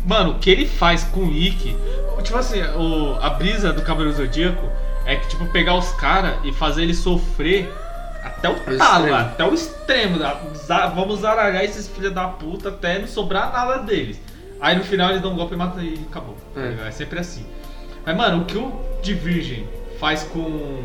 Mano, 0.04 0.30
o 0.32 0.38
que 0.38 0.50
ele 0.50 0.66
faz 0.66 1.04
com 1.04 1.20
o 1.20 1.32
Ikki. 1.32 1.76
Tipo 2.22 2.38
assim, 2.38 2.60
o, 2.62 3.18
a 3.20 3.30
brisa 3.30 3.72
do 3.72 3.82
Cavaleiro 3.82 4.16
Zodíaco 4.16 4.68
é 5.06 5.16
que, 5.16 5.28
tipo, 5.28 5.46
pegar 5.46 5.74
os 5.74 5.90
caras 5.92 6.34
e 6.44 6.52
fazer 6.52 6.82
ele 6.82 6.94
sofrer 6.94 7.72
até 8.22 8.48
o 8.48 8.54
talo, 8.78 9.06
extremo. 9.06 9.14
até 9.16 9.44
o 9.44 9.54
extremo. 9.54 10.18
Vamos 10.94 11.20
zaralhar 11.20 11.64
esses 11.64 11.88
filhos 11.88 12.12
da 12.12 12.28
puta 12.28 12.68
até 12.68 12.98
não 12.98 13.08
sobrar 13.08 13.52
nada 13.52 13.78
deles. 13.78 14.20
Aí 14.60 14.76
no 14.76 14.84
final 14.84 15.10
eles 15.10 15.22
dão 15.22 15.32
um 15.32 15.36
golpe 15.36 15.54
e 15.54 15.56
matam 15.56 15.82
e 15.82 16.06
acabou. 16.10 16.36
É. 16.56 16.88
É 16.88 16.90
sempre 16.90 17.18
assim. 17.18 17.46
Mas, 18.04 18.16
mano, 18.16 18.42
o 18.42 18.44
que 18.44 18.56
o 18.56 18.72
de 19.02 19.14
Virgem 19.14 19.66
faz 19.98 20.22
com. 20.24 20.82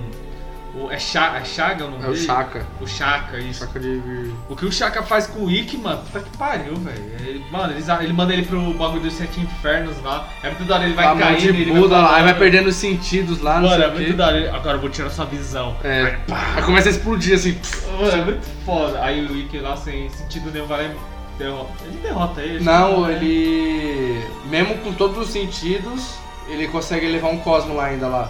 O, 0.76 0.92
é, 0.92 1.00
Cha, 1.00 1.38
é 1.38 1.46
Chaga 1.46 1.86
o 1.86 1.92
nome 1.92 2.04
É 2.04 2.08
o 2.08 2.12
dele? 2.12 2.26
Chaka. 2.26 2.66
O 2.82 2.88
Chaka, 2.88 3.40
isso. 3.40 3.62
Chaka 3.62 3.80
de. 3.80 4.02
O 4.50 4.56
que 4.56 4.66
o 4.66 4.72
Chaka 4.72 5.04
faz 5.04 5.26
com 5.26 5.46
o 5.46 5.50
Ikki, 5.52 5.78
mano, 5.78 6.02
puta 6.04 6.20
que 6.20 6.38
pariu, 6.38 6.76
velho. 6.76 7.46
Mano, 7.50 7.74
ele, 7.74 7.84
ele 8.04 8.14
manda 8.14 8.34
ele 8.34 8.46
pro 8.46 8.74
bagulho 8.74 9.02
dos 9.02 9.14
sete 9.14 9.40
infernos 9.40 10.02
lá. 10.04 10.28
É 10.44 10.50
muito 10.50 10.66
da 10.66 10.76
hora, 10.76 10.84
ele 10.84 10.94
vai 10.94 11.18
cair. 11.18 11.38
de 11.38 11.48
ele 11.48 11.72
Buda 11.72 11.98
lá, 11.98 12.08
aí 12.08 12.24
vai 12.24 12.34
falando. 12.34 12.40
perdendo 12.40 12.68
os 12.68 12.76
sentidos 12.76 13.40
lá, 13.40 13.62
não 13.62 13.70
Mano, 13.70 13.84
é 13.84 13.88
o 13.88 13.94
muito 13.94 14.14
da 14.14 14.28
hora. 14.28 14.56
Agora 14.56 14.76
eu 14.76 14.82
vou 14.82 14.90
tirar 14.90 15.10
sua 15.10 15.26
visão. 15.26 15.78
É. 15.82 16.02
Aí. 16.28 16.36
Aí 16.58 16.64
começa 16.64 16.90
a 16.90 16.92
explodir 16.92 17.36
assim. 17.36 17.58
Mano, 17.98 18.12
é 18.12 18.26
muito 18.26 18.46
foda. 18.66 19.02
Aí 19.02 19.26
o 19.26 19.38
Ikki 19.38 19.60
lá, 19.60 19.78
sem 19.78 20.10
sentido 20.10 20.52
nenhum, 20.52 20.68
vai 20.68 20.88
lá 20.88 20.94
e 20.94 21.38
derrota. 21.38 21.72
Ele 21.86 21.98
derrota 22.00 22.42
ele. 22.42 22.64
Não, 22.64 23.08
né? 23.08 23.14
ele. 23.14 24.26
Mesmo 24.50 24.78
com 24.80 24.92
todos 24.94 25.18
os 25.18 25.30
sentidos, 25.30 26.16
ele 26.50 26.68
consegue 26.68 27.08
levar 27.08 27.30
um 27.30 27.38
cosmo 27.38 27.76
lá 27.76 27.86
ainda 27.86 28.08
lá. 28.08 28.30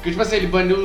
Porque, 0.00 0.10
tipo 0.12 0.22
assim, 0.22 0.36
ele 0.36 0.46
baniu 0.46 0.78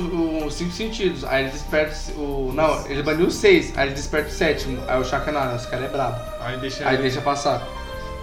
os 0.45 0.53
cinco 0.55 0.72
sentidos, 0.74 1.24
aí 1.24 1.43
ele 1.45 1.51
desperta 1.51 1.95
o. 2.18 2.51
Não, 2.53 2.86
ele 2.88 3.01
baniu 3.01 3.28
os 3.28 3.36
seis, 3.36 3.72
aí 3.78 3.88
ele 3.88 3.95
desperta 3.95 4.28
o 4.28 4.32
sétimo. 4.34 4.78
Aí 4.89 4.99
o 4.99 5.05
Shaka, 5.05 5.32
não, 5.32 5.55
esse 5.55 5.66
cara 5.70 5.86
é 5.86 5.88
brabo. 5.88 6.20
Aí 6.41 6.57
deixa. 6.57 6.86
Aí 6.88 6.97
deixa 6.97 7.22
passar. 7.22 7.66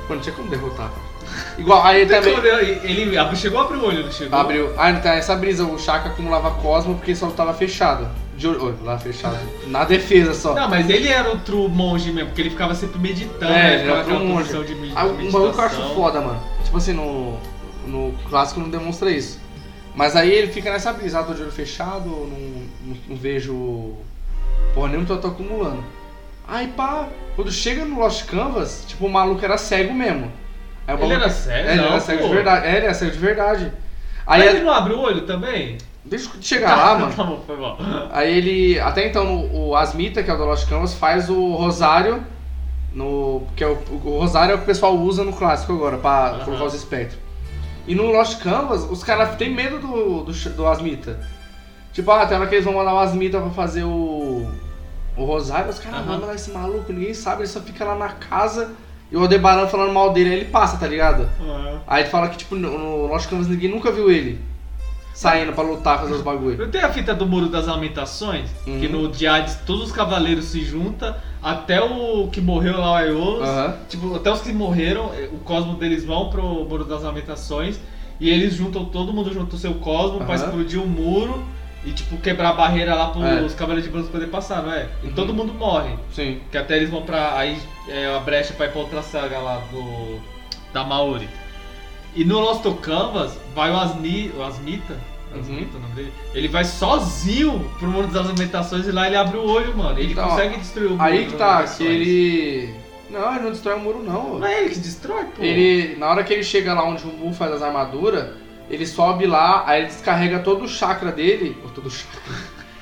Pô, 0.06 0.14
não 0.14 0.20
tinha 0.20 0.34
como 0.34 0.50
derrotar, 0.50 0.90
cara. 0.90 1.12
Igual, 1.56 1.82
aí 1.82 2.02
ele 2.02 2.14
também. 2.14 2.34
Ele 2.82 3.36
chegou 3.36 3.60
a 3.60 3.64
abrir 3.64 3.78
o 3.78 3.86
olho, 3.86 4.04
não 4.04 4.12
chegou? 4.12 4.38
Abriu. 4.38 4.74
Ah, 4.76 4.92
tá 4.94 5.14
essa 5.14 5.34
brisa, 5.34 5.64
o 5.64 5.78
Shaka 5.78 6.10
acumulava 6.10 6.50
Cosmo 6.60 6.94
porque 6.96 7.14
só 7.14 7.28
tava 7.30 7.54
fechado. 7.54 8.06
De 8.36 8.46
olho, 8.48 8.78
lá 8.82 8.98
fechado. 8.98 9.38
Na 9.68 9.84
defesa 9.84 10.34
só. 10.34 10.54
Não, 10.54 10.68
mas 10.68 10.90
ele 10.90 11.08
era 11.08 11.32
o 11.32 11.38
true 11.38 11.68
monge 11.68 12.10
mesmo, 12.12 12.28
porque 12.30 12.42
ele 12.42 12.50
ficava 12.50 12.74
sempre 12.74 12.98
meditando, 12.98 13.52
É, 13.52 13.56
né? 13.56 13.74
ele 13.74 13.82
Ficava 13.84 14.04
true 14.04 14.12
naquela 14.18 14.34
monge. 14.34 14.64
de 14.66 14.74
me- 14.74 14.92
Ah, 14.94 15.04
um 15.04 15.30
bagulho 15.30 15.52
que 15.52 15.58
eu 15.58 15.64
acho 15.64 15.94
foda, 15.94 16.20
mano. 16.20 16.42
Tipo 16.64 16.76
assim, 16.76 16.92
no, 16.92 17.38
no 17.86 18.12
clássico 18.28 18.58
não 18.60 18.68
demonstra 18.68 19.10
isso. 19.10 19.38
Mas 19.94 20.16
aí 20.16 20.30
ele 20.32 20.50
fica 20.50 20.70
nessa 20.70 20.92
brisa, 20.92 21.20
ah, 21.20 21.22
tô 21.24 21.34
de 21.34 21.42
olho 21.42 21.52
fechado, 21.52 22.08
não, 22.08 22.26
não, 22.86 22.96
não 23.08 23.16
vejo 23.16 23.94
porra 24.74 24.88
nenhuma, 24.88 25.06
tô, 25.06 25.18
tô 25.18 25.28
acumulando. 25.28 25.84
Aí 26.48 26.68
pá, 26.68 27.08
quando 27.36 27.52
chega 27.52 27.84
no 27.84 27.98
Lost 27.98 28.24
Canvas, 28.26 28.84
tipo, 28.88 29.06
o 29.06 29.10
maluco 29.10 29.44
era 29.44 29.58
cego 29.58 29.92
mesmo. 29.92 30.32
Aí 30.86 31.00
Ele 31.00 31.12
era 31.12 31.28
cego? 31.30 31.68
É, 31.68 31.72
ele 31.72 31.80
Não, 31.82 31.88
era 31.90 32.00
cego 32.00 32.22
pô. 32.22 32.28
de 32.28 32.34
verdade. 32.34 32.66
É, 32.66 32.76
ele 32.76 32.84
era 32.86 32.94
cego 32.94 33.10
de 33.12 33.18
verdade. 33.18 33.72
Aí 34.26 34.40
Mas 34.40 34.48
é- 34.48 34.54
ele 34.56 34.64
não 34.64 34.72
abre 34.72 34.94
o 34.94 34.98
olho 35.00 35.26
também? 35.26 35.78
deixa 36.04 36.28
eu 36.34 36.42
chegar 36.42 36.74
lá, 36.76 36.98
mano. 36.98 37.14
Tá 37.14 37.22
bom, 37.24 37.40
foi 37.46 37.56
mal. 37.56 37.78
Aí 38.10 38.36
ele. 38.36 38.80
Até 38.80 39.06
então 39.06 39.48
o 39.52 39.76
Asmita, 39.76 40.22
que 40.22 40.30
é 40.30 40.34
o 40.34 40.36
do 40.38 40.44
Lost 40.44 40.68
Canvas, 40.68 40.94
faz 40.94 41.28
o 41.30 41.52
Rosário. 41.54 42.24
No, 42.92 43.46
que 43.56 43.62
é 43.64 43.66
o, 43.66 43.72
o 43.90 44.18
Rosário 44.18 44.52
é 44.52 44.54
o 44.54 44.58
que 44.58 44.64
o 44.64 44.66
pessoal 44.66 44.94
usa 44.96 45.24
no 45.24 45.32
clássico 45.32 45.72
agora, 45.72 45.96
pra 45.96 46.26
Aham. 46.30 46.44
colocar 46.44 46.64
os 46.64 46.74
espectros. 46.74 47.18
E 47.86 47.94
no 47.94 48.10
Lost 48.10 48.40
Canvas, 48.40 48.84
os 48.90 49.02
caras 49.02 49.36
têm 49.36 49.52
medo 49.52 49.78
do, 49.78 50.24
do, 50.24 50.32
do 50.32 50.66
Asmita. 50.66 51.20
Tipo, 51.92 52.10
ah, 52.12 52.26
tem 52.26 52.36
hora 52.36 52.46
que 52.46 52.54
eles 52.54 52.64
vão 52.64 52.74
mandar 52.74 52.94
o 52.94 52.98
Asmita 52.98 53.40
pra 53.40 53.50
fazer 53.50 53.84
o. 53.84 54.46
O 55.14 55.24
Rosário, 55.24 55.68
os 55.68 55.78
caras 55.78 55.98
Aham. 55.98 56.06
vão 56.06 56.20
mandar 56.20 56.34
esse 56.34 56.50
maluco, 56.50 56.90
ninguém 56.90 57.12
sabe, 57.12 57.42
ele 57.42 57.48
só 57.48 57.60
fica 57.60 57.84
lá 57.84 57.94
na 57.94 58.08
casa 58.08 58.72
e 59.10 59.16
o 59.16 59.20
Aldebaran 59.20 59.66
falando 59.66 59.92
mal 59.92 60.10
dele, 60.10 60.30
aí 60.30 60.36
ele 60.36 60.44
passa, 60.46 60.78
tá 60.78 60.86
ligado? 60.86 61.28
Aí 61.86 62.04
tu 62.04 62.08
fala 62.10 62.28
que, 62.28 62.38
tipo, 62.38 62.54
no, 62.54 62.78
no 62.78 63.06
Lost 63.08 63.28
Canvas 63.28 63.46
ninguém 63.46 63.68
nunca 63.68 63.92
viu 63.92 64.10
ele 64.10 64.40
saindo 65.14 65.52
pra 65.52 65.62
lutar, 65.62 65.98
fazer 66.00 66.14
os 66.14 66.22
bagulho. 66.22 66.56
Não 66.58 66.70
tem 66.70 66.80
a 66.80 66.90
fita 66.92 67.14
do 67.14 67.26
Muro 67.26 67.48
das 67.48 67.66
Lamentações? 67.66 68.50
Uhum. 68.66 68.80
Que 68.80 68.88
no 68.88 69.08
Diades 69.08 69.56
todos 69.66 69.84
os 69.84 69.92
cavaleiros 69.92 70.46
se 70.46 70.64
juntam, 70.64 71.14
até 71.42 71.80
o 71.80 72.28
que 72.32 72.40
morreu 72.40 72.78
lá, 72.78 72.92
o 72.92 72.94
Aeolus, 72.94 73.48
Aham. 73.48 73.76
tipo, 73.88 74.14
até 74.16 74.30
os 74.32 74.40
que 74.40 74.52
morreram, 74.52 75.12
eh, 75.14 75.28
o 75.32 75.38
cosmo 75.38 75.74
deles 75.74 76.04
vão 76.04 76.30
pro 76.30 76.42
Muro 76.64 76.84
das 76.84 77.02
Lamentações, 77.02 77.78
e 78.20 78.30
eles 78.30 78.54
juntam, 78.54 78.84
todo 78.84 79.12
mundo 79.12 79.32
junta 79.32 79.56
o 79.56 79.58
seu 79.58 79.74
cosmo 79.74 80.18
pra 80.18 80.34
Aham. 80.34 80.44
explodir 80.44 80.80
o 80.80 80.86
muro 80.86 81.42
e, 81.84 81.90
tipo, 81.90 82.16
quebrar 82.18 82.50
a 82.50 82.52
barreira 82.52 82.94
lá 82.94 83.08
pros 83.08 83.52
É. 83.52 83.56
cavaleiros 83.56 83.84
de 83.84 83.90
bronze 83.90 84.08
poder 84.08 84.28
passar, 84.28 84.62
não 84.62 84.72
é? 84.72 84.86
E 85.02 85.08
Uhum. 85.08 85.12
todo 85.14 85.34
mundo 85.34 85.52
morre. 85.52 85.94
Sim. 86.14 86.38
Que 86.50 86.56
até 86.56 86.76
eles 86.76 86.88
vão 86.88 87.02
pra. 87.02 87.36
Aí 87.36 87.58
é 87.88 88.14
a 88.14 88.20
brecha 88.20 88.52
pra 88.54 88.66
ir 88.66 88.68
pra 88.70 88.80
outra 88.80 89.02
saga 89.02 89.38
lá 89.40 89.60
do. 89.72 90.20
Da 90.72 90.84
Maori. 90.84 91.28
E 92.14 92.24
no 92.24 92.40
Lost 92.40 92.64
Canvas 92.80 93.38
vai 93.54 93.70
o 93.70 93.76
Asmi, 93.76 94.32
o 94.36 94.42
Asmita. 94.42 94.98
Uhum. 95.34 95.40
Asmita, 95.40 95.78
o 95.78 95.80
nome 95.80 95.94
dele. 95.94 96.12
Ele 96.34 96.48
vai 96.48 96.64
sozinho 96.64 97.70
pro 97.78 97.88
mundo 97.88 98.12
das 98.12 98.28
alimentações 98.28 98.86
e 98.86 98.92
lá 98.92 99.06
ele 99.06 99.16
abre 99.16 99.38
o 99.38 99.44
olho, 99.48 99.76
mano. 99.76 99.98
Ele 99.98 100.12
Então, 100.12 100.28
consegue 100.28 100.58
destruir 100.58 100.88
o 100.88 100.90
mundo. 100.90 101.02
Aí 101.02 101.26
que 101.26 101.36
tá, 101.36 101.64
que 101.64 101.82
ele. 101.82 102.74
Não, 103.08 103.34
ele 103.34 103.44
não 103.44 103.50
destrói 103.50 103.76
o 103.76 103.80
muro 103.80 104.02
não. 104.02 104.38
Não 104.38 104.46
é 104.46 104.60
ele 104.60 104.70
que 104.70 104.78
destrói, 104.80 105.24
pô. 105.24 105.42
Ele. 105.42 105.96
Na 105.96 106.08
hora 106.08 106.24
que 106.24 106.32
ele 106.32 106.44
chega 106.44 106.74
lá 106.74 106.84
onde 106.84 107.04
o 107.04 107.08
Mu 107.08 107.32
faz 107.32 107.52
as 107.52 107.62
armaduras, 107.62 108.30
ele 108.70 108.86
sobe 108.86 109.26
lá, 109.26 109.64
aí 109.66 109.80
ele 109.80 109.88
descarrega 109.88 110.38
todo 110.40 110.64
o 110.64 110.68
chakra 110.68 111.10
dele. 111.12 111.56
Ou 111.62 111.70
todo 111.70 111.86
o 111.86 111.90
chakra. 111.90 112.20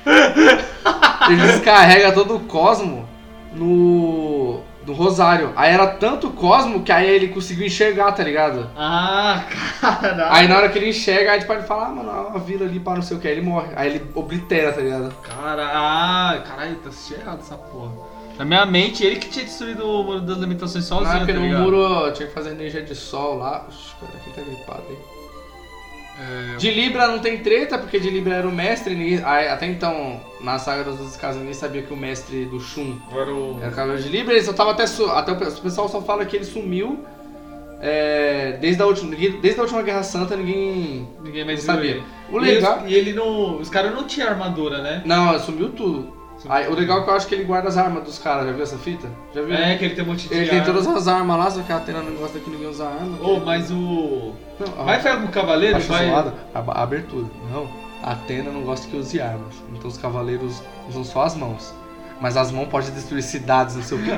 ele 1.31 1.43
descarrega 1.53 2.13
todo 2.13 2.37
o 2.37 2.41
cosmo 2.41 3.09
no. 3.55 4.61
No 4.91 4.97
Rosário. 4.97 5.53
Aí 5.57 5.73
era 5.73 5.87
tanto 5.87 6.31
cosmo 6.31 6.83
que 6.83 6.91
aí 6.93 7.09
ele 7.09 7.29
conseguiu 7.29 7.67
enxergar, 7.67 8.13
tá 8.13 8.23
ligado? 8.23 8.69
Ah, 8.77 9.45
caralho. 9.81 10.33
Aí 10.33 10.49
na 10.49 10.57
hora 10.57 10.69
que 10.69 10.79
ele 10.79 10.91
enxerga, 10.91 11.33
aí 11.33 11.39
ele 11.39 11.47
pode 11.47 11.67
falar, 11.67 11.87
ah, 11.87 11.91
mano, 11.91 12.11
a 12.35 12.39
vila 12.39 12.67
ali 12.67 12.81
para 12.81 12.97
não 12.97 13.03
sei 13.03 13.17
o 13.17 13.21
que, 13.21 13.29
aí 13.29 13.35
ele 13.35 13.43
morre. 13.47 13.69
Aí 13.77 13.89
ele 13.91 14.11
oblitera, 14.15 14.73
tá 14.73 14.81
ligado? 14.81 15.15
Cara, 15.23 15.71
ah, 15.73 16.43
caralho, 16.47 16.77
tá 16.77 16.89
assistindo 16.89 17.21
errado 17.21 17.41
essa 17.41 17.57
porra. 17.57 17.93
Na 18.39 18.45
minha 18.45 18.65
mente, 18.65 19.05
ele 19.05 19.17
que 19.17 19.29
tinha 19.29 19.45
destruído 19.45 19.87
o 19.87 20.03
muro 20.03 20.21
das 20.23 20.39
limitações 20.39 20.85
sozinho, 20.87 21.21
Na 21.21 21.27
tá 21.27 21.33
ligado? 21.33 21.63
muro 21.63 22.11
tinha 22.13 22.27
que 22.27 22.35
fazer 22.35 22.51
energia 22.53 22.83
de 22.83 22.95
sol 22.95 23.37
lá. 23.37 23.67
Oxi, 23.69 23.95
cara, 24.01 24.13
quem 24.25 24.33
tá 24.33 24.41
gripado 24.41 24.83
aí? 24.89 25.20
É, 26.21 26.57
De 26.57 26.71
Libra 26.71 27.07
não 27.09 27.19
tem 27.19 27.39
treta, 27.39 27.79
porque 27.79 27.99
de 27.99 28.11
Libra 28.11 28.35
era 28.35 28.47
o 28.49 28.53
mestre. 28.53 29.23
até 29.25 29.67
então, 29.67 30.21
na 30.41 30.59
saga 30.59 30.85
das 30.85 30.97
duas 30.97 31.17
casas, 31.17 31.39
ninguém 31.39 31.55
sabia 31.55 31.83
que 31.83 31.93
o 31.93 31.97
mestre 31.97 32.45
do 32.45 32.61
Shun 32.61 32.97
agora 33.11 33.33
o... 33.33 33.59
era 33.61 33.71
o 33.71 33.75
Cavaleiro 33.75 34.03
de 34.03 34.09
Libra. 34.11 34.35
Ele 34.35 34.45
só 34.45 34.53
tava 34.53 34.73
até. 34.73 34.87
su- 34.87 35.11
até 35.11 35.33
o 35.33 35.37
pe- 35.37 35.45
o 35.47 35.53
pessoal 35.63 35.89
só 35.89 36.03
fala 36.03 36.25
que 36.27 36.37
ele 36.37 36.45
sumiu 36.45 37.03
é, 37.81 38.59
desde, 38.61 38.83
a 38.83 38.87
última, 38.87 39.15
desde 39.17 39.59
a 39.59 39.63
última 39.63 39.83
Guerra 39.83 40.03
Santa. 40.03 40.37
Ninguém 40.37 41.09
Ninguém 41.23 41.45
mais 41.45 41.63
sabia. 41.63 41.93
ele. 41.93 42.03
O 42.31 42.39
legal. 42.39 42.83
E, 42.87 42.95
ele 42.95 43.13
não. 43.13 43.57
Os 43.59 43.71
caras 43.71 43.95
não 43.95 44.05
tinham 44.05 44.29
armadura, 44.29 44.83
né? 44.83 45.03
Não, 45.05 45.39
sumiu 45.39 45.71
tudo. 45.71 46.19
Aí, 46.49 46.67
o 46.69 46.75
legal 46.75 47.01
é 47.01 47.05
que 47.05 47.11
eu 47.11 47.15
acho 47.15 47.27
que 47.27 47.35
ele 47.35 47.45
guarda 47.45 47.69
as 47.69 47.77
armas 47.77 48.03
dos 48.05 48.19
caras. 48.19 48.47
Já 48.47 48.53
viu 48.53 48.63
essa 48.63 48.79
fita? 48.79 49.09
Já 49.35 49.43
viu? 49.43 49.55
É, 49.55 49.77
que 49.77 49.85
ele 49.85 49.95
tem 49.95 50.05
um 50.05 50.07
monte 50.09 50.27
de 50.29 50.35
Ele 50.35 50.49
tem 50.49 50.59
arma. 50.61 50.73
todas 50.73 50.87
as 50.89 51.07
armas 51.09 51.37
lá, 51.39 51.51
só 51.51 51.63
que 51.63 51.71
a 51.73 51.77
Atena 51.77 52.03
não 52.03 52.13
gosta 52.15 52.39
que 52.39 52.49
ninguém 52.49 52.67
usa 52.69 52.87
arma. 52.87 53.19
Ô, 53.23 53.41
mas 53.41 53.71
o. 53.71 54.33
Não. 54.61 54.85
Vai 54.85 55.01
com 55.01 55.25
o 55.25 55.29
cavaleiro? 55.29 55.81
Vai. 55.81 56.11
a, 56.11 56.83
abertura. 56.83 57.27
Não, 57.51 57.69
a 58.03 58.13
Atena 58.13 58.51
não 58.51 58.63
gosta 58.63 58.87
que 58.87 58.97
use 58.97 59.21
armas. 59.21 59.55
Então 59.73 59.89
os 59.89 59.99
cavaleiros 59.99 60.63
usam 60.89 61.05
só 61.05 61.23
as 61.23 61.35
mãos. 61.35 61.75
Mas 62.21 62.37
as 62.37 62.53
mãos 62.53 62.69
podem 62.69 62.91
destruir 62.91 63.23
cidades, 63.23 63.77
não 63.77 63.83
sei 63.83 63.97
o 63.97 64.05
quê. 64.05 64.11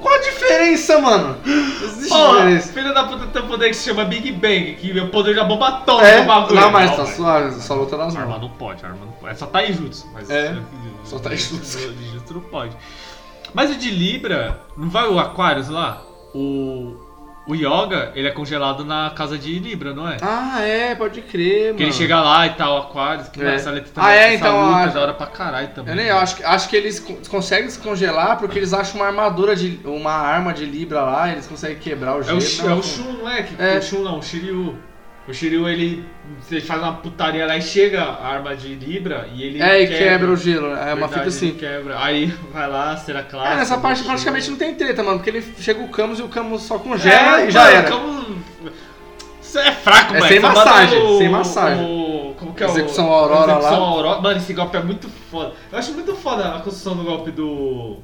Qual 0.00 0.14
a 0.14 0.18
diferença, 0.18 0.98
mano? 0.98 1.36
Existe 1.44 2.16
diferença. 2.16 2.72
filho 2.72 2.94
da 2.94 3.04
puta 3.04 3.26
tem 3.26 3.42
um 3.42 3.48
poder 3.48 3.68
que 3.68 3.74
se 3.74 3.84
chama 3.84 4.06
Big 4.06 4.32
Bang, 4.32 4.76
que 4.76 4.98
é 4.98 5.02
o 5.02 5.10
poder 5.10 5.36
da 5.36 5.44
bomba 5.44 5.68
atômica 5.68 6.08
É, 6.08 6.24
não, 6.24 6.70
mas 6.70 6.96
tá 6.96 7.04
suave, 7.04 7.60
só 7.60 7.74
luta 7.74 7.98
nas 7.98 8.16
Arma 8.16 8.30
mãos. 8.30 8.40
não 8.40 8.48
pode, 8.48 8.82
arma 8.82 9.04
não 9.04 9.12
pode. 9.12 9.34
É 9.34 9.36
só 9.36 9.44
Taijutsu, 9.44 10.08
mas. 10.14 10.30
É, 10.30 10.56
só 11.04 11.18
Taijutsu. 11.18 11.78
Taijutsu 11.78 12.34
não 12.34 12.40
pode. 12.40 12.74
Mas 13.52 13.70
o 13.70 13.76
de 13.76 13.90
Libra, 13.90 14.62
não 14.74 14.88
vai 14.88 15.06
o 15.06 15.18
Aquarius 15.18 15.68
lá? 15.68 16.02
O. 16.34 17.09
O 17.46 17.54
Yoga, 17.54 18.12
ele 18.14 18.28
é 18.28 18.30
congelado 18.30 18.84
na 18.84 19.10
casa 19.10 19.36
de 19.36 19.58
Libra, 19.58 19.92
não 19.92 20.06
é? 20.08 20.18
Ah, 20.22 20.60
é, 20.60 20.94
pode 20.94 21.20
crer, 21.22 21.64
mano. 21.68 21.76
Que 21.78 21.82
ele 21.84 21.92
chega 21.92 22.20
lá 22.20 22.46
e 22.46 22.50
tal, 22.50 22.76
Aquarius, 22.78 23.28
que 23.28 23.42
É. 23.42 23.54
essa 23.54 23.70
letra 23.70 23.90
Ah, 23.96 24.14
é, 24.14 24.34
então, 24.34 24.66
luta 24.66 24.76
a- 24.76 24.82
é 24.82 24.88
da 24.88 25.00
hora 25.00 25.14
pra 25.14 25.26
caralho 25.26 25.68
também. 25.68 25.92
Eu 25.92 25.96
nem 25.96 26.06
eu 26.06 26.18
acho, 26.18 26.36
que- 26.36 26.44
acho 26.44 26.68
que 26.68 26.76
eles 26.76 27.00
con- 27.00 27.16
conseguem 27.28 27.66
descongelar 27.66 28.38
porque 28.38 28.58
eles 28.58 28.72
acham 28.72 28.96
uma 29.00 29.06
armadura 29.06 29.56
de. 29.56 29.80
uma 29.84 30.12
arma 30.12 30.52
de 30.52 30.64
Libra 30.64 31.00
lá, 31.02 31.32
eles 31.32 31.46
conseguem 31.46 31.78
quebrar 31.78 32.16
o 32.16 32.20
É 32.20 32.24
gelo. 32.24 32.38
o, 32.38 32.70
é 32.70 32.74
o 32.74 32.82
Shun, 32.82 33.12
não 33.14 33.28
é? 33.28 33.42
Que, 33.42 33.60
É. 33.60 33.78
O 33.78 33.82
Shun 33.82 34.02
não, 34.02 34.18
o 34.18 34.22
Shiryu. 34.22 34.76
O 35.30 35.34
Shiryu, 35.34 35.68
ele, 35.68 36.04
ele 36.50 36.60
faz 36.60 36.82
uma 36.82 36.94
putaria 36.94 37.46
lá 37.46 37.56
e 37.56 37.62
chega 37.62 38.02
a 38.02 38.26
arma 38.26 38.56
de 38.56 38.74
Libra 38.74 39.28
e 39.34 39.42
ele 39.44 39.62
É, 39.62 39.82
e 39.82 39.86
quebra 39.86 40.30
o 40.30 40.36
gelo, 40.36 40.74
né? 40.74 40.90
É 40.90 40.94
uma 40.94 41.06
Verdade, 41.06 41.14
fita 41.14 41.28
assim. 41.28 41.50
Quebra. 41.54 41.98
Aí 42.02 42.26
vai 42.52 42.68
lá, 42.68 42.96
será 42.96 43.22
clássica. 43.22 43.54
É, 43.54 43.56
nessa 43.58 43.78
parte 43.78 44.02
praticamente 44.02 44.50
não 44.50 44.56
tem 44.58 44.74
treta, 44.74 45.02
mano, 45.02 45.18
porque 45.18 45.30
ele 45.30 45.42
chega 45.58 45.80
o 45.82 45.88
Camus 45.88 46.18
e 46.18 46.22
o 46.22 46.28
Camus 46.28 46.62
só 46.62 46.78
congela 46.78 47.40
É, 47.42 47.46
e 47.46 47.50
já 47.50 47.62
mano, 47.64 47.76
era. 47.76 47.90
Como... 47.90 48.40
Isso 49.40 49.58
é 49.58 49.72
fraco, 49.72 50.14
É 50.14 50.18
mano. 50.20 50.28
sem 50.32 50.40
massagem, 50.40 50.98
o- 51.02 51.18
sem 51.18 51.28
massagem. 51.28 51.84
o- 51.84 52.34
como 52.38 52.54
que 52.54 52.62
é 52.62 52.66
Execução 52.66 53.08
o... 53.08 53.12
Aurora 53.12 53.52
Execução 53.52 53.80
lá. 53.80 53.86
Aurora. 53.86 54.20
Mano, 54.20 54.36
esse 54.38 54.52
golpe 54.52 54.76
é 54.76 54.82
muito 54.82 55.08
foda. 55.30 55.52
Eu 55.72 55.78
acho 55.78 55.92
muito 55.92 56.14
foda 56.16 56.54
a 56.56 56.60
construção 56.60 56.96
do 56.96 57.02
golpe 57.04 57.30
do... 57.30 57.98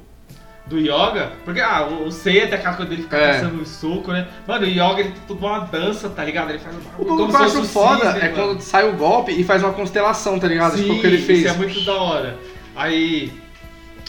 Do 0.67 0.77
Yoga, 0.77 1.31
porque 1.45 1.61
ah, 1.61 1.87
o 1.89 2.07
o 2.07 2.11
Seiya 2.11 2.47
tem 2.47 2.55
aquela 2.59 2.75
coisa 2.75 2.89
dele 2.89 3.03
ficar 3.03 3.17
É. 3.19 3.33
caçando 3.35 3.61
o 3.61 3.65
soco, 3.65 4.11
né? 4.11 4.27
Mano, 4.45 4.65
o 4.65 4.69
Yoga 4.69 4.99
ele 4.99 5.11
tem 5.11 5.21
tudo 5.25 5.45
uma 5.45 5.59
dança, 5.59 6.09
tá 6.09 6.25
ligado? 6.25 6.49
Ele 6.49 6.59
faz 6.59 6.75
um 6.75 6.79
O 7.01 7.05
que 7.27 7.33
eu 7.33 7.37
acho 7.37 7.63
foda 7.65 8.05
cisne, 8.11 8.19
é 8.19 8.29
mano. 8.31 8.35
quando 8.35 8.61
sai 8.61 8.89
o 8.89 8.93
golpe 8.97 9.31
e 9.31 9.43
faz 9.45 9.63
uma 9.63 9.71
constelação, 9.71 10.37
tá 10.37 10.47
ligado? 10.47 10.75
Sim, 10.75 10.83
tipo 10.83 10.93
o 10.95 10.99
que 11.01 11.07
ele 11.07 11.17
fez. 11.19 11.39
Isso 11.39 11.47
é 11.49 11.53
muito 11.53 11.81
da 11.85 11.93
hora. 11.93 12.37
Aí, 12.75 13.31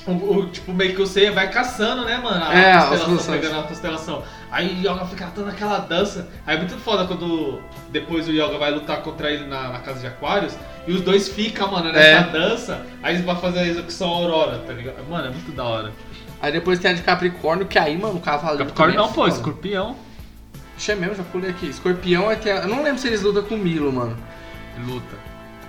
o, 0.06 0.10
o- 0.12 0.46
tipo, 0.46 0.72
meio 0.72 0.94
que 0.96 1.02
o 1.02 1.06
Seiya 1.06 1.30
vai 1.32 1.48
caçando, 1.50 2.04
né, 2.04 2.16
mano? 2.18 2.44
A 2.44 2.52
É, 2.54 2.72
constelação, 2.88 3.34
pegando 3.34 3.58
a 3.60 3.62
constelação. 3.62 4.22
Aí 4.50 4.66
o 4.76 4.80
Yoga 4.80 5.04
fica 5.06 5.26
dando 5.36 5.50
aquela 5.50 5.78
dança. 5.78 6.28
Aí 6.46 6.56
é 6.56 6.58
muito 6.58 6.74
foda 6.78 7.06
quando 7.06 7.60
depois 7.90 8.26
o 8.26 8.32
Yoga 8.32 8.58
vai 8.58 8.70
lutar 8.72 9.02
contra 9.02 9.30
ele 9.30 9.46
na, 9.46 9.68
na 9.68 9.78
casa 9.80 10.00
de 10.00 10.06
Aquários. 10.06 10.56
E 10.86 10.92
os 10.92 11.02
dois 11.02 11.28
ficam, 11.28 11.70
mano, 11.70 11.92
nessa 11.92 12.00
É. 12.00 12.22
dança. 12.32 12.86
Aí 13.02 13.14
eles 13.14 13.24
vão 13.24 13.36
fazer 13.36 13.58
a 13.60 13.66
execução 13.66 14.08
Aurora, 14.08 14.58
tá 14.66 14.72
ligado? 14.72 14.96
Mano, 15.08 15.26
é 15.26 15.30
muito 15.30 15.52
da 15.52 15.64
hora. 15.64 15.92
Aí 16.40 16.52
depois 16.52 16.78
tem 16.78 16.90
a 16.90 16.94
de 16.94 17.02
Capricórnio, 17.02 17.66
que 17.66 17.78
aí, 17.78 17.96
mano, 17.96 18.16
o 18.16 18.20
cavaleiro. 18.20 18.58
Capricórnio 18.66 18.96
também 18.96 19.06
não, 19.06 19.12
é 19.12 19.14
pô, 19.14 19.26
escorpião. 19.28 19.96
Deixa 20.76 20.94
mesmo, 20.94 21.16
já 21.16 21.24
pulei 21.24 21.50
aqui. 21.50 21.66
Escorpião 21.66 22.30
é 22.30 22.36
que. 22.36 22.48
Eu 22.48 22.68
não 22.68 22.82
lembro 22.82 23.00
se 23.00 23.08
eles 23.08 23.22
lutam 23.22 23.42
com 23.42 23.56
o 23.56 23.58
Milo, 23.58 23.92
mano. 23.92 24.16
Luta. 24.86 25.16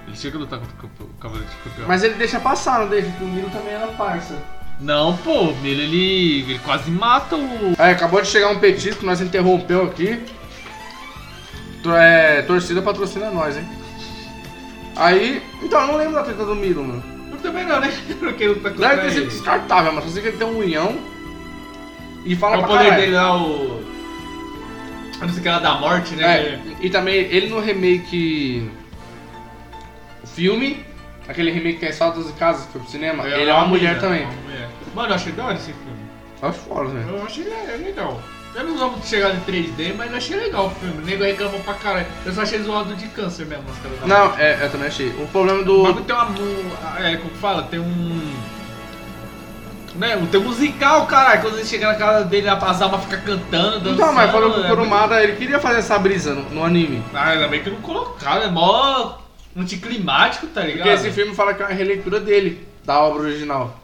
Ele 0.05 0.15
chega 0.15 0.38
a 0.38 0.39
lutar 0.39 0.59
contra 0.59 1.03
o 1.03 1.07
Cavaleiro 1.20 1.49
de 1.49 1.55
Escorpião. 1.55 1.88
Mas 1.88 2.03
ele 2.03 2.13
deixa 2.13 2.39
passar, 2.39 2.82
não 2.82 2.88
deixa? 2.88 3.09
Porque 3.09 3.24
o 3.24 3.28
Milo 3.28 3.49
também 3.49 3.74
era 3.74 3.88
parça. 3.88 4.36
Não, 4.80 5.17
pô, 5.17 5.49
ele, 5.63 5.82
ele, 5.82 6.41
ele 6.41 6.59
quase 6.59 6.91
mata 6.91 7.36
o. 7.36 7.74
Aí, 7.78 7.91
acabou 7.91 8.22
de 8.22 8.28
chegar 8.28 8.49
um 8.49 8.59
petisco, 8.59 9.05
nós 9.05 9.20
interrompeu 9.20 9.84
aqui. 9.86 10.24
É, 11.97 12.41
torcida 12.43 12.82
patrocina 12.82 13.32
nós, 13.32 13.57
hein? 13.57 13.67
Aí. 14.95 15.41
Então, 15.63 15.82
eu 15.82 15.88
não 15.88 15.97
lembro 15.97 16.13
da 16.13 16.24
treta 16.24 16.45
do 16.45 16.55
Miro, 16.55 16.84
mano. 16.84 17.18
Também 17.41 17.65
não, 17.65 17.79
né? 17.79 17.91
Porque 18.19 18.43
ele 18.43 18.55
tá 18.59 18.69
Deve 18.69 19.01
ter 19.01 19.11
sido 19.11 19.27
descartável, 19.29 19.93
mas 19.93 20.03
só 20.03 20.09
sei 20.11 20.21
que 20.21 20.27
ele 20.29 20.37
tem 20.37 20.47
um 20.47 20.59
unhão. 20.59 20.97
E 22.25 22.33
É 22.33 22.35
fala 22.35 22.57
o 22.57 22.59
pra 22.59 22.67
poder 22.67 22.83
caralho. 22.83 23.01
dele 23.01 23.15
lá, 23.15 23.37
o. 23.37 23.83
Eu 25.21 25.27
não 25.27 25.33
sei 25.33 25.43
que 25.43 25.49
lá 25.49 25.59
da 25.59 25.73
morte, 25.75 26.15
né? 26.15 26.23
É, 26.25 26.59
e 26.81 26.89
também 26.89 27.15
ele 27.15 27.49
no 27.49 27.59
remake. 27.59 28.69
O 30.23 30.27
filme, 30.27 30.85
aquele 31.27 31.51
remake 31.51 31.79
que 31.79 31.85
é 31.85 31.91
só 31.91 32.09
12 32.11 32.33
casas 32.33 32.65
que 32.65 32.71
foi 32.73 32.81
pro 32.81 32.89
cinema, 32.89 33.27
ele 33.27 33.49
é 33.49 33.53
uma 33.53 33.67
mulher 33.67 33.99
também. 33.99 34.23
uma 34.23 34.33
mulher. 34.33 34.69
Mano, 34.95 35.09
eu 35.09 35.15
achei 35.15 35.31
da 35.33 35.45
hora 35.45 35.55
esse 35.55 35.73
filme. 35.73 35.99
Eu 36.41 36.49
acho 36.49 36.59
foda, 36.59 36.89
né? 36.89 37.05
Eu 37.09 37.23
achei 37.23 37.45
é, 37.47 37.77
legal. 37.77 38.21
Eu 38.56 38.64
não 38.64 38.78
vou 38.78 39.02
chegar 39.04 39.34
em 39.36 39.39
3D, 39.41 39.93
mas 39.95 40.14
achei 40.14 40.36
legal 40.36 40.68
o 40.68 40.70
filme. 40.72 41.02
O 41.02 41.06
nego 41.06 41.24
reclamou 41.24 41.60
pra 41.62 41.76
caralho. 41.76 42.08
Eu 42.26 42.34
só 42.34 42.41
achei 42.41 42.60
zoado 42.62 42.95
de 42.95 43.08
câncer 43.10 43.45
mesmo, 43.45 43.64
Não, 44.06 44.38
é, 44.38 44.66
eu 44.66 44.72
também 44.72 44.88
achei. 44.88 45.10
O 45.10 45.28
problema 45.28 45.60
O 45.62 45.66
do. 45.66 45.84
bagulho 45.84 46.04
tem 46.06 46.16
uma. 46.16 47.00
É, 47.00 47.16
como 47.18 47.30
que 47.30 47.38
fala? 47.38 47.64
Tem 47.64 47.80
um. 47.80 48.34
Né? 49.95 50.16
Tem 50.32 50.39
um 50.39 50.43
musical, 50.43 51.06
caralho. 51.08 51.41
Quando 51.41 51.56
ele 51.56 51.66
chega 51.66 51.88
na 51.88 51.95
casa 51.95 52.26
dele, 52.26 52.47
as 52.50 52.82
almas 52.82 53.04
ficam 53.04 53.20
cantando, 53.22 53.80
dançando. 53.80 53.93
Então, 53.93 54.14
mas 54.14 54.32
falando 54.32 54.47
é 54.50 54.52
pro 54.52 54.60
muito- 54.60 54.70
Kurumada, 54.70 55.24
ele 55.24 55.36
queria 55.36 55.60
fazer 55.60 55.80
essa 55.80 55.97
brisa 56.00 56.34
no, 56.34 56.50
no 56.50 56.64
anime. 56.64 57.04
Ah, 57.14 57.30
ainda 57.30 57.47
bem 57.47 57.62
que 57.64 57.70
não 57.70 57.82
colocaram, 57.82 58.41
é 58.43 58.50
mó 58.50 59.18
anticlimático, 59.58 60.47
tá 60.47 60.62
ligado? 60.62 60.88
Porque 60.88 60.89
esse 61.08 61.12
filme 61.12 61.36
fala 61.36 61.54
que 61.54 61.62
é 61.62 61.66
uma 61.66 61.74
releitura 61.74 62.20
dele, 62.20 62.68
da 62.86 63.00
obra 63.00 63.24
original. 63.24 63.80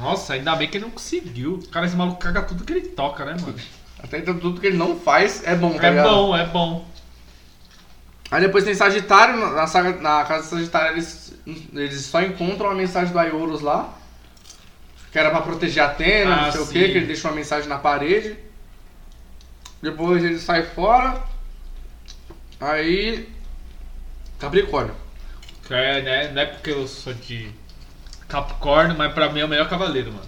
Nossa, 0.00 0.34
ainda 0.34 0.54
bem 0.56 0.68
que 0.68 0.76
ele 0.78 0.84
não 0.84 0.90
conseguiu. 0.90 1.62
Cara, 1.70 1.86
esse 1.86 1.96
maluco 1.96 2.18
caga 2.18 2.42
tudo 2.42 2.64
que 2.64 2.72
ele 2.72 2.88
toca, 2.88 3.24
né, 3.24 3.36
mano? 3.40 3.54
Até 4.02 4.18
então 4.18 4.38
tudo 4.38 4.60
que 4.60 4.66
ele 4.68 4.76
não 4.76 4.98
faz 4.98 5.42
é 5.44 5.54
bom, 5.54 5.74
tá 5.76 5.86
É 5.86 5.90
ligado? 5.90 6.08
bom, 6.08 6.36
é 6.36 6.46
bom. 6.46 6.86
Aí 8.30 8.40
depois 8.40 8.64
tem 8.64 8.74
Sagitário, 8.74 9.36
na, 9.52 9.66
saga, 9.66 10.00
na 10.00 10.24
casa 10.24 10.42
de 10.44 10.48
Sagitário 10.50 10.94
eles, 10.96 11.34
eles 11.72 12.02
só 12.06 12.20
encontram 12.22 12.70
a 12.70 12.74
mensagem 12.74 13.12
do 13.12 13.18
Aioros 13.18 13.60
lá. 13.60 13.94
Que 15.12 15.18
era 15.18 15.30
pra 15.30 15.40
proteger 15.40 15.82
a 15.82 15.86
Atena, 15.86 16.34
Ah, 16.34 16.42
não 16.46 16.52
sei 16.52 16.60
o 16.60 16.66
sim. 16.66 16.72
que, 16.74 16.88
que 16.88 16.98
ele 16.98 17.06
deixa 17.06 17.28
uma 17.28 17.34
mensagem 17.36 17.68
na 17.68 17.78
parede. 17.78 18.36
Depois 19.80 20.22
ele 20.22 20.38
sai 20.38 20.62
fora. 20.64 21.22
Aí. 22.60 23.28
Capricórnio. 24.38 24.94
É, 25.70 26.02
né? 26.02 26.28
Não 26.32 26.42
é 26.42 26.46
porque 26.46 26.70
eu 26.70 26.86
sou 26.86 27.14
de 27.14 27.50
Capricórnio, 28.28 28.96
mas 28.98 29.12
pra 29.14 29.30
mim 29.30 29.40
é 29.40 29.44
o 29.44 29.48
melhor 29.48 29.68
cavaleiro, 29.68 30.12
mano. 30.12 30.26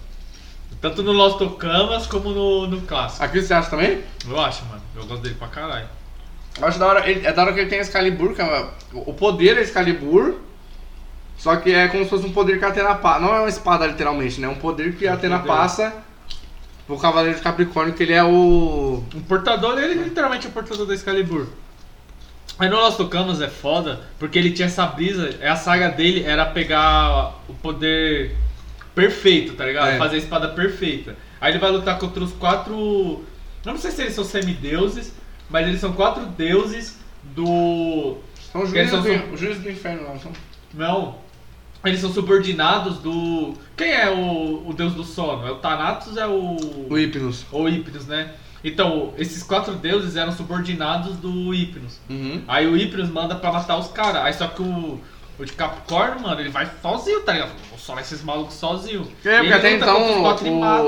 Tanto 0.81 1.03
no 1.03 1.11
Lost 1.11 1.39
Camas 1.57 2.07
como 2.07 2.29
no, 2.29 2.67
no 2.67 2.81
clássico. 2.81 3.23
Aqui 3.23 3.41
você 3.41 3.53
acha 3.53 3.69
também? 3.69 4.01
Eu 4.27 4.39
acho, 4.39 4.63
mano. 4.65 4.81
Eu 4.95 5.05
gosto 5.05 5.21
dele 5.21 5.35
pra 5.35 5.47
caralho. 5.49 5.87
Eu 6.59 6.67
acho 6.67 6.79
da 6.79 6.87
hora, 6.87 7.09
ele- 7.09 7.25
é 7.25 7.31
da 7.33 7.41
hora 7.43 7.53
que 7.53 7.59
ele 7.59 7.69
tem 7.69 7.79
Excalibur, 7.79 8.33
que 8.33 8.41
é, 8.41 8.67
o 8.93 9.13
poder 9.13 9.57
é 9.57 9.61
Excalibur, 9.61 10.35
só 11.37 11.55
que 11.57 11.73
é 11.73 11.87
como 11.87 12.03
se 12.03 12.09
fosse 12.09 12.25
um 12.25 12.31
poder 12.31 12.59
que 12.59 12.65
a 12.65 12.69
Atena 12.69 12.95
passa. 12.95 13.19
Não 13.19 13.33
é 13.35 13.39
uma 13.39 13.49
espada 13.49 13.85
literalmente, 13.87 14.39
né? 14.39 14.47
É 14.47 14.49
um 14.49 14.55
poder 14.55 14.95
que 14.95 15.05
a 15.07 15.11
É 15.11 15.13
Atena 15.13 15.39
passa 15.39 15.93
pro 16.87 16.97
Cavaleiro 16.97 17.37
de 17.37 17.43
Capricórnio, 17.43 17.93
que 17.93 18.03
ele 18.03 18.13
é 18.13 18.23
o. 18.23 19.03
O 19.13 19.21
portador, 19.27 19.77
ele 19.79 20.01
literalmente 20.03 20.47
é 20.47 20.49
o 20.49 20.53
portador 20.53 20.85
da 20.85 20.93
Excalibur. 20.93 21.45
Aí 22.57 22.67
no 22.69 22.75
Lost 22.77 22.99
Camas 23.09 23.41
é 23.41 23.47
foda, 23.47 24.01
porque 24.17 24.37
ele 24.37 24.51
tinha 24.51 24.65
essa 24.65 24.85
brisa, 24.85 25.29
a 25.45 25.55
saga 25.55 25.89
dele 25.89 26.23
era 26.25 26.45
pegar 26.45 27.35
o 27.47 27.53
poder 27.53 28.35
perfeito, 28.99 29.53
tá 29.53 29.65
ligado? 29.65 29.89
É. 29.89 29.97
Fazer 29.97 30.15
a 30.15 30.19
espada 30.19 30.49
perfeita. 30.49 31.15
Aí 31.39 31.53
ele 31.53 31.59
vai 31.59 31.71
lutar 31.71 31.97
contra 31.97 32.21
os 32.21 32.33
quatro. 32.33 33.23
Eu 33.65 33.73
não 33.73 33.77
sei 33.77 33.91
se 33.91 34.01
eles 34.01 34.13
são 34.13 34.25
semideuses, 34.25 35.13
mas 35.49 35.67
eles 35.67 35.79
são 35.79 35.93
quatro 35.93 36.25
deuses 36.25 36.99
do. 37.23 38.17
São 38.51 38.63
os 38.63 38.69
juízes 38.69 38.91
são 38.91 39.01
do, 39.01 39.37
juízes 39.37 39.63
do 39.63 39.69
inferno 39.69 40.03
não 40.03 40.19
são? 40.19 40.31
Não. 40.73 41.15
Eles 41.85 42.01
são 42.01 42.11
subordinados 42.11 42.97
do. 42.97 43.53
Quem 43.77 43.91
é 43.91 44.09
o, 44.09 44.67
o 44.67 44.73
deus 44.73 44.93
do 44.93 45.03
sono? 45.03 45.47
É 45.47 45.51
o 45.51 45.55
Thanatos 45.55 46.17
é 46.17 46.27
o. 46.27 46.57
O 46.89 46.97
Hypnos. 46.97 47.45
Ou 47.51 47.69
Hypnos, 47.69 48.05
né? 48.05 48.33
Então, 48.61 49.13
esses 49.17 49.41
quatro 49.41 49.75
deuses 49.75 50.17
eram 50.17 50.33
subordinados 50.33 51.15
do 51.15 51.53
Hypnos. 51.53 51.97
Uhum. 52.09 52.41
Aí 52.45 52.67
o 52.67 52.75
Hypnos 52.75 53.09
manda 53.09 53.35
pra 53.35 53.53
matar 53.53 53.77
os 53.77 53.87
caras. 53.87 54.23
Aí 54.23 54.33
só 54.33 54.47
que 54.47 54.61
o, 54.61 54.99
o 55.39 55.45
de 55.45 55.53
Capricórnio, 55.53 56.21
mano, 56.21 56.39
ele 56.41 56.49
vai 56.49 56.69
sozinho, 56.81 57.21
tá 57.21 57.31
ligado? 57.33 57.51
Vou 57.69 57.79
solar 57.79 58.01
esses 58.01 58.21
malucos 58.23 58.55
sozinho. 58.55 59.01
É, 59.23 59.37
porque 59.37 59.45
Ele 59.47 59.53
até 59.53 59.71
então 59.75 60.21
o- 60.21 60.35
tá 60.35 60.43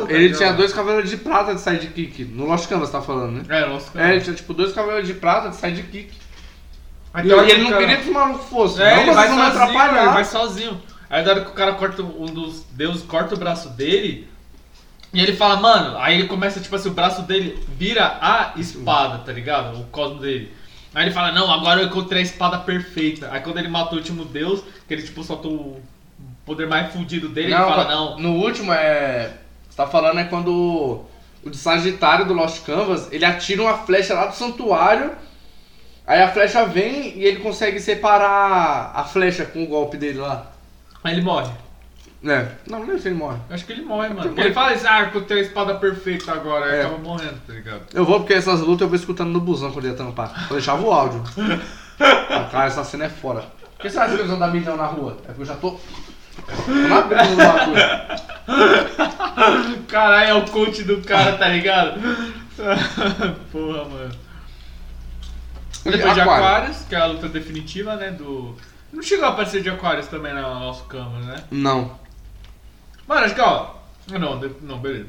ele 0.09 0.17
ligado? 0.19 0.37
tinha 0.37 0.53
dois 0.53 0.73
cavaleiros 0.73 1.09
de 1.09 1.17
prata 1.17 1.55
de 1.55 1.61
sidekick. 1.61 2.25
No 2.25 2.45
Lost 2.45 2.67
Canvas 2.67 2.91
tá 2.91 3.01
falando, 3.01 3.37
né? 3.37 3.43
É, 3.47 3.65
nossa, 3.67 3.99
É, 3.99 4.11
ele 4.11 4.21
tinha 4.21 4.35
tipo 4.35 4.53
dois 4.53 4.73
cavaleiros 4.73 5.07
de 5.07 5.13
prata 5.13 5.49
de 5.49 5.55
sidekick. 5.55 6.11
Aí 7.13 7.27
E, 7.27 7.33
hora 7.33 7.47
e 7.47 7.51
ele 7.51 7.61
que 7.61 7.67
o 7.67 7.71
não 7.71 7.77
queria 7.79 7.97
que 7.97 8.07
os 8.09 8.13
malucos 8.13 8.47
fossem. 8.47 8.85
É, 8.85 8.95
não, 8.95 9.01
ele 9.03 9.11
vai 9.11 9.27
sozinho, 9.27 9.47
atrapalhar. 9.47 10.03
ele 10.03 10.13
vai 10.13 10.25
sozinho. 10.25 10.81
Aí 11.09 11.23
da 11.23 11.31
hora 11.31 11.41
que 11.45 11.51
o 11.51 11.53
cara 11.53 11.73
corta, 11.73 12.01
um 12.03 12.25
dos 12.25 12.63
deuses 12.71 13.03
corta 13.03 13.35
o 13.35 13.37
braço 13.37 13.69
dele, 13.69 14.29
e 15.13 15.21
ele 15.21 15.35
fala, 15.35 15.57
mano, 15.57 15.97
aí 15.97 16.15
ele 16.19 16.27
começa, 16.27 16.59
tipo 16.61 16.73
assim, 16.75 16.87
o 16.89 16.93
braço 16.93 17.21
dele 17.23 17.61
vira 17.77 18.17
a 18.21 18.53
espada, 18.55 19.17
tá 19.19 19.31
ligado? 19.33 19.77
O 19.79 19.83
cosmo 19.85 20.19
dele. 20.19 20.53
Aí 20.93 21.05
ele 21.05 21.11
fala, 21.11 21.31
não, 21.31 21.51
agora 21.51 21.81
eu 21.81 21.87
encontrei 21.87 22.21
a 22.21 22.25
espada 22.25 22.57
perfeita. 22.59 23.29
Aí 23.31 23.39
quando 23.39 23.57
ele 23.57 23.69
mata 23.69 23.95
o 23.95 23.97
último 23.97 24.25
deus, 24.25 24.61
que 24.87 24.93
ele 24.93 25.03
tipo 25.03 25.23
soltou 25.23 25.51
o 25.53 25.81
poder 26.45 26.67
mais 26.67 26.91
fudido 26.91 27.29
dele, 27.29 27.53
ele 27.53 27.63
fala, 27.63 27.85
não. 27.85 28.19
No 28.19 28.33
último 28.35 28.73
é. 28.73 29.37
Você 29.69 29.77
tá 29.77 29.87
falando 29.87 30.19
é 30.19 30.25
quando 30.25 31.05
o 31.43 31.49
de 31.49 31.57
Sagitário 31.57 32.25
do 32.25 32.33
Lost 32.33 32.63
Canvas, 32.63 33.11
ele 33.11 33.23
atira 33.23 33.61
uma 33.61 33.77
flecha 33.77 34.13
lá 34.13 34.25
do 34.25 34.35
santuário. 34.35 35.11
Aí 36.05 36.21
a 36.21 36.27
flecha 36.27 36.65
vem 36.65 37.17
e 37.17 37.23
ele 37.23 37.39
consegue 37.39 37.79
separar 37.79 38.91
a 38.93 39.03
flecha 39.03 39.45
com 39.45 39.63
o 39.63 39.67
golpe 39.67 39.97
dele 39.97 40.19
lá. 40.19 40.51
Aí 41.03 41.13
ele 41.13 41.21
morre. 41.21 41.51
É. 42.23 42.47
Não, 42.67 42.79
não 42.79 42.85
lembro 42.85 42.99
se 43.01 43.07
ele 43.07 43.15
morre. 43.15 43.37
Eu 43.49 43.55
acho 43.55 43.65
que 43.65 43.71
ele 43.71 43.81
morre, 43.83 44.09
mano. 44.09 44.21
Por 44.21 44.35
quê? 44.35 44.41
Ele 44.41 44.53
fala 44.53 44.71
assim, 44.71 44.85
ah, 44.87 45.03
encontrei 45.05 45.39
a 45.39 45.41
espada 45.41 45.73
perfeita 45.75 46.31
agora, 46.31 46.65
aí 46.65 46.77
É. 46.79 46.81
acaba 46.81 46.97
morrendo, 46.99 47.39
tá 47.47 47.53
ligado? 47.53 47.81
Eu 47.93 48.05
vou 48.05 48.19
porque 48.19 48.33
essas 48.33 48.59
lutas 48.61 48.81
eu 48.81 48.87
vou 48.89 48.95
escutando 48.95 49.29
no 49.31 49.39
busão 49.39 49.71
quando 49.71 49.85
eu 49.85 49.91
ia 49.91 49.97
tampar. 49.97 50.47
Eu 50.49 50.55
deixava 50.57 50.81
o 50.83 50.91
áudio. 50.91 51.23
Ah, 52.03 52.49
Cara, 52.51 52.65
essa 52.65 52.83
cena 52.83 53.05
é 53.05 53.09
fora. 53.09 53.41
Por 53.41 53.81
que 53.83 53.89
você 53.91 53.99
acha 53.99 54.15
que 54.15 54.21
eles 54.21 54.29
vão 54.31 54.39
dar 54.39 54.47
milhão 54.47 54.75
na 54.75 54.87
rua? 54.87 55.17
É 55.23 55.27
porque 55.27 55.41
eu 55.43 55.45
já 55.45 55.55
tô. 55.55 55.79
na. 56.89 57.03
Caralho, 59.87 60.29
é 60.29 60.33
o 60.33 60.45
coach 60.49 60.83
do 60.83 61.01
cara, 61.01 61.37
tá 61.37 61.47
ligado? 61.47 61.99
Porra, 63.51 63.85
mano. 63.85 64.11
E 65.85 65.91
Depois 65.91 66.13
de? 66.15 66.21
Aquarius, 66.21 66.77
que 66.89 66.95
é 66.95 66.99
a 66.99 67.05
luta 67.05 67.27
definitiva, 67.29 67.95
né? 67.95 68.09
Do. 68.11 68.55
Não 68.91 69.01
chegou 69.03 69.25
a 69.25 69.29
aparecer 69.29 69.61
de 69.61 69.69
Aquarius 69.69 70.07
também 70.07 70.33
no 70.33 70.41
nosso 70.41 70.83
cama, 70.85 71.19
né? 71.19 71.43
Não. 71.51 71.99
Mano, 73.11 73.25
acho 73.25 73.35
que 73.35 73.41
ó. 73.41 73.65
Não, 74.09 74.39
não, 74.61 74.79
beleza. 74.79 75.07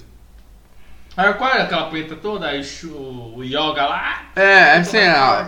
Aí 1.17 1.29
Aquarius, 1.29 1.63
aquela 1.63 1.89
punheta 1.89 2.17
toda, 2.17 2.49
aí 2.49 2.61
o, 2.85 3.45
Yoga 3.45 3.87
lá. 3.87 4.23
É, 4.35 4.43
é 4.43 4.77
assim, 4.79 4.99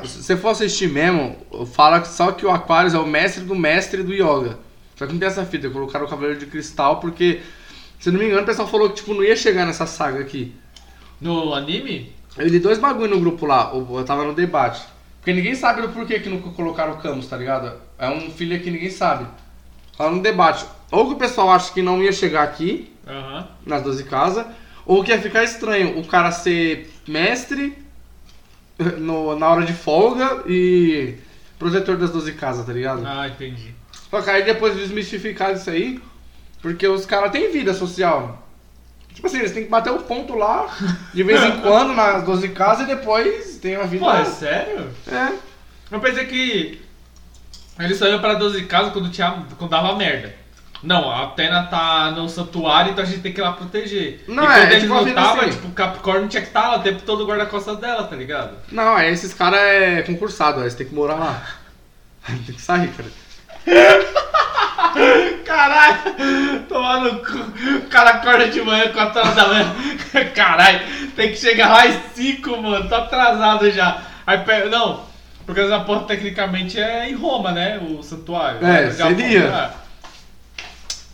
se 0.07 0.23
você 0.23 0.37
for 0.37 0.51
assistir 0.51 0.89
mesmo, 0.89 1.37
fala 1.73 2.05
só 2.05 2.31
que 2.31 2.47
o 2.47 2.51
Aquarius 2.51 2.95
é 2.95 2.99
o 2.99 3.07
mestre 3.07 3.43
do 3.43 3.57
mestre 3.57 4.05
do 4.05 4.15
Yoga. 4.15 4.57
Só 4.95 5.05
que 5.05 5.13
não 5.13 5.19
tem 5.19 5.27
essa 5.27 5.45
fita, 5.45 5.69
colocaram 5.69 6.07
o 6.07 6.09
Cavaleiro 6.09 6.39
de 6.39 6.47
Cristal 6.47 7.01
porque, 7.01 7.41
se 7.99 8.13
não 8.13 8.21
me 8.21 8.27
engano, 8.27 8.43
o 8.43 8.47
pessoal 8.47 8.69
falou 8.69 8.89
que 8.91 8.97
tipo, 8.97 9.15
não 9.15 9.25
ia 9.25 9.35
chegar 9.35 9.67
nessa 9.67 9.85
saga 9.85 10.21
aqui. 10.21 10.55
No 11.21 11.55
anime? 11.55 12.15
Eu 12.39 12.47
li 12.47 12.61
dois 12.61 12.79
bagulho 12.79 13.17
no 13.17 13.21
grupo 13.21 13.47
lá, 13.47 13.73
eu 13.75 13.99
eu 13.99 14.05
tava 14.05 14.23
no 14.23 14.33
debate. 14.33 14.81
Porque 15.19 15.33
ninguém 15.33 15.57
sabe 15.57 15.83
do 15.83 15.89
porquê 15.89 16.21
que 16.21 16.29
nunca 16.29 16.51
colocaram 16.51 16.93
o 16.93 16.99
Camus, 16.99 17.27
tá 17.27 17.37
ligado? 17.37 17.73
É 17.99 18.09
um 18.09 18.31
filho 18.31 18.61
que 18.61 18.71
ninguém 18.71 18.91
sabe. 18.91 19.27
Tava 19.99 20.13
no 20.13 20.23
debate. 20.23 20.65
Ou 20.91 21.09
que 21.09 21.15
o 21.15 21.19
pessoal 21.19 21.51
acha 21.51 21.73
que 21.73 21.83
não 21.83 22.03
ia 22.03 22.13
chegar 22.13 22.43
aqui, 22.45 22.93
Aham. 23.07 23.49
nas 23.67 23.83
12 23.83 24.05
casas, 24.05 24.47
ou 24.87 25.03
que 25.03 25.11
ia 25.11 25.21
ficar 25.21 25.43
estranho 25.43 25.99
o 25.99 26.05
cara 26.07 26.31
ser 26.31 26.93
mestre 27.07 27.77
no- 28.99 29.37
na 29.39 29.49
hora 29.49 29.65
de 29.65 29.73
folga 29.73 30.43
e 30.47 31.15
protetor 31.59 31.97
das 31.97 32.11
12 32.11 32.33
casas, 32.33 32.67
tá 32.67 32.73
ligado? 32.73 33.03
Ah, 33.07 33.29
entendi. 33.29 33.75
Só 34.11 34.21
que 34.23 34.31
aí 34.31 34.45
depois 34.45 34.77
desmistificar 34.77 35.53
isso 35.55 35.71
aí, 35.71 36.01
porque 36.63 36.87
os 36.87 37.05
caras 37.07 37.33
têm 37.33 37.51
vida 37.51 37.73
social. 37.75 38.41
Tipo 39.13 39.27
assim, 39.29 39.39
eles 39.39 39.53
têm 39.53 39.65
que 39.65 39.71
bater 39.71 39.91
o 39.93 39.99
ponto 40.03 40.35
lá, 40.35 40.69
de 41.13 41.23
vez 41.23 41.43
em 41.43 41.59
quando, 41.63 41.95
nas 41.95 42.25
12 42.25 42.49
casas, 42.51 42.85
e 42.85 42.95
depois 42.95 43.57
tem 43.59 43.77
uma 43.77 43.87
vida. 43.87 44.05
Pô, 44.05 44.13
é 44.13 44.25
sério? 44.25 44.89
É. 45.07 45.33
Eu 45.91 46.01
pensei 46.01 46.27
que 46.27 46.81
ele 47.79 47.95
só 47.95 48.07
ia 48.09 48.19
pra 48.19 48.35
12 48.35 48.65
casas 48.67 48.93
quando, 48.93 49.11
tinha, 49.11 49.45
quando 49.57 49.71
dava 49.71 49.95
merda. 49.97 50.35
Não, 50.85 51.11
a 51.11 51.25
Atena 51.25 51.63
tá 51.65 52.11
no 52.11 52.29
santuário, 52.29 52.93
então 52.93 53.03
a 53.03 53.07
gente 53.07 53.21
tem 53.21 53.33
que 53.33 53.41
ir 53.41 53.43
lá 53.43 53.53
proteger. 53.53 54.23
Não, 54.29 54.43
e 54.45 54.47
é, 54.47 54.49
quando 54.49 54.59
é 54.71 54.73
ele 54.73 54.81
tipo 54.83 54.95
voltava, 54.95 55.41
assim. 55.41 55.51
tipo, 55.51 55.69
o 55.69 55.73
Capricórnio 55.73 56.29
tinha 56.29 56.43
que 56.43 56.49
estar 56.49 56.69
lá 56.69 56.77
o 56.77 56.83
tempo 56.83 57.03
todo 57.03 57.27
guarda-costas 57.27 57.79
dela, 57.79 58.05
tá 58.05 58.15
ligado? 58.15 58.57
Não, 58.71 58.95
aí 58.95 59.11
esses 59.11 59.33
caras 59.33 59.59
é 59.61 60.03
concursado, 60.03 60.61
aí 60.61 60.71
você 60.71 60.77
tem 60.77 60.87
que 60.87 60.95
morar 60.95 61.15
lá. 61.15 61.43
tem 62.47 62.55
que 62.55 62.61
sair, 62.61 62.89
cara. 62.93 63.09
Caralho, 65.45 66.63
tomar 66.69 67.01
no 67.01 67.19
cu. 67.21 67.39
O 67.79 67.89
cara 67.89 68.11
acorda 68.11 68.49
de 68.49 68.61
manhã, 68.63 68.89
4 68.93 69.21
horas 69.21 69.35
da 69.35 69.49
manhã. 69.49 69.75
Caralho, 70.35 70.81
tem 71.17 71.31
que 71.31 71.37
chegar 71.37 71.69
lá 71.69 71.85
às 71.85 71.97
5, 72.15 72.63
mano. 72.63 72.89
Tô 72.89 72.95
atrasado 72.95 73.71
já. 73.71 74.03
Aí, 74.27 74.39
pe- 74.39 74.65
não, 74.71 75.05
Porque 75.47 75.61
essa 75.61 75.81
porra 75.81 76.05
tecnicamente 76.05 76.79
é 76.81 77.09
em 77.11 77.15
Roma, 77.15 77.53
né? 77.53 77.79
O 77.79 78.03
santuário. 78.03 78.65
É, 78.65 78.87
No 78.87 78.93
Japão, 78.93 79.17
seria. 79.17 79.71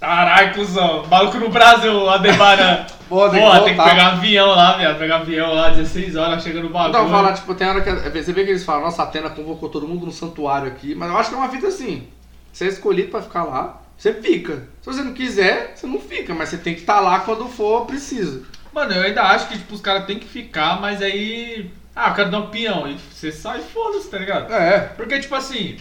Caralho, 0.01 0.55
cuzão. 0.55 1.07
Maluco 1.07 1.39
no 1.39 1.51
Brasil, 1.51 2.09
Adebaran. 2.09 2.87
Pô, 3.07 3.29
tem 3.29 3.41
que 3.41 3.65
tem 3.65 3.77
que 3.77 3.83
pegar 3.83 4.07
avião 4.13 4.49
lá, 4.51 4.77
viado. 4.77 4.99
Pegar 4.99 5.17
avião 5.17 5.53
lá, 5.53 5.71
16 5.71 6.17
horas, 6.17 6.43
chega 6.43 6.63
no 6.63 6.71
bagulho. 6.71 6.91
Então, 6.91 7.11
falar, 7.11 7.35
tipo, 7.35 7.55
tem 7.55 7.69
hora 7.69 7.81
que. 7.81 7.91
Você 8.23 8.33
vê 8.33 8.45
que 8.45 8.51
eles 8.51 8.65
falam, 8.65 8.85
nossa, 8.85 9.03
a 9.03 9.05
Atena 9.05 9.29
convocou 9.31 9.69
todo 9.69 9.87
mundo 9.87 10.07
no 10.07 10.13
santuário 10.13 10.69
aqui, 10.69 10.95
mas 10.95 11.11
eu 11.11 11.19
acho 11.19 11.29
que 11.29 11.35
é 11.35 11.39
uma 11.39 11.49
vida 11.49 11.67
assim. 11.67 12.09
Você 12.53 12.65
é 12.65 12.69
escolhido 12.69 13.11
pra 13.11 13.21
ficar 13.21 13.45
lá, 13.45 13.83
você 13.97 14.15
fica. 14.15 14.69
Se 14.81 14.87
você 14.87 15.03
não 15.03 15.13
quiser, 15.13 15.73
você 15.75 15.87
não 15.87 15.99
fica, 16.01 16.33
mas 16.35 16.49
você 16.49 16.57
tem 16.57 16.75
que 16.75 16.81
estar 16.81 17.01
lá 17.01 17.21
quando 17.21 17.49
for 17.49 17.85
preciso. 17.85 18.47
Mano, 18.73 18.93
eu 18.93 19.03
ainda 19.03 19.23
acho 19.23 19.49
que, 19.49 19.59
tipo, 19.59 19.75
os 19.75 19.81
caras 19.81 20.07
têm 20.07 20.19
que 20.19 20.29
ficar, 20.29 20.81
mas 20.81 21.03
aí... 21.03 21.71
Ah, 21.95 22.11
eu 22.11 22.15
quero 22.15 22.31
dar 22.31 22.39
um 22.39 22.47
peão. 22.47 22.87
E 22.89 22.97
você 22.97 23.33
sai, 23.33 23.61
foda-se, 23.61 24.09
tá 24.09 24.19
ligado? 24.19 24.53
É. 24.53 24.93
Porque, 24.97 25.19
tipo 25.19 25.35
assim... 25.35 25.77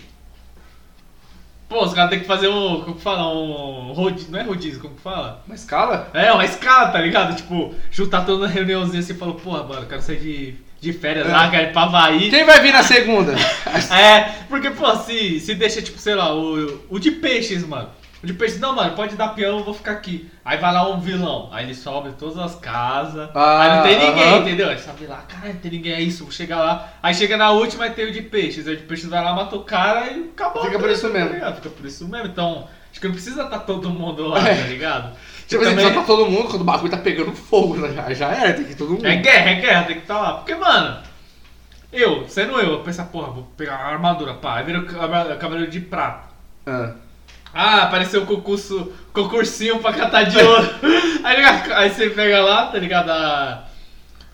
Pô, 1.70 1.86
os 1.86 1.94
caras 1.94 2.10
têm 2.10 2.20
que 2.20 2.26
fazer 2.26 2.48
um... 2.48 2.82
Como 2.82 2.96
que 2.96 3.02
fala? 3.02 3.32
Um 3.32 3.94
rodízio. 3.94 4.32
Não 4.32 4.40
é 4.40 4.44
rodízio, 4.44 4.80
como 4.82 4.96
que 4.96 5.02
fala? 5.02 5.44
Uma 5.46 5.54
escala? 5.56 6.10
É, 6.16 6.32
uma 6.34 6.44
escala, 6.44 6.90
tá 6.90 7.00
ligado? 7.00 7.36
Tipo, 7.36 7.76
juntar 7.92 8.26
toda 8.26 8.40
uma 8.44 8.48
reuniãozinha 8.48 9.00
assim 9.00 9.14
e 9.14 9.18
falou, 9.18 9.36
porra, 9.36 9.64
mano, 9.64 9.86
quero 9.86 10.02
sair 10.02 10.18
de, 10.20 10.56
de 10.82 10.94
férias 10.98 11.28
É. 11.28 11.32
lá, 11.32 11.48
quero 11.52 11.70
ir 11.70 11.72
pra 11.72 11.84
Havaí. 11.84 12.30
Quem 12.32 12.44
vai 12.44 12.60
vir 12.60 12.74
na 12.74 12.82
segunda? 12.84 13.36
É, 13.96 14.22
porque, 14.50 14.72
pô, 14.72 14.96
se, 14.96 15.40
se 15.40 15.54
deixa, 15.54 15.80
tipo, 15.82 16.00
sei 16.00 16.16
lá, 16.16 16.34
o, 16.36 16.82
o 16.90 17.00
de 17.00 17.12
peixes, 17.12 17.64
mano. 17.66 17.90
O 18.22 18.28
de 18.28 18.34
peixes, 18.34 18.60
não, 18.60 18.76
mano, 18.76 18.96
pode 18.96 19.16
dar 19.16 19.30
peão, 19.30 19.60
eu 19.60 19.64
vou 19.64 19.74
ficar 19.74 19.94
aqui. 19.94 20.30
Aí 20.44 20.58
vai 20.58 20.74
lá 20.74 20.90
um 20.90 21.00
vilão, 21.00 21.48
aí 21.54 21.64
ele 21.66 21.74
sobe 21.74 22.12
todas 22.20 22.38
as 22.38 22.54
casas, 22.56 23.30
Ah, 23.34 23.62
aí 23.62 23.76
não 23.78 23.84
tem 23.84 24.10
ninguém, 24.10 24.30
aham. 24.34 24.38
entendeu? 24.42 24.70
Aí 24.70 24.78
sobe 24.78 25.06
lá, 25.06 25.24
caralho, 25.28 25.54
não 25.54 25.60
tem 25.62 25.72
ninguém, 25.72 25.94
é 25.94 26.02
isso, 26.02 26.24
vou 26.24 26.32
chegar 26.34 26.58
lá. 26.58 26.90
Aí 27.02 27.14
chega 27.14 27.38
na 27.38 27.52
última 27.52 27.88
e 27.88 27.92
tem 27.92 28.06
o 28.08 28.12
de 28.12 28.22
peixes, 28.22 28.68
aí 28.68 28.74
o 28.74 28.78
de 28.78 28.84
peixes 28.84 29.10
vai 29.10 29.24
lá, 29.24 29.34
mata 29.34 29.56
o 29.56 29.64
cara 29.64 30.12
e 30.12 30.32
acabou. 30.34 30.64
Fica 30.66 30.76
a 30.76 30.80
por 30.82 30.90
isso 30.90 31.08
tá 31.08 31.14
mesmo. 31.14 31.34
ligado? 31.34 31.56
Fica 31.56 31.70
por 31.70 31.86
isso 31.86 32.08
mesmo, 32.10 32.28
então, 32.28 32.68
acho 32.92 33.00
que 33.00 33.08
não 33.08 33.14
precisa 33.14 33.44
estar 33.44 33.60
todo 33.60 33.90
mundo 33.90 34.28
lá, 34.28 34.40
É. 34.50 34.56
tá 34.64 34.68
ligado? 34.68 35.16
Tipo 35.48 35.64
Também- 35.64 35.88
só 35.88 35.94
tá 35.94 36.04
todo 36.06 36.26
mundo 36.30 36.50
quando 36.50 36.62
o 36.62 36.66
bagulho 36.66 36.92
tá 36.92 36.98
pegando 36.98 37.32
fogo, 37.32 37.78
né? 37.78 37.94
já, 37.94 38.14
já 38.14 38.28
era, 38.34 38.54
tem 38.54 38.66
que 38.66 38.72
ir 38.74 38.76
todo 38.76 38.92
mundo. 38.92 39.08
É 39.08 39.16
guerra, 39.16 39.50
é 39.52 39.56
guerra, 39.62 39.84
tem 39.84 39.96
que 39.96 40.02
estar 40.02 40.20
lá. 40.20 40.34
Porque, 40.34 40.54
mano, 40.56 40.98
eu, 41.94 42.28
sendo 42.28 42.60
eu, 42.60 42.74
eu 42.74 42.80
penso, 42.80 43.02
porra, 43.06 43.32
vou 43.32 43.44
pegar 43.56 43.76
uma 43.80 43.94
armadura, 43.94 44.34
pá, 44.34 44.58
aí 44.58 44.66
vira 44.66 44.80
o 44.80 44.86
cava- 44.86 45.36
cavaleiro 45.38 45.72
de 45.72 45.80
prata. 45.80 46.28
Ah. 46.68 46.92
Ah, 47.54 47.84
apareceu 47.84 48.24
o 48.24 48.26
concurso, 48.26 48.92
concursinho 49.12 49.80
pra 49.80 49.94
catar 49.94 50.24
de 50.24 50.38
ouro. 50.38 50.70
aí, 51.24 51.38
aí 51.74 51.90
você 51.90 52.10
pega 52.10 52.42
lá, 52.42 52.68
tá 52.68 52.78
ligado? 52.78 53.10
A, 53.10 53.64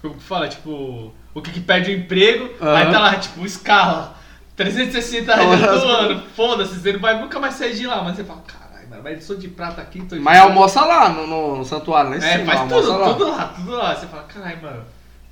como 0.01 0.15
que 0.15 0.23
fala? 0.23 0.47
Tipo, 0.47 1.13
o 1.33 1.41
que, 1.41 1.51
que 1.51 1.59
pede 1.61 1.91
o 1.91 1.93
emprego. 1.95 2.49
Aham. 2.61 2.75
Aí 2.75 2.91
tá 2.91 2.99
lá, 2.99 3.15
tipo, 3.15 3.45
escala. 3.45 4.15
360 4.55 5.35
reais 5.35 5.59
do 5.59 5.65
ano. 5.87 6.23
Foda-se, 6.35 6.79
você 6.79 6.93
não 6.93 6.99
vai 6.99 7.19
nunca 7.19 7.39
mais 7.39 7.55
sair 7.55 7.75
de 7.75 7.85
lá. 7.87 8.01
Mas 8.03 8.15
você 8.17 8.23
fala, 8.23 8.41
caralho, 8.45 8.89
mano, 8.89 9.01
mas 9.03 9.23
sou 9.23 9.35
de 9.37 9.47
prata 9.47 9.81
aqui, 9.81 10.01
tô 10.03 10.15
de 10.15 10.21
Mas 10.21 10.37
ouro." 10.39 10.49
almoça 10.53 10.85
lá 10.85 11.09
no, 11.09 11.25
no, 11.27 11.55
no 11.57 11.65
santuário, 11.65 12.13
em 12.13 12.17
É, 12.17 12.37
cima. 12.39 12.45
faz 12.53 12.61
tudo, 12.71 12.97
lá. 12.97 13.13
tudo 13.13 13.29
lá, 13.29 13.53
tudo 13.55 13.71
lá. 13.71 13.95
Você 13.95 14.07
fala, 14.07 14.23
caralho, 14.23 14.61
mano. 14.61 14.83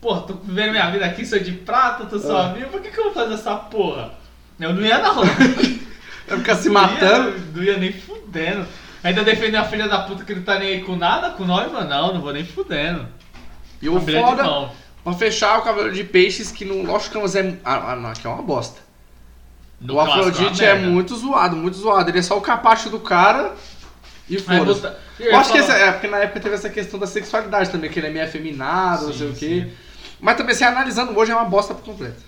Porra, 0.02 0.22
tô 0.22 0.34
vivendo 0.34 0.72
minha 0.72 0.90
vida 0.92 1.06
aqui, 1.06 1.26
sou 1.26 1.40
de 1.40 1.52
prata, 1.54 2.06
tô 2.06 2.18
É. 2.18 2.20
suave. 2.20 2.66
Por 2.66 2.82
que, 2.82 2.90
que 2.92 3.00
eu 3.00 3.06
vou 3.06 3.14
fazer 3.14 3.36
essa 3.36 3.56
porra? 3.56 4.12
Eu 4.60 4.74
não 4.74 4.82
ia 4.82 4.98
não. 5.00 5.16
Vai 6.28 6.38
ficar 6.40 6.56
se 6.56 6.68
Não 6.70 6.74
matando. 6.82 7.34
Não 7.56 7.64
ia 7.64 7.78
nem 7.78 7.92
fudendo. 7.94 8.66
Ainda 9.04 9.24
defender 9.24 9.58
a 9.58 9.66
filha 9.66 9.88
da 9.88 10.00
puta 10.00 10.24
que 10.24 10.34
não 10.34 10.44
tá 10.44 10.58
nem 10.58 10.70
aí 10.76 10.82
com 10.84 10.96
nada, 10.96 11.32
com 11.32 11.44
nós, 11.44 11.72
mano. 11.72 11.90
Não, 11.90 12.14
não 12.14 12.22
vou 12.22 12.32
nem 12.32 12.46
fudendo. 12.46 13.06
E 13.82 13.90
o 13.90 14.00
foda, 14.00 14.70
pra 15.04 15.14
fechar, 15.14 15.60
o 15.60 15.62
Cavaleiro 15.62 15.94
de 15.94 16.06
Peixes, 16.06 16.52
que 16.52 16.64
no 16.64 16.84
Lost 16.84 17.12
Canvas 17.12 17.36
é. 17.36 17.58
Ah, 17.66 17.92
ah, 17.92 17.96
não, 17.98 18.10
aqui 18.12 18.26
é 18.26 18.30
uma 18.30 18.42
bosta. 18.42 18.80
No 19.82 19.96
o 20.00 20.06
clássico, 20.06 20.30
Afrodite 20.30 20.64
é 20.64 20.74
merda. 20.76 20.88
muito 20.90 21.14
zoado, 21.18 21.58
muito 21.58 21.76
zoado. 21.78 22.10
Ele 22.10 22.20
é 22.20 22.22
só 22.22 22.38
o 22.38 22.42
capacho 22.42 22.90
do 22.90 23.00
cara 23.00 23.54
e 24.30 24.40
foda-se. 24.40 24.88
Eu 25.20 25.36
acho 25.38 25.52
que 25.52 25.62
falar- 25.62 25.78
é 25.80 25.92
porque 25.92 26.08
na 26.08 26.18
época 26.20 26.40
teve 26.40 26.56
essa 26.56 26.70
questão 26.70 26.98
da 26.98 27.06
sexualidade 27.06 27.70
também, 27.70 27.90
que 27.90 28.00
ele 28.00 28.08
é 28.08 28.10
meio 28.10 28.24
afeminado, 28.26 29.08
não 29.08 29.12
Sim, 29.12 29.18
sei 29.20 29.28
o 29.28 29.34
quê. 29.34 29.68
sim. 29.70 29.72
Mas 30.22 30.38
também, 30.38 30.56
se 30.56 30.64
analisando 30.64 31.18
hoje, 31.18 31.34
é 31.34 31.36
uma 31.36 31.44
bosta 31.44 31.74
por 31.74 31.84
completo. 31.84 32.22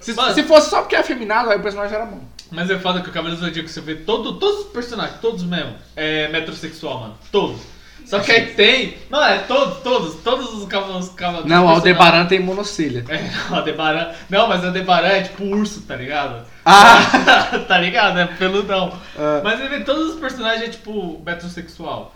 Se, 0.00 0.14
Mano. 0.14 0.32
se 0.32 0.42
fosse 0.44 0.70
só 0.70 0.80
porque 0.80 0.96
é 0.96 1.00
afeminado, 1.00 1.50
aí 1.50 1.58
o 1.58 1.62
personagem 1.62 1.94
era 1.94 2.06
bom. 2.06 2.20
Mas 2.50 2.70
é 2.70 2.78
foda 2.78 3.00
que 3.00 3.08
o 3.08 3.12
Cavaleiro 3.12 3.40
do 3.40 3.46
Zodíaco 3.46 3.68
você 3.68 3.80
vê 3.80 3.96
todo, 3.96 4.34
todos 4.34 4.66
os 4.66 4.72
personagens, 4.72 5.20
todos 5.20 5.42
mesmo, 5.42 5.74
é 5.96 6.28
metrosexual, 6.28 7.00
mano. 7.00 7.14
Todos. 7.32 7.60
Só 8.06 8.20
que 8.20 8.30
aí 8.30 8.46
tem. 8.46 8.96
Não, 9.10 9.22
é 9.22 9.38
todos, 9.38 9.82
todos, 9.82 10.22
todos 10.22 10.54
os 10.54 10.68
cavaleiros. 10.68 11.08
cavaleiros 11.08 11.50
Não, 11.50 11.66
o 11.66 11.68
Aldebaran 11.68 12.26
tem 12.26 12.38
monocília. 12.38 13.04
É, 13.08 13.52
o 13.52 13.56
Aldebaran. 13.56 14.12
Não, 14.30 14.48
mas 14.48 14.62
o 14.62 14.66
Aldebaran 14.66 15.08
é 15.08 15.22
tipo 15.22 15.44
urso, 15.44 15.82
tá 15.82 15.96
ligado? 15.96 16.46
Ah! 16.64 17.58
tá 17.66 17.78
ligado? 17.78 18.20
É 18.20 18.26
peludão. 18.26 18.96
Ah. 19.18 19.40
Mas 19.42 19.58
ele 19.58 19.70
vê 19.70 19.80
todos 19.80 20.14
os 20.14 20.20
personagens 20.20 20.62
é 20.62 20.68
tipo 20.68 21.20
metrosexual. 21.26 22.14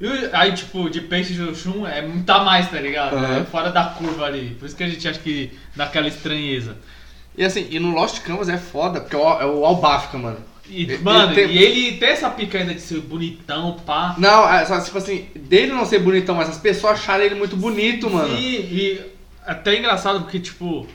E 0.00 0.30
aí, 0.32 0.52
tipo, 0.52 0.88
de 0.88 1.00
peixe 1.00 1.34
de 1.34 1.42
Oxum 1.42 1.86
é 1.86 2.02
muito 2.02 2.28
a 2.30 2.44
mais, 2.44 2.70
tá 2.70 2.78
ligado? 2.78 3.16
É 3.16 3.44
fora 3.44 3.70
da 3.70 3.84
curva 3.84 4.26
ali. 4.26 4.56
Por 4.58 4.66
isso 4.66 4.76
que 4.76 4.84
a 4.84 4.88
gente 4.88 5.06
acha 5.06 5.18
que 5.18 5.56
dá 5.74 5.84
aquela 5.84 6.08
estranheza. 6.08 6.76
E 7.36 7.44
assim, 7.44 7.66
e 7.70 7.78
no 7.80 7.90
Lost 7.94 8.20
Canvas 8.22 8.48
é 8.48 8.56
foda, 8.58 9.00
porque 9.00 9.16
é 9.16 9.18
o, 9.18 9.40
é 9.40 9.46
o 9.46 9.64
Albafica, 9.64 10.16
mano. 10.18 10.36
E, 10.68 10.96
mano, 10.98 11.32
ele 11.32 11.34
tem- 11.46 11.54
e 11.56 11.58
ele 11.62 11.96
tem 11.98 12.08
essa 12.10 12.30
pica 12.30 12.56
ainda 12.58 12.72
de 12.72 12.80
ser 12.80 13.00
bonitão, 13.00 13.76
pá. 13.84 14.14
Não, 14.18 14.48
é 14.52 14.64
só, 14.64 14.80
tipo 14.80 14.96
assim, 14.96 15.26
dele 15.34 15.72
não 15.72 15.84
ser 15.84 15.98
bonitão, 15.98 16.34
mas 16.34 16.48
as 16.48 16.58
pessoas 16.58 16.94
acharem 16.94 17.26
ele 17.26 17.34
muito 17.34 17.56
bonito, 17.56 18.08
mano. 18.08 18.34
E, 18.36 18.56
e 18.56 19.02
até 19.46 19.74
é 19.74 19.78
engraçado 19.78 20.20
porque, 20.22 20.38
tipo, 20.40 20.86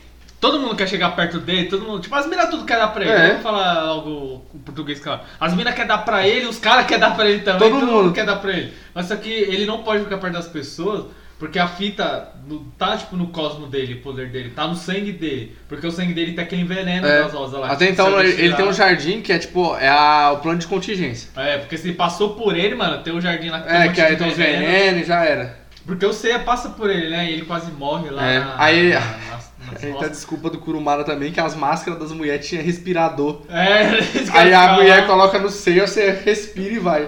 todo 0.41 0.59
mundo 0.59 0.75
quer 0.75 0.87
chegar 0.89 1.15
perto 1.15 1.39
dele, 1.39 1.67
todo 1.67 1.83
mundo. 1.85 1.99
Tipo, 1.99 2.15
as 2.15 2.25
minas 2.25 2.49
tudo 2.49 2.65
quer 2.65 2.79
dar 2.79 2.87
pra 2.87 3.03
ele. 3.03 3.11
É. 3.11 3.27
Vamos 3.27 3.43
falar 3.43 3.79
algo 3.81 4.43
em 4.55 4.59
português, 4.59 4.99
claro. 4.99 5.21
As 5.39 5.53
minas 5.53 5.75
quer 5.75 5.85
dar 5.85 5.99
pra 5.99 6.27
ele, 6.27 6.47
os 6.47 6.57
caras 6.57 6.87
quer 6.87 6.97
dar 6.97 7.15
pra 7.15 7.29
ele 7.29 7.41
também. 7.41 7.59
Todo 7.69 7.79
Todo, 7.79 7.85
mundo. 7.91 8.03
mundo 8.05 8.13
quer 8.13 8.25
dar 8.25 8.37
pra 8.37 8.51
ele. 8.53 8.73
Mas 8.95 9.05
só 9.07 9.15
que 9.17 9.29
ele 9.29 9.65
não 9.67 9.83
pode 9.83 10.03
ficar 10.03 10.17
perto 10.17 10.33
das 10.33 10.47
pessoas. 10.47 11.05
Porque 11.39 11.57
a 11.57 11.67
fita 11.67 12.33
no- 12.45 12.65
tá, 12.77 12.97
tipo, 12.97 13.15
no 13.15 13.27
cosmo 13.27 13.65
dele, 13.65 13.93
o 13.93 14.01
poder 14.01 14.27
dele, 14.27 14.49
tá 14.49 14.67
no 14.67 14.75
sangue 14.75 15.13
dele. 15.13 15.55
Porque 15.69 15.87
o 15.87 15.91
sangue 15.91 16.13
dele 16.13 16.33
tá 16.33 16.41
aquele 16.41 16.65
veneno 16.65 17.07
É. 17.07 17.23
das 17.23 17.31
rosas 17.33 17.57
lá. 17.59 17.67
Até 17.71 17.85
tipo, 17.87 17.93
então 17.93 18.19
ele, 18.19 18.41
ele 18.41 18.53
tem 18.55 18.65
um 18.67 18.73
jardim 18.73 19.21
que 19.21 19.31
é 19.31 19.39
tipo, 19.39 19.73
é 19.77 19.87
a- 19.87 20.31
o 20.33 20.39
plano 20.39 20.59
de 20.59 20.67
contingência. 20.67 21.29
É, 21.37 21.57
porque 21.59 21.77
se 21.77 21.93
passou 21.93 22.31
por 22.35 22.57
ele, 22.57 22.75
mano, 22.75 23.01
tem 23.03 23.13
um 23.13 23.21
jardim 23.21 23.49
lá 23.49 23.61
que 23.61 23.67
tem 23.69 23.77
um 23.77 23.81
É, 23.81 23.89
que 23.89 24.01
aí 24.01 24.15
tem 24.17 24.27
os 24.27 24.35
veneno. 24.35 24.65
venenos 24.65 25.01
e 25.01 25.05
já 25.05 25.23
era. 25.23 25.57
Porque 25.85 26.05
o 26.05 26.11
Seiya 26.13 26.39
passa 26.39 26.69
por 26.69 26.89
ele, 26.89 27.09
né? 27.09 27.25
E 27.31 27.33
ele 27.33 27.45
quase 27.45 27.71
morre 27.71 28.09
lá. 28.11 28.23
É, 28.23 28.39
na- 28.39 28.55
aí- 28.61 28.89
na- 28.93 28.99
nas 29.71 29.83
Aí 29.83 29.93
tá 29.93 30.05
a 30.05 30.09
desculpa 30.09 30.49
do 30.49 30.57
Kurumara 30.57 31.03
também, 31.03 31.31
que 31.31 31.39
as 31.39 31.55
máscaras 31.55 31.99
das 31.99 32.11
mulheres 32.11 32.47
tinham 32.47 32.63
respirador. 32.63 33.41
É, 33.49 33.83
Aí 34.37 34.53
a 34.53 34.73
mulher 34.73 35.07
coloca 35.07 35.39
no 35.39 35.49
seio, 35.49 35.87
você 35.87 36.11
respira 36.25 36.73
e 36.73 36.79
vai. 36.79 37.07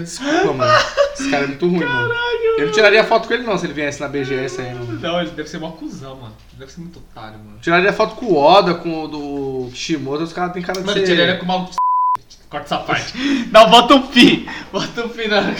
Desculpa, 0.00 0.52
mano. 0.52 0.72
Esse 1.14 1.30
cara 1.30 1.44
é 1.44 1.46
muito 1.46 1.66
ruim, 1.68 1.84
mano. 1.84 2.14
Eu 2.58 2.66
não 2.66 2.72
tiraria 2.72 3.04
foto 3.04 3.28
com 3.28 3.34
ele 3.34 3.42
não, 3.42 3.58
se 3.58 3.66
ele 3.66 3.74
viesse 3.74 4.00
na 4.00 4.08
BGS 4.08 4.60
aí, 4.60 4.74
mano. 4.74 5.00
Não, 5.00 5.20
ele 5.20 5.30
deve 5.30 5.48
ser 5.48 5.58
mó 5.58 5.70
cuzão, 5.72 6.16
mano. 6.16 6.34
Deve 6.54 6.72
ser 6.72 6.80
muito 6.80 6.98
otário, 6.98 7.38
mano. 7.38 7.58
Tiraria 7.60 7.92
foto 7.92 8.16
com 8.16 8.26
o 8.26 8.36
Oda, 8.36 8.74
com 8.74 9.04
o 9.04 9.08
do 9.08 9.70
Kishimoto, 9.70 10.22
os 10.22 10.32
caras 10.32 10.52
têm 10.52 10.62
cara 10.62 10.80
de 10.80 10.86
Mano, 10.86 10.98
ser... 10.98 11.06
tiraria 11.06 11.36
com 11.36 11.44
o 11.44 11.48
maluco. 11.48 11.74
Corta 12.48 12.66
essa 12.66 12.78
parte. 12.78 13.12
Não, 13.50 13.68
bota 13.68 13.94
um 13.94 14.06
pi. 14.06 14.48
Bota 14.72 15.04
um 15.04 15.08
pi 15.08 15.28
na 15.28 15.52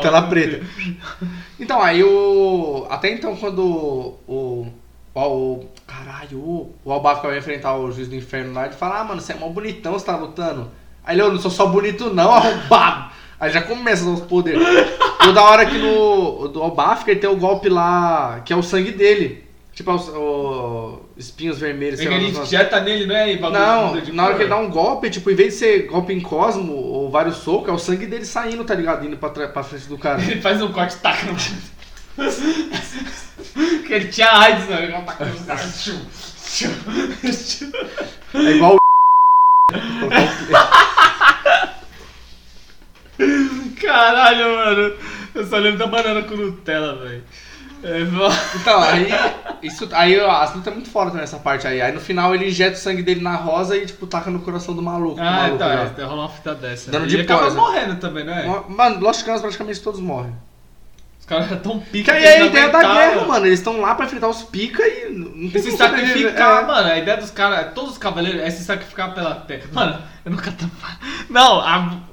Tela 0.00 0.22
preta. 0.22 0.64
Então, 1.58 1.82
aí 1.82 2.04
o. 2.04 2.86
Até 2.90 3.12
então, 3.12 3.34
quando 3.34 3.64
o. 3.64 4.18
O. 5.14 5.20
o 5.20 5.68
caralho, 5.86 6.38
o, 6.38 6.74
o 6.84 6.92
Albafica 6.92 7.28
vai 7.28 7.38
enfrentar 7.38 7.76
o 7.76 7.90
juiz 7.90 8.08
do 8.08 8.14
inferno 8.14 8.52
lá, 8.52 8.66
ele 8.66 8.74
fala: 8.74 9.00
Ah, 9.00 9.04
mano, 9.04 9.20
você 9.20 9.32
é 9.32 9.36
mó 9.36 9.48
bonitão, 9.48 9.94
você 9.94 10.04
tá 10.04 10.16
lutando. 10.16 10.70
Aí 11.02 11.14
ele, 11.16 11.22
eu 11.22 11.32
não 11.32 11.40
sou 11.40 11.50
só 11.50 11.66
bonito, 11.66 12.12
não, 12.12 12.30
arrombado. 12.34 13.10
Aí 13.40 13.52
já 13.52 13.62
começa 13.62 14.04
os 14.08 14.20
poderes. 14.20 14.62
E 15.24 15.28
o 15.28 15.32
da 15.32 15.42
hora 15.42 15.66
que 15.66 15.78
no. 15.78 16.42
o 16.42 16.48
Do 16.48 16.62
Albafica 16.62 17.10
ele 17.12 17.20
tem 17.20 17.30
o 17.30 17.36
golpe 17.36 17.68
lá, 17.68 18.40
que 18.44 18.52
é 18.52 18.56
o 18.56 18.62
sangue 18.62 18.90
dele. 18.90 19.44
Tipo, 19.72 19.92
os 19.92 20.08
o, 20.08 20.98
espinhos 21.16 21.58
vermelhos. 21.60 22.00
É 22.00 22.02
sei 22.02 22.06
que 22.06 22.12
lá, 22.12 22.16
ele 22.16 22.32
negócios. 22.32 22.52
injeta 22.52 22.80
nele, 22.80 23.06
não 23.06 23.14
é? 23.14 23.36
Não, 23.36 23.94
na 24.12 24.24
hora 24.24 24.32
cor. 24.32 24.36
que 24.36 24.42
ele 24.42 24.48
dá 24.48 24.56
um 24.56 24.68
golpe, 24.68 25.08
tipo, 25.08 25.30
em 25.30 25.36
vez 25.36 25.52
de 25.54 25.58
ser 25.60 25.86
golpe 25.86 26.12
em 26.12 26.20
cosmo 26.20 26.72
ou 26.74 27.08
vários 27.08 27.36
socos, 27.36 27.68
é 27.68 27.72
o 27.72 27.78
sangue 27.78 28.06
dele 28.06 28.24
saindo, 28.24 28.64
tá 28.64 28.74
ligado? 28.74 29.06
Indo 29.06 29.16
pra, 29.16 29.30
pra 29.30 29.62
frente 29.62 29.86
do 29.86 29.96
cara. 29.96 30.20
Ele 30.20 30.40
faz 30.40 30.60
um 30.60 30.72
corte 30.72 30.96
e 30.96 30.98
taca 30.98 31.26
no. 31.26 31.36
que 33.86 33.92
ele 33.92 34.08
tinha 34.08 34.36
AIDS, 34.36 34.66
né? 34.68 34.82
Ele. 34.82 34.92
É 38.34 38.50
igual 38.56 38.74
o. 38.74 38.78
Caralho, 43.80 44.56
mano. 44.56 44.94
Eu 45.34 45.46
só 45.46 45.56
lembro 45.58 45.78
da 45.78 45.86
banana 45.86 46.22
com 46.22 46.34
Nutella, 46.36 46.96
velho. 46.96 47.22
É. 47.82 48.00
Então, 48.56 48.82
aí. 48.82 49.08
Isso, 49.62 49.88
aí 49.92 50.18
as 50.18 50.54
lutas 50.54 50.72
é 50.72 50.74
muito 50.74 50.90
foda 50.90 51.10
também 51.10 51.22
essa 51.24 51.38
parte 51.38 51.66
aí. 51.66 51.80
Aí 51.80 51.92
no 51.92 52.00
final 52.00 52.34
ele 52.34 52.48
injeta 52.48 52.76
o 52.76 52.80
sangue 52.80 53.02
dele 53.02 53.20
na 53.20 53.36
rosa 53.36 53.76
e, 53.76 53.86
tipo, 53.86 54.06
taca 54.06 54.30
no 54.30 54.40
coração 54.40 54.74
do 54.74 54.82
maluco. 54.82 55.20
Ah, 55.20 55.42
maluco 55.42 55.58
tá. 55.58 55.68
já. 55.96 56.02
É, 56.02 56.04
rolar 56.04 56.22
uma 56.22 56.28
fita 56.28 56.54
dessa. 56.54 56.90
Dando 56.90 57.04
e 57.06 57.08
de 57.08 57.16
ele 57.16 57.22
acaba 57.22 57.48
né? 57.50 57.56
morrendo 57.56 57.96
também, 57.96 58.24
não 58.24 58.32
é? 58.32 58.64
Mano, 58.68 59.00
Lost 59.00 59.24
Canvas 59.24 59.40
praticamente 59.42 59.80
todos 59.80 60.00
morrem. 60.00 60.34
caras 61.26 61.46
eram 61.46 61.60
tão 61.60 61.78
pica 61.78 62.10
Que 62.12 62.18
aí 62.18 62.24
é 62.24 62.40
a 62.42 62.46
ideia 62.46 62.68
da 62.68 62.80
guerra, 62.82 63.26
mano. 63.26 63.46
Eles 63.46 63.58
estão 63.60 63.80
lá 63.80 63.94
pra 63.94 64.06
enfrentar 64.06 64.28
os 64.28 64.42
pica 64.42 64.82
e 64.82 65.10
não 65.12 65.28
E 65.44 65.50
tem 65.50 65.62
se 65.62 65.70
como 65.70 65.84
sobreviver. 65.84 66.32
sacrificar, 66.32 66.62
É. 66.62 66.66
mano, 66.66 66.88
a 66.90 66.98
ideia 66.98 67.16
dos 67.16 67.30
caras, 67.30 67.74
todos 67.74 67.92
os 67.92 67.98
cavaleiros 67.98 68.40
é 68.40 68.50
se 68.50 68.64
sacrificar 68.64 69.14
pela 69.14 69.34
terra. 69.36 69.64
Mano, 69.72 70.02
eu 70.24 70.32
nunca 70.32 70.50
tô. 70.50 70.64
Não, 71.30 71.60
a. 71.60 72.07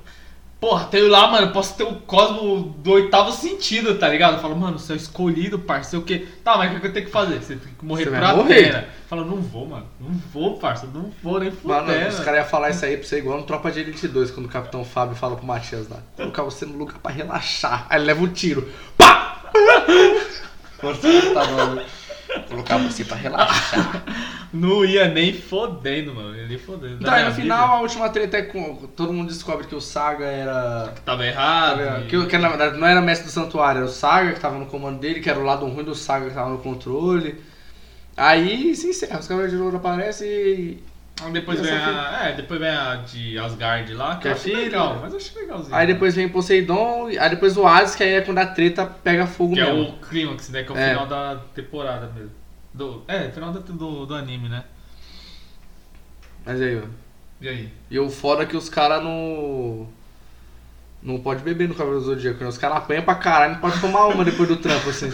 Porra, 0.65 0.85
tenho 0.85 1.07
lá, 1.09 1.27
mano, 1.27 1.45
eu 1.45 1.51
posso 1.51 1.77
ter 1.77 1.83
o 1.83 1.93
cosmo 1.93 2.75
do 2.79 2.93
oitavo 2.93 3.31
sentido, 3.31 3.99
tá 3.99 4.09
ligado? 4.09 4.37
Eu 4.37 4.39
falo, 4.39 4.55
mano, 4.55 4.79
você 4.79 4.93
é 4.93 4.95
escolhido, 4.95 5.59
parceiro, 5.59 6.01
o 6.03 6.07
quê? 6.07 6.27
Tá, 6.43 6.57
mas 6.57 6.75
o 6.75 6.79
que 6.79 6.87
eu 6.87 6.91
tenho 6.91 7.05
que 7.05 7.11
fazer? 7.11 7.37
Você 7.37 7.55
tem 7.55 7.71
que 7.77 7.85
morrer 7.85 8.05
Você 8.05 8.09
morrer. 8.09 8.69
Atena. 8.69 8.87
Fala, 9.07 9.23
não 9.23 9.37
vou, 9.43 9.67
mano, 9.67 9.85
não 9.99 10.09
vou, 10.33 10.57
parça, 10.57 10.87
não 10.91 11.11
vou 11.21 11.39
nem 11.39 11.53
Mano, 11.63 11.85
fuder. 11.85 12.07
os 12.07 12.19
caras 12.19 12.39
iam 12.39 12.49
falar 12.49 12.71
isso 12.71 12.83
aí 12.83 12.97
pra 12.97 13.07
você 13.07 13.19
igual 13.19 13.37
no 13.37 13.43
Tropa 13.43 13.71
de 13.71 13.81
Elite 13.81 14.07
2, 14.07 14.31
quando 14.31 14.47
o 14.47 14.49
Capitão 14.49 14.83
Fábio 14.83 15.15
fala 15.15 15.35
pro 15.35 15.45
Matias 15.45 15.87
lá. 15.87 15.97
Colocar 16.17 16.41
você 16.41 16.65
no 16.65 16.75
lugar 16.75 16.97
pra 16.97 17.11
relaxar. 17.11 17.85
Aí 17.87 17.99
ele 17.99 18.07
leva 18.07 18.23
um 18.23 18.27
tiro. 18.27 18.67
Pá! 18.97 19.43
Nossa, 20.81 21.31
tá 21.31 21.45
mano. 21.45 21.81
Colocar 22.41 22.77
você 22.77 23.03
pra 23.03 23.17
relaxar. 23.17 24.03
Não 24.53 24.85
ia 24.85 25.07
nem 25.07 25.33
fodendo, 25.33 26.13
mano, 26.13 26.35
ia 26.35 26.47
nem 26.47 26.57
fodendo. 26.57 26.97
Então, 27.01 27.13
aí 27.13 27.25
no 27.25 27.33
final 27.33 27.77
a 27.77 27.81
última 27.81 28.09
treta 28.09 28.37
é 28.37 28.41
com. 28.43 28.87
Todo 28.95 29.11
mundo 29.11 29.27
descobre 29.27 29.67
que 29.67 29.75
o 29.75 29.81
Saga 29.81 30.25
era. 30.25 30.93
Tava 31.03 31.25
errado. 31.25 32.05
Que, 32.07 32.25
que 32.25 32.37
na 32.37 32.49
verdade 32.49 32.77
não 32.77 32.87
era 32.87 33.01
mestre 33.01 33.27
do 33.27 33.31
santuário, 33.31 33.79
era 33.79 33.87
o 33.87 33.91
Saga 33.91 34.33
que 34.33 34.39
tava 34.39 34.57
no 34.57 34.67
comando 34.67 34.99
dele, 34.99 35.19
que 35.19 35.29
era 35.29 35.39
o 35.39 35.43
lado 35.43 35.65
ruim 35.65 35.83
do 35.83 35.95
Saga 35.95 36.27
que 36.27 36.33
tava 36.33 36.49
no 36.49 36.59
controle. 36.59 37.41
Aí 38.15 38.73
se 38.75 38.87
encerra, 38.87 39.19
os 39.19 39.27
Cavaleiros 39.27 39.57
de 39.57 39.63
Ouro 39.63 39.77
aparecem 39.77 40.27
e. 40.27 40.83
Depois 41.31 41.61
vem 41.61 41.71
a. 41.71 42.19
É, 42.27 42.33
depois 42.33 42.59
vem 42.59 42.69
a 42.69 42.95
de 42.97 43.39
Asgard 43.39 43.93
lá, 43.93 44.15
que, 44.15 44.21
Que 44.23 44.27
eu 44.27 44.31
é 44.31 44.33
achei 44.35 44.55
legal, 44.55 44.99
mas 45.01 45.15
achei 45.15 45.41
legalzinho. 45.41 45.73
Aí 45.75 45.87
depois 45.87 46.13
vem 46.15 46.27
Poseidon, 46.27 47.07
aí 47.07 47.29
depois 47.29 47.55
o 47.55 47.65
Hades, 47.65 47.95
que 47.95 48.03
aí 48.03 48.15
é 48.15 48.21
quando 48.21 48.37
a 48.39 48.45
treta 48.47 48.85
pega 48.85 49.25
fogo 49.25 49.53
Que 49.53 49.61
é 49.61 49.73
mesmo. 49.73 49.89
o 49.95 49.97
clímax, 49.99 50.49
né? 50.49 50.63
Que 50.63 50.71
é 50.71 50.75
o 50.75 50.77
É. 50.77 50.89
final 50.89 51.07
da 51.07 51.37
temporada 51.53 52.07
mesmo. 52.13 52.31
Do, 52.73 53.03
é, 53.07 53.29
final 53.31 53.53
do, 53.53 53.59
do, 53.61 54.05
do 54.05 54.13
anime, 54.13 54.49
né? 54.49 54.65
Mas 56.45 56.61
aí, 56.61 56.77
ó. 56.77 56.87
E 57.41 57.47
aí? 57.49 57.73
E 57.89 57.97
o 57.99 58.09
foda 58.09 58.43
é 58.43 58.45
que 58.45 58.57
os 58.57 58.67
caras 58.69 59.01
não. 59.03 59.87
Não 61.01 61.19
pode 61.19 61.43
beber 61.43 61.69
no 61.69 61.75
Cavaleiro 61.75 62.03
do 62.03 62.07
Zodíaco, 62.13 62.43
né? 62.43 62.49
Os 62.49 62.57
caras 62.57 62.77
apanham 62.77 63.03
pra 63.03 63.15
caralho, 63.15 63.53
não 63.53 63.61
pode 63.61 63.79
tomar 63.79 64.07
uma 64.07 64.25
depois 64.25 64.49
do 64.49 64.57
trampo, 64.57 64.89
assim. 64.89 65.11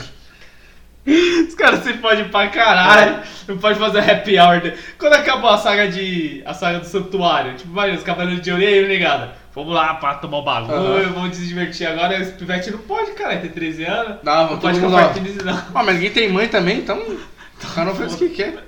Os 1.05 1.55
caras 1.55 1.83
se 1.83 1.93
podem 1.93 2.29
pra 2.29 2.47
caralho. 2.49 3.19
Não 3.47 3.57
pode 3.57 3.79
fazer 3.79 3.99
happy 3.99 4.37
hour. 4.39 4.61
de- 4.61 4.73
Quando 4.99 5.13
acabou 5.13 5.49
a 5.49 5.57
saga 5.57 5.87
de. 5.89 6.43
a 6.45 6.53
saga 6.53 6.79
do 6.79 6.85
santuário, 6.85 7.55
tipo, 7.55 7.73
vai, 7.73 7.91
os 7.95 8.03
cavaleiros 8.03 8.43
de 8.43 8.51
ouro 8.51 8.61
e 8.63 8.67
aí, 8.67 8.87
negada. 8.87 9.33
Vamos 9.53 9.73
lá 9.73 9.95
pra 9.95 10.13
tomar 10.15 10.37
o 10.37 10.43
bagulho, 10.43 10.73
Aham. 10.75 11.11
vamos 11.13 11.35
se 11.35 11.45
divertir 11.45 11.85
agora. 11.87 12.17
Esse 12.17 12.31
pivete 12.33 12.71
não 12.71 12.79
pode, 12.79 13.11
cara, 13.11 13.35
tem 13.37 13.49
13 13.49 13.83
anos. 13.83 14.17
Não, 14.23 14.51
não 14.51 14.59
pode 14.59 14.79
ficar 14.79 14.91
partindo 14.91 15.43
não. 15.43 15.57
Ah, 15.75 15.83
mas 15.83 15.95
ninguém 15.95 16.11
tem 16.11 16.31
mãe 16.31 16.47
também, 16.47 16.77
então. 16.77 16.97
O 16.99 17.67
cara 17.75 17.87
não 17.89 17.95
faz 17.95 18.13
o 18.13 18.17
que 18.17 18.29
quer. 18.29 18.63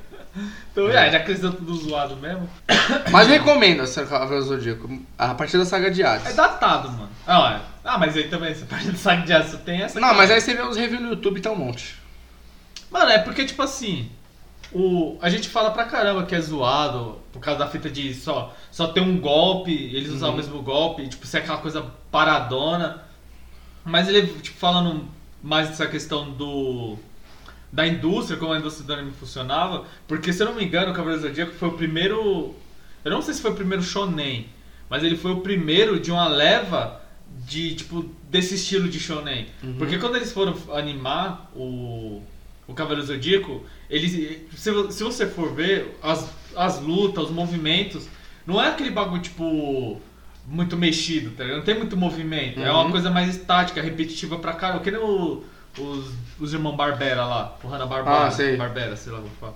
Então, 0.72 0.90
é, 0.90 1.12
já 1.12 1.20
estão 1.20 1.52
tudo 1.52 1.74
zoado 1.76 2.16
mesmo. 2.18 2.50
Mas 3.12 3.28
recomendo 3.28 3.84
esse 3.84 4.04
Cavaleiro 4.06 4.42
Zodíaco. 4.44 4.90
A 5.18 5.36
partir 5.36 5.58
da 5.60 5.66
saga 5.66 5.92
de 5.92 6.02
É 6.02 6.06
Hades. 6.08 6.36
datado, 6.36 6.90
mano. 6.90 7.10
Ah, 7.28 7.60
é. 7.60 7.88
ah 7.88 7.98
mas 8.00 8.18
aí 8.18 8.24
também, 8.24 8.52
essa 8.52 8.66
parte 8.66 8.90
do 8.90 8.98
saga 8.98 9.22
de 9.22 9.32
aço 9.32 9.60
tem 9.60 9.84
essa. 9.84 10.00
Não, 10.00 10.08
cara. 10.10 10.18
mas 10.18 10.32
aí 10.32 10.42
você 10.42 10.54
vê 10.56 10.64
os 10.64 10.76
reviews 10.76 11.02
no 11.02 11.10
YouTube, 11.12 11.40
tá 11.40 11.52
um 11.52 11.56
monte. 11.56 11.96
Mano, 12.94 13.10
é 13.10 13.18
porque, 13.18 13.44
tipo 13.44 13.62
assim, 13.64 14.08
o, 14.72 15.18
a 15.20 15.28
gente 15.30 15.50
fala 15.50 15.72
pra 15.72 15.86
caramba 15.86 16.26
que 16.28 16.36
é 16.36 16.40
zoado 16.40 17.18
por 17.34 17.40
causa 17.40 17.60
da 17.60 17.68
fita 17.68 17.90
de 17.90 18.14
só, 18.14 18.56
só 18.72 18.88
ter 18.88 19.02
um 19.02 19.20
golpe, 19.20 19.72
eles 19.74 20.12
usam 20.12 20.30
Uhum. 20.30 20.34
o 20.36 20.38
mesmo 20.38 20.62
golpe, 20.62 21.08
tipo, 21.08 21.26
ser 21.26 21.40
aquela 21.40 21.58
coisa 21.58 21.82
paradona. 22.12 23.02
Mas 23.84 24.08
ele, 24.08 24.28
tipo, 24.42 24.58
falando 24.60 25.08
mais 25.42 25.70
dessa 25.70 25.88
questão 25.88 26.30
do. 26.32 26.98
Da 27.72 27.88
indústria, 27.88 28.38
como 28.38 28.54
a 28.54 28.60
indústria 28.60 28.86
do 28.86 28.94
anime 28.94 29.12
funcionava, 29.20 29.84
porque 30.08 30.32
se 30.32 30.44
eu 30.44 30.46
não 30.48 30.54
me 30.54 30.64
engano, 30.64 30.92
o 30.92 30.94
Cavaleiro 30.94 31.24
do 31.24 31.28
Zodíaco 31.28 31.54
foi 31.54 31.70
o 31.70 31.74
primeiro. 31.74 32.54
Eu 33.04 33.10
não 33.12 33.22
sei 33.24 33.34
se 33.34 33.42
foi 33.42 33.50
o 33.52 33.56
primeiro 33.56 33.82
shonen, 33.84 34.48
mas 34.88 35.04
ele 35.04 35.18
foi 35.18 35.32
o 35.32 35.42
primeiro 35.42 36.00
de 36.00 36.12
uma 36.12 36.28
leva 36.28 37.02
de, 37.48 37.74
tipo, 37.74 38.06
desse 38.30 38.54
estilo 38.56 38.88
de 38.88 39.00
shonen. 39.00 39.48
Porque 39.80 39.98
quando 39.98 40.16
eles 40.18 40.32
foram 40.32 40.56
animar 40.72 41.50
o, 41.56 42.22
o 42.68 42.74
Cavaleiro 42.74 43.06
Zodíaco, 43.06 43.64
eles, 43.90 44.12
se, 44.56 44.92
se 44.92 45.04
você 45.04 45.28
for 45.28 45.54
ver, 45.54 45.98
as, 46.02 46.30
as 46.56 46.80
lutas, 46.82 47.26
os 47.26 47.32
movimentos, 47.32 48.08
não 48.48 48.62
é 48.62 48.70
aquele 48.70 48.90
bagulho, 48.92 49.22
tipo, 49.22 50.00
muito 50.48 50.76
mexido, 50.78 51.32
tá 51.32 51.44
ligado? 51.44 51.58
Não 51.60 51.66
tem 51.66 51.76
muito 51.78 51.96
movimento. 51.98 52.60
É 52.62 52.72
uma 52.72 52.84
Uhum. 52.86 52.92
coisa 52.92 53.10
mais 53.10 53.30
estática, 53.36 53.82
repetitiva 53.82 54.38
pra 54.40 54.54
caramba. 54.54 54.82
Que 54.84 54.92
nem 54.92 55.00
o- 55.00 55.44
os, 55.80 56.14
os 56.40 56.54
irmãos 56.54 56.76
Barbera 56.76 57.26
lá, 57.26 57.58
o 57.64 57.68
Hanna-Barbera, 57.68 58.26
Ah, 58.28 58.32
sei. 58.32 58.56
Barbera, 58.58 58.96
sei 58.96 59.12
lá 59.12 59.20
como 59.20 59.32
fala. 59.40 59.56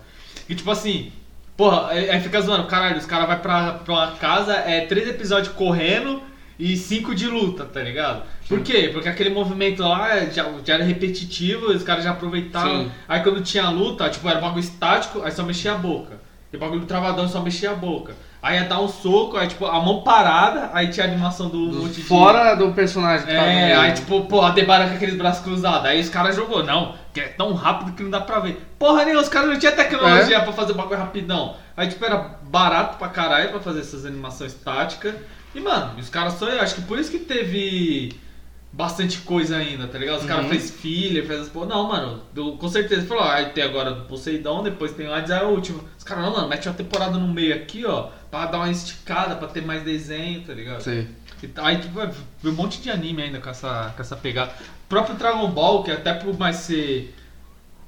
E 0.50 0.56
tipo 0.56 0.72
assim, 0.72 1.12
porra, 1.56 1.88
aí 1.90 2.20
fica 2.22 2.42
zoando, 2.42 2.66
caralho, 2.68 2.98
os 2.98 3.06
caras 3.06 3.28
vão 3.28 3.38
pra, 3.40 3.74
pra 3.74 3.94
uma 3.94 4.12
casa, 4.14 4.54
é 4.54 4.86
três 4.86 5.08
episódios 5.10 5.54
correndo 5.54 6.22
e 6.60 6.76
cinco 6.76 7.14
de 7.14 7.28
luta, 7.28 7.66
tá 7.66 7.80
ligado? 7.82 8.24
Por 8.48 8.62
quê? 8.62 8.90
Porque 8.94 9.08
aquele 9.10 9.30
movimento 9.30 9.84
lá 9.84 10.20
já, 10.26 10.46
já 10.66 10.74
era 10.76 10.84
repetitivo, 10.84 11.68
os 11.68 11.84
caras 11.84 12.04
já 12.04 12.12
aproveitavam. 12.12 12.86
Sim. 12.86 12.92
Aí 13.08 13.22
quando 13.22 13.42
tinha 13.42 13.70
luta, 13.70 14.10
tipo, 14.10 14.28
era 14.28 14.40
um 14.40 14.42
bagulho 14.42 14.60
estático, 14.60 15.22
aí 15.24 15.32
só 15.32 15.44
mexia 15.44 15.74
a 15.74 15.78
boca. 15.78 16.20
E 16.52 16.58
bagulho 16.58 16.86
travadão 16.86 17.28
só 17.28 17.42
mexia 17.42 17.72
a 17.72 17.76
boca. 17.76 18.14
Aí 18.42 18.58
ia 18.58 18.64
dar 18.66 18.80
um 18.80 18.88
soco, 18.88 19.36
aí 19.36 19.48
tipo, 19.48 19.66
a 19.66 19.82
mão 19.82 20.02
parada, 20.04 20.70
aí 20.74 20.88
tinha 20.88 21.06
a 21.06 21.10
animação 21.10 21.50
do 21.50 21.58
monte 21.58 21.96
de. 21.96 22.04
Fora 22.04 22.56
do 22.56 22.72
personagem 22.72 23.26
que 23.26 23.34
É, 23.34 23.76
no- 23.76 23.82
aí 23.82 23.92
tipo, 23.94 24.22
pô, 24.26 24.42
a 24.42 24.52
Debara 24.52 24.88
com 24.88 24.96
aqueles 24.96 25.16
braços 25.16 25.44
cruzados. 25.44 25.86
Aí 25.86 26.00
os 26.00 26.08
caras 26.08 26.36
jogou, 26.36 26.64
não, 26.64 26.96
que 27.14 27.20
é 27.20 27.28
tão 27.28 27.54
rápido 27.54 27.92
que 27.94 28.04
não 28.04 28.10
dá 28.12 28.22
pra 28.22 28.40
ver. 28.40 28.66
Porra 28.80 29.04
nenhuma, 29.04 29.24
os 29.24 29.28
caras 29.30 29.50
não 29.50 29.60
tinham 29.60 29.76
tecnologia 29.76 30.38
É. 30.38 30.40
pra 30.40 30.54
fazer 30.54 30.72
o 30.72 30.76
bagulho 30.76 31.00
rapidão. 31.00 31.56
Aí 31.76 31.88
tipo, 31.90 32.06
era 32.06 32.16
barato 32.44 32.98
pra 32.98 33.10
caralho 33.10 33.50
pra 33.50 33.60
fazer 33.60 33.82
essas 33.82 34.06
animações 34.06 34.54
táticas. 34.54 35.16
E 35.58 35.60
mano, 35.60 36.00
os 36.00 36.08
caras 36.08 36.34
só, 36.34 36.48
eu 36.48 36.62
acho 36.62 36.76
que 36.76 36.82
por 36.84 37.00
isso 37.00 37.10
que 37.10 37.18
teve 37.18 38.14
bastante 38.72 39.18
coisa 39.20 39.58
ainda, 39.58 39.88
tá 39.88 39.98
ligado? 39.98 40.20
Os 40.20 40.26
caras 40.26 40.44
Uhum. 40.44 40.52
fez 40.52 40.70
filler, 40.70 41.26
fez 41.26 41.40
as 41.42 41.50
porra. 41.50 41.66
Não, 41.66 41.88
mano, 41.88 42.22
do- 42.32 42.54
com 42.58 42.70
certeza. 42.70 43.08
Falou, 43.08 43.24
ah, 43.24 43.44
tem 43.46 43.64
agora 43.64 43.92
do 43.92 44.04
Poseidon, 44.04 44.62
depois 44.62 44.92
tem 44.92 45.08
o 45.08 45.14
Hades, 45.14 45.32
aí 45.32 45.42
é 45.42 45.46
o 45.46 45.50
último. 45.50 45.84
Os 45.98 46.04
caras, 46.04 46.26
não, 46.26 46.32
mano, 46.36 46.48
mete 46.48 46.68
uma 46.68 46.76
temporada 46.76 47.18
no 47.18 47.28
meio 47.28 47.56
aqui, 47.56 47.84
ó, 47.88 48.10
pra 48.30 48.46
dar 48.46 48.60
uma 48.60 48.70
esticada, 48.70 49.36
pra 49.36 49.48
ter 49.48 49.64
mais 49.66 49.82
desenho, 49.82 50.42
tá 50.44 50.54
ligado? 50.54 50.82
Sei. 50.82 51.08
E 51.42 51.50
Aí 51.58 51.78
tipo, 51.80 52.00
ver 52.00 52.50
um 52.50 52.52
monte 52.54 52.80
de 52.82 52.92
anime 52.92 53.24
ainda 53.24 53.40
com 53.40 53.50
essa, 53.50 53.94
com 53.96 54.02
essa 54.02 54.16
pegada. 54.16 54.52
O 54.86 54.88
próprio 54.90 55.16
Dragon 55.16 55.50
Ball, 55.50 55.84
que 55.84 55.90
até 55.92 56.14
por 56.14 56.38
mais 56.38 56.58
ser. 56.58 57.16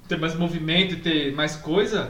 ter 0.08 0.18
mais 0.18 0.34
movimento 0.36 0.94
e 0.94 0.98
ter 0.98 1.32
mais 1.34 1.56
coisa. 1.56 2.10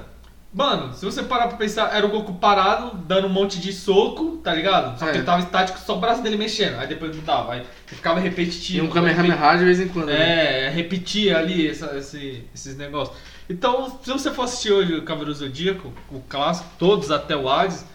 Mano, 0.52 0.94
se 0.96 1.06
você 1.06 1.22
parar 1.22 1.48
pra 1.48 1.58
pensar, 1.58 1.96
era 1.96 2.04
o 2.06 2.10
Goku 2.10 2.34
parado, 2.34 2.98
dando 3.06 3.28
um 3.28 3.30
monte 3.30 3.60
de 3.60 3.72
soco, 3.72 4.38
tá 4.38 4.52
ligado? 4.54 4.98
Só 4.98 5.06
que 5.06 5.12
É. 5.12 5.16
ele 5.16 5.24
tava 5.24 5.42
estático, 5.44 5.78
só 5.80 5.96
o 5.96 6.00
braço 6.00 6.24
dele 6.24 6.38
mexendo. 6.38 6.80
Aí 6.80 6.88
depois 6.88 7.16
mudava, 7.16 7.54
aí 7.54 7.64
ficava 7.86 8.20
E 8.20 8.24
repetitivo. 8.24 8.88
um 8.88 8.90
Kamehameha 8.90 9.58
de 9.58 9.64
vez 9.66 9.80
em 9.80 9.88
quando. 9.90 10.08
né? 10.08 10.66
É, 10.66 10.70
repetia 10.70 11.38
ali 11.38 11.68
essa- 11.70 11.96
esse- 11.96 12.44
esses 12.54 12.76
negócios. 12.76 13.16
Então, 13.48 14.00
se 14.04 14.12
você 14.12 14.32
for 14.32 14.44
assistir 14.44 14.72
hoje 14.72 14.96
o 14.96 15.04
Cavaleiro 15.04 15.36
Zodíaco, 15.36 15.94
o 16.12 16.20
clássico, 16.22 16.68
todos 16.80 17.12
até 17.12 17.36
o 17.36 17.48
Hades, 17.48 17.86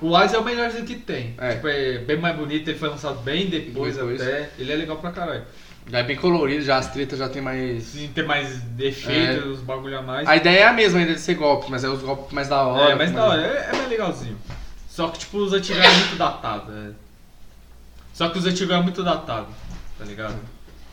o 0.00 0.16
Hades 0.16 0.34
é 0.34 0.38
o 0.38 0.44
melhorzinho 0.44 0.86
que 0.86 0.94
tem. 0.96 1.34
É. 1.36 1.56
Tipo, 1.56 1.68
é 1.68 1.98
bem 1.98 2.16
mais 2.16 2.34
bonito, 2.36 2.68
ele 2.70 2.78
foi 2.78 2.88
lançado 2.88 3.18
bem 3.20 3.46
depois, 3.48 3.96
Depois. 3.96 4.20
até. 4.20 4.48
Ele 4.58 4.72
é 4.72 4.76
legal 4.76 4.96
pra 4.96 5.10
caralho. 5.12 5.42
Já 5.90 5.98
é 5.98 6.02
bem 6.02 6.16
colorido, 6.16 6.62
já 6.62 6.76
as 6.76 6.90
tretas 6.92 7.18
já 7.18 7.28
tem 7.28 7.40
mais. 7.40 7.82
Sim, 7.84 8.10
tem 8.14 8.24
mais 8.26 8.60
efeitos, 8.78 9.44
É. 9.44 9.48
os 9.48 9.60
bagulho 9.60 9.98
a 9.98 10.02
mais. 10.02 10.28
A 10.28 10.36
ideia 10.36 10.60
é 10.60 10.66
a 10.66 10.72
mesma 10.72 10.98
ainda 11.00 11.14
de 11.14 11.20
ser 11.20 11.34
golpe, 11.34 11.70
mas 11.70 11.82
é 11.82 11.88
os 11.88 12.02
golpes 12.02 12.32
mais 12.32 12.48
da 12.48 12.62
hora. 12.62 12.92
é, 12.92 12.94
mas 12.94 13.10
com 13.10 13.16
da 13.16 13.26
mais- 13.28 13.40
hora, 13.40 13.52
é, 13.52 13.68
é 13.72 13.76
mais 13.76 13.88
legalzinho. 13.88 14.38
Só 14.88 15.08
que, 15.08 15.18
tipo, 15.20 15.38
os 15.38 15.52
antigos 15.52 15.82
é 15.82 15.88
muito 15.88 16.16
datado. 16.16 16.72
é. 16.72 16.90
Só 18.12 18.28
que 18.28 18.38
os 18.38 18.44
antigos 18.46 18.74
é 18.74 18.80
muito 18.82 19.02
datado, 19.02 19.46
tá 19.98 20.04
ligado? 20.04 20.34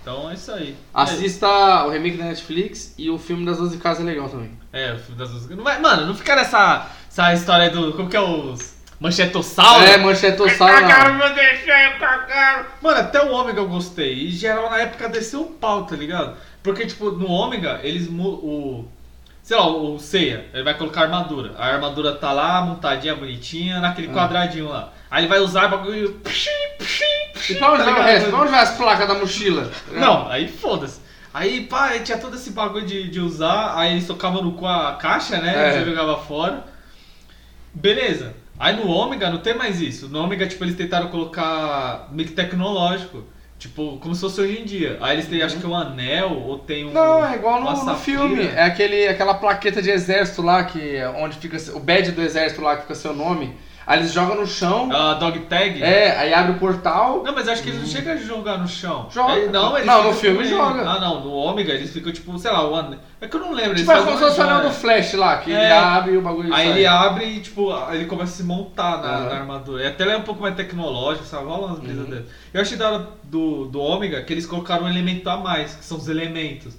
Então 0.01 0.29
é 0.29 0.35
isso 0.35 0.51
aí. 0.51 0.77
Assista 0.93 1.47
o 1.85 1.89
remake 1.89 2.17
da 2.17 2.25
Netflix 2.25 2.93
e 2.97 3.09
o 3.09 3.17
filme 3.17 3.43
das 3.43 3.57
12 3.57 3.77
casas 3.79 4.03
é 4.03 4.05
legal 4.05 4.29
também. 4.29 4.51
É, 4.71 4.93
o 4.93 4.99
filme 4.99 5.17
das 5.17 5.31
músicas. 5.31 5.57
Não 5.57 5.63
vai, 5.63 5.81
mano, 5.81 6.05
não 6.05 6.13
fica 6.13 6.35
nessa 6.35 6.87
essa 7.09 7.33
história 7.33 7.69
do. 7.71 7.93
Como 7.93 8.07
que 8.07 8.15
é 8.15 8.21
os. 8.21 8.74
Manchetossauro? 8.99 9.83
É, 9.83 9.97
manchetossauro. 9.97 10.73
Cagaram 10.73 11.13
não. 11.13 11.19
meu 11.19 11.33
desenho, 11.35 11.99
cagaram. 11.99 12.65
Mano, 12.81 12.99
até 12.99 13.21
o 13.21 13.31
Ômega 13.31 13.59
eu 13.59 13.67
gostei. 13.67 14.13
E 14.13 14.31
geral 14.31 14.69
na 14.69 14.79
época 14.79 15.09
desceu 15.09 15.41
o 15.41 15.51
pau, 15.51 15.85
tá 15.85 15.95
ligado? 15.95 16.35
Porque, 16.63 16.85
tipo, 16.85 17.11
no 17.11 17.27
Ômega, 17.29 17.79
eles 17.83 18.07
o. 18.09 18.85
Sei 19.43 19.55
lá, 19.55 19.67
o 19.67 19.99
Seiya, 19.99 20.45
ele 20.53 20.63
vai 20.63 20.73
colocar 20.75 21.01
armadura. 21.01 21.51
A 21.59 21.67
armadura 21.67 22.13
tá 22.15 22.31
lá, 22.31 22.61
montadinha, 22.61 23.15
bonitinha, 23.15 23.79
naquele 23.79 24.07
Ah. 24.09 24.13
quadradinho 24.13 24.69
lá. 24.69 24.91
Aí 25.11 25.21
ele 25.21 25.27
vai 25.29 25.39
usar 25.39 25.65
o 25.67 25.69
bagulho. 25.69 26.13
Pshim, 26.23 26.49
pshim, 26.79 27.05
pshim, 27.33 27.53
E 27.53 27.57
pra 27.57 27.73
onde 27.73 27.83
tá 27.83 27.91
vai 27.91 27.99
o 27.99 28.03
resto? 28.03 28.29
Pra 28.31 28.39
onde 28.39 28.51
vai 28.51 28.59
as 28.61 28.71
placas 28.75 29.07
da 29.07 29.13
mochila? 29.13 29.69
Não, 29.91 30.27
aí 30.29 30.47
foda-se. 30.47 30.99
Aí, 31.31 31.61
pá, 31.67 31.91
tinha 31.99 32.17
todo 32.17 32.35
esse 32.35 32.51
bagulho 32.51 32.87
de, 32.87 33.07
de 33.09 33.19
usar, 33.19 33.77
aí 33.77 33.91
eles 33.91 34.07
tocavam 34.07 34.41
no 34.41 34.53
cu 34.53 34.65
a 34.65 34.93
caixa, 34.93 35.37
né? 35.37 35.53
É. 35.53 35.71
Você 35.73 35.85
jogava 35.85 36.17
fora. 36.17 36.63
Beleza. 37.73 38.33
Aí 38.57 38.75
no 38.75 38.87
Ômega 38.87 39.29
não 39.29 39.39
tem 39.39 39.53
mais 39.53 39.81
isso. 39.81 40.07
No 40.07 40.23
Ômega, 40.23 40.47
tipo, 40.47 40.63
eles 40.63 40.75
tentaram 40.75 41.09
colocar 41.09 42.07
meio 42.11 42.27
que 42.27 42.33
tecnológico. 42.33 43.23
Tipo, 43.57 43.97
como 43.99 44.13
se 44.13 44.21
fosse 44.21 44.41
hoje 44.41 44.59
em 44.59 44.65
dia. 44.65 44.97
Aí 45.01 45.15
eles 45.15 45.27
têm, 45.27 45.41
acho 45.41 45.57
que 45.57 45.65
um 45.65 45.75
anel, 45.75 46.31
ou 46.31 46.59
tem 46.59 46.85
um. 46.85 46.91
Não, 46.91 47.25
é 47.25 47.35
igual 47.35 47.61
no, 47.61 47.85
no 47.85 47.95
filme. 47.95 48.47
É 48.47 48.63
aquele, 48.63 49.07
aquela 49.07 49.33
plaqueta 49.33 49.81
de 49.81 49.89
exército 49.89 50.41
lá, 50.41 50.63
que 50.65 50.97
é 50.97 51.07
onde 51.09 51.37
fica. 51.37 51.57
O 51.73 51.79
badge 51.79 52.11
do 52.11 52.21
exército 52.21 52.61
lá 52.61 52.75
que 52.75 52.83
fica 52.83 52.95
seu 52.95 53.13
nome. 53.13 53.55
Aí 53.87 53.99
eles 53.99 54.11
jogam 54.11 54.35
no 54.35 54.47
chão. 54.47 54.91
A 54.91 55.13
dog 55.13 55.37
tag? 55.41 55.81
É, 55.83 56.17
aí 56.17 56.33
abre 56.33 56.53
o 56.53 56.57
portal. 56.59 57.21
Não, 57.23 57.33
mas 57.35 57.47
acho 57.47 57.61
que 57.61 57.69
eles 57.69 57.81
não 57.81 57.87
chegam 57.87 58.13
a 58.13 58.17
jogar 58.17 58.57
no 58.57 58.67
chão. 58.67 59.07
Joga. 59.11 59.45
Não, 59.51 59.75
eles 59.75 59.85
Não, 59.85 60.03
no 60.05 60.13
filme 60.13 60.43
joga. 60.45 60.81
Ah, 60.89 60.99
não, 60.99 61.19
no 61.23 61.31
Ômega 61.31 61.71
eles 61.73 61.93
ficam 61.93 62.11
tipo, 62.11 62.37
sei 62.39 62.51
lá, 62.51 62.67
o 62.67 62.75
anel. 62.75 62.97
É 63.21 63.27
que 63.27 63.35
eu 63.35 63.39
não 63.39 63.53
lembro. 63.53 63.75
Tipo, 63.75 63.91
é 63.91 63.97
como 64.01 64.11
se 64.17 64.23
fosse 64.23 64.39
o 64.39 64.43
anel 64.43 64.55
do 64.57 64.61
joia. 64.63 64.73
Flash 64.73 65.13
lá, 65.13 65.37
que 65.37 65.51
ele 65.51 65.59
É. 65.61 65.71
abre 65.71 66.13
e 66.13 66.17
o 66.17 66.21
bagulho 66.21 66.51
Aí 66.53 66.67
sai. 66.67 66.77
ele 66.77 66.85
abre 66.87 67.25
e, 67.25 67.39
tipo, 67.41 67.71
aí 67.71 67.97
ele 67.97 68.05
começa 68.05 68.33
a 68.33 68.35
se 68.37 68.43
montar 68.43 68.97
na, 69.01 69.07
Aham. 69.07 69.29
na 69.29 69.35
armadura. 69.35 69.83
E 69.83 69.87
até 69.87 70.03
ele 70.03 70.13
é 70.13 70.17
um 70.17 70.23
pouco 70.23 70.41
mais 70.41 70.55
tecnológico, 70.55 71.25
sabe? 71.25 71.45
Rola 71.45 71.67
umas 71.67 71.79
brisas 71.79 72.05
Uhum. 72.05 72.09
dessas. 72.09 72.25
Eu 72.53 72.61
achei 72.61 72.77
da 72.77 72.89
hora 72.91 73.07
do, 73.23 73.65
do 73.65 73.79
Ômega 73.79 74.21
que 74.23 74.33
eles 74.33 74.47
colocaram 74.47 74.85
um 74.85 74.89
elemento 74.89 75.29
a 75.29 75.37
mais, 75.37 75.75
que 75.75 75.85
são 75.85 75.97
os 75.97 76.07
elementos. 76.07 76.73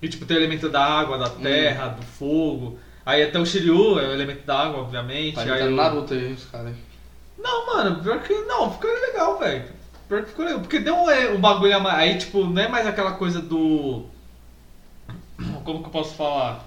E, 0.00 0.08
tipo, 0.08 0.24
tem 0.26 0.36
o 0.36 0.40
elemento 0.40 0.68
da 0.68 0.84
água, 0.84 1.18
da 1.18 1.28
terra, 1.28 1.88
do 1.88 2.02
fogo. 2.02 2.78
Aí 3.06 3.22
até 3.22 3.38
o 3.38 3.46
Shiryu 3.46 3.98
é 4.00 4.08
o 4.08 4.12
elemento 4.12 4.44
da 4.44 4.58
água, 4.64 4.80
obviamente. 4.80 5.36
Tá 5.36 5.42
aí 5.42 5.48
imitando 5.48 5.72
o- 5.72 5.76
Naruto 5.76 6.12
aí, 6.14 6.32
os 6.32 6.44
caras. 6.46 6.74
Não, 7.38 7.66
mano, 7.66 8.02
pior 8.02 8.20
que 8.20 8.34
não, 8.34 8.72
ficou 8.72 8.90
legal, 8.92 9.38
velho. 9.38 9.64
Pior 10.08 10.22
que 10.22 10.30
ficou 10.30 10.44
legal. 10.44 10.60
Porque 10.60 10.80
deu 10.80 10.96
um, 10.96 11.08
é, 11.08 11.30
um 11.30 11.40
bagulho 11.40 11.76
a 11.76 11.78
mais. 11.80 11.98
Aí, 12.00 12.18
tipo, 12.18 12.44
não 12.44 12.60
é 12.60 12.66
mais 12.68 12.84
aquela 12.86 13.12
coisa 13.12 13.40
do. 13.40 14.06
Como 15.64 15.80
que 15.80 15.86
eu 15.86 15.92
posso 15.92 16.14
falar? 16.16 16.64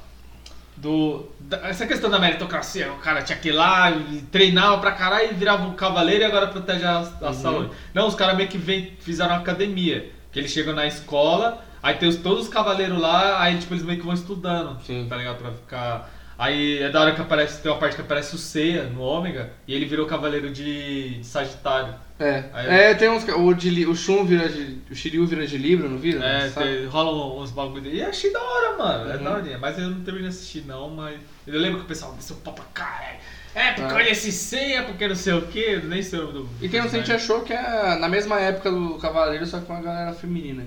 Do. 0.78 1.26
da- 1.42 1.68
essa 1.68 1.86
questão 1.86 2.10
da 2.10 2.20
meritocracia, 2.20 2.92
o 2.94 3.00
cara 3.00 3.22
tinha 3.22 3.38
que 3.38 3.50
ir 3.50 3.52
lá 3.52 3.92
e 3.92 4.22
treinava 4.32 4.78
pra 4.78 4.94
caralho 4.94 5.32
e 5.32 5.34
virava 5.34 5.64
um 5.66 5.74
cavaleiro 5.74 6.22
e 6.22 6.26
agora 6.26 6.48
protege 6.48 6.86
a, 6.86 7.00
a 7.22 7.28
Uhum. 7.28 7.34
saúde. 7.34 7.72
Não, 7.94 8.08
os 8.08 8.16
caras 8.16 8.38
meio 8.38 8.48
que 8.48 8.58
vem, 8.58 8.94
fizeram 9.02 9.32
uma 9.32 9.40
academia. 9.42 10.10
Que 10.32 10.40
eles 10.40 10.52
chegam 10.52 10.74
na 10.74 10.86
escola, 10.86 11.66
aí 11.84 11.96
tem 11.96 12.08
os, 12.08 12.16
todos 12.18 12.44
os 12.44 12.50
cavaleiros 12.50 12.98
lá, 13.00 13.42
aí 13.42 13.58
tipo, 13.58 13.74
eles 13.74 13.84
meio 13.84 14.00
que 14.00 14.06
vão 14.06 14.14
estudando. 14.14 14.80
Sim. 14.86 15.06
Tá 15.10 15.18
ligado? 15.18 15.38
Pra 15.40 15.52
ficar. 15.52 16.19
Aí 16.42 16.82
é 16.82 16.90
da 16.90 17.02
hora 17.02 17.14
que 17.14 17.20
aparece, 17.20 17.62
tem 17.62 17.70
uma 17.70 17.78
parte 17.78 17.98
que 17.98 18.02
aparece 18.02 18.34
o 18.34 18.38
Seiya 18.38 18.84
no 18.86 19.02
Ômega 19.02 19.52
e 19.68 19.74
ele 19.76 19.84
virou 19.86 20.06
cavaleiro 20.08 20.50
de, 20.50 21.20
de 21.20 21.28
Sagitário. 21.28 21.94
É. 22.18 22.46
Aí- 22.54 22.68
é, 22.68 22.94
tem 22.96 23.10
uns. 23.10 23.26
O, 23.28 23.54
de, 23.54 23.86
o 23.86 23.94
Shun 23.94 24.24
vira 24.26 24.48
de. 24.48 24.78
O 24.90 24.96
Shiryu 24.96 25.28
vira 25.28 25.46
de 25.46 25.58
Libra, 25.58 25.90
não 25.90 25.98
vira? 25.98 26.26
É, 26.26 26.50
Sabe? 26.50 26.66
tem, 26.78 26.86
rolam 26.86 27.40
uns 27.40 27.52
bagulho 27.52 27.82
dele. 27.82 27.98
E 27.98 28.04
achei 28.04 28.32
da 28.32 28.42
hora, 28.42 28.78
mano. 28.78 29.12
É 29.12 29.18
Uhum. 29.18 29.24
da 29.26 29.32
hora. 29.32 29.58
Mas 29.60 29.78
eu 29.78 29.90
não 29.90 30.02
terminei 30.02 30.30
de 30.30 30.36
assistir, 30.36 30.64
não. 30.66 30.90
Mas 30.90 31.20
eu 31.46 31.60
lembro 31.60 31.80
que 31.80 31.86
o 31.86 31.88
pessoal 31.90 32.14
desceu 32.14 32.38
pau 32.38 32.54
pra 32.54 32.64
caralho. 32.74 33.18
É, 33.54 33.72
porque 33.74 33.92
Ah. 33.94 33.96
olha 33.98 34.10
esse 34.10 34.32
Seiya, 34.32 34.84
porque 34.84 35.08
não 35.10 35.16
sei 35.16 35.34
o 35.34 35.42
que. 35.42 35.76
Nem 35.78 36.02
sei 36.02 36.20
o 36.20 36.24
nome 36.28 36.34
do. 36.34 36.50
E 36.62 36.70
tem 36.70 36.80
um 36.80 36.88
que 36.88 36.96
a 36.96 37.00
gente 37.00 37.12
achou 37.12 37.42
que 37.42 37.52
é 37.52 37.96
na 38.00 38.08
mesma 38.08 38.40
época 38.40 38.72
do 38.72 38.98
Cavaleiro, 38.98 39.46
só 39.46 39.60
que 39.60 39.66
com 39.66 39.74
a 39.76 39.82
galera 39.82 40.14
feminina. 40.14 40.64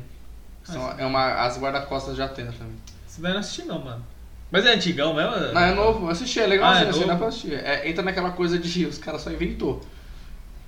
São, 0.65 0.85
Ah, 0.87 0.97
é 0.99 1.07
uma, 1.07 1.45
as 1.47 1.59
guarda-costas 1.59 2.15
de 2.15 2.21
Atena 2.23 2.53
também. 2.53 2.75
Isso 3.09 3.21
daí 3.23 3.31
eu 3.31 3.35
não 3.35 3.41
assisti, 3.41 3.63
não, 3.65 3.79
mano. 3.79 4.05
Mas 4.53 4.67
é 4.67 4.75
antigão 4.75 5.15
mesmo? 5.15 5.31
Não, 5.55 5.61
é 5.61 5.75
novo, 5.75 6.07
eu 6.07 6.11
assisti, 6.11 6.39
é 6.39 6.47
legal 6.47 6.71
Ah, 6.73 6.81
é 6.81 6.83
assim, 6.83 6.99
novo? 7.01 7.07
dá 7.07 7.17
pra 7.17 7.27
assistir. 7.29 7.55
É, 7.55 7.89
entra 7.89 8.03
naquela 8.05 8.31
coisa 8.33 8.59
de 8.59 8.85
os 8.87 8.99
caras 8.99 9.23
só 9.23 9.31
inventou. 9.31 9.81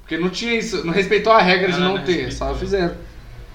Porque 0.01 0.17
não 0.17 0.31
tinha 0.31 0.55
isso, 0.55 0.85
não 0.87 0.93
respeitou 0.93 1.33
a 1.33 1.41
regra 1.43 1.69
de 1.71 1.77
Ah, 1.77 1.81
não 1.81 1.97
não 1.99 2.03
ter, 2.05 2.25
respeitou. 2.25 2.49
só 2.49 2.55
fizeram. 2.55 2.95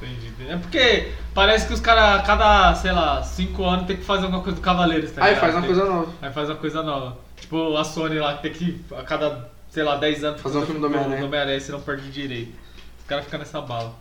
Entendi. 0.02 0.30
É 0.48 0.56
porque 0.56 1.08
parece 1.34 1.68
que 1.68 1.74
os 1.74 1.80
caras, 1.80 2.26
cada, 2.26 2.74
sei 2.76 2.92
lá, 2.92 3.22
5 3.24 3.64
anos 3.66 3.88
tem 3.88 3.98
que 3.98 4.04
fazer 4.06 4.26
alguma 4.26 4.42
coisa 4.44 4.56
do 4.58 4.62
Cavaleiros, 4.62 5.12
tá 5.12 5.24
Aí 5.26 5.36
faz 5.36 5.54
uma 5.54 5.62
Tem- 5.62 5.74
coisa 5.76 5.86
nova. 5.92 6.12
Aí 6.22 6.32
faz 6.32 6.48
uma 6.50 6.56
coisa 6.56 6.84
nova. 6.84 7.18
Tipo 7.42 7.76
a 7.76 7.84
Sony 7.84 8.20
lá 8.20 8.36
que 8.36 8.44
tem 8.44 8.52
que, 8.54 8.82
a 8.96 9.02
cada, 9.04 9.50
sei 9.70 9.84
lá, 9.84 9.96
10 9.98 10.24
anos, 10.24 10.42
Fazer 10.42 10.60
um 10.60 10.66
filme 10.66 10.80
do 10.80 10.86
Homem-Aranha. 10.88 11.26
Homem-Aranha, 11.26 11.60
se 11.60 11.72
não 11.72 11.82
perde 11.82 12.10
direito. 12.12 12.54
Os 13.00 13.06
caras 13.08 13.26
ficam 13.26 13.40
nessa 13.40 13.60
bala. 13.62 13.94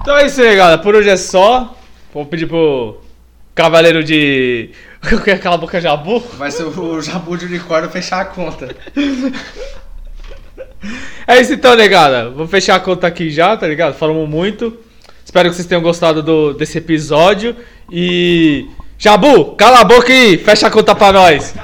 Então 0.00 0.16
é 0.16 0.26
isso 0.26 0.40
aí, 0.40 0.56
galera. 0.56 0.78
Por 0.78 0.94
hoje 0.94 1.08
é 1.10 1.16
só. 1.16 1.76
Vou 2.14 2.24
pedir 2.24 2.46
pro 2.46 3.00
Cavaleiro 3.56 4.04
de. 4.04 4.70
Aquela 5.34 5.56
boca 5.56 5.80
jabu? 5.80 6.20
Vai 6.36 6.50
ser 6.50 6.64
o 6.64 7.00
Jabu 7.00 7.38
de 7.38 7.46
unicórnio 7.46 7.90
fechar 7.90 8.20
a 8.20 8.24
conta. 8.26 8.76
É 11.26 11.40
isso 11.40 11.52
então, 11.52 11.74
negada. 11.74 12.30
Vou 12.30 12.46
fechar 12.46 12.76
a 12.76 12.80
conta 12.80 13.08
aqui 13.08 13.28
já, 13.28 13.56
tá 13.56 13.66
ligado? 13.66 13.94
Falamos 13.94 14.28
muito. 14.28 14.76
Espero 15.24 15.48
que 15.48 15.56
vocês 15.56 15.66
tenham 15.66 15.82
gostado 15.82 16.22
do, 16.22 16.52
desse 16.52 16.78
episódio. 16.78 17.56
E. 17.90 18.68
Jabu, 18.96 19.56
cala 19.56 19.80
a 19.80 19.84
boca 19.84 20.12
e 20.12 20.38
fecha 20.38 20.68
a 20.68 20.70
conta 20.70 20.94
pra 20.94 21.12
nós. 21.12 21.54